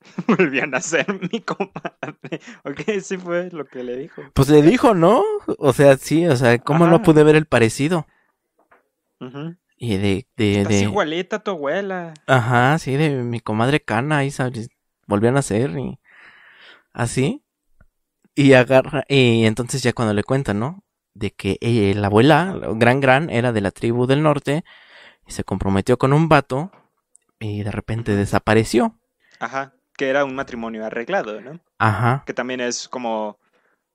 Volvían 0.26 0.74
a 0.74 0.80
ser 0.80 1.06
mi 1.30 1.42
comadre. 1.42 2.40
Ok, 2.64 3.00
sí 3.04 3.18
fue 3.18 3.50
lo 3.52 3.66
que 3.66 3.84
le 3.84 3.98
dijo. 3.98 4.20
Pues 4.34 4.48
le 4.48 4.62
dijo, 4.62 4.94
¿no? 4.94 5.22
O 5.58 5.72
sea, 5.72 5.96
sí, 5.96 6.26
o 6.26 6.34
sea, 6.34 6.58
¿cómo 6.58 6.88
no 6.88 7.02
pude 7.02 7.22
ver 7.22 7.36
el 7.36 7.46
parecido? 7.46 8.08
Y 9.82 9.96
de, 9.96 10.26
de, 10.36 10.60
Estás 10.60 10.74
de... 10.74 10.82
igualita 10.82 11.36
a 11.36 11.42
tu 11.42 11.52
abuela. 11.52 12.12
Ajá, 12.26 12.78
sí, 12.78 12.96
de 12.96 13.22
mi 13.22 13.40
comadre 13.40 13.80
Cana, 13.80 14.18
ahí 14.18 14.30
¿sabes? 14.30 14.68
volvían 15.06 15.32
a 15.32 15.38
nacer 15.38 15.70
y 15.70 15.98
así. 16.92 17.42
Y 18.34 18.52
agarra, 18.52 19.04
y 19.08 19.46
entonces 19.46 19.82
ya 19.82 19.94
cuando 19.94 20.12
le 20.12 20.22
cuentan, 20.22 20.58
¿no? 20.58 20.84
De 21.14 21.30
que 21.30 21.56
eh, 21.62 21.94
la 21.96 22.08
abuela, 22.08 22.54
la 22.54 22.68
gran 22.74 23.00
gran, 23.00 23.30
era 23.30 23.52
de 23.52 23.62
la 23.62 23.70
tribu 23.70 24.06
del 24.06 24.22
norte 24.22 24.64
y 25.26 25.32
se 25.32 25.44
comprometió 25.44 25.96
con 25.96 26.12
un 26.12 26.28
vato 26.28 26.70
y 27.38 27.62
de 27.62 27.70
repente 27.70 28.14
desapareció. 28.14 28.98
Ajá. 29.38 29.72
Que 29.96 30.10
era 30.10 30.26
un 30.26 30.34
matrimonio 30.34 30.84
arreglado, 30.84 31.40
¿no? 31.40 31.58
Ajá. 31.78 32.24
Que 32.26 32.34
también 32.34 32.60
es 32.60 32.86
como 32.86 33.38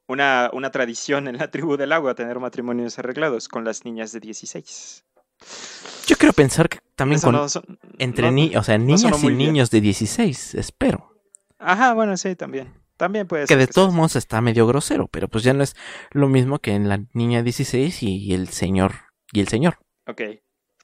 una, 0.07 0.49
una 0.51 0.71
tradición 0.71 1.27
en 1.27 1.37
la 1.37 1.51
tribu 1.51 1.77
del 1.77 1.91
agua 1.91 2.15
tener 2.15 2.39
matrimonios 2.39 2.97
arreglados 2.97 3.47
con 3.47 3.63
las 3.63 3.85
niñas 3.85 4.11
de 4.13 4.19
16. 4.19 5.05
Yo 6.07 6.15
quiero 6.17 6.33
pensar 6.33 6.69
que 6.69 6.79
también 6.95 7.17
Eso 7.17 7.27
con 7.27 7.35
no 7.35 7.47
entre 7.97 8.25
no- 8.27 8.31
ni, 8.31 8.55
o 8.55 8.63
sea, 8.63 8.77
niñas 8.77 9.21
y 9.23 9.27
bien. 9.27 9.37
niños 9.37 9.71
de 9.71 9.81
16, 9.81 10.55
espero. 10.55 11.11
Ajá, 11.57 11.93
bueno, 11.93 12.15
sí, 12.17 12.35
también. 12.35 12.73
También 12.97 13.27
puede 13.27 13.45
Que 13.47 13.57
de 13.57 13.67
todos 13.67 13.93
modos 13.93 14.15
está 14.15 14.39
medio 14.41 14.65
grosero, 14.67 15.07
pero 15.07 15.27
pues 15.27 15.43
ya 15.43 15.53
no 15.53 15.63
es 15.63 15.75
lo 16.11 16.29
mismo 16.29 16.59
que 16.59 16.71
en 16.71 16.87
la 16.87 17.03
niña 17.13 17.43
16 17.43 18.03
y, 18.03 18.17
y 18.17 18.33
el 18.33 18.47
señor 18.49 18.93
y 19.33 19.41
el 19.41 19.47
señor. 19.47 19.79
Ok. 20.07 20.21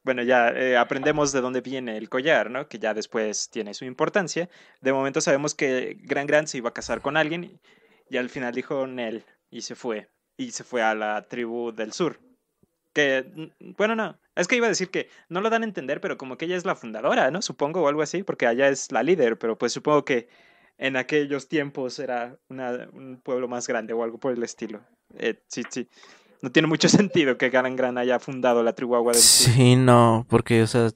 Bueno, 0.03 0.23
ya 0.23 0.49
eh, 0.49 0.75
aprendemos 0.77 1.31
de 1.31 1.41
dónde 1.41 1.61
viene 1.61 1.95
el 1.95 2.09
collar, 2.09 2.49
¿no? 2.49 2.67
Que 2.67 2.79
ya 2.79 2.93
después 2.95 3.49
tiene 3.51 3.73
su 3.75 3.85
importancia. 3.85 4.49
De 4.81 4.91
momento 4.91 5.21
sabemos 5.21 5.53
que 5.53 5.95
Gran 6.01 6.25
Gran 6.25 6.47
se 6.47 6.57
iba 6.57 6.69
a 6.69 6.73
casar 6.73 7.01
con 7.01 7.15
alguien 7.17 7.43
y, 7.43 7.59
y 8.09 8.17
al 8.17 8.29
final 8.29 8.53
dijo 8.53 8.87
Nel 8.87 9.23
y 9.51 9.61
se 9.61 9.75
fue. 9.75 10.09
Y 10.37 10.51
se 10.51 10.63
fue 10.63 10.81
a 10.81 10.95
la 10.95 11.27
tribu 11.27 11.71
del 11.71 11.93
sur. 11.93 12.19
Que, 12.93 13.53
bueno, 13.77 13.95
no. 13.95 14.19
Es 14.35 14.47
que 14.47 14.55
iba 14.55 14.65
a 14.65 14.69
decir 14.69 14.89
que 14.89 15.09
no 15.29 15.41
lo 15.41 15.49
dan 15.49 15.63
a 15.63 15.65
entender, 15.65 15.99
pero 16.01 16.17
como 16.17 16.37
que 16.37 16.45
ella 16.45 16.55
es 16.55 16.65
la 16.65 16.75
fundadora, 16.75 17.31
¿no? 17.31 17.41
Supongo, 17.41 17.81
o 17.81 17.87
algo 17.87 18.01
así, 18.01 18.23
porque 18.23 18.47
allá 18.47 18.69
es 18.69 18.91
la 18.91 19.03
líder, 19.03 19.37
pero 19.37 19.57
pues 19.57 19.73
supongo 19.73 20.05
que 20.05 20.29
en 20.77 20.95
aquellos 20.95 21.47
tiempos 21.49 21.99
era 21.99 22.37
una- 22.49 22.87
un 22.93 23.19
pueblo 23.21 23.47
más 23.47 23.67
grande 23.67 23.93
o 23.93 24.03
algo 24.03 24.17
por 24.19 24.31
el 24.33 24.41
estilo. 24.43 24.81
Eh, 25.17 25.41
sí, 25.47 25.63
sí. 25.69 25.89
No 26.41 26.51
tiene 26.51 26.67
mucho 26.67 26.87
sentido 27.09 27.37
que 27.37 27.49
Gran 27.49 27.75
Gran 27.75 27.97
haya 27.97 28.19
fundado 28.19 28.63
la 28.63 28.73
tribu 28.73 28.95
Agua 28.95 29.11
del 29.13 29.21
Sur. 29.21 29.53
Sí, 29.53 29.75
no, 29.75 30.25
porque, 30.29 30.63
o 30.63 30.67
sea, 30.67 30.89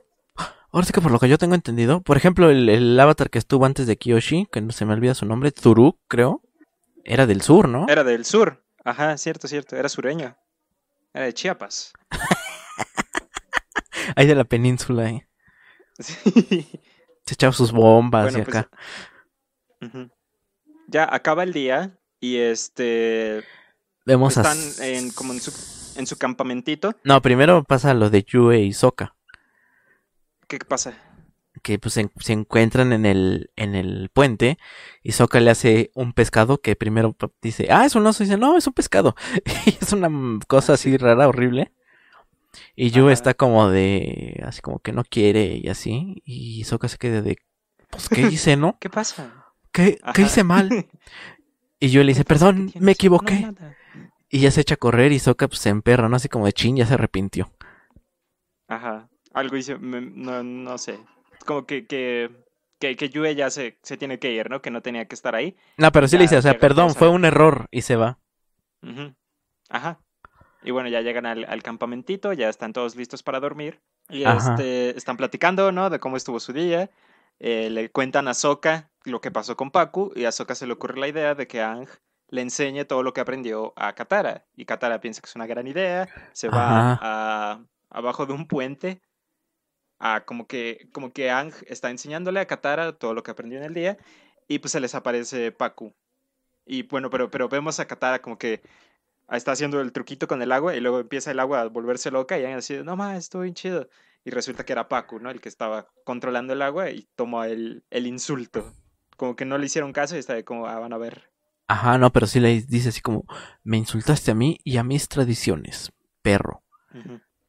ahora 0.71 0.85
sí 0.87 0.93
que 0.93 1.01
por 1.01 1.11
lo 1.11 1.19
que 1.19 1.27
yo 1.29 1.37
tengo 1.37 1.55
entendido, 1.55 2.01
por 2.01 2.15
ejemplo, 2.17 2.49
el, 2.49 2.69
el 2.69 2.99
avatar 2.99 3.29
que 3.29 3.37
estuvo 3.37 3.65
antes 3.65 3.85
de 3.85 3.97
Kiyoshi, 3.97 4.47
que 4.51 4.61
no 4.61 4.71
se 4.71 4.85
me 4.85 4.93
olvida 4.93 5.13
su 5.13 5.25
nombre, 5.25 5.51
Zuruk, 5.51 5.99
creo, 6.07 6.41
era 7.03 7.27
del 7.27 7.41
sur, 7.41 7.67
¿no? 7.67 7.85
Era 7.89 8.03
del 8.05 8.23
sur. 8.25 8.63
Ajá, 8.85 9.17
cierto, 9.17 9.47
cierto. 9.47 9.75
Era 9.75 9.89
sureño. 9.89 10.35
Era 11.13 11.25
de 11.25 11.33
Chiapas. 11.33 11.91
Ahí 14.15 14.27
de 14.27 14.35
la 14.35 14.43
península, 14.45 15.09
eh. 15.09 15.27
Sí. 15.99 16.69
Se 17.25 17.33
echaba 17.33 17.53
sus 17.53 17.71
bombas 17.71 18.25
Bueno, 18.25 18.39
y 18.39 18.41
pues, 18.43 18.55
acá. 18.57 18.69
Ya 20.87 21.07
acaba 21.11 21.43
el 21.43 21.53
día 21.53 21.97
y 22.19 22.37
este 22.37 23.43
Vemos 24.05 24.37
a... 24.37 24.41
están 24.41 24.85
en 24.85 25.11
como 25.11 25.33
en 25.33 25.41
su 25.41 25.51
en 25.97 26.05
su 26.05 26.17
campamentito. 26.17 26.93
No, 27.03 27.21
primero 27.21 27.63
pasa 27.63 27.93
lo 27.93 28.09
de 28.09 28.23
Yue 28.23 28.59
y 28.59 28.73
Sokka, 28.73 29.15
¿Qué 30.47 30.59
pasa? 30.59 30.93
que 31.63 31.79
pues 31.79 31.95
se, 31.95 32.11
se 32.19 32.33
encuentran 32.33 32.93
en 32.93 33.05
el, 33.05 33.49
en 33.55 33.75
el 33.75 34.09
puente 34.13 34.59
y 35.01 35.13
Sokka 35.13 35.39
le 35.39 35.49
hace 35.49 35.91
un 35.95 36.13
pescado 36.13 36.59
que 36.59 36.75
primero 36.75 37.15
dice, 37.41 37.67
ah, 37.71 37.85
es 37.85 37.95
un 37.95 38.05
oso, 38.05 38.23
y 38.23 38.27
dice, 38.27 38.37
no, 38.37 38.57
es 38.57 38.67
un 38.67 38.73
pescado. 38.73 39.15
y 39.65 39.69
es 39.81 39.91
una 39.93 40.09
cosa 40.47 40.73
así 40.73 40.95
rara, 40.97 41.27
horrible. 41.27 41.73
Y 42.75 42.91
Yu 42.91 43.09
Ajá. 43.09 43.13
está 43.13 43.33
como 43.33 43.69
de, 43.69 44.41
así 44.45 44.61
como 44.61 44.79
que 44.79 44.91
no 44.93 45.03
quiere 45.03 45.57
y 45.57 45.67
así. 45.69 46.21
Y 46.25 46.63
Sokka 46.65 46.87
se 46.87 46.97
queda 46.97 47.21
de, 47.21 47.37
pues, 47.89 48.09
¿qué 48.09 48.21
hice, 48.23 48.57
no? 48.57 48.77
¿Qué 48.79 48.89
pasa? 48.89 49.53
¿Qué, 49.71 49.99
Ajá. 50.01 50.13
¿qué 50.13 50.23
hice 50.23 50.43
mal? 50.43 50.69
Y 51.79 51.89
Yu 51.89 52.01
le 52.01 52.07
dice, 52.07 52.21
¿Qué 52.21 52.25
pasa? 52.25 52.47
¿Qué 52.53 52.55
perdón, 52.55 52.73
me 52.79 52.93
equivoqué. 52.93 53.53
Y 54.29 54.39
ya 54.39 54.51
se 54.51 54.61
echa 54.61 54.75
a 54.75 54.77
correr 54.77 55.11
y 55.11 55.19
Sokka 55.19 55.47
pues, 55.47 55.59
se 55.59 55.69
emperra, 55.69 56.09
¿no? 56.09 56.15
Así 56.15 56.29
como 56.29 56.45
de 56.45 56.53
chin, 56.53 56.75
ya 56.77 56.85
se 56.85 56.93
arrepintió. 56.95 57.51
Ajá. 58.67 59.09
Algo 59.33 59.57
hice, 59.57 59.77
me- 59.77 60.01
no, 60.01 60.43
no 60.43 60.77
sé. 60.77 60.99
Como 61.45 61.65
que, 61.65 61.85
que, 61.85 62.29
que, 62.79 62.95
que 62.95 63.09
Yue 63.09 63.35
ya 63.35 63.49
se, 63.49 63.77
se 63.83 63.97
tiene 63.97 64.19
que 64.19 64.31
ir, 64.31 64.49
¿no? 64.49 64.61
Que 64.61 64.71
no 64.71 64.81
tenía 64.81 65.05
que 65.07 65.15
estar 65.15 65.35
ahí. 65.35 65.55
No, 65.77 65.91
pero 65.91 66.07
sí 66.07 66.13
Ya, 66.13 66.19
le 66.19 66.23
dice, 66.23 66.37
o 66.37 66.41
sea, 66.41 66.57
perdón, 66.59 66.93
fue 66.95 67.09
un 67.09 67.25
error 67.25 67.67
y 67.71 67.81
se 67.81 67.95
va. 67.95 68.19
Ujú. 68.81 69.13
Ajá. 69.69 69.99
Y 70.65 70.71
bueno, 70.71 70.89
ya 70.89 71.01
llegan 71.01 71.27
al, 71.27 71.45
al 71.47 71.61
campamentito, 71.61 72.33
ya 72.33 72.49
están 72.49 72.73
todos 72.73 72.95
listos 72.95 73.21
para 73.21 73.39
dormir. 73.39 73.79
Y 74.09 74.23
este, 74.23 74.97
están 74.97 75.15
platicando, 75.15 75.71
¿no? 75.71 75.89
De 75.89 75.99
cómo 75.99 76.17
estuvo 76.17 76.39
su 76.39 76.53
día. 76.53 76.89
Eh, 77.39 77.69
le 77.69 77.89
cuentan 77.89 78.27
a 78.27 78.33
Sokka 78.33 78.89
lo 79.03 79.21
que 79.21 79.29
pasó 79.31 79.55
con 79.55 79.69
Paku. 79.69 80.11
Y 80.15 80.25
a 80.25 80.31
Sokka 80.31 80.55
se 80.55 80.65
le 80.65 80.73
ocurre 80.73 80.99
la 80.99 81.07
idea 81.07 81.35
de 81.35 81.47
que 81.47 81.61
Ang 81.61 81.87
le 82.29 82.41
enseñe 82.41 82.85
todo 82.85 83.03
lo 83.03 83.13
que 83.13 83.21
aprendió 83.21 83.73
a 83.75 83.93
Katara. 83.93 84.45
Y 84.55 84.65
Katara 84.65 84.99
piensa 85.01 85.21
que 85.21 85.27
es 85.27 85.35
una 85.35 85.45
gran 85.45 85.67
idea. 85.67 86.09
Se 86.33 86.49
va 86.49 86.99
a, 86.99 87.59
abajo 87.91 88.25
de 88.25 88.33
un 88.33 88.47
puente. 88.47 89.01
A 89.99 90.25
como 90.25 90.47
que, 90.47 90.89
como 90.91 91.13
que 91.13 91.29
Ang 91.29 91.53
está 91.67 91.91
enseñándole 91.91 92.39
a 92.39 92.47
Katara 92.47 92.93
todo 92.93 93.13
lo 93.13 93.23
que 93.23 93.31
aprendió 93.31 93.59
en 93.59 93.65
el 93.65 93.73
día. 93.75 93.97
Y 94.47 94.59
pues 94.59 94.71
se 94.71 94.79
les 94.79 94.95
aparece 94.95 95.51
Paku. 95.51 95.93
Y 96.65 96.83
bueno, 96.83 97.11
pero, 97.11 97.29
pero 97.29 97.49
vemos 97.49 97.79
a 97.79 97.85
Katara 97.85 98.19
como 98.19 98.37
que 98.37 98.61
está 99.31 99.51
haciendo 99.51 99.81
el 99.81 99.91
truquito 99.91 100.27
con 100.27 100.41
el 100.41 100.51
agua 100.51 100.75
y 100.75 100.79
luego 100.79 100.99
empieza 100.99 101.31
el 101.31 101.39
agua 101.39 101.61
a 101.61 101.67
volverse 101.67 102.11
loca 102.11 102.37
y 102.37 102.45
Aang 102.45 102.57
así, 102.57 102.77
no 102.83 102.95
más, 102.95 103.17
estuvo 103.17 103.41
bien 103.41 103.55
chido. 103.55 103.89
Y 104.23 104.31
resulta 104.31 104.65
que 104.65 104.73
era 104.73 104.87
Paku, 104.87 105.19
¿no? 105.19 105.29
El 105.29 105.39
que 105.39 105.49
estaba 105.49 105.87
controlando 106.03 106.53
el 106.53 106.61
agua 106.61 106.89
y 106.89 107.07
tomó 107.15 107.43
el, 107.43 107.83
el 107.91 108.07
insulto. 108.07 108.73
Como 109.17 109.35
que 109.35 109.45
no 109.45 109.57
le 109.57 109.67
hicieron 109.67 109.93
caso 109.93 110.15
y 110.15 110.19
está 110.19 110.33
de 110.33 110.43
como, 110.43 110.67
ah, 110.67 110.79
van 110.79 110.93
a 110.93 110.97
ver. 110.97 111.29
Ajá, 111.67 111.97
no, 111.97 112.11
pero 112.11 112.27
sí 112.27 112.39
le 112.39 112.61
dice 112.61 112.89
así 112.89 113.01
como, 113.01 113.25
me 113.63 113.77
insultaste 113.77 114.31
a 114.31 114.35
mí 114.35 114.59
y 114.63 114.77
a 114.77 114.83
mis 114.83 115.07
tradiciones, 115.07 115.91
perro. 116.21 116.63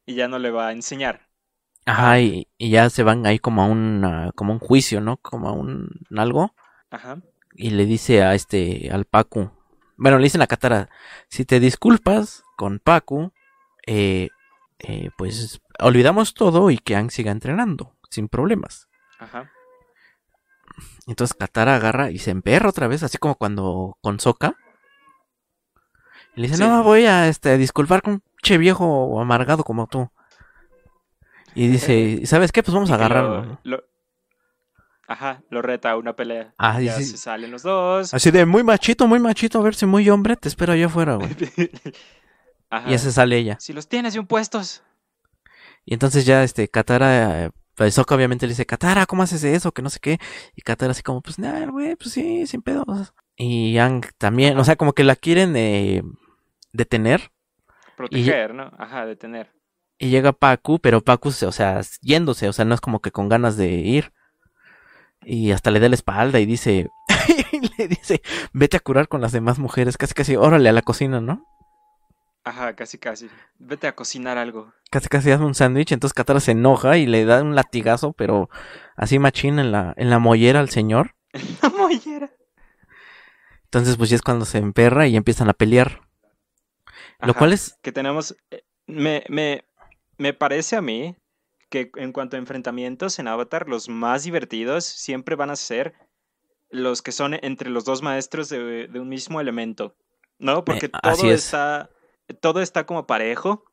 Y 0.05 0.15
ya 0.15 0.27
no 0.27 0.39
le 0.39 0.51
va 0.51 0.67
a 0.67 0.71
enseñar. 0.71 1.27
Ajá, 1.85 2.19
y, 2.19 2.47
y 2.57 2.69
ya 2.69 2.89
se 2.89 3.03
van 3.03 3.25
ahí 3.25 3.39
como 3.39 3.63
a 3.63 3.65
un, 3.65 4.03
ah, 4.05 4.31
como 4.35 4.53
un 4.53 4.59
juicio, 4.59 5.01
¿no? 5.01 5.17
Como 5.17 5.49
a 5.49 5.53
un 5.53 5.89
algo. 6.15 6.53
Ajá. 6.89 7.21
Y 7.53 7.71
le 7.71 7.85
dice 7.85 8.23
a 8.23 8.35
este, 8.35 8.89
al 8.91 9.05
Pacu. 9.05 9.51
Bueno, 9.97 10.17
le 10.17 10.23
dicen 10.25 10.41
a 10.41 10.47
Katara, 10.47 10.89
si 11.29 11.43
te 11.45 11.59
disculpas 11.59 12.43
con 12.55 12.79
Pacu, 12.79 13.31
eh, 13.85 14.29
eh, 14.79 15.09
pues 15.17 15.59
olvidamos 15.79 16.33
todo 16.33 16.69
y 16.71 16.77
que 16.77 16.95
Aang 16.95 17.09
siga 17.09 17.31
entrenando, 17.31 17.95
sin 18.09 18.27
problemas. 18.29 18.87
Ajá. 19.19 19.51
Entonces 21.07 21.35
Katara 21.35 21.75
agarra 21.75 22.11
y 22.11 22.19
se 22.19 22.31
emperra 22.31 22.69
otra 22.69 22.87
vez, 22.87 23.01
así 23.01 23.17
como 23.17 23.35
cuando 23.35 23.97
con 24.01 24.19
Sokka. 24.19 24.55
Y 26.35 26.41
le 26.41 26.47
dice, 26.47 26.57
Sí. 26.57 26.63
no, 26.63 26.83
voy 26.83 27.05
a 27.05 27.27
este, 27.27 27.57
disculpar 27.57 28.01
con 28.03 28.13
un 28.13 28.23
che 28.43 28.57
viejo 28.59 29.19
amargado 29.19 29.63
como 29.63 29.87
tú. 29.87 30.11
Y 31.55 31.67
dice, 31.69 32.21
¿sabes 32.27 32.51
qué? 32.51 32.61
Pues 32.61 32.75
vamos 32.75 32.91
a 32.91 32.97
lo- 32.97 33.03
agarrarlo. 33.03 33.59
Ajá, 35.07 35.41
lo 35.49 35.61
reta 35.61 35.91
a 35.91 35.97
una 35.97 36.15
pelea. 36.15 36.53
Ah, 36.57 36.81
ya 36.81 36.97
dice- 36.97 37.11
se 37.11 37.17
salen 37.17 37.49
los 37.51 37.63
dos. 37.63 38.13
Así 38.13 38.29
de 38.29 38.45
muy 38.45 38.63
machito, 38.63 39.07
muy 39.07 39.19
machito, 39.19 39.59
a 39.59 39.63
ver 39.63 39.73
si 39.73 39.85
muy 39.85 40.09
hombre, 40.09 40.35
te 40.35 40.49
espero 40.49 40.73
allá 40.73 40.87
afuera, 40.87 41.15
güey. 41.15 41.29
Ajá. 42.69 42.89
Y 42.89 42.91
ya 42.91 42.97
se 42.97 43.11
sale 43.13 43.37
ella. 43.37 43.57
Si 43.59 43.71
los 43.71 43.87
tienes 43.87 44.13
bien 44.13 44.27
puestos. 44.27 44.83
Y 45.85 45.93
entonces 45.93 46.25
ya 46.25 46.43
este 46.43 46.67
Katara, 46.67 47.45
eh, 47.45 47.91
Sokka 47.91 48.15
obviamente 48.15 48.45
le 48.45 48.51
dice, 48.51 48.65
Katara, 48.65 49.05
¿cómo 49.05 49.23
haces 49.23 49.43
eso? 49.45 49.71
Que 49.71 49.81
no 49.81 49.89
sé 49.89 49.99
qué. 50.01 50.19
Y 50.55 50.61
Katara 50.61 50.91
así 50.91 51.01
como, 51.03 51.21
pues 51.21 51.39
nada, 51.39 51.65
güey, 51.67 51.95
pues 51.95 52.11
sí, 52.11 52.45
sin 52.45 52.61
pedos. 52.61 53.13
Y 53.37 53.71
Yang 53.71 54.11
también, 54.17 54.57
o 54.57 54.65
sea, 54.65 54.75
como 54.75 54.91
que 54.91 55.05
la 55.05 55.15
quieren 55.15 55.55
eh, 55.55 56.03
detener. 56.73 57.31
Proteger, 57.95 58.53
¿no? 58.53 58.71
Ajá, 58.77 59.05
detener. 59.05 59.53
Y 59.97 60.09
llega 60.09 60.33
Paku, 60.33 60.79
pero 60.79 61.01
Paku, 61.01 61.29
o 61.29 61.51
sea, 61.51 61.79
yéndose, 62.01 62.49
o 62.49 62.53
sea, 62.53 62.65
no 62.65 62.75
es 62.75 62.81
como 62.81 62.99
que 62.99 63.11
con 63.11 63.29
ganas 63.29 63.55
de 63.55 63.69
ir. 63.69 64.11
Y 65.29 65.51
hasta 65.51 65.71
le 65.71 65.81
da 65.81 65.89
la 65.89 65.95
espalda 65.95 66.39
y 66.39 66.45
dice, 66.45 66.89
y 67.51 67.69
le 67.77 67.89
dice, 67.89 68.21
vete 68.53 68.77
a 68.77 68.79
curar 68.79 69.09
con 69.09 69.19
las 69.19 69.33
demás 69.33 69.59
mujeres, 69.59 69.97
casi 69.97 70.13
casi, 70.13 70.37
órale 70.37 70.69
a 70.69 70.71
la 70.71 70.81
cocina, 70.81 71.19
¿no? 71.19 71.45
Ajá, 72.45 72.73
casi, 72.77 72.97
casi. 72.97 73.29
Vete 73.59 73.87
a 73.87 73.93
cocinar 73.93 74.37
algo. 74.37 74.71
Casi 74.89 75.09
casi 75.09 75.29
hazme 75.31 75.45
un 75.45 75.53
sándwich, 75.53 75.91
entonces 75.91 76.13
Katara 76.13 76.39
se 76.39 76.51
enoja 76.51 76.97
y 76.97 77.05
le 77.05 77.25
da 77.25 77.41
un 77.41 77.55
latigazo, 77.55 78.13
pero 78.13 78.49
así 78.95 79.19
machín 79.19 79.59
en 79.59 79.73
la, 79.73 79.93
en 79.97 80.09
la 80.09 80.19
mollera 80.19 80.61
al 80.61 80.69
señor. 80.69 81.15
La 81.61 81.69
mollera. 81.69 82.31
Entonces, 83.65 83.97
pues 83.97 84.09
ya 84.09 84.15
es 84.15 84.21
cuando 84.21 84.45
se 84.45 84.59
emperra 84.59 85.07
y 85.07 85.17
empiezan 85.17 85.49
a 85.49 85.53
pelear. 85.53 85.99
Lo 87.19 87.33
cual 87.33 87.51
es. 87.51 87.77
que 87.81 87.91
tenemos. 87.91 88.33
eh, 88.49 88.63
Me, 88.87 89.25
me, 89.27 89.65
me 90.17 90.33
parece 90.33 90.77
a 90.77 90.81
mí 90.81 91.17
que 91.69 91.91
en 91.95 92.11
cuanto 92.13 92.35
a 92.35 92.39
enfrentamientos 92.39 93.19
en 93.19 93.27
Avatar, 93.27 93.67
los 93.67 93.89
más 93.89 94.23
divertidos 94.23 94.85
siempre 94.85 95.35
van 95.35 95.49
a 95.49 95.55
ser 95.55 95.93
los 96.69 97.01
que 97.01 97.11
son 97.11 97.33
entre 97.43 97.69
los 97.69 97.85
dos 97.85 98.01
maestros 98.01 98.49
de, 98.49 98.87
de 98.87 98.99
un 98.99 99.09
mismo 99.09 99.39
elemento. 99.41 99.95
¿No? 100.39 100.63
Porque 100.65 100.87
Eh, 100.87 100.91
así 101.03 101.21
todo 101.23 101.31
es. 101.31 101.45
está. 101.45 101.89
Todo 102.41 102.61
está 102.61 102.85
como 102.85 103.07
parejo. 103.07 103.63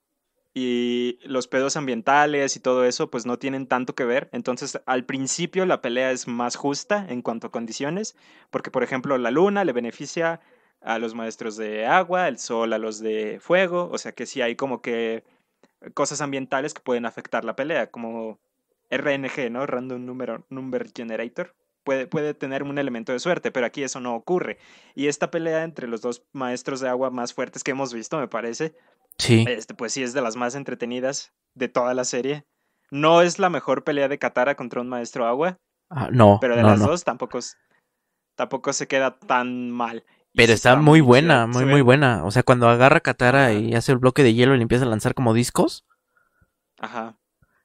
Y 0.57 1.19
los 1.25 1.49
pedos 1.49 1.77
ambientales 1.77 2.55
y 2.55 2.61
todo 2.61 2.85
eso, 2.85 3.11
pues 3.11 3.27
no 3.27 3.39
tienen 3.41 3.67
tanto 3.67 3.95
que 3.97 4.05
ver. 4.05 4.29
Entonces, 4.33 4.81
al 4.87 5.05
principio 5.05 5.67
la 5.67 5.83
pelea 5.83 6.13
es 6.13 6.29
más 6.29 6.55
justa 6.55 7.05
en 7.09 7.23
cuanto 7.23 7.49
a 7.49 7.51
condiciones. 7.51 8.17
Porque, 8.51 8.71
por 8.71 8.85
ejemplo, 8.85 9.19
la 9.19 9.33
luna 9.33 9.65
le 9.65 9.73
beneficia 9.73 10.41
a 10.81 10.99
los 11.01 11.15
maestros 11.15 11.57
de 11.57 11.87
agua, 11.87 12.29
el 12.29 12.39
sol 12.39 12.73
a 12.73 12.79
los 12.79 13.01
de 13.01 13.39
fuego, 13.41 13.89
o 13.91 13.99
sea 13.99 14.13
que 14.13 14.27
sí 14.27 14.43
hay 14.43 14.55
como 14.55 14.83
que 14.83 15.25
cosas 15.93 16.21
ambientales 16.21 16.75
que 16.75 16.81
pueden 16.83 17.07
afectar 17.07 17.45
la 17.45 17.57
pelea, 17.57 17.91
como 17.91 18.39
RNG, 18.91 19.51
¿no? 19.51 19.67
Random 19.67 20.05
Number, 20.05 20.43
number 20.51 20.91
Generator. 20.95 21.55
Puede, 21.85 22.07
puede 22.07 22.33
tener 22.33 22.63
un 22.63 22.79
elemento 22.79 23.13
de 23.13 23.19
suerte, 23.19 23.51
pero 23.53 23.67
aquí 23.67 23.83
eso 23.83 24.01
no 24.01 24.15
ocurre. 24.15 24.59
Y 24.95 25.09
esta 25.09 25.31
pelea 25.31 25.65
entre 25.65 25.87
los 25.87 26.01
dos 26.01 26.25
maestros 26.33 26.81
de 26.81 26.89
agua 26.89 27.11
más 27.11 27.35
fuertes 27.35 27.63
que 27.63 27.73
hemos 27.73 27.93
visto, 27.93 28.19
me 28.19 28.29
parece, 28.29 28.75
Sí. 29.19 29.45
este, 29.49 29.75
pues 29.75 29.93
sí 29.93 30.03
es 30.03 30.13
de 30.15 30.23
las 30.23 30.35
más 30.37 30.55
entretenidas 30.55 31.33
de 31.55 31.69
toda 31.69 31.93
la 31.95 32.05
serie. 32.05 32.45
No 32.91 33.21
es 33.23 33.39
la 33.39 33.51
mejor 33.51 33.85
pelea 33.85 34.09
de 34.09 34.19
Katara 34.19 34.55
contra 34.55 34.81
un 34.81 34.89
maestro 34.89 35.27
agua, 35.27 35.59
Ah, 35.91 36.09
no, 36.11 36.39
pero 36.41 36.57
de 36.57 36.63
no, 36.63 36.71
las 36.71 36.81
no. 36.81 36.87
dos 36.87 37.05
tampoco, 37.05 37.39
tampoco 38.35 38.73
se 38.73 38.89
queda 38.89 39.19
tan 39.19 39.71
mal. 39.71 40.05
Pero 40.37 40.53
está 40.53 40.77
muy 40.77 41.01
buena, 41.01 41.47
muy, 41.47 41.65
muy 41.65 41.81
buena. 41.81 42.25
O 42.25 42.31
sea, 42.31 42.43
cuando 42.43 42.69
agarra 42.69 42.99
a 42.99 43.01
Katara 43.01 43.47
Ajá. 43.47 43.53
y 43.53 43.75
hace 43.75 43.93
el 43.93 43.99
bloque 43.99 44.23
de 44.23 44.35
hielo 44.35 44.55
y 44.55 44.59
le 44.59 44.63
empieza 44.63 44.85
a 44.85 44.89
lanzar 44.89 45.15
como 45.15 45.33
discos, 45.35 45.85
Ajá. 46.79 47.17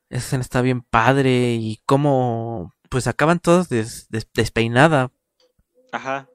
esa 0.10 0.20
escena 0.26 0.41
está 0.41 0.62
bien 0.62 0.82
padre. 0.82 1.56
Y 1.56 1.82
cómo, 1.86 2.74
pues 2.90 3.08
acaban 3.08 3.40
todos 3.40 3.70
des- 3.70 4.08
des- 4.10 4.30
despeinada. 4.34 5.12
Ajá. 5.91 6.30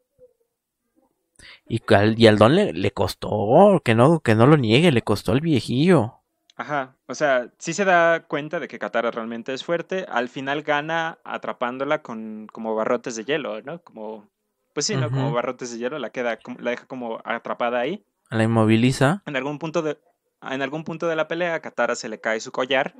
Y 1.68 1.82
al, 1.94 2.18
y 2.18 2.26
al 2.26 2.38
don 2.38 2.54
le, 2.54 2.72
le 2.72 2.90
costó, 2.92 3.80
que 3.84 3.94
no, 3.94 4.20
que 4.20 4.34
no 4.34 4.46
lo 4.46 4.56
niegue, 4.56 4.92
le 4.92 5.02
costó 5.02 5.32
al 5.32 5.40
viejillo. 5.40 6.20
Ajá, 6.56 6.96
o 7.06 7.14
sea, 7.14 7.52
sí 7.58 7.72
se 7.72 7.84
da 7.84 8.26
cuenta 8.26 8.60
de 8.60 8.68
que 8.68 8.78
Katara 8.78 9.10
realmente 9.10 9.52
es 9.52 9.64
fuerte. 9.64 10.06
Al 10.08 10.28
final 10.28 10.62
gana 10.62 11.18
atrapándola 11.24 12.02
con 12.02 12.46
como 12.52 12.74
barrotes 12.76 13.16
de 13.16 13.24
hielo, 13.24 13.60
¿no? 13.62 13.82
Como, 13.82 14.28
pues 14.74 14.84
sí, 14.86 14.96
¿no? 14.96 15.10
Como 15.10 15.32
barrotes 15.32 15.72
de 15.72 15.78
hielo, 15.78 15.98
la 15.98 16.10
queda, 16.10 16.38
la 16.58 16.70
deja 16.72 16.86
como 16.86 17.20
atrapada 17.24 17.80
ahí. 17.80 18.04
La 18.30 18.42
inmoviliza. 18.42 19.22
En 19.26 19.36
algún 19.36 19.58
punto 19.58 19.80
de, 19.82 19.98
en 20.42 20.60
algún 20.60 20.84
punto 20.84 21.06
de 21.08 21.16
la 21.16 21.26
pelea, 21.28 21.54
a 21.54 21.60
Katara 21.60 21.94
se 21.96 22.08
le 22.10 22.20
cae 22.20 22.40
su 22.40 22.52
collar 22.52 22.94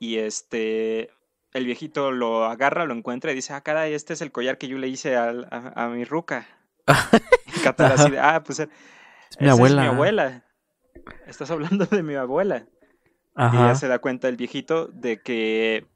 y 0.00 0.18
este, 0.18 1.10
el 1.52 1.64
viejito 1.66 2.10
lo 2.12 2.44
agarra, 2.46 2.84
lo 2.86 2.94
encuentra 2.94 3.32
y 3.32 3.34
dice, 3.34 3.52
ah, 3.52 3.60
caray, 3.62 3.92
este 3.94 4.12
es 4.14 4.20
el 4.22 4.32
collar 4.32 4.58
que 4.58 4.68
yo 4.68 4.78
le 4.78 4.88
hice 4.88 5.16
al- 5.16 5.46
a, 5.50 5.84
a 5.84 5.88
mi 5.88 6.04
ruca. 6.04 6.46
Y 7.56 7.60
Katara 7.60 7.94
así 7.94 8.10
de, 8.10 8.18
ah, 8.20 8.42
pues 8.44 8.60
Es 8.60 8.68
mi 9.40 9.48
abuela. 9.48 9.82
es 9.84 9.88
mi 9.88 9.94
abuela. 9.94 10.44
Estás 11.26 11.50
hablando 11.50 11.86
de 11.86 12.02
mi 12.02 12.14
abuela. 12.14 12.66
Y 13.36 13.40
Ajá. 13.42 13.68
ya 13.68 13.74
se 13.74 13.88
da 13.88 13.98
cuenta 13.98 14.28
el 14.28 14.36
viejito 14.36 14.86
de 14.86 15.20
que 15.20 15.86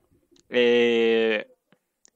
eh, 0.49 1.52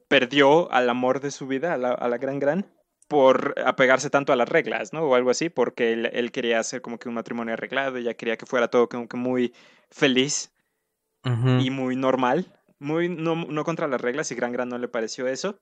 perdió 0.08 0.70
al 0.72 0.88
amor 0.88 1.20
de 1.20 1.30
su 1.30 1.46
vida, 1.46 1.74
a 1.74 1.76
la, 1.76 1.92
a 1.92 2.08
la 2.08 2.18
gran 2.18 2.38
gran, 2.38 2.66
por 3.08 3.54
apegarse 3.64 4.10
tanto 4.10 4.32
a 4.32 4.36
las 4.36 4.48
reglas, 4.48 4.92
¿no? 4.92 5.02
O 5.02 5.14
algo 5.14 5.30
así, 5.30 5.48
porque 5.48 5.92
él, 5.92 6.10
él 6.12 6.32
quería 6.32 6.58
hacer 6.58 6.82
como 6.82 6.98
que 6.98 7.08
un 7.08 7.14
matrimonio 7.14 7.54
arreglado, 7.54 7.96
ella 7.96 8.14
quería 8.14 8.36
que 8.36 8.46
fuera 8.46 8.68
todo 8.68 8.88
como 8.88 9.08
que 9.08 9.16
muy 9.16 9.54
feliz 9.90 10.52
y 11.58 11.70
muy 11.70 11.96
normal, 11.96 12.46
muy 12.78 13.08
no, 13.08 13.34
no 13.34 13.64
contra 13.64 13.88
las 13.88 14.00
reglas, 14.00 14.30
y 14.30 14.36
Gran 14.36 14.52
Gran 14.52 14.68
no 14.68 14.78
le 14.78 14.86
pareció 14.86 15.26
eso. 15.26 15.58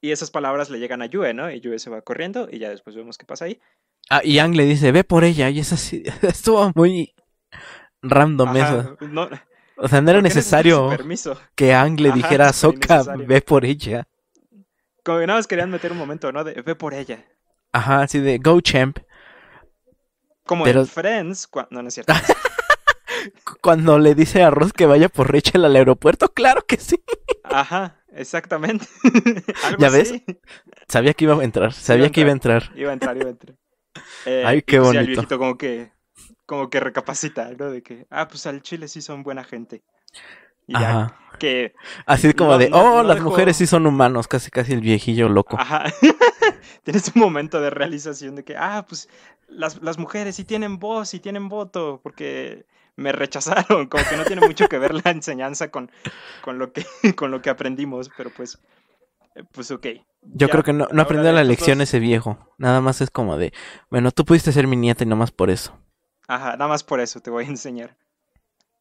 Y 0.00 0.10
esas 0.10 0.30
palabras 0.30 0.70
le 0.70 0.78
llegan 0.78 1.02
a 1.02 1.06
Yue, 1.06 1.34
¿no? 1.34 1.50
Y 1.50 1.60
Yue 1.60 1.78
se 1.78 1.90
va 1.90 2.00
corriendo 2.02 2.48
y 2.50 2.58
ya 2.58 2.70
después 2.70 2.96
vemos 2.96 3.18
qué 3.18 3.26
pasa 3.26 3.44
ahí. 3.44 3.60
Ah, 4.10 4.20
y 4.24 4.38
Ang 4.38 4.56
le 4.56 4.64
dice, 4.64 4.90
ve 4.90 5.04
por 5.04 5.22
ella. 5.22 5.48
Y 5.50 5.60
es 5.60 5.72
así. 5.72 6.02
Estuvo 6.22 6.72
muy. 6.74 7.14
random 8.02 8.48
Ajá, 8.48 8.80
eso. 8.80 8.96
no, 9.00 9.28
O 9.76 9.88
sea, 9.88 10.00
no 10.00 10.10
era 10.10 10.20
¿por 10.20 10.28
qué 10.28 10.34
necesitas 10.34 10.62
su 10.62 10.68
necesario 10.68 11.38
que 11.54 11.74
Ang 11.74 11.98
le 12.00 12.08
Ajá, 12.10 12.16
dijera 12.16 12.48
a 12.48 12.52
súper 12.52 12.78
Sokka, 12.78 12.94
innecesario. 12.94 13.26
ve 13.26 13.40
por 13.42 13.64
ella. 13.64 14.08
Como 15.04 15.18
que 15.18 15.26
nada 15.26 15.38
más 15.38 15.46
querían 15.46 15.70
meter 15.70 15.92
un 15.92 15.98
momento, 15.98 16.30
¿no? 16.32 16.44
De 16.44 16.60
ve 16.62 16.74
por 16.74 16.94
ella. 16.94 17.24
Ajá, 17.72 18.02
así 18.02 18.20
de 18.20 18.38
go 18.38 18.60
champ. 18.60 18.98
Como 20.44 20.64
Pero- 20.64 20.80
en 20.80 20.86
Friends, 20.86 21.50
cua- 21.50 21.68
no, 21.70 21.82
no 21.82 21.88
es 21.88 21.94
cierto. 21.94 22.12
Cu- 23.44 23.56
Cuando 23.62 23.98
le 23.98 24.14
dice 24.14 24.42
a 24.42 24.50
Ross 24.50 24.72
que 24.72 24.86
vaya 24.86 25.08
por 25.08 25.32
Rachel 25.32 25.64
al 25.64 25.76
aeropuerto, 25.76 26.28
claro 26.28 26.62
que 26.66 26.76
sí. 26.76 27.02
Ajá, 27.44 28.02
exactamente. 28.12 28.86
Algo 29.64 29.78
¿Ya 29.78 29.88
ves? 29.90 30.10
así. 30.12 30.24
Sabía 30.88 31.14
que 31.14 31.24
iba 31.24 31.34
a 31.34 31.44
entrar, 31.44 31.72
sabía 31.72 32.10
que 32.10 32.20
iba 32.20 32.30
a 32.30 32.32
entrar. 32.32 32.72
Iba 32.74 32.90
a 32.90 32.92
entrar, 32.94 33.16
iba 33.16 33.26
a 33.26 33.30
entrar. 33.30 33.56
Eh, 34.26 34.42
Ay, 34.46 34.58
y 34.58 34.62
qué 34.62 34.78
pues 34.78 34.92
ya 34.92 35.00
el 35.00 35.06
bonito. 35.06 35.20
viejito 35.20 35.38
como 35.38 35.56
que, 35.56 35.92
como 36.52 36.68
que 36.68 36.80
recapacita, 36.80 37.50
¿no? 37.58 37.70
De 37.70 37.82
que, 37.82 38.06
ah, 38.10 38.28
pues 38.28 38.44
al 38.46 38.60
chile 38.60 38.86
sí 38.86 39.00
son 39.00 39.22
buena 39.22 39.42
gente. 39.42 39.82
Y 40.66 40.74
ya, 40.74 40.90
Ajá. 40.90 41.16
que, 41.38 41.72
Así 42.04 42.34
como 42.34 42.52
No, 42.52 42.58
de, 42.58 42.68
oh, 42.74 42.98
no 42.98 43.02
las 43.04 43.16
dejó- 43.16 43.30
mujeres 43.30 43.56
sí 43.56 43.66
son 43.66 43.86
humanos, 43.86 44.28
casi 44.28 44.50
casi 44.50 44.74
el 44.74 44.82
viejillo 44.82 45.30
loco. 45.30 45.56
ajá, 45.56 45.84
tienes 46.84 47.10
un 47.14 47.22
momento 47.22 47.58
de 47.62 47.70
realización 47.70 48.36
de 48.36 48.44
que, 48.44 48.54
ah, 48.56 48.84
pues 48.86 49.08
las, 49.48 49.80
las 49.82 49.96
mujeres 49.96 50.36
sí 50.36 50.44
tienen 50.44 50.78
voz 50.78 51.14
y 51.14 51.20
tienen 51.20 51.48
voto, 51.48 52.00
porque 52.02 52.66
me 52.96 53.12
rechazaron, 53.12 53.86
como 53.86 54.04
que 54.04 54.16
no 54.18 54.24
tiene 54.26 54.42
mucho 54.46 54.68
que 54.68 54.78
ver 54.78 54.92
la 54.94 55.10
enseñanza 55.10 55.70
con, 55.70 55.90
con, 56.42 56.58
lo, 56.58 56.70
que, 56.74 56.84
con 57.16 57.30
lo 57.30 57.40
que 57.40 57.48
aprendimos, 57.48 58.10
pero 58.14 58.28
pues, 58.30 58.58
eh, 59.36 59.44
pues 59.52 59.70
ok. 59.70 59.86
Yo 60.34 60.46
Ya, 60.46 60.48
creo 60.48 60.64
que 60.64 60.72
no, 60.74 60.86
no 60.92 61.02
aprendió 61.02 61.32
la 61.32 61.44
lección 61.44 61.80
ese 61.80 61.98
viejo. 61.98 62.38
Nada 62.58 62.80
más 62.82 63.00
es 63.00 63.10
como 63.10 63.38
de, 63.38 63.52
bueno, 63.90 64.10
tú 64.12 64.24
pudiste 64.24 64.52
ser 64.52 64.66
mi 64.66 64.76
nieta 64.76 65.02
y 65.04 65.06
nomás 65.06 65.30
por 65.32 65.50
eso. 65.50 65.78
Ajá, 66.34 66.52
nada 66.52 66.68
más 66.68 66.82
por 66.84 67.00
eso 67.00 67.20
te 67.20 67.30
voy 67.30 67.44
a 67.44 67.48
enseñar. 67.56 67.96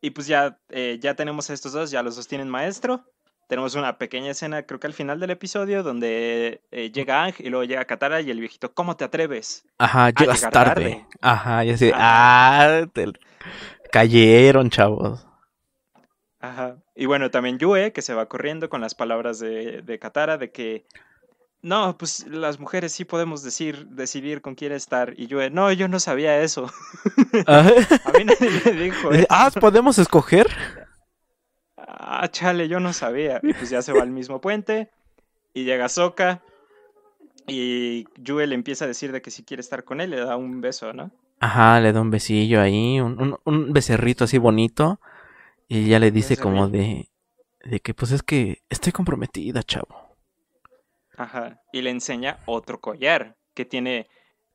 Y 0.02 0.12
pues 0.12 0.26
ya, 0.28 0.58
eh, 0.70 0.98
ya 1.02 1.16
tenemos 1.16 1.50
a 1.50 1.54
estos 1.54 1.74
dos, 1.74 1.92
ya 1.92 2.02
los 2.02 2.16
dos 2.16 2.28
tienen 2.28 2.50
maestro. 2.50 3.04
Tenemos 3.48 3.76
una 3.76 3.98
pequeña 3.98 4.32
escena, 4.32 4.64
creo 4.64 4.80
que 4.80 4.88
al 4.88 4.94
final 4.94 5.20
del 5.20 5.32
episodio, 5.32 5.84
donde 5.84 6.62
eh, 6.72 6.90
llega 6.92 7.24
Ang 7.26 7.34
y 7.40 7.50
luego 7.50 7.66
llega 7.66 7.84
Katara 7.84 8.22
y 8.22 8.32
el 8.32 8.40
viejito, 8.40 8.74
¿cómo 8.74 8.96
te 8.96 9.04
atreves? 9.04 9.66
Ajá, 9.78 10.10
llegas 10.12 10.40
tarde. 10.42 10.54
tarde. 10.54 11.06
Ajá, 11.20 11.66
y 11.66 11.72
así, 11.72 11.92
Ajá. 11.94 12.80
ah, 12.84 12.88
te- 12.94 13.12
cayeron, 13.92 14.70
chavos. 14.70 15.28
Ajá. 16.40 16.78
Y 16.96 17.06
bueno, 17.08 17.30
también 17.30 17.60
Yue, 17.60 17.92
que 17.92 18.02
se 18.02 18.14
va 18.14 18.28
corriendo 18.28 18.70
con 18.70 18.80
las 18.82 18.96
palabras 18.96 19.40
de, 19.40 19.82
de 19.82 20.00
Katara, 20.00 20.38
de 20.38 20.52
que, 20.52 20.86
no, 21.62 21.98
pues 21.98 22.26
las 22.28 22.60
mujeres 22.60 22.92
sí 22.94 23.06
podemos 23.06 23.44
decir, 23.44 23.88
decidir 23.88 24.42
con 24.42 24.56
quién 24.56 24.72
estar. 24.72 25.14
Y 25.18 25.28
Yue, 25.28 25.50
no, 25.52 25.72
yo 25.72 25.88
no 25.88 26.00
sabía 26.00 26.42
eso. 26.42 26.72
A 27.48 27.64
mí 28.18 28.26
nadie 28.26 28.62
me 28.66 28.72
dijo 28.72 29.12
eso. 29.12 29.28
ah, 29.30 29.52
¿podemos 29.60 29.98
escoger? 30.00 30.48
Ah, 31.78 32.28
chale, 32.30 32.68
yo 32.68 32.80
no 32.80 32.94
sabía. 32.94 33.40
Y 33.44 33.54
pues 33.54 33.70
ya 33.70 33.82
se 33.82 33.94
va 33.94 34.04
al 34.04 34.12
mismo 34.12 34.42
puente 34.42 34.90
y 35.54 35.64
llega 35.66 35.90
Sokka 35.90 36.42
y 37.48 38.06
Yue 38.18 38.48
le 38.48 38.56
empieza 38.56 38.86
a 38.86 38.88
decir 38.88 39.12
de 39.12 39.22
que 39.22 39.32
si 39.32 39.44
quiere 39.44 39.62
estar 39.62 39.84
con 39.84 40.02
él 40.02 40.12
le 40.12 40.20
da 40.20 40.38
un 40.38 40.62
beso, 40.62 40.94
¿no? 40.94 41.12
Ajá, 41.40 41.80
le 41.80 41.92
da 41.92 42.02
un 42.02 42.12
besillo 42.12 42.62
ahí, 42.62 43.00
un, 43.02 43.20
un, 43.22 43.38
un 43.46 43.74
becerrito 43.74 44.24
así 44.24 44.38
bonito. 44.38 45.00
Y 45.68 45.88
ya 45.88 46.00
le 46.00 46.12
dice 46.12 46.38
como 46.38 46.68
de, 46.70 47.10
de 47.64 47.80
que 47.80 47.94
pues 47.94 48.12
es 48.12 48.24
que 48.24 48.62
estoy 48.70 48.92
comprometida, 48.94 49.64
chavo. 49.64 50.11
Ajá. 51.18 51.62
Y 51.72 51.82
le 51.82 51.90
enseña 51.90 52.40
otro 52.46 52.80
collar 52.80 53.36
que 53.54 53.66
tiene 53.66 54.08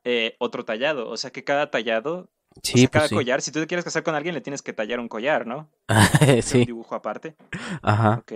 eh, 0.05 0.37
otro 0.39 0.65
tallado. 0.65 1.09
O 1.11 1.17
sea 1.17 1.31
que 1.31 1.45
cada 1.45 1.71
tallado, 1.71 2.29
o 2.55 2.61
Sí, 2.63 2.87
cada 2.89 3.03
pues 3.05 3.11
sí. 3.11 3.15
collar, 3.15 3.43
si 3.43 3.53
tú 3.53 3.61
te 3.61 3.67
quieres 3.67 3.85
casar 3.85 4.03
con 4.03 4.15
alguien 4.15 4.35
le 4.35 4.41
tienes 4.41 4.63
que 4.63 4.73
tallar 4.73 4.99
un 5.01 5.09
collar, 5.09 5.47
¿no? 5.47 5.69
Hacer 5.89 6.37
Un 6.37 6.43
sí, 6.43 6.65
dibujo 6.65 6.95
aparte. 6.95 7.37
ajá. 7.83 8.19
Ok. 8.23 8.33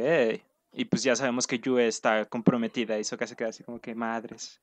Y 0.73 0.85
pues 0.85 1.03
ya 1.03 1.17
sabemos 1.17 1.47
que 1.47 1.59
Yue 1.59 1.89
está 1.89 2.25
comprometida 2.27 2.99
y 2.99 3.05
Sokka 3.05 3.27
se 3.27 3.35
queda 3.37 3.49
así 3.49 3.65
como 3.65 3.81
que 3.81 3.95
madres. 3.95 4.61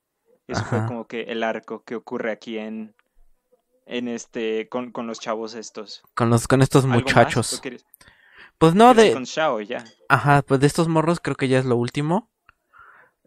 Y 0.48 0.54
eso 0.54 0.64
fue 0.64 0.86
como 0.88 1.06
que 1.08 1.24
el 1.24 1.44
arco 1.44 1.84
que 1.84 1.96
ocurre 1.96 2.32
aquí 2.32 2.58
en, 2.58 2.96
en 3.86 4.08
este, 4.08 4.70
con, 4.70 4.92
con 4.94 5.06
los 5.08 5.20
chavos 5.20 5.54
estos. 5.56 6.04
Con 6.14 6.30
los, 6.30 6.48
con 6.48 6.62
estos 6.62 6.86
¿Algo 6.86 6.96
más? 6.96 7.04
muchachos. 7.04 7.54
¿O 7.54 7.62
quieres- 7.62 7.86
Pues 8.58 8.74
no, 8.74 8.94
de, 8.94 9.12
Con 9.12 9.26
Shao 9.26 9.60
ya. 9.60 9.84
Ajá, 10.08 10.42
pues 10.44 10.62
de 10.62 10.68
estos 10.68 10.88
morros 10.88 11.20
creo 11.20 11.36
que 11.36 11.50
ya 11.50 11.60
es 11.60 11.66
lo 11.66 11.76
último. 11.76 12.30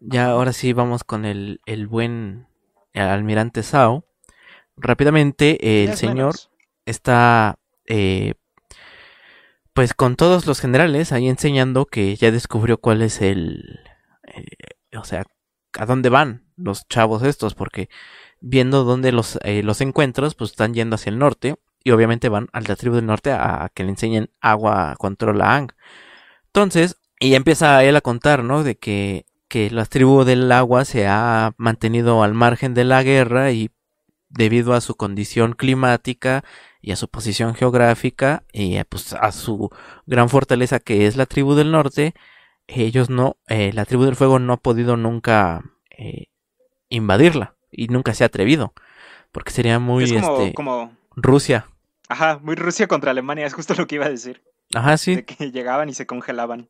Ya 0.03 0.31
ahora 0.31 0.51
sí 0.51 0.73
vamos 0.73 1.03
con 1.03 1.25
el, 1.25 1.61
el 1.67 1.85
buen 1.87 2.47
almirante 2.93 3.61
Sao. 3.61 4.03
Rápidamente, 4.75 5.59
eh, 5.61 5.83
el 5.85 5.95
señor 5.95 6.15
menos. 6.33 6.49
está 6.85 7.59
eh, 7.85 8.33
pues 9.73 9.93
con 9.93 10.15
todos 10.15 10.47
los 10.47 10.59
generales 10.59 11.11
ahí 11.11 11.29
enseñando 11.29 11.85
que 11.85 12.15
ya 12.15 12.31
descubrió 12.31 12.79
cuál 12.79 13.03
es 13.03 13.21
el... 13.21 13.79
eh, 14.23 14.97
o 14.97 15.03
sea, 15.03 15.23
a 15.77 15.85
dónde 15.85 16.09
van 16.09 16.47
los 16.57 16.87
chavos 16.87 17.21
estos, 17.21 17.53
porque 17.53 17.87
viendo 18.39 18.83
dónde 18.83 19.11
los, 19.11 19.37
eh, 19.43 19.61
los 19.61 19.81
encuentros, 19.81 20.33
pues 20.33 20.49
están 20.51 20.73
yendo 20.73 20.95
hacia 20.95 21.11
el 21.11 21.19
norte 21.19 21.57
y 21.83 21.91
obviamente 21.91 22.27
van 22.27 22.49
a 22.53 22.61
la 22.61 22.75
tribu 22.75 22.95
del 22.95 23.05
norte 23.05 23.31
a, 23.31 23.65
a 23.65 23.69
que 23.69 23.83
le 23.83 23.91
enseñen 23.91 24.31
agua 24.41 24.95
controla 24.97 25.55
Ang. 25.55 25.73
Entonces, 26.47 26.99
y 27.19 27.29
ya 27.29 27.37
empieza 27.37 27.83
él 27.83 27.95
a 27.95 28.01
contar, 28.01 28.43
¿no? 28.43 28.63
De 28.63 28.77
que, 28.77 29.25
que 29.51 29.69
la 29.69 29.83
tribu 29.83 30.23
del 30.23 30.49
agua 30.49 30.85
se 30.85 31.07
ha 31.07 31.51
mantenido 31.57 32.23
al 32.23 32.33
margen 32.33 32.73
de 32.73 32.85
la 32.85 33.03
guerra 33.03 33.51
y 33.51 33.69
debido 34.29 34.73
a 34.73 34.79
su 34.79 34.95
condición 34.95 35.51
climática 35.51 36.45
y 36.81 36.93
a 36.93 36.95
su 36.95 37.09
posición 37.09 37.53
geográfica 37.53 38.43
y 38.53 38.77
eh, 38.77 38.85
pues 38.85 39.11
a 39.11 39.33
su 39.33 39.69
gran 40.05 40.29
fortaleza 40.29 40.79
que 40.79 41.05
es 41.05 41.17
la 41.17 41.25
tribu 41.25 41.53
del 41.53 41.69
norte, 41.69 42.13
ellos 42.65 43.09
no, 43.09 43.35
eh, 43.49 43.73
la 43.73 43.83
tribu 43.83 44.05
del 44.05 44.15
fuego 44.15 44.39
no 44.39 44.53
ha 44.53 44.57
podido 44.57 44.95
nunca 44.95 45.61
eh, 45.89 46.27
invadirla 46.87 47.55
y 47.69 47.87
nunca 47.89 48.13
se 48.13 48.23
ha 48.23 48.27
atrevido, 48.27 48.73
porque 49.33 49.51
sería 49.51 49.79
muy 49.79 50.05
es 50.05 50.13
como, 50.13 50.39
este 50.39 50.53
como, 50.53 50.95
Rusia. 51.17 51.67
ajá, 52.07 52.39
muy 52.41 52.55
Rusia 52.55 52.87
contra 52.87 53.11
Alemania, 53.11 53.45
es 53.45 53.53
justo 53.53 53.73
lo 53.75 53.85
que 53.85 53.95
iba 53.95 54.05
a 54.05 54.09
decir. 54.09 54.41
Ajá, 54.73 54.95
sí. 54.95 55.15
De 55.15 55.25
que 55.25 55.51
llegaban 55.51 55.89
y 55.89 55.93
se 55.93 56.05
congelaban. 56.05 56.69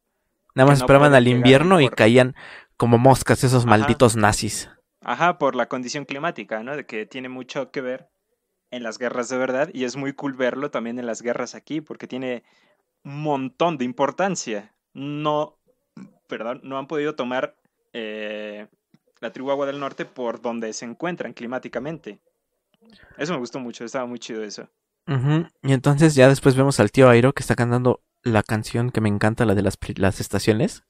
Nada 0.56 0.68
más 0.70 0.80
no 0.80 0.86
esperaban 0.86 1.14
al 1.14 1.28
invierno 1.28 1.80
y 1.80 1.86
por- 1.86 1.96
caían 1.96 2.36
como 2.82 2.98
moscas 2.98 3.44
esos 3.44 3.62
Ajá. 3.68 3.78
malditos 3.78 4.16
nazis. 4.16 4.68
Ajá, 5.02 5.38
por 5.38 5.54
la 5.54 5.68
condición 5.68 6.04
climática, 6.04 6.64
¿no? 6.64 6.76
De 6.76 6.88
que 6.88 7.06
tiene 7.06 7.30
mucho 7.30 7.70
que 7.70 7.80
ver 7.80 8.10
en 8.72 8.82
las 8.82 8.98
guerras 8.98 9.30
de 9.30 9.38
verdad 9.38 9.70
y 9.72 9.84
es 9.84 9.98
muy 9.98 10.14
cool 10.14 10.34
verlo 10.34 10.72
también 10.72 10.98
en 10.98 11.06
las 11.06 11.22
guerras 11.22 11.54
aquí 11.54 11.80
porque 11.80 12.08
tiene 12.08 12.42
un 13.04 13.22
montón 13.22 13.78
de 13.78 13.86
importancia. 13.86 14.74
No, 14.96 15.60
perdón, 16.28 16.62
no 16.64 16.80
han 16.80 16.88
podido 16.88 17.14
tomar 17.14 17.56
eh, 17.94 18.66
la 19.20 19.32
tribu 19.32 19.52
Agua 19.52 19.68
del 19.68 19.80
Norte 19.80 20.06
por 20.06 20.42
donde 20.42 20.74
se 20.74 20.86
encuentran 20.86 21.34
climáticamente. 21.34 22.20
Eso 23.16 23.34
me 23.34 23.40
gustó 23.40 23.60
mucho, 23.60 23.86
estaba 23.86 24.08
muy 24.08 24.18
chido 24.18 24.44
eso. 24.44 24.68
Y 25.62 25.74
entonces 25.74 26.16
ya 26.16 26.28
después 26.30 26.56
vemos 26.56 26.80
al 26.80 26.92
tío 26.92 27.12
Airo 27.12 27.34
que 27.34 27.44
está 27.44 27.54
cantando 27.54 28.02
la 28.24 28.42
canción 28.42 28.90
que 28.90 29.02
me 29.02 29.10
encanta, 29.10 29.46
la 29.46 29.54
de 29.54 29.62
las, 29.62 29.78
las 29.98 30.20
estaciones. 30.20 30.84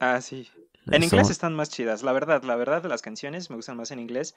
Ah, 0.00 0.22
sí. 0.22 0.48
En 0.86 1.02
Eso- 1.02 1.04
inglés 1.16 1.30
están 1.30 1.54
más 1.54 1.70
chidas, 1.70 2.02
la 2.02 2.12
verdad, 2.12 2.42
la 2.44 2.56
verdad 2.56 2.82
de 2.82 2.88
las 2.88 3.02
canciones 3.02 3.48
me 3.50 3.56
gustan 3.56 3.76
más 3.76 3.90
en 3.90 4.00
inglés 4.00 4.34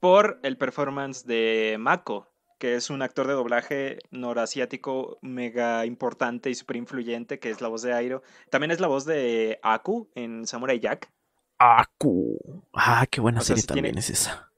por 0.00 0.38
el 0.42 0.56
performance 0.56 1.24
de 1.26 1.76
Mako, 1.78 2.28
que 2.58 2.74
es 2.76 2.90
un 2.90 3.02
actor 3.02 3.26
de 3.26 3.32
doblaje 3.34 3.98
norasiático 4.10 5.18
mega 5.22 5.84
importante 5.86 6.50
y 6.50 6.54
súper 6.54 6.76
influyente, 6.76 7.38
que 7.38 7.50
es 7.50 7.60
la 7.60 7.68
voz 7.68 7.82
de 7.82 7.92
Airo. 7.94 8.22
También 8.50 8.70
es 8.70 8.80
la 8.80 8.86
voz 8.88 9.04
de 9.04 9.58
Aku 9.62 10.08
en 10.14 10.46
Samurai 10.46 10.78
Jack. 10.78 11.10
Aku. 11.58 12.38
Ah, 12.72 13.06
qué 13.10 13.20
buena 13.20 13.40
O 13.40 13.42
sea, 13.42 13.56
serie 13.56 13.62
sí 13.62 13.66
tiene- 13.66 13.88
también 13.88 13.98
es 13.98 14.10
esa. 14.10 14.50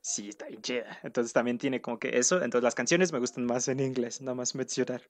Sí, 0.00 0.28
está 0.28 0.46
bien 0.46 0.60
chida. 0.62 0.98
Entonces 1.02 1.32
también 1.32 1.58
tiene 1.58 1.80
como 1.80 1.98
que 1.98 2.18
eso. 2.18 2.36
Entonces 2.36 2.62
las 2.62 2.74
canciones 2.74 3.12
me 3.12 3.18
gustan 3.18 3.44
más 3.46 3.66
en 3.68 3.80
inglés, 3.80 4.20
nada 4.20 4.34
más 4.34 4.54
mencionar. 4.54 5.02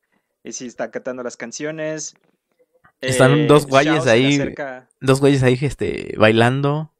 Y 0.42 0.52
sí, 0.52 0.66
está 0.66 0.90
cantando 0.90 1.22
las 1.22 1.36
canciones. 1.36 2.14
Están 3.00 3.46
dos 3.46 3.62
Shao 3.64 3.70
güeyes 3.70 4.06
ahí. 4.06 4.34
acerca- 4.34 4.88
Dos 5.00 5.20
güeyes 5.20 5.42
ahí 5.42 5.58
este, 5.60 6.14
bailando. 6.16 6.90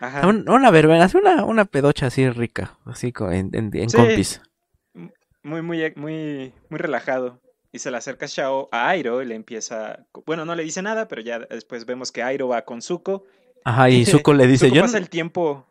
Ajá. 0.00 0.26
Un- 0.26 0.48
una 0.48 0.70
verbena, 0.70 1.08
una, 1.14 1.44
una 1.44 1.64
pedocha 1.64 2.06
así 2.06 2.28
rica, 2.30 2.78
así 2.84 3.12
en, 3.30 3.50
en, 3.54 3.70
en 3.74 3.90
Sí. 3.90 3.96
compis. 3.96 4.40
muy, 5.42 5.62
muy, 5.62 5.92
muy, 5.96 6.52
muy 6.70 6.78
relajado. 6.78 7.40
Y 7.72 7.80
se 7.80 7.90
le 7.90 7.96
acerca 7.96 8.26
Shao 8.26 8.68
a 8.70 8.88
Airo 8.88 9.20
y 9.22 9.26
le 9.26 9.34
empieza. 9.34 10.06
Bueno, 10.26 10.44
no 10.44 10.54
le 10.54 10.62
dice 10.62 10.80
nada, 10.80 11.08
pero 11.08 11.20
ya 11.22 11.40
después 11.40 11.84
vemos 11.86 12.12
que 12.12 12.22
Airo 12.22 12.48
va 12.48 12.62
con 12.62 12.80
Zuko. 12.82 13.24
Ajá, 13.64 13.90
y 13.90 14.04
Zuko 14.06 14.32
le 14.32 14.46
dice, 14.46 14.66
Zuko 14.66 14.76
yo... 14.76 14.82
pasa 14.82 14.98
el 14.98 15.08
tiempo. 15.10 15.66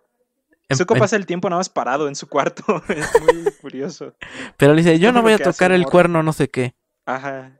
em- 0.69 0.77
Zuko 0.77 0.95
em- 0.95 0.99
pasa 0.99 1.15
el 1.15 1.25
tiempo 1.25 1.49
nada 1.49 1.59
más 1.61 1.69
parado 1.69 2.07
en 2.07 2.15
su 2.15 2.27
cuarto. 2.27 2.83
es 2.89 3.09
muy 3.21 3.51
curioso. 3.61 4.13
Pero 4.57 4.73
le 4.73 4.81
dice, 4.83 4.99
yo 4.99 5.11
no 5.11 5.21
voy 5.21 5.33
a 5.33 5.37
tocar 5.39 5.71
el 5.71 5.85
cuerno, 5.85 6.21
no 6.23 6.33
sé 6.33 6.49
qué. 6.49 6.75
Ajá. 7.05 7.57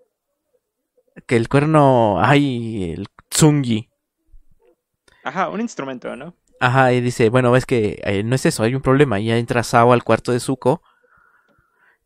Que 1.28 1.36
el 1.36 1.48
cuerno, 1.50 2.18
ay, 2.22 2.92
el 2.94 3.08
tsungi. 3.30 3.90
Ajá, 5.24 5.50
un 5.50 5.62
instrumento, 5.62 6.16
¿no? 6.16 6.36
Ajá, 6.60 6.94
y 6.94 7.02
dice, 7.02 7.30
bueno, 7.30 7.56
es 7.56 7.66
que 7.66 8.02
eh, 8.04 8.24
no 8.24 8.36
es 8.36 8.46
eso, 8.46 8.64
hay 8.64 8.76
un 8.76 8.82
problema. 8.82 9.20
Y 9.20 9.26
ya 9.28 9.38
entra 9.38 9.64
Sao 9.64 9.94
al 9.94 10.04
cuarto 10.04 10.32
de 10.32 10.40
Zuko. 10.40 10.82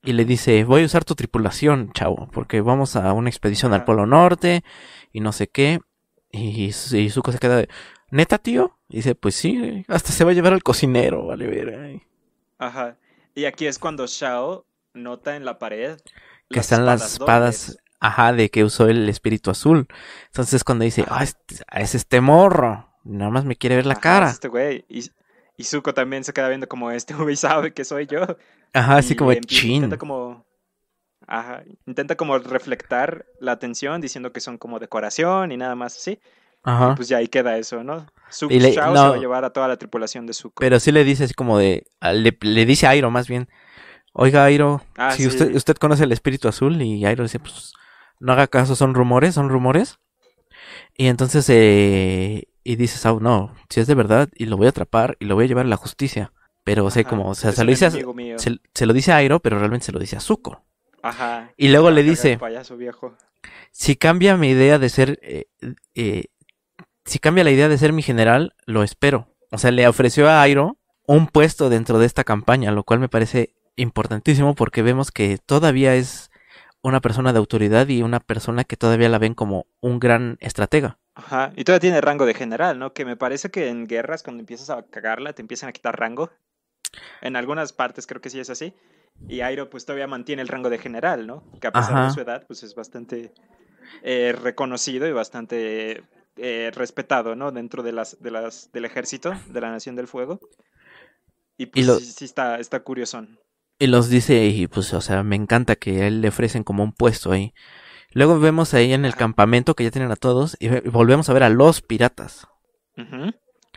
y 0.04 0.14
le 0.14 0.26
dice, 0.26 0.64
voy 0.64 0.84
a 0.84 0.86
usar 0.86 1.04
tu 1.04 1.16
tripulación, 1.16 1.92
chavo, 1.94 2.30
porque 2.32 2.62
vamos 2.62 2.96
a 2.96 3.12
una 3.14 3.30
expedición 3.30 3.74
al. 3.74 3.84
Polo 3.84 4.06
Norte 4.06 4.64
y 5.12 5.20
no 5.20 5.32
sé 5.32 5.48
qué. 5.48 5.82
Y, 6.32 6.66
y 6.68 7.10
Zuko 7.10 7.32
se 7.32 7.40
queda 7.40 7.58
de, 7.58 7.70
¿neta, 8.12 8.38
tío? 8.38 8.78
Y 8.90 8.98
dice, 8.98 9.16
pues 9.16 9.36
sí, 9.36 9.86
hasta 9.88 10.12
se 10.12 10.24
va 10.24 10.32
a 10.32 10.34
llevar 10.34 10.54
al 10.54 10.64
cocinero, 10.64 11.26
vale, 11.28 11.48
ver. 11.48 12.02
Ajá. 12.58 12.98
Y 13.36 13.46
aquí 13.46 13.68
es 13.68 13.80
cuando 13.80 14.06
Shao 14.08 14.66
nota 14.94 15.36
en 15.36 15.46
la 15.46 15.60
pared 15.60 16.00
Que 16.50 16.60
están 16.60 16.86
las 16.86 17.14
espadas, 17.14 17.68
dobles. 17.68 17.84
Ajá, 18.00 18.34
de 18.34 18.50
que 18.50 18.64
usó 18.64 18.88
el 18.88 19.08
espíritu 19.10 19.50
azul. 19.52 19.88
Entonces 20.28 20.64
cuando 20.64 20.86
dice, 20.86 21.06
ah, 21.10 21.24
es 21.24 21.96
este 21.96 22.22
morro, 22.22 22.90
nada 23.04 23.32
más 23.32 23.46
me 23.46 23.56
quiere 23.56 23.76
ver 23.76 23.86
la 23.86 23.94
Ajá, 23.94 24.02
cara. 24.02 24.28
es 24.28 24.34
Este 24.34 24.48
güey. 24.48 24.86
Y, 24.90 25.10
y 25.58 25.64
Zuko 25.64 25.94
también 25.94 26.24
se 26.24 26.34
queda 26.34 26.50
viendo 26.50 26.68
como 26.68 26.92
este 26.92 27.14
güey 27.14 27.36
sabe 27.36 27.74
que 27.74 27.84
soy 27.86 28.06
yo. 28.08 28.22
Ajá, 28.74 28.98
así 28.98 29.14
y 29.14 29.16
como 29.16 29.34
chin. 29.34 29.76
Intenta 29.76 29.98
como. 29.98 30.46
Ajá. 31.26 31.64
Intenta 31.86 32.16
como 32.16 32.38
reflectar 32.38 33.26
la 33.40 33.52
atención 33.54 34.00
diciendo 34.02 34.32
que 34.32 34.40
son 34.40 34.58
como 34.58 34.80
decoración 34.80 35.52
y 35.52 35.58
nada 35.58 35.76
más 35.76 35.98
así. 35.98 36.20
Ajá. 36.64 36.96
Pues 36.96 37.08
ya 37.08 37.18
ahí 37.18 37.28
queda 37.28 37.58
eso, 37.58 37.84
¿no? 37.84 38.06
Zuko 38.32 38.54
Y 38.54 38.60
le- 38.60 38.72
Shao 38.74 38.94
se 38.96 39.02
va 39.02 39.16
a 39.16 39.18
llevar 39.18 39.46
a 39.46 39.52
toda 39.52 39.68
la 39.68 39.78
tripulación 39.78 40.26
de 40.26 40.34
Zuko. 40.34 40.60
Pero 40.60 40.80
sí 40.80 40.92
le 40.92 41.04
dice 41.04 41.24
así 41.26 41.34
como 41.34 41.58
de, 41.58 41.86
le, 42.02 42.38
le 42.42 42.66
dice 42.66 42.88
a 42.88 42.92
Airo 42.92 43.10
más 43.10 43.28
bien, 43.28 43.48
oiga 44.14 44.44
Airo, 44.44 44.82
Ah, 44.98 45.12
si 45.12 45.24
sí. 45.24 45.28
usted, 45.30 45.56
usted 45.56 45.76
conoce 45.78 46.04
el 46.04 46.12
espíritu 46.12 46.48
azul 46.50 46.82
y 46.82 47.06
Airo 47.06 47.24
dice, 47.24 47.40
pues 47.40 47.74
no 48.20 48.34
haga 48.34 48.48
caso, 48.48 48.76
son 48.76 48.94
rumores, 48.94 49.36
son 49.36 49.50
rumores. 49.50 50.00
Y 50.96 51.08
entonces, 51.08 51.46
eh, 51.50 52.46
y 52.64 52.76
dice 52.76 52.98
Sao, 52.98 53.20
no, 53.20 53.54
si 53.70 53.80
es 53.80 53.88
de 53.88 53.96
verdad 53.96 54.30
y 54.36 54.46
lo 54.46 54.58
voy 54.58 54.66
a 54.68 54.70
atrapar 54.72 55.16
y 55.20 55.26
lo 55.26 55.36
voy 55.36 55.46
a 55.46 55.48
llevar 55.48 55.66
a 55.66 55.70
la 55.70 55.78
justicia. 55.78 56.34
Pero, 56.64 56.84
o 56.86 56.92
sea, 56.92 57.02
Ajá, 57.04 57.10
como, 57.10 57.30
o 57.30 57.36
sea, 57.36 57.52
se 57.54 57.64
lo 57.64 57.70
dice 57.70 57.86
a, 57.86 57.92
se, 57.92 58.60
se 58.74 58.86
lo 58.86 58.94
dice 58.94 59.12
a 59.14 59.18
Airo, 59.18 59.40
pero 59.40 59.58
realmente 59.58 59.86
se 59.86 59.92
lo 59.94 60.00
dice 60.00 60.18
a 60.18 60.20
Zuko. 60.20 60.64
Ajá. 61.02 61.54
Y 61.56 61.70
luego 61.70 61.92
le 61.92 62.04
dice- 62.04 62.38
payaso 62.38 62.76
viejo. 62.76 63.16
Si 63.72 63.96
cambia 63.96 64.36
mi 64.36 64.50
idea 64.50 64.78
de 64.80 64.90
ser, 64.90 65.20
eh, 65.22 65.46
eh, 65.96 66.26
si 67.06 67.20
cambia 67.20 67.44
la 67.46 67.52
idea 67.52 67.70
de 67.70 67.78
ser 67.78 67.94
mi 67.94 68.02
general, 68.02 68.54
lo 68.66 68.84
espero. 68.84 69.30
O 69.52 69.58
sea, 69.58 69.72
le 69.72 69.88
ofreció 69.88 70.28
a 70.28 70.42
Airo 70.42 70.78
un 71.06 71.28
puesto 71.28 71.70
dentro 71.70 72.00
de 72.00 72.06
esta 72.06 72.26
campaña, 72.26 72.72
lo 72.72 72.84
cual 72.84 73.00
me 73.00 73.08
parece 73.08 73.54
importantísimo 73.78 74.56
porque 74.56 74.82
vemos 74.82 75.12
que 75.12 75.38
todavía 75.38 75.96
es 75.96 76.27
una 76.88 77.02
persona 77.02 77.34
de 77.34 77.40
autoridad 77.40 77.88
y 77.88 78.02
una 78.02 78.20
persona 78.20 78.64
que 78.64 78.78
todavía 78.78 79.10
la 79.10 79.20
ven 79.20 79.34
como 79.34 79.66
un 79.82 80.00
gran 80.00 80.38
estratega. 80.40 80.98
Ajá. 81.16 81.52
Y 81.56 81.64
todavía 81.64 81.80
tiene 81.82 82.02
rango 82.02 82.26
de 82.26 82.34
general, 82.34 82.78
¿no? 82.80 82.94
Que 82.94 83.06
me 83.06 83.16
parece 83.18 83.50
que 83.52 83.70
en 83.70 83.88
guerras, 83.88 84.24
cuando 84.24 84.42
empiezas 84.42 84.70
a 84.70 84.84
cagarla, 84.84 85.34
te 85.34 85.42
empiezan 85.42 85.70
a 85.70 85.74
quitar 85.74 86.00
rango. 86.00 86.30
En 87.22 87.36
algunas 87.36 87.74
partes 87.74 88.08
creo 88.08 88.22
que 88.22 88.30
sí 88.30 88.40
es 88.40 88.50
así. 88.50 88.74
Y 89.28 89.42
Airo 89.42 89.70
pues 89.70 89.86
todavía 89.86 90.08
mantiene 90.08 90.42
el 90.44 90.48
rango 90.48 90.70
de 90.70 90.78
general, 90.78 91.26
¿no? 91.28 91.44
Que 91.60 91.68
a 91.68 91.72
pesar 91.72 91.94
Ajá. 91.94 92.06
de 92.08 92.12
su 92.14 92.22
edad, 92.22 92.46
pues 92.48 92.62
es 92.64 92.76
bastante 92.76 93.34
eh, 94.04 94.36
reconocido 94.40 95.08
y 95.08 95.12
bastante 95.12 96.04
eh, 96.38 96.72
respetado, 96.76 97.36
¿no? 97.36 97.52
Dentro 97.52 97.82
de 97.82 97.94
las, 97.94 98.22
de 98.22 98.30
las, 98.32 98.72
del 98.72 98.86
ejército 98.86 99.34
de 99.48 99.60
la 99.62 99.72
Nación 99.72 99.96
del 99.96 100.08
Fuego. 100.08 100.40
Y 101.58 101.66
pues 101.66 101.88
lo- 101.88 101.96
sí, 101.98 102.06
sí 102.06 102.26
está, 102.26 102.60
está 102.60 102.82
curiosón. 102.82 103.40
Y 103.80 103.88
los 103.88 104.10
dice, 104.10 104.46
y 104.46 104.68
pues, 104.68 104.94
o 104.94 105.02
sea, 105.02 105.24
me 105.24 105.36
encanta 105.36 105.76
que 105.76 106.02
a 106.02 106.08
él 106.08 106.22
le 106.22 106.30
ofrecen 106.30 106.64
como 106.64 106.84
un 106.84 106.94
puesto 106.94 107.32
ahí. 107.32 107.54
Luego 108.12 108.40
vemos 108.40 108.74
ahí 108.74 108.94
en 108.94 109.06
el 109.06 109.16
campamento 109.16 109.76
que 109.76 109.84
ya 109.84 109.92
tienen 109.92 110.12
a 110.12 110.16
todos 110.16 110.58
y 110.60 110.70
ve- 110.70 110.82
y 110.86 110.90
volvemos 110.90 111.30
a 111.30 111.34
ver 111.34 111.44
a 111.44 111.50
los 111.50 111.82
piratas. 111.82 112.48
Ujú. 112.98 113.32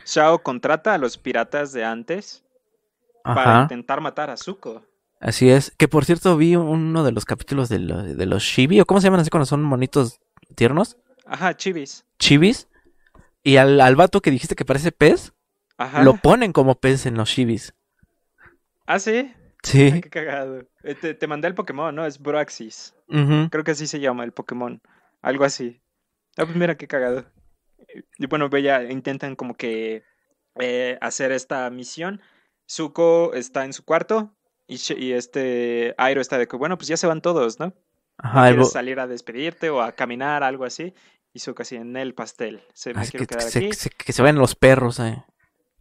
Shao 0.05 0.41
contrata 0.41 0.95
a 0.95 0.97
los 0.97 1.17
piratas 1.19 1.71
de 1.73 1.83
antes 1.85 2.43
para 3.23 3.61
intentar 3.63 4.01
matar 4.01 4.31
a 4.31 4.37
Zuko. 4.37 4.83
Así 5.19 5.51
es. 5.51 5.71
Que 5.77 5.87
por 5.87 6.05
cierto 6.05 6.35
vi 6.37 6.55
uno 6.55 7.03
de 7.03 7.11
los 7.11 7.25
capítulos 7.25 7.69
de, 7.69 7.77
lo- 7.79 8.01
de 8.01 8.25
los 8.25 8.43
Chibi, 8.43 8.79
o 8.81 8.85
cómo 8.85 8.99
se 8.99 9.05
llaman 9.05 9.19
así 9.19 9.29
cuando 9.29 9.45
son 9.45 9.61
monitos 9.61 10.19
tiernos. 10.55 10.97
Ajá, 11.27 11.55
chivis. 11.55 12.03
Chibis. 12.17 12.67
Y 13.43 13.57
al, 13.57 13.79
al 13.79 13.95
vato 13.95 14.21
que 14.21 14.31
dijiste 14.31 14.55
que 14.55 14.65
parece 14.65 14.91
pez, 14.91 15.33
Ajá. 15.77 16.01
lo 16.03 16.15
ponen 16.15 16.51
como 16.53 16.75
pez 16.75 17.05
en 17.05 17.15
los 17.15 17.29
Chibis. 17.29 17.73
Ah, 18.87 18.97
sí. 18.97 19.31
Sí. 19.63 19.91
Ay, 19.93 20.01
qué 20.01 20.09
cagado. 20.09 20.63
Eh, 20.83 20.95
Te, 20.95 21.13
te 21.13 21.27
mandé 21.27 21.47
el 21.47 21.55
Pokémon, 21.55 21.93
¿no? 21.93 22.05
Es 22.05 22.19
Broaxis. 22.19 22.95
Ujú. 23.07 23.49
Creo 23.51 23.63
que 23.63 23.71
así 23.71 23.87
se 23.87 23.99
llama 23.99 24.23
el 24.23 24.31
Pokémon. 24.31 24.81
Algo 25.21 25.43
así. 25.43 25.81
Ah, 26.37 26.45
pues 26.45 26.55
mira 26.55 26.75
qué 26.77 26.87
cagado. 26.87 27.25
Y 28.17 28.25
bueno, 28.27 28.49
ya 28.57 28.83
intentan 28.83 29.35
como 29.35 29.53
que 29.55 30.03
eh, 30.59 30.97
hacer 31.01 31.31
esta 31.31 31.69
misión. 31.69 32.21
Zuko 32.69 33.33
está 33.33 33.65
en 33.65 33.73
su 33.73 33.83
cuarto 33.83 34.33
y, 34.67 34.79
y 34.97 35.11
este 35.13 35.93
Airo 35.97 36.21
está 36.21 36.37
de 36.37 36.47
que, 36.47 36.55
bueno, 36.55 36.77
pues 36.77 36.87
ya 36.87 36.97
se 36.97 37.07
van 37.07 37.21
todos, 37.21 37.59
¿no? 37.59 37.67
¿No 37.67 37.73
Ajá, 38.17 38.47
quieres 38.47 38.65
bo- 38.67 38.71
salir 38.71 38.99
a 38.99 39.07
despedirte 39.07 39.69
o 39.69 39.81
a 39.81 39.91
caminar, 39.91 40.43
algo 40.43 40.63
así? 40.63 40.93
Y 41.33 41.39
Zuko 41.39 41.61
así 41.63 41.75
en 41.75 41.95
el 41.97 42.13
pastel. 42.13 42.61
Se, 42.73 42.93
me 42.93 43.01
así 43.01 43.11
quiero 43.11 43.25
que, 43.27 43.35
quedar 43.35 43.45
que 43.45 43.51
se, 43.51 43.59
aquí. 43.59 43.73
se- 43.73 43.89
que 43.89 44.13
se 44.13 44.21
vayan 44.21 44.37
los 44.37 44.55
perros. 44.55 44.99
eh. 44.99 45.23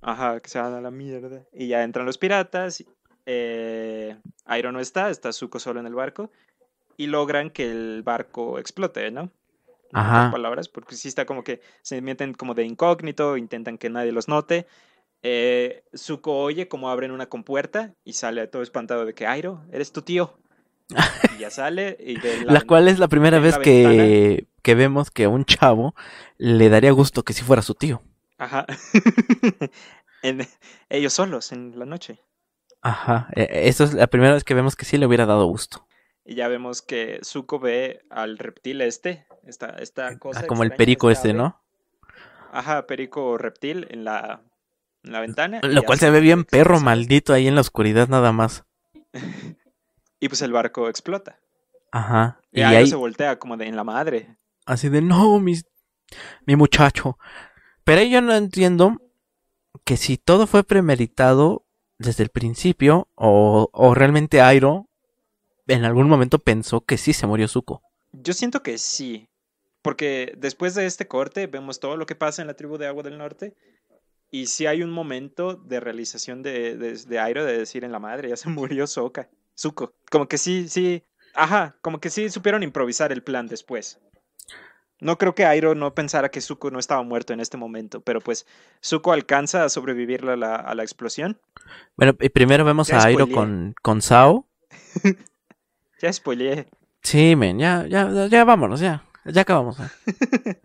Ajá, 0.02 0.40
que 0.40 0.48
se 0.50 0.58
van 0.58 0.74
a 0.74 0.80
la 0.80 0.90
mierda. 0.90 1.44
Y 1.52 1.68
ya 1.68 1.82
entran 1.82 2.06
los 2.06 2.18
piratas. 2.18 2.84
Eh, 3.26 4.16
Airo 4.44 4.72
no 4.72 4.80
está, 4.80 5.10
está 5.10 5.32
Zuko 5.32 5.58
solo 5.58 5.80
en 5.80 5.86
el 5.86 5.94
barco. 5.94 6.30
Y 6.96 7.06
logran 7.06 7.50
que 7.50 7.70
el 7.70 8.02
barco 8.04 8.58
explote, 8.58 9.10
¿no? 9.10 9.30
En 9.92 9.98
Ajá. 9.98 10.30
palabras, 10.30 10.68
porque 10.68 10.94
sí 10.94 11.08
está 11.08 11.24
como 11.26 11.42
que 11.42 11.60
se 11.82 12.00
meten 12.00 12.34
como 12.34 12.54
de 12.54 12.64
incógnito, 12.64 13.36
intentan 13.36 13.78
que 13.78 13.90
nadie 13.90 14.12
los 14.12 14.28
note. 14.28 14.66
Eh, 15.22 15.82
Zuko 15.96 16.40
oye 16.42 16.68
como 16.68 16.88
abren 16.90 17.10
una 17.10 17.26
compuerta 17.26 17.94
y 18.04 18.14
sale 18.14 18.46
todo 18.46 18.62
espantado 18.62 19.04
de 19.04 19.14
que 19.14 19.26
Airo, 19.26 19.62
eres 19.72 19.92
tu 19.92 20.02
tío. 20.02 20.38
Y 21.36 21.40
ya 21.40 21.50
sale 21.50 21.96
y 22.00 22.16
La, 22.44 22.60
cual 22.62 22.88
es 22.88 22.98
la 22.98 23.08
primera 23.08 23.38
vez 23.38 23.56
la 23.56 23.62
que, 23.62 24.48
que 24.62 24.74
vemos 24.74 25.10
que 25.10 25.24
a 25.24 25.28
un 25.28 25.44
chavo 25.44 25.94
le 26.36 26.68
daría 26.68 26.90
gusto 26.90 27.22
que 27.22 27.32
si 27.32 27.42
fuera 27.42 27.62
su 27.62 27.74
tío. 27.74 28.02
Ajá. 28.38 28.66
En- 30.22 30.46
ellos 30.90 31.14
solos 31.14 31.50
en 31.52 31.78
la 31.78 31.86
noche. 31.86 32.20
Ajá. 32.82 33.28
eh, 33.36 33.48
Esto 33.64 33.84
es 33.84 33.94
la 33.94 34.06
primera 34.06 34.34
vez 34.34 34.44
que 34.44 34.54
vemos 34.54 34.76
que 34.76 34.84
sí 34.84 34.96
le 34.98 35.06
hubiera 35.06 35.26
dado 35.26 35.46
gusto. 35.46 35.86
Y 36.24 36.34
ya 36.34 36.48
vemos 36.48 36.82
que 36.82 37.20
Zuko 37.24 37.58
ve 37.58 38.00
al 38.10 38.38
reptil 38.38 38.80
este, 38.82 39.26
esta, 39.44 39.70
esta 39.78 40.18
cosa. 40.18 40.40
Ah, 40.40 40.46
como 40.46 40.62
el 40.62 40.72
perico 40.72 41.10
este. 41.10 41.32
¿no? 41.32 41.60
Ajá, 42.52 42.86
perico 42.86 43.38
reptil 43.38 43.86
en 43.90 44.04
la, 44.04 44.42
en 45.02 45.12
la 45.12 45.20
ventana. 45.20 45.60
Lo 45.62 45.82
cual 45.82 45.98
se 45.98 46.10
ve 46.10 46.20
bien 46.20 46.44
perro 46.44 46.80
maldito 46.80 47.32
ahí 47.32 47.48
en 47.48 47.54
la 47.54 47.60
oscuridad 47.62 48.08
nada 48.08 48.32
más. 48.32 48.64
Y 50.22 50.28
pues 50.28 50.42
el 50.42 50.52
barco 50.52 50.88
explota. 50.90 51.38
Ajá. 51.92 52.40
Y, 52.52 52.60
Y 52.60 52.62
ahí 52.62 52.86
se 52.86 52.94
voltea 52.96 53.38
como 53.38 53.56
de 53.56 53.66
en 53.66 53.74
la 53.76 53.84
madre. 53.84 54.36
así 54.66 54.90
de 54.90 55.00
no, 55.00 55.40
mis, 55.40 55.64
mi 56.46 56.56
muchacho. 56.56 57.18
Pero 57.84 58.00
ahí 58.02 58.10
yo 58.10 58.20
no 58.20 58.34
entiendo 58.34 59.00
que 59.84 59.96
si 59.96 60.18
todo 60.18 60.46
fue 60.46 60.62
premeditado 60.62 61.64
desde 62.00 62.24
el 62.24 62.30
principio 62.30 63.08
o, 63.14 63.68
o 63.72 63.94
realmente 63.94 64.40
Airo 64.40 64.88
en 65.66 65.84
algún 65.84 66.08
momento 66.08 66.38
pensó 66.38 66.80
que 66.80 66.96
sí 66.96 67.12
se 67.12 67.26
murió 67.26 67.46
Zuko. 67.46 67.82
Yo 68.12 68.32
siento 68.32 68.62
que 68.62 68.78
sí. 68.78 69.28
Porque 69.82 70.34
después 70.36 70.74
de 70.74 70.86
este 70.86 71.06
corte 71.06 71.46
vemos 71.46 71.78
todo 71.78 71.96
lo 71.96 72.06
que 72.06 72.14
pasa 72.14 72.42
en 72.42 72.48
la 72.48 72.54
tribu 72.54 72.76
de 72.78 72.86
Agua 72.86 73.02
del 73.02 73.18
Norte. 73.18 73.54
Y 74.30 74.46
sí 74.46 74.66
hay 74.66 74.82
un 74.82 74.90
momento 74.90 75.54
de 75.54 75.80
realización 75.80 76.42
de, 76.42 76.76
de, 76.76 77.18
Airo 77.18 77.44
de 77.44 77.58
decir 77.58 77.84
en 77.84 77.92
la 77.92 77.98
madre, 77.98 78.30
ya 78.30 78.36
se 78.36 78.48
murió 78.48 78.86
Soka, 78.86 79.28
Zuko. 79.56 79.92
Como 80.10 80.26
que 80.26 80.38
sí, 80.38 80.68
sí. 80.68 81.02
Ajá, 81.34 81.76
como 81.82 82.00
que 82.00 82.10
sí 82.10 82.30
supieron 82.30 82.62
improvisar 82.62 83.12
el 83.12 83.22
plan 83.22 83.46
después. 83.46 83.98
No 85.00 85.16
creo 85.18 85.34
que 85.34 85.44
Airo 85.46 85.74
no 85.74 85.94
pensara 85.94 86.30
que 86.30 86.40
Zuko 86.40 86.70
no 86.70 86.78
estaba 86.78 87.02
muerto 87.02 87.32
en 87.32 87.40
este 87.40 87.56
momento, 87.56 88.00
pero 88.02 88.20
pues 88.20 88.46
Zuko 88.84 89.12
alcanza 89.12 89.64
a 89.64 89.68
sobrevivir 89.68 90.28
a 90.28 90.36
la, 90.36 90.56
a 90.56 90.74
la 90.74 90.82
explosión. 90.82 91.40
Bueno, 91.96 92.14
y 92.20 92.28
primero 92.28 92.64
vemos 92.64 92.88
Ya 92.88 92.98
a 92.98 93.04
Airo 93.04 93.26
con, 93.28 93.74
con 93.82 94.02
Sao. 94.02 94.46
Ya 96.02 96.10
spoileé. 96.12 96.66
Sí, 97.02 97.36
men, 97.36 97.58
ya, 97.58 97.86
ya, 97.86 98.26
ya, 98.26 98.44
vámonos, 98.44 98.80
ya. 98.80 99.04
Ya 99.26 99.42
acabamos. 99.42 99.76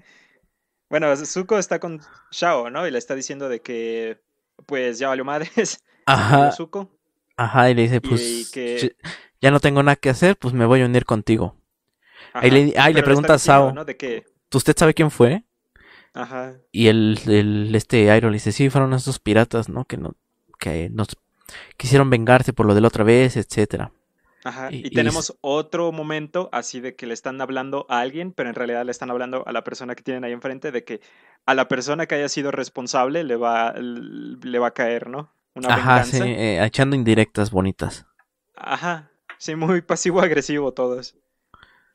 Bueno, 0.90 1.14
Zuko 1.18 1.58
está 1.58 1.80
con 1.80 2.00
Shao, 2.32 2.70
¿no? 2.70 2.88
Y 2.88 2.92
le 2.92 3.00
está 3.00 3.16
diciendo 3.16 3.50
de 3.50 3.60
que, 3.60 4.22
pues 4.68 5.00
ya 5.00 5.08
valió 5.10 5.26
madres. 5.26 5.84
Ajá, 6.06 6.52
Zuko. 6.52 6.92
ajá, 7.36 7.70
y 7.72 7.74
le 7.74 7.82
dice, 7.82 7.96
Y 7.96 8.00
pues, 8.02 8.52
que- 8.52 8.96
ya 9.42 9.50
no 9.50 9.60
tengo 9.60 9.82
nada 9.82 9.96
que 9.96 10.10
hacer, 10.12 10.38
pues 10.38 10.54
me 10.54 10.66
voy 10.66 10.82
a 10.82 10.86
unir 10.86 11.04
contigo. 11.06 11.56
Ajá, 12.34 12.40
Ahí 12.46 12.52
le- 12.52 12.74
ah, 12.78 12.90
pregunta 13.04 13.34
a 13.34 13.40
Sao. 13.40 13.74
¿no? 13.74 13.86
De 13.86 13.96
¿Usted 14.54 14.76
sabe 14.78 14.94
quién 14.94 15.12
fue? 15.12 15.44
ajá, 16.14 16.54
Y 16.72 16.88
el, 16.88 17.20
el 17.28 17.76
este 17.76 18.10
Airo 18.10 18.30
le 18.30 18.36
dice, 18.36 18.52
sí, 18.54 18.70
fueron 18.70 18.94
esos 18.94 19.20
piratas, 19.20 19.68
¿no? 19.68 19.84
Que 19.86 19.98
no, 19.98 20.16
que 20.60 20.90
nos 20.90 21.10
quisieron 21.78 22.10
vengarse 22.10 22.54
por 22.54 22.66
lo 22.66 22.74
de 22.74 22.82
la 22.82 22.88
otra 22.88 23.04
vez, 23.04 23.36
etcétera. 23.36 23.92
ajá. 24.46 24.70
Y- 24.72 24.78
Y, 24.78 24.88
y 24.88 24.90
tenemos 24.92 25.36
otro 25.42 25.92
momento 25.92 26.48
así 26.54 26.80
de 26.80 26.96
que 26.96 27.06
le 27.06 27.14
están 27.14 27.42
hablando 27.42 27.86
a 27.90 28.00
alguien, 28.00 28.32
pero 28.32 28.48
en 28.50 28.56
realidad 28.56 28.86
le 28.86 28.92
están 28.92 29.12
hablando 29.12 29.44
a 29.46 29.52
la 29.52 29.64
persona 29.66 29.94
que 29.96 30.04
tienen 30.04 30.24
ahí 30.24 30.32
enfrente, 30.32 30.72
de 30.72 30.84
que 30.86 31.02
a 31.46 31.54
la 31.54 31.68
persona 31.68 32.06
que 32.06 32.16
haya 32.16 32.30
sido 32.30 32.52
responsable 32.52 33.24
le 33.26 33.36
va, 33.36 33.74
le 33.78 34.60
va 34.60 34.68
a 34.68 34.74
caer, 34.74 35.10
¿no? 35.10 35.32
Una 35.54 35.70
Ajá, 35.70 36.04
sí, 36.06 36.20
venganza. 36.20 36.42
eh, 36.42 36.66
echando 36.66 36.96
indirectas 36.96 37.52
bonitas. 37.52 38.06
Ajá. 38.56 39.10
Sí, 39.38 39.56
muy 39.56 39.82
pasivo-agresivo 39.82 40.72
todos. 40.74 41.16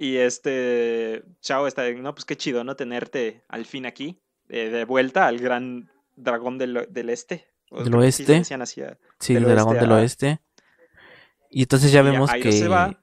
Y 0.02 0.16
este, 0.16 1.22
Chao 1.42 1.66
está, 1.66 1.82
de, 1.82 1.94
no, 1.94 2.14
pues 2.14 2.24
qué 2.24 2.34
chido, 2.34 2.64
¿no? 2.64 2.74
Tenerte 2.74 3.44
al 3.48 3.66
fin 3.66 3.84
aquí, 3.84 4.18
eh, 4.48 4.70
de 4.70 4.86
vuelta 4.86 5.26
al 5.26 5.36
gran 5.38 5.90
dragón 6.16 6.56
del, 6.56 6.86
del 6.88 7.10
este. 7.10 7.52
Del 7.70 7.84
sí 7.92 7.94
oeste. 7.94 8.32
decían 8.32 8.62
así 8.62 8.80
a- 8.80 8.96
Sí, 9.18 9.34
Del 9.34 9.44
el 9.44 9.50
dragón 9.50 9.72
oeste 9.76 9.84
del 9.84 9.92
a- 9.92 9.96
oeste. 10.00 10.40
Y 11.50 11.62
entonces 11.62 11.92
ya 11.92 12.00
y 12.00 12.04
vemos 12.04 12.32
que 12.32 12.50
se 12.50 12.66
va. 12.66 12.98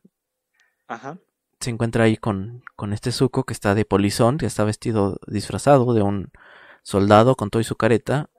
Ajá. 0.88 1.19
se 1.60 1.69
encuentra 1.69 2.06
ahí 2.06 2.18
con, 2.18 2.64
con 2.76 2.94
este 2.94 3.11
Zuko 3.11 3.44
que 3.44 3.53
está 3.53 3.76
de 3.76 3.86
polizón, 3.86 4.38
que 4.40 4.45
está 4.48 4.64
vestido 4.64 5.19
disfrazado 5.28 5.94
de 5.94 6.02
un 6.02 6.32
soldado 6.82 7.36
con 7.36 7.49
todo 7.52 7.60
y 7.61 7.65
su 7.65 7.76
careta. 7.76 8.32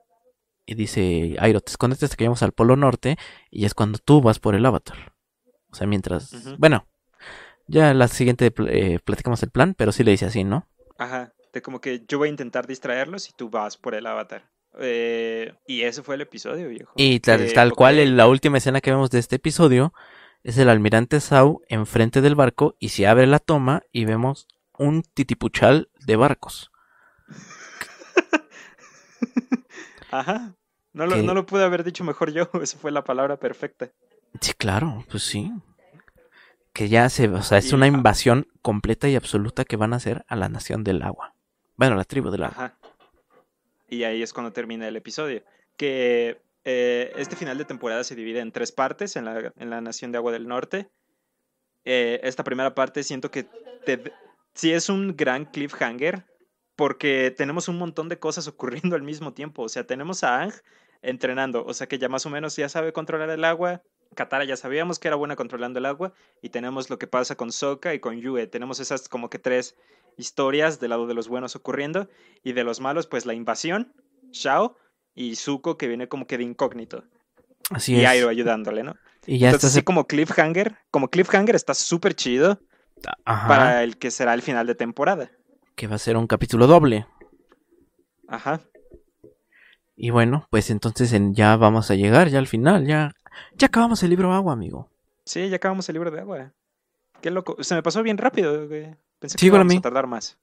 Y 0.65 0.75
dice, 0.75 1.37
Airo, 1.39 1.61
te 1.61 1.71
escondes 1.71 2.03
hasta 2.03 2.15
que 2.17 2.25
vayamos 2.25 2.43
al 2.43 2.51
Polo 2.51 2.75
Norte 2.75 3.17
y 3.49 3.63
es 3.65 3.73
cuando 3.73 3.99
tú 3.99 4.21
vas 4.21 4.39
por 4.39 4.53
el 4.55 4.65
avatar. 4.65 5.13
O 5.71 5.75
sea, 5.75 5.87
mientras... 5.87 6.57
Bueno, 6.57 6.85
ya 7.69 7.93
la 7.93 8.07
siguiente 8.07 8.51
eh, 8.67 8.99
platicamos 9.03 9.41
el 9.43 9.51
plan, 9.51 9.75
pero 9.77 9.91
sí 9.91 10.03
le 10.03 10.11
dice 10.11 10.25
así, 10.25 10.43
¿no? 10.43 10.67
Ajá. 10.97 11.33
De 11.53 11.61
como 11.61 11.81
que 11.81 12.03
yo 12.07 12.17
voy 12.17 12.27
a 12.27 12.31
intentar 12.31 12.67
distraerlos 12.67 13.29
y 13.29 13.33
tú 13.33 13.49
vas 13.49 13.77
por 13.77 13.95
el 13.95 14.05
avatar. 14.05 14.49
Eh, 14.79 15.53
y 15.65 15.81
ese 15.81 16.03
fue 16.03 16.15
el 16.15 16.21
episodio, 16.21 16.69
viejo. 16.69 16.91
Y 16.95 17.19
tal, 17.19 17.41
Eh, 17.41 17.53
tal 17.53 17.73
cual, 17.73 18.17
la 18.17 18.27
última 18.27 18.59
escena 18.59 18.81
que 18.81 18.91
vemos 18.91 19.09
de 19.09 19.19
este 19.19 19.37
episodio 19.37 19.93
es 20.43 20.57
el 20.57 20.69
almirante 20.69 21.19
Sau 21.19 21.61
enfrente 21.67 22.21
del 22.21 22.35
barco 22.35 22.75
y 22.79 22.89
se 22.89 23.07
abre 23.07 23.27
la 23.27 23.39
toma 23.39 23.81
y 23.91 24.05
vemos 24.05 24.47
un 24.77 25.01
titipuchal 25.01 25.89
de 26.05 26.15
barcos. 26.15 26.71
Ajá. 30.11 30.55
No 30.93 31.05
lo, 31.05 31.17
no 31.17 31.33
lo 31.33 31.45
pude 31.45 31.63
haber 31.63 31.83
dicho 31.83 32.03
mejor 32.03 32.31
yo. 32.31 32.49
Esa 32.61 32.77
fue 32.77 32.91
la 32.91 33.03
palabra 33.03 33.37
perfecta. 33.37 33.91
Sí, 34.41 34.53
claro, 34.53 35.03
pues 35.09 35.23
sí. 35.23 35.51
Que 36.73 36.87
ya 36.87 37.09
se, 37.09 37.27
o 37.27 37.41
sea, 37.41 37.57
es 37.57 37.73
una 37.73 37.87
invasión 37.87 38.47
completa 38.61 39.09
y 39.09 39.15
absoluta 39.15 39.65
que 39.65 39.75
van 39.75 39.93
a 39.93 39.97
hacer 39.97 40.23
a 40.27 40.35
la 40.35 40.49
nación 40.49 40.83
del 40.83 41.01
agua. 41.01 41.35
Bueno, 41.75 41.95
la 41.95 42.03
tribu 42.03 42.29
del 42.29 42.43
agua. 42.43 42.55
Ajá. 42.65 42.77
Y 43.87 44.03
ahí 44.03 44.21
es 44.21 44.33
cuando 44.33 44.53
termina 44.53 44.87
el 44.87 44.95
episodio. 44.95 45.43
Que 45.77 46.41
eh, 46.63 47.11
este 47.15 47.35
final 47.35 47.57
de 47.57 47.65
temporada 47.65 48.03
se 48.03 48.15
divide 48.15 48.39
en 48.39 48.51
tres 48.51 48.71
partes 48.71 49.15
en 49.15 49.25
la, 49.25 49.51
en 49.57 49.69
la 49.69 49.81
Nación 49.81 50.11
de 50.11 50.17
Agua 50.19 50.31
del 50.31 50.47
Norte. 50.47 50.89
Eh, 51.85 52.19
esta 52.23 52.43
primera 52.43 52.75
parte 52.75 53.03
siento 53.03 53.31
que 53.31 53.47
te- 53.85 54.13
sí 54.53 54.71
es 54.73 54.89
un 54.89 55.15
gran 55.15 55.45
cliffhanger 55.45 56.25
porque 56.75 57.33
tenemos 57.35 57.67
un 57.67 57.77
montón 57.77 58.09
de 58.09 58.19
cosas 58.19 58.47
ocurriendo 58.47 58.95
al 58.95 59.01
mismo 59.01 59.33
tiempo. 59.33 59.63
O 59.63 59.69
sea, 59.69 59.85
tenemos 59.85 60.23
a 60.23 60.41
Ang 60.43 60.53
entrenando, 61.01 61.65
o 61.65 61.73
sea 61.73 61.87
que 61.87 61.97
ya 61.97 62.09
más 62.09 62.25
o 62.25 62.29
menos 62.29 62.55
ya 62.55 62.69
sabe 62.69 62.93
controlar 62.93 63.29
el 63.31 63.43
agua. 63.43 63.81
Katara 64.15 64.43
ya 64.43 64.57
sabíamos 64.57 64.99
que 64.99 65.07
era 65.07 65.15
buena 65.15 65.35
controlando 65.35 65.79
el 65.79 65.85
agua. 65.85 66.13
Y 66.41 66.49
tenemos 66.49 66.89
lo 66.89 66.97
que 66.99 67.07
pasa 67.07 67.35
con 67.35 67.51
Sokka 67.51 67.93
y 67.93 67.99
con 67.99 68.19
Yue. 68.19 68.47
Tenemos 68.47 68.79
esas 68.79 69.07
como 69.09 69.29
que 69.29 69.39
tres 69.39 69.75
historias 70.17 70.79
del 70.79 70.89
lado 70.89 71.07
de 71.07 71.13
los 71.13 71.27
buenos 71.27 71.55
ocurriendo. 71.55 72.09
Y 72.43 72.53
de 72.53 72.63
los 72.63 72.79
malos, 72.81 73.07
pues 73.07 73.25
la 73.25 73.33
invasión, 73.33 73.93
Shao 74.31 74.75
y 75.15 75.35
Zuko 75.35 75.77
que 75.77 75.87
viene 75.87 76.07
como 76.07 76.27
que 76.27 76.37
de 76.37 76.43
incógnito. 76.43 77.03
Así 77.71 77.95
y 77.95 78.01
es. 78.01 78.07
Airo 78.07 78.29
ayudándole, 78.29 78.83
¿no? 78.83 78.95
Y 79.27 79.37
ya 79.37 79.47
Entonces, 79.49 79.69
está. 79.71 79.79
sí, 79.81 79.83
como 79.85 80.07
cliffhanger, 80.07 80.77
como 80.91 81.09
cliffhanger 81.09 81.55
está 81.55 81.73
súper 81.75 82.15
chido 82.15 82.59
Ajá. 83.25 83.47
para 83.47 83.83
el 83.83 83.97
que 83.97 84.09
será 84.11 84.33
el 84.33 84.41
final 84.41 84.65
de 84.65 84.75
temporada. 84.75 85.29
Que 85.75 85.87
va 85.87 85.95
a 85.95 85.99
ser 85.99 86.17
un 86.17 86.25
capítulo 86.25 86.65
doble. 86.67 87.05
Ajá. 88.27 88.61
Y 89.95 90.09
bueno, 90.11 90.47
pues 90.49 90.69
entonces 90.69 91.11
en- 91.13 91.33
ya 91.35 91.55
vamos 91.57 91.91
a 91.91 91.95
llegar, 91.95 92.29
ya 92.29 92.39
al 92.39 92.47
final, 92.47 92.87
ya. 92.87 93.11
Ya 93.55 93.67
acabamos 93.67 94.01
el 94.03 94.09
libro 94.09 94.31
agua, 94.33 94.53
amigo. 94.53 94.89
Sí, 95.25 95.49
ya 95.49 95.57
acabamos 95.57 95.87
el 95.89 95.93
libro 95.93 96.11
de 96.11 96.21
agua. 96.21 96.51
Qué 97.21 97.31
loco. 97.31 97.55
Se 97.63 97.75
me 97.75 97.83
pasó 97.83 98.01
bien 98.03 98.17
rápido, 98.17 98.67
güey. 98.67 98.95
Pensé 99.19 99.37
que 99.37 99.45
íbamos 99.47 99.75
a 99.75 99.81
tardar 99.81 100.07
más. 100.07 100.37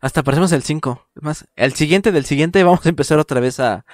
Hasta 0.00 0.22
parecemos 0.22 0.52
el 0.52 0.62
5. 0.62 1.08
Más, 1.22 1.46
el 1.56 1.72
siguiente 1.74 2.12
del 2.12 2.24
siguiente 2.24 2.62
vamos 2.62 2.84
a 2.84 2.88
empezar 2.88 3.18
otra 3.18 3.40
vez 3.40 3.58
a, 3.60 3.84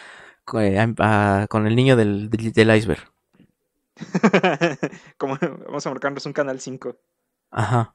a- 0.46 1.42
a- 1.42 1.46
con 1.48 1.66
el 1.66 1.76
niño 1.76 1.96
del, 1.96 2.28
del, 2.30 2.52
del 2.52 2.76
iceberg. 2.76 3.10
como 5.18 5.38
vamos 5.66 5.86
a 5.86 5.90
marcarnos 5.90 6.26
un 6.26 6.32
canal 6.32 6.60
5. 6.60 6.96
Ajá. 7.50 7.94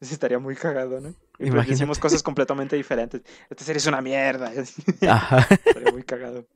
Eso 0.00 0.12
estaría 0.14 0.38
muy 0.38 0.54
cagado, 0.54 1.00
¿no? 1.00 1.08
Y 1.40 1.50
pues 1.50 1.66
decimos 1.66 1.98
cosas 1.98 2.22
completamente 2.22 2.76
diferentes. 2.76 3.22
Esta 3.50 3.64
serie 3.64 3.78
es 3.78 3.86
una 3.86 4.00
mierda. 4.00 4.52
Ajá. 5.08 5.46
Estaría 5.64 5.90
muy 5.92 6.04
cagado. 6.04 6.46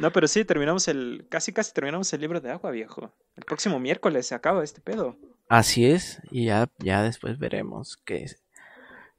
No, 0.00 0.12
pero 0.12 0.28
sí, 0.28 0.44
terminamos 0.44 0.88
el. 0.88 1.26
Casi, 1.28 1.52
casi 1.52 1.72
terminamos 1.72 2.12
el 2.12 2.20
libro 2.20 2.40
de 2.40 2.50
agua, 2.50 2.70
viejo. 2.70 3.12
El 3.36 3.44
próximo 3.44 3.78
miércoles 3.80 4.26
se 4.26 4.34
acaba 4.34 4.62
este 4.64 4.80
pedo. 4.80 5.16
Así 5.48 5.86
es. 5.86 6.20
Y 6.30 6.46
ya, 6.46 6.68
ya 6.78 7.02
después 7.02 7.38
veremos 7.38 7.96
que 8.04 8.22
es 8.24 8.42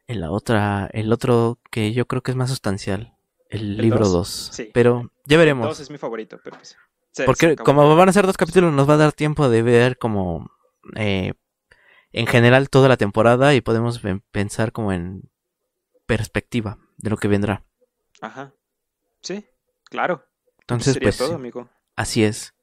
en 0.07 0.21
la 0.21 0.31
otra, 0.31 0.89
el 0.93 1.11
otro 1.13 1.59
que 1.71 1.93
yo 1.93 2.07
creo 2.07 2.21
que 2.23 2.31
es 2.31 2.37
más 2.37 2.49
sustancial. 2.49 3.15
El, 3.49 3.61
¿El 3.71 3.77
libro 3.77 3.99
dos? 3.99 4.13
2. 4.13 4.49
Sí. 4.53 4.69
Pero 4.73 5.11
ya 5.25 5.37
veremos. 5.37 5.67
Dos 5.67 5.79
es 5.79 5.89
mi 5.89 5.97
favorito, 5.97 6.39
pero 6.43 6.55
pues. 6.57 6.77
se- 7.11 7.25
Porque 7.25 7.55
como 7.55 7.95
van 7.95 8.09
a 8.09 8.13
ser 8.13 8.25
dos 8.25 8.37
capítulos, 8.37 8.71
nos 8.73 8.87
va 8.89 8.93
a 8.93 8.97
dar 8.97 9.11
tiempo 9.13 9.49
de 9.49 9.61
ver 9.63 9.97
como 9.97 10.49
eh, 10.95 11.33
en 12.11 12.27
general 12.27 12.69
toda 12.69 12.87
la 12.89 12.97
temporada 12.97 13.53
y 13.55 13.61
podemos 13.61 14.01
pensar 14.31 14.71
como 14.71 14.93
en 14.93 15.29
perspectiva 16.05 16.77
de 16.97 17.09
lo 17.09 17.17
que 17.17 17.27
vendrá. 17.27 17.65
Ajá. 18.21 18.53
Sí, 19.21 19.45
claro. 19.85 20.25
Entonces, 20.69 20.93
sería 20.93 21.07
pues 21.07 21.17
todo, 21.17 21.29
sí, 21.29 21.33
amigo. 21.35 21.69
así 21.95 22.23
es. 22.23 22.53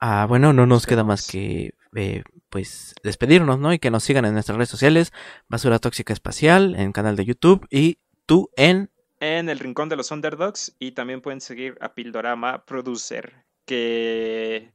Ah, 0.00 0.26
bueno, 0.28 0.52
no 0.52 0.66
nos 0.66 0.86
queda 0.86 1.04
más 1.04 1.26
que 1.26 1.74
eh, 1.94 2.22
pues 2.50 2.94
despedirnos, 3.02 3.58
¿no? 3.58 3.72
Y 3.72 3.78
que 3.78 3.90
nos 3.90 4.04
sigan 4.04 4.24
en 4.24 4.34
nuestras 4.34 4.56
redes 4.56 4.68
sociales, 4.68 5.12
Basura 5.48 5.78
Tóxica 5.78 6.12
Espacial, 6.12 6.74
en 6.76 6.92
canal 6.92 7.16
de 7.16 7.24
YouTube 7.24 7.66
y 7.70 7.98
tú 8.26 8.50
en 8.56 8.90
En 9.20 9.48
el 9.48 9.58
Rincón 9.58 9.88
de 9.88 9.96
los 9.96 10.10
Underdogs 10.10 10.74
y 10.78 10.92
también 10.92 11.20
pueden 11.20 11.40
seguir 11.40 11.76
a 11.80 11.94
Pildorama 11.94 12.64
Producer, 12.64 13.44
que 13.64 14.72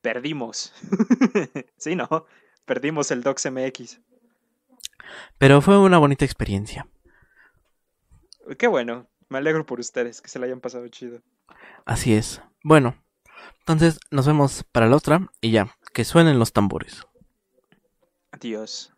perdimos. 0.00 0.72
sí, 1.76 1.96
¿no? 1.96 2.26
Perdimos 2.64 3.10
el 3.10 3.22
Docs 3.22 3.50
MX. 3.50 4.00
Pero 5.38 5.60
fue 5.60 5.78
una 5.78 5.98
bonita 5.98 6.24
experiencia. 6.24 6.86
Qué 8.58 8.66
bueno. 8.66 9.08
Me 9.28 9.38
alegro 9.38 9.64
por 9.64 9.80
ustedes, 9.80 10.20
que 10.20 10.28
se 10.28 10.38
la 10.38 10.46
hayan 10.46 10.60
pasado 10.60 10.86
chido. 10.88 11.22
Así 11.84 12.14
es. 12.14 12.42
Bueno, 12.62 12.96
entonces 13.60 13.98
nos 14.10 14.26
vemos 14.26 14.64
para 14.72 14.88
la 14.88 14.96
otra 14.96 15.28
y 15.40 15.50
ya, 15.50 15.76
que 15.92 16.04
suenen 16.04 16.38
los 16.38 16.52
tambores. 16.52 17.06
Adiós. 18.30 18.91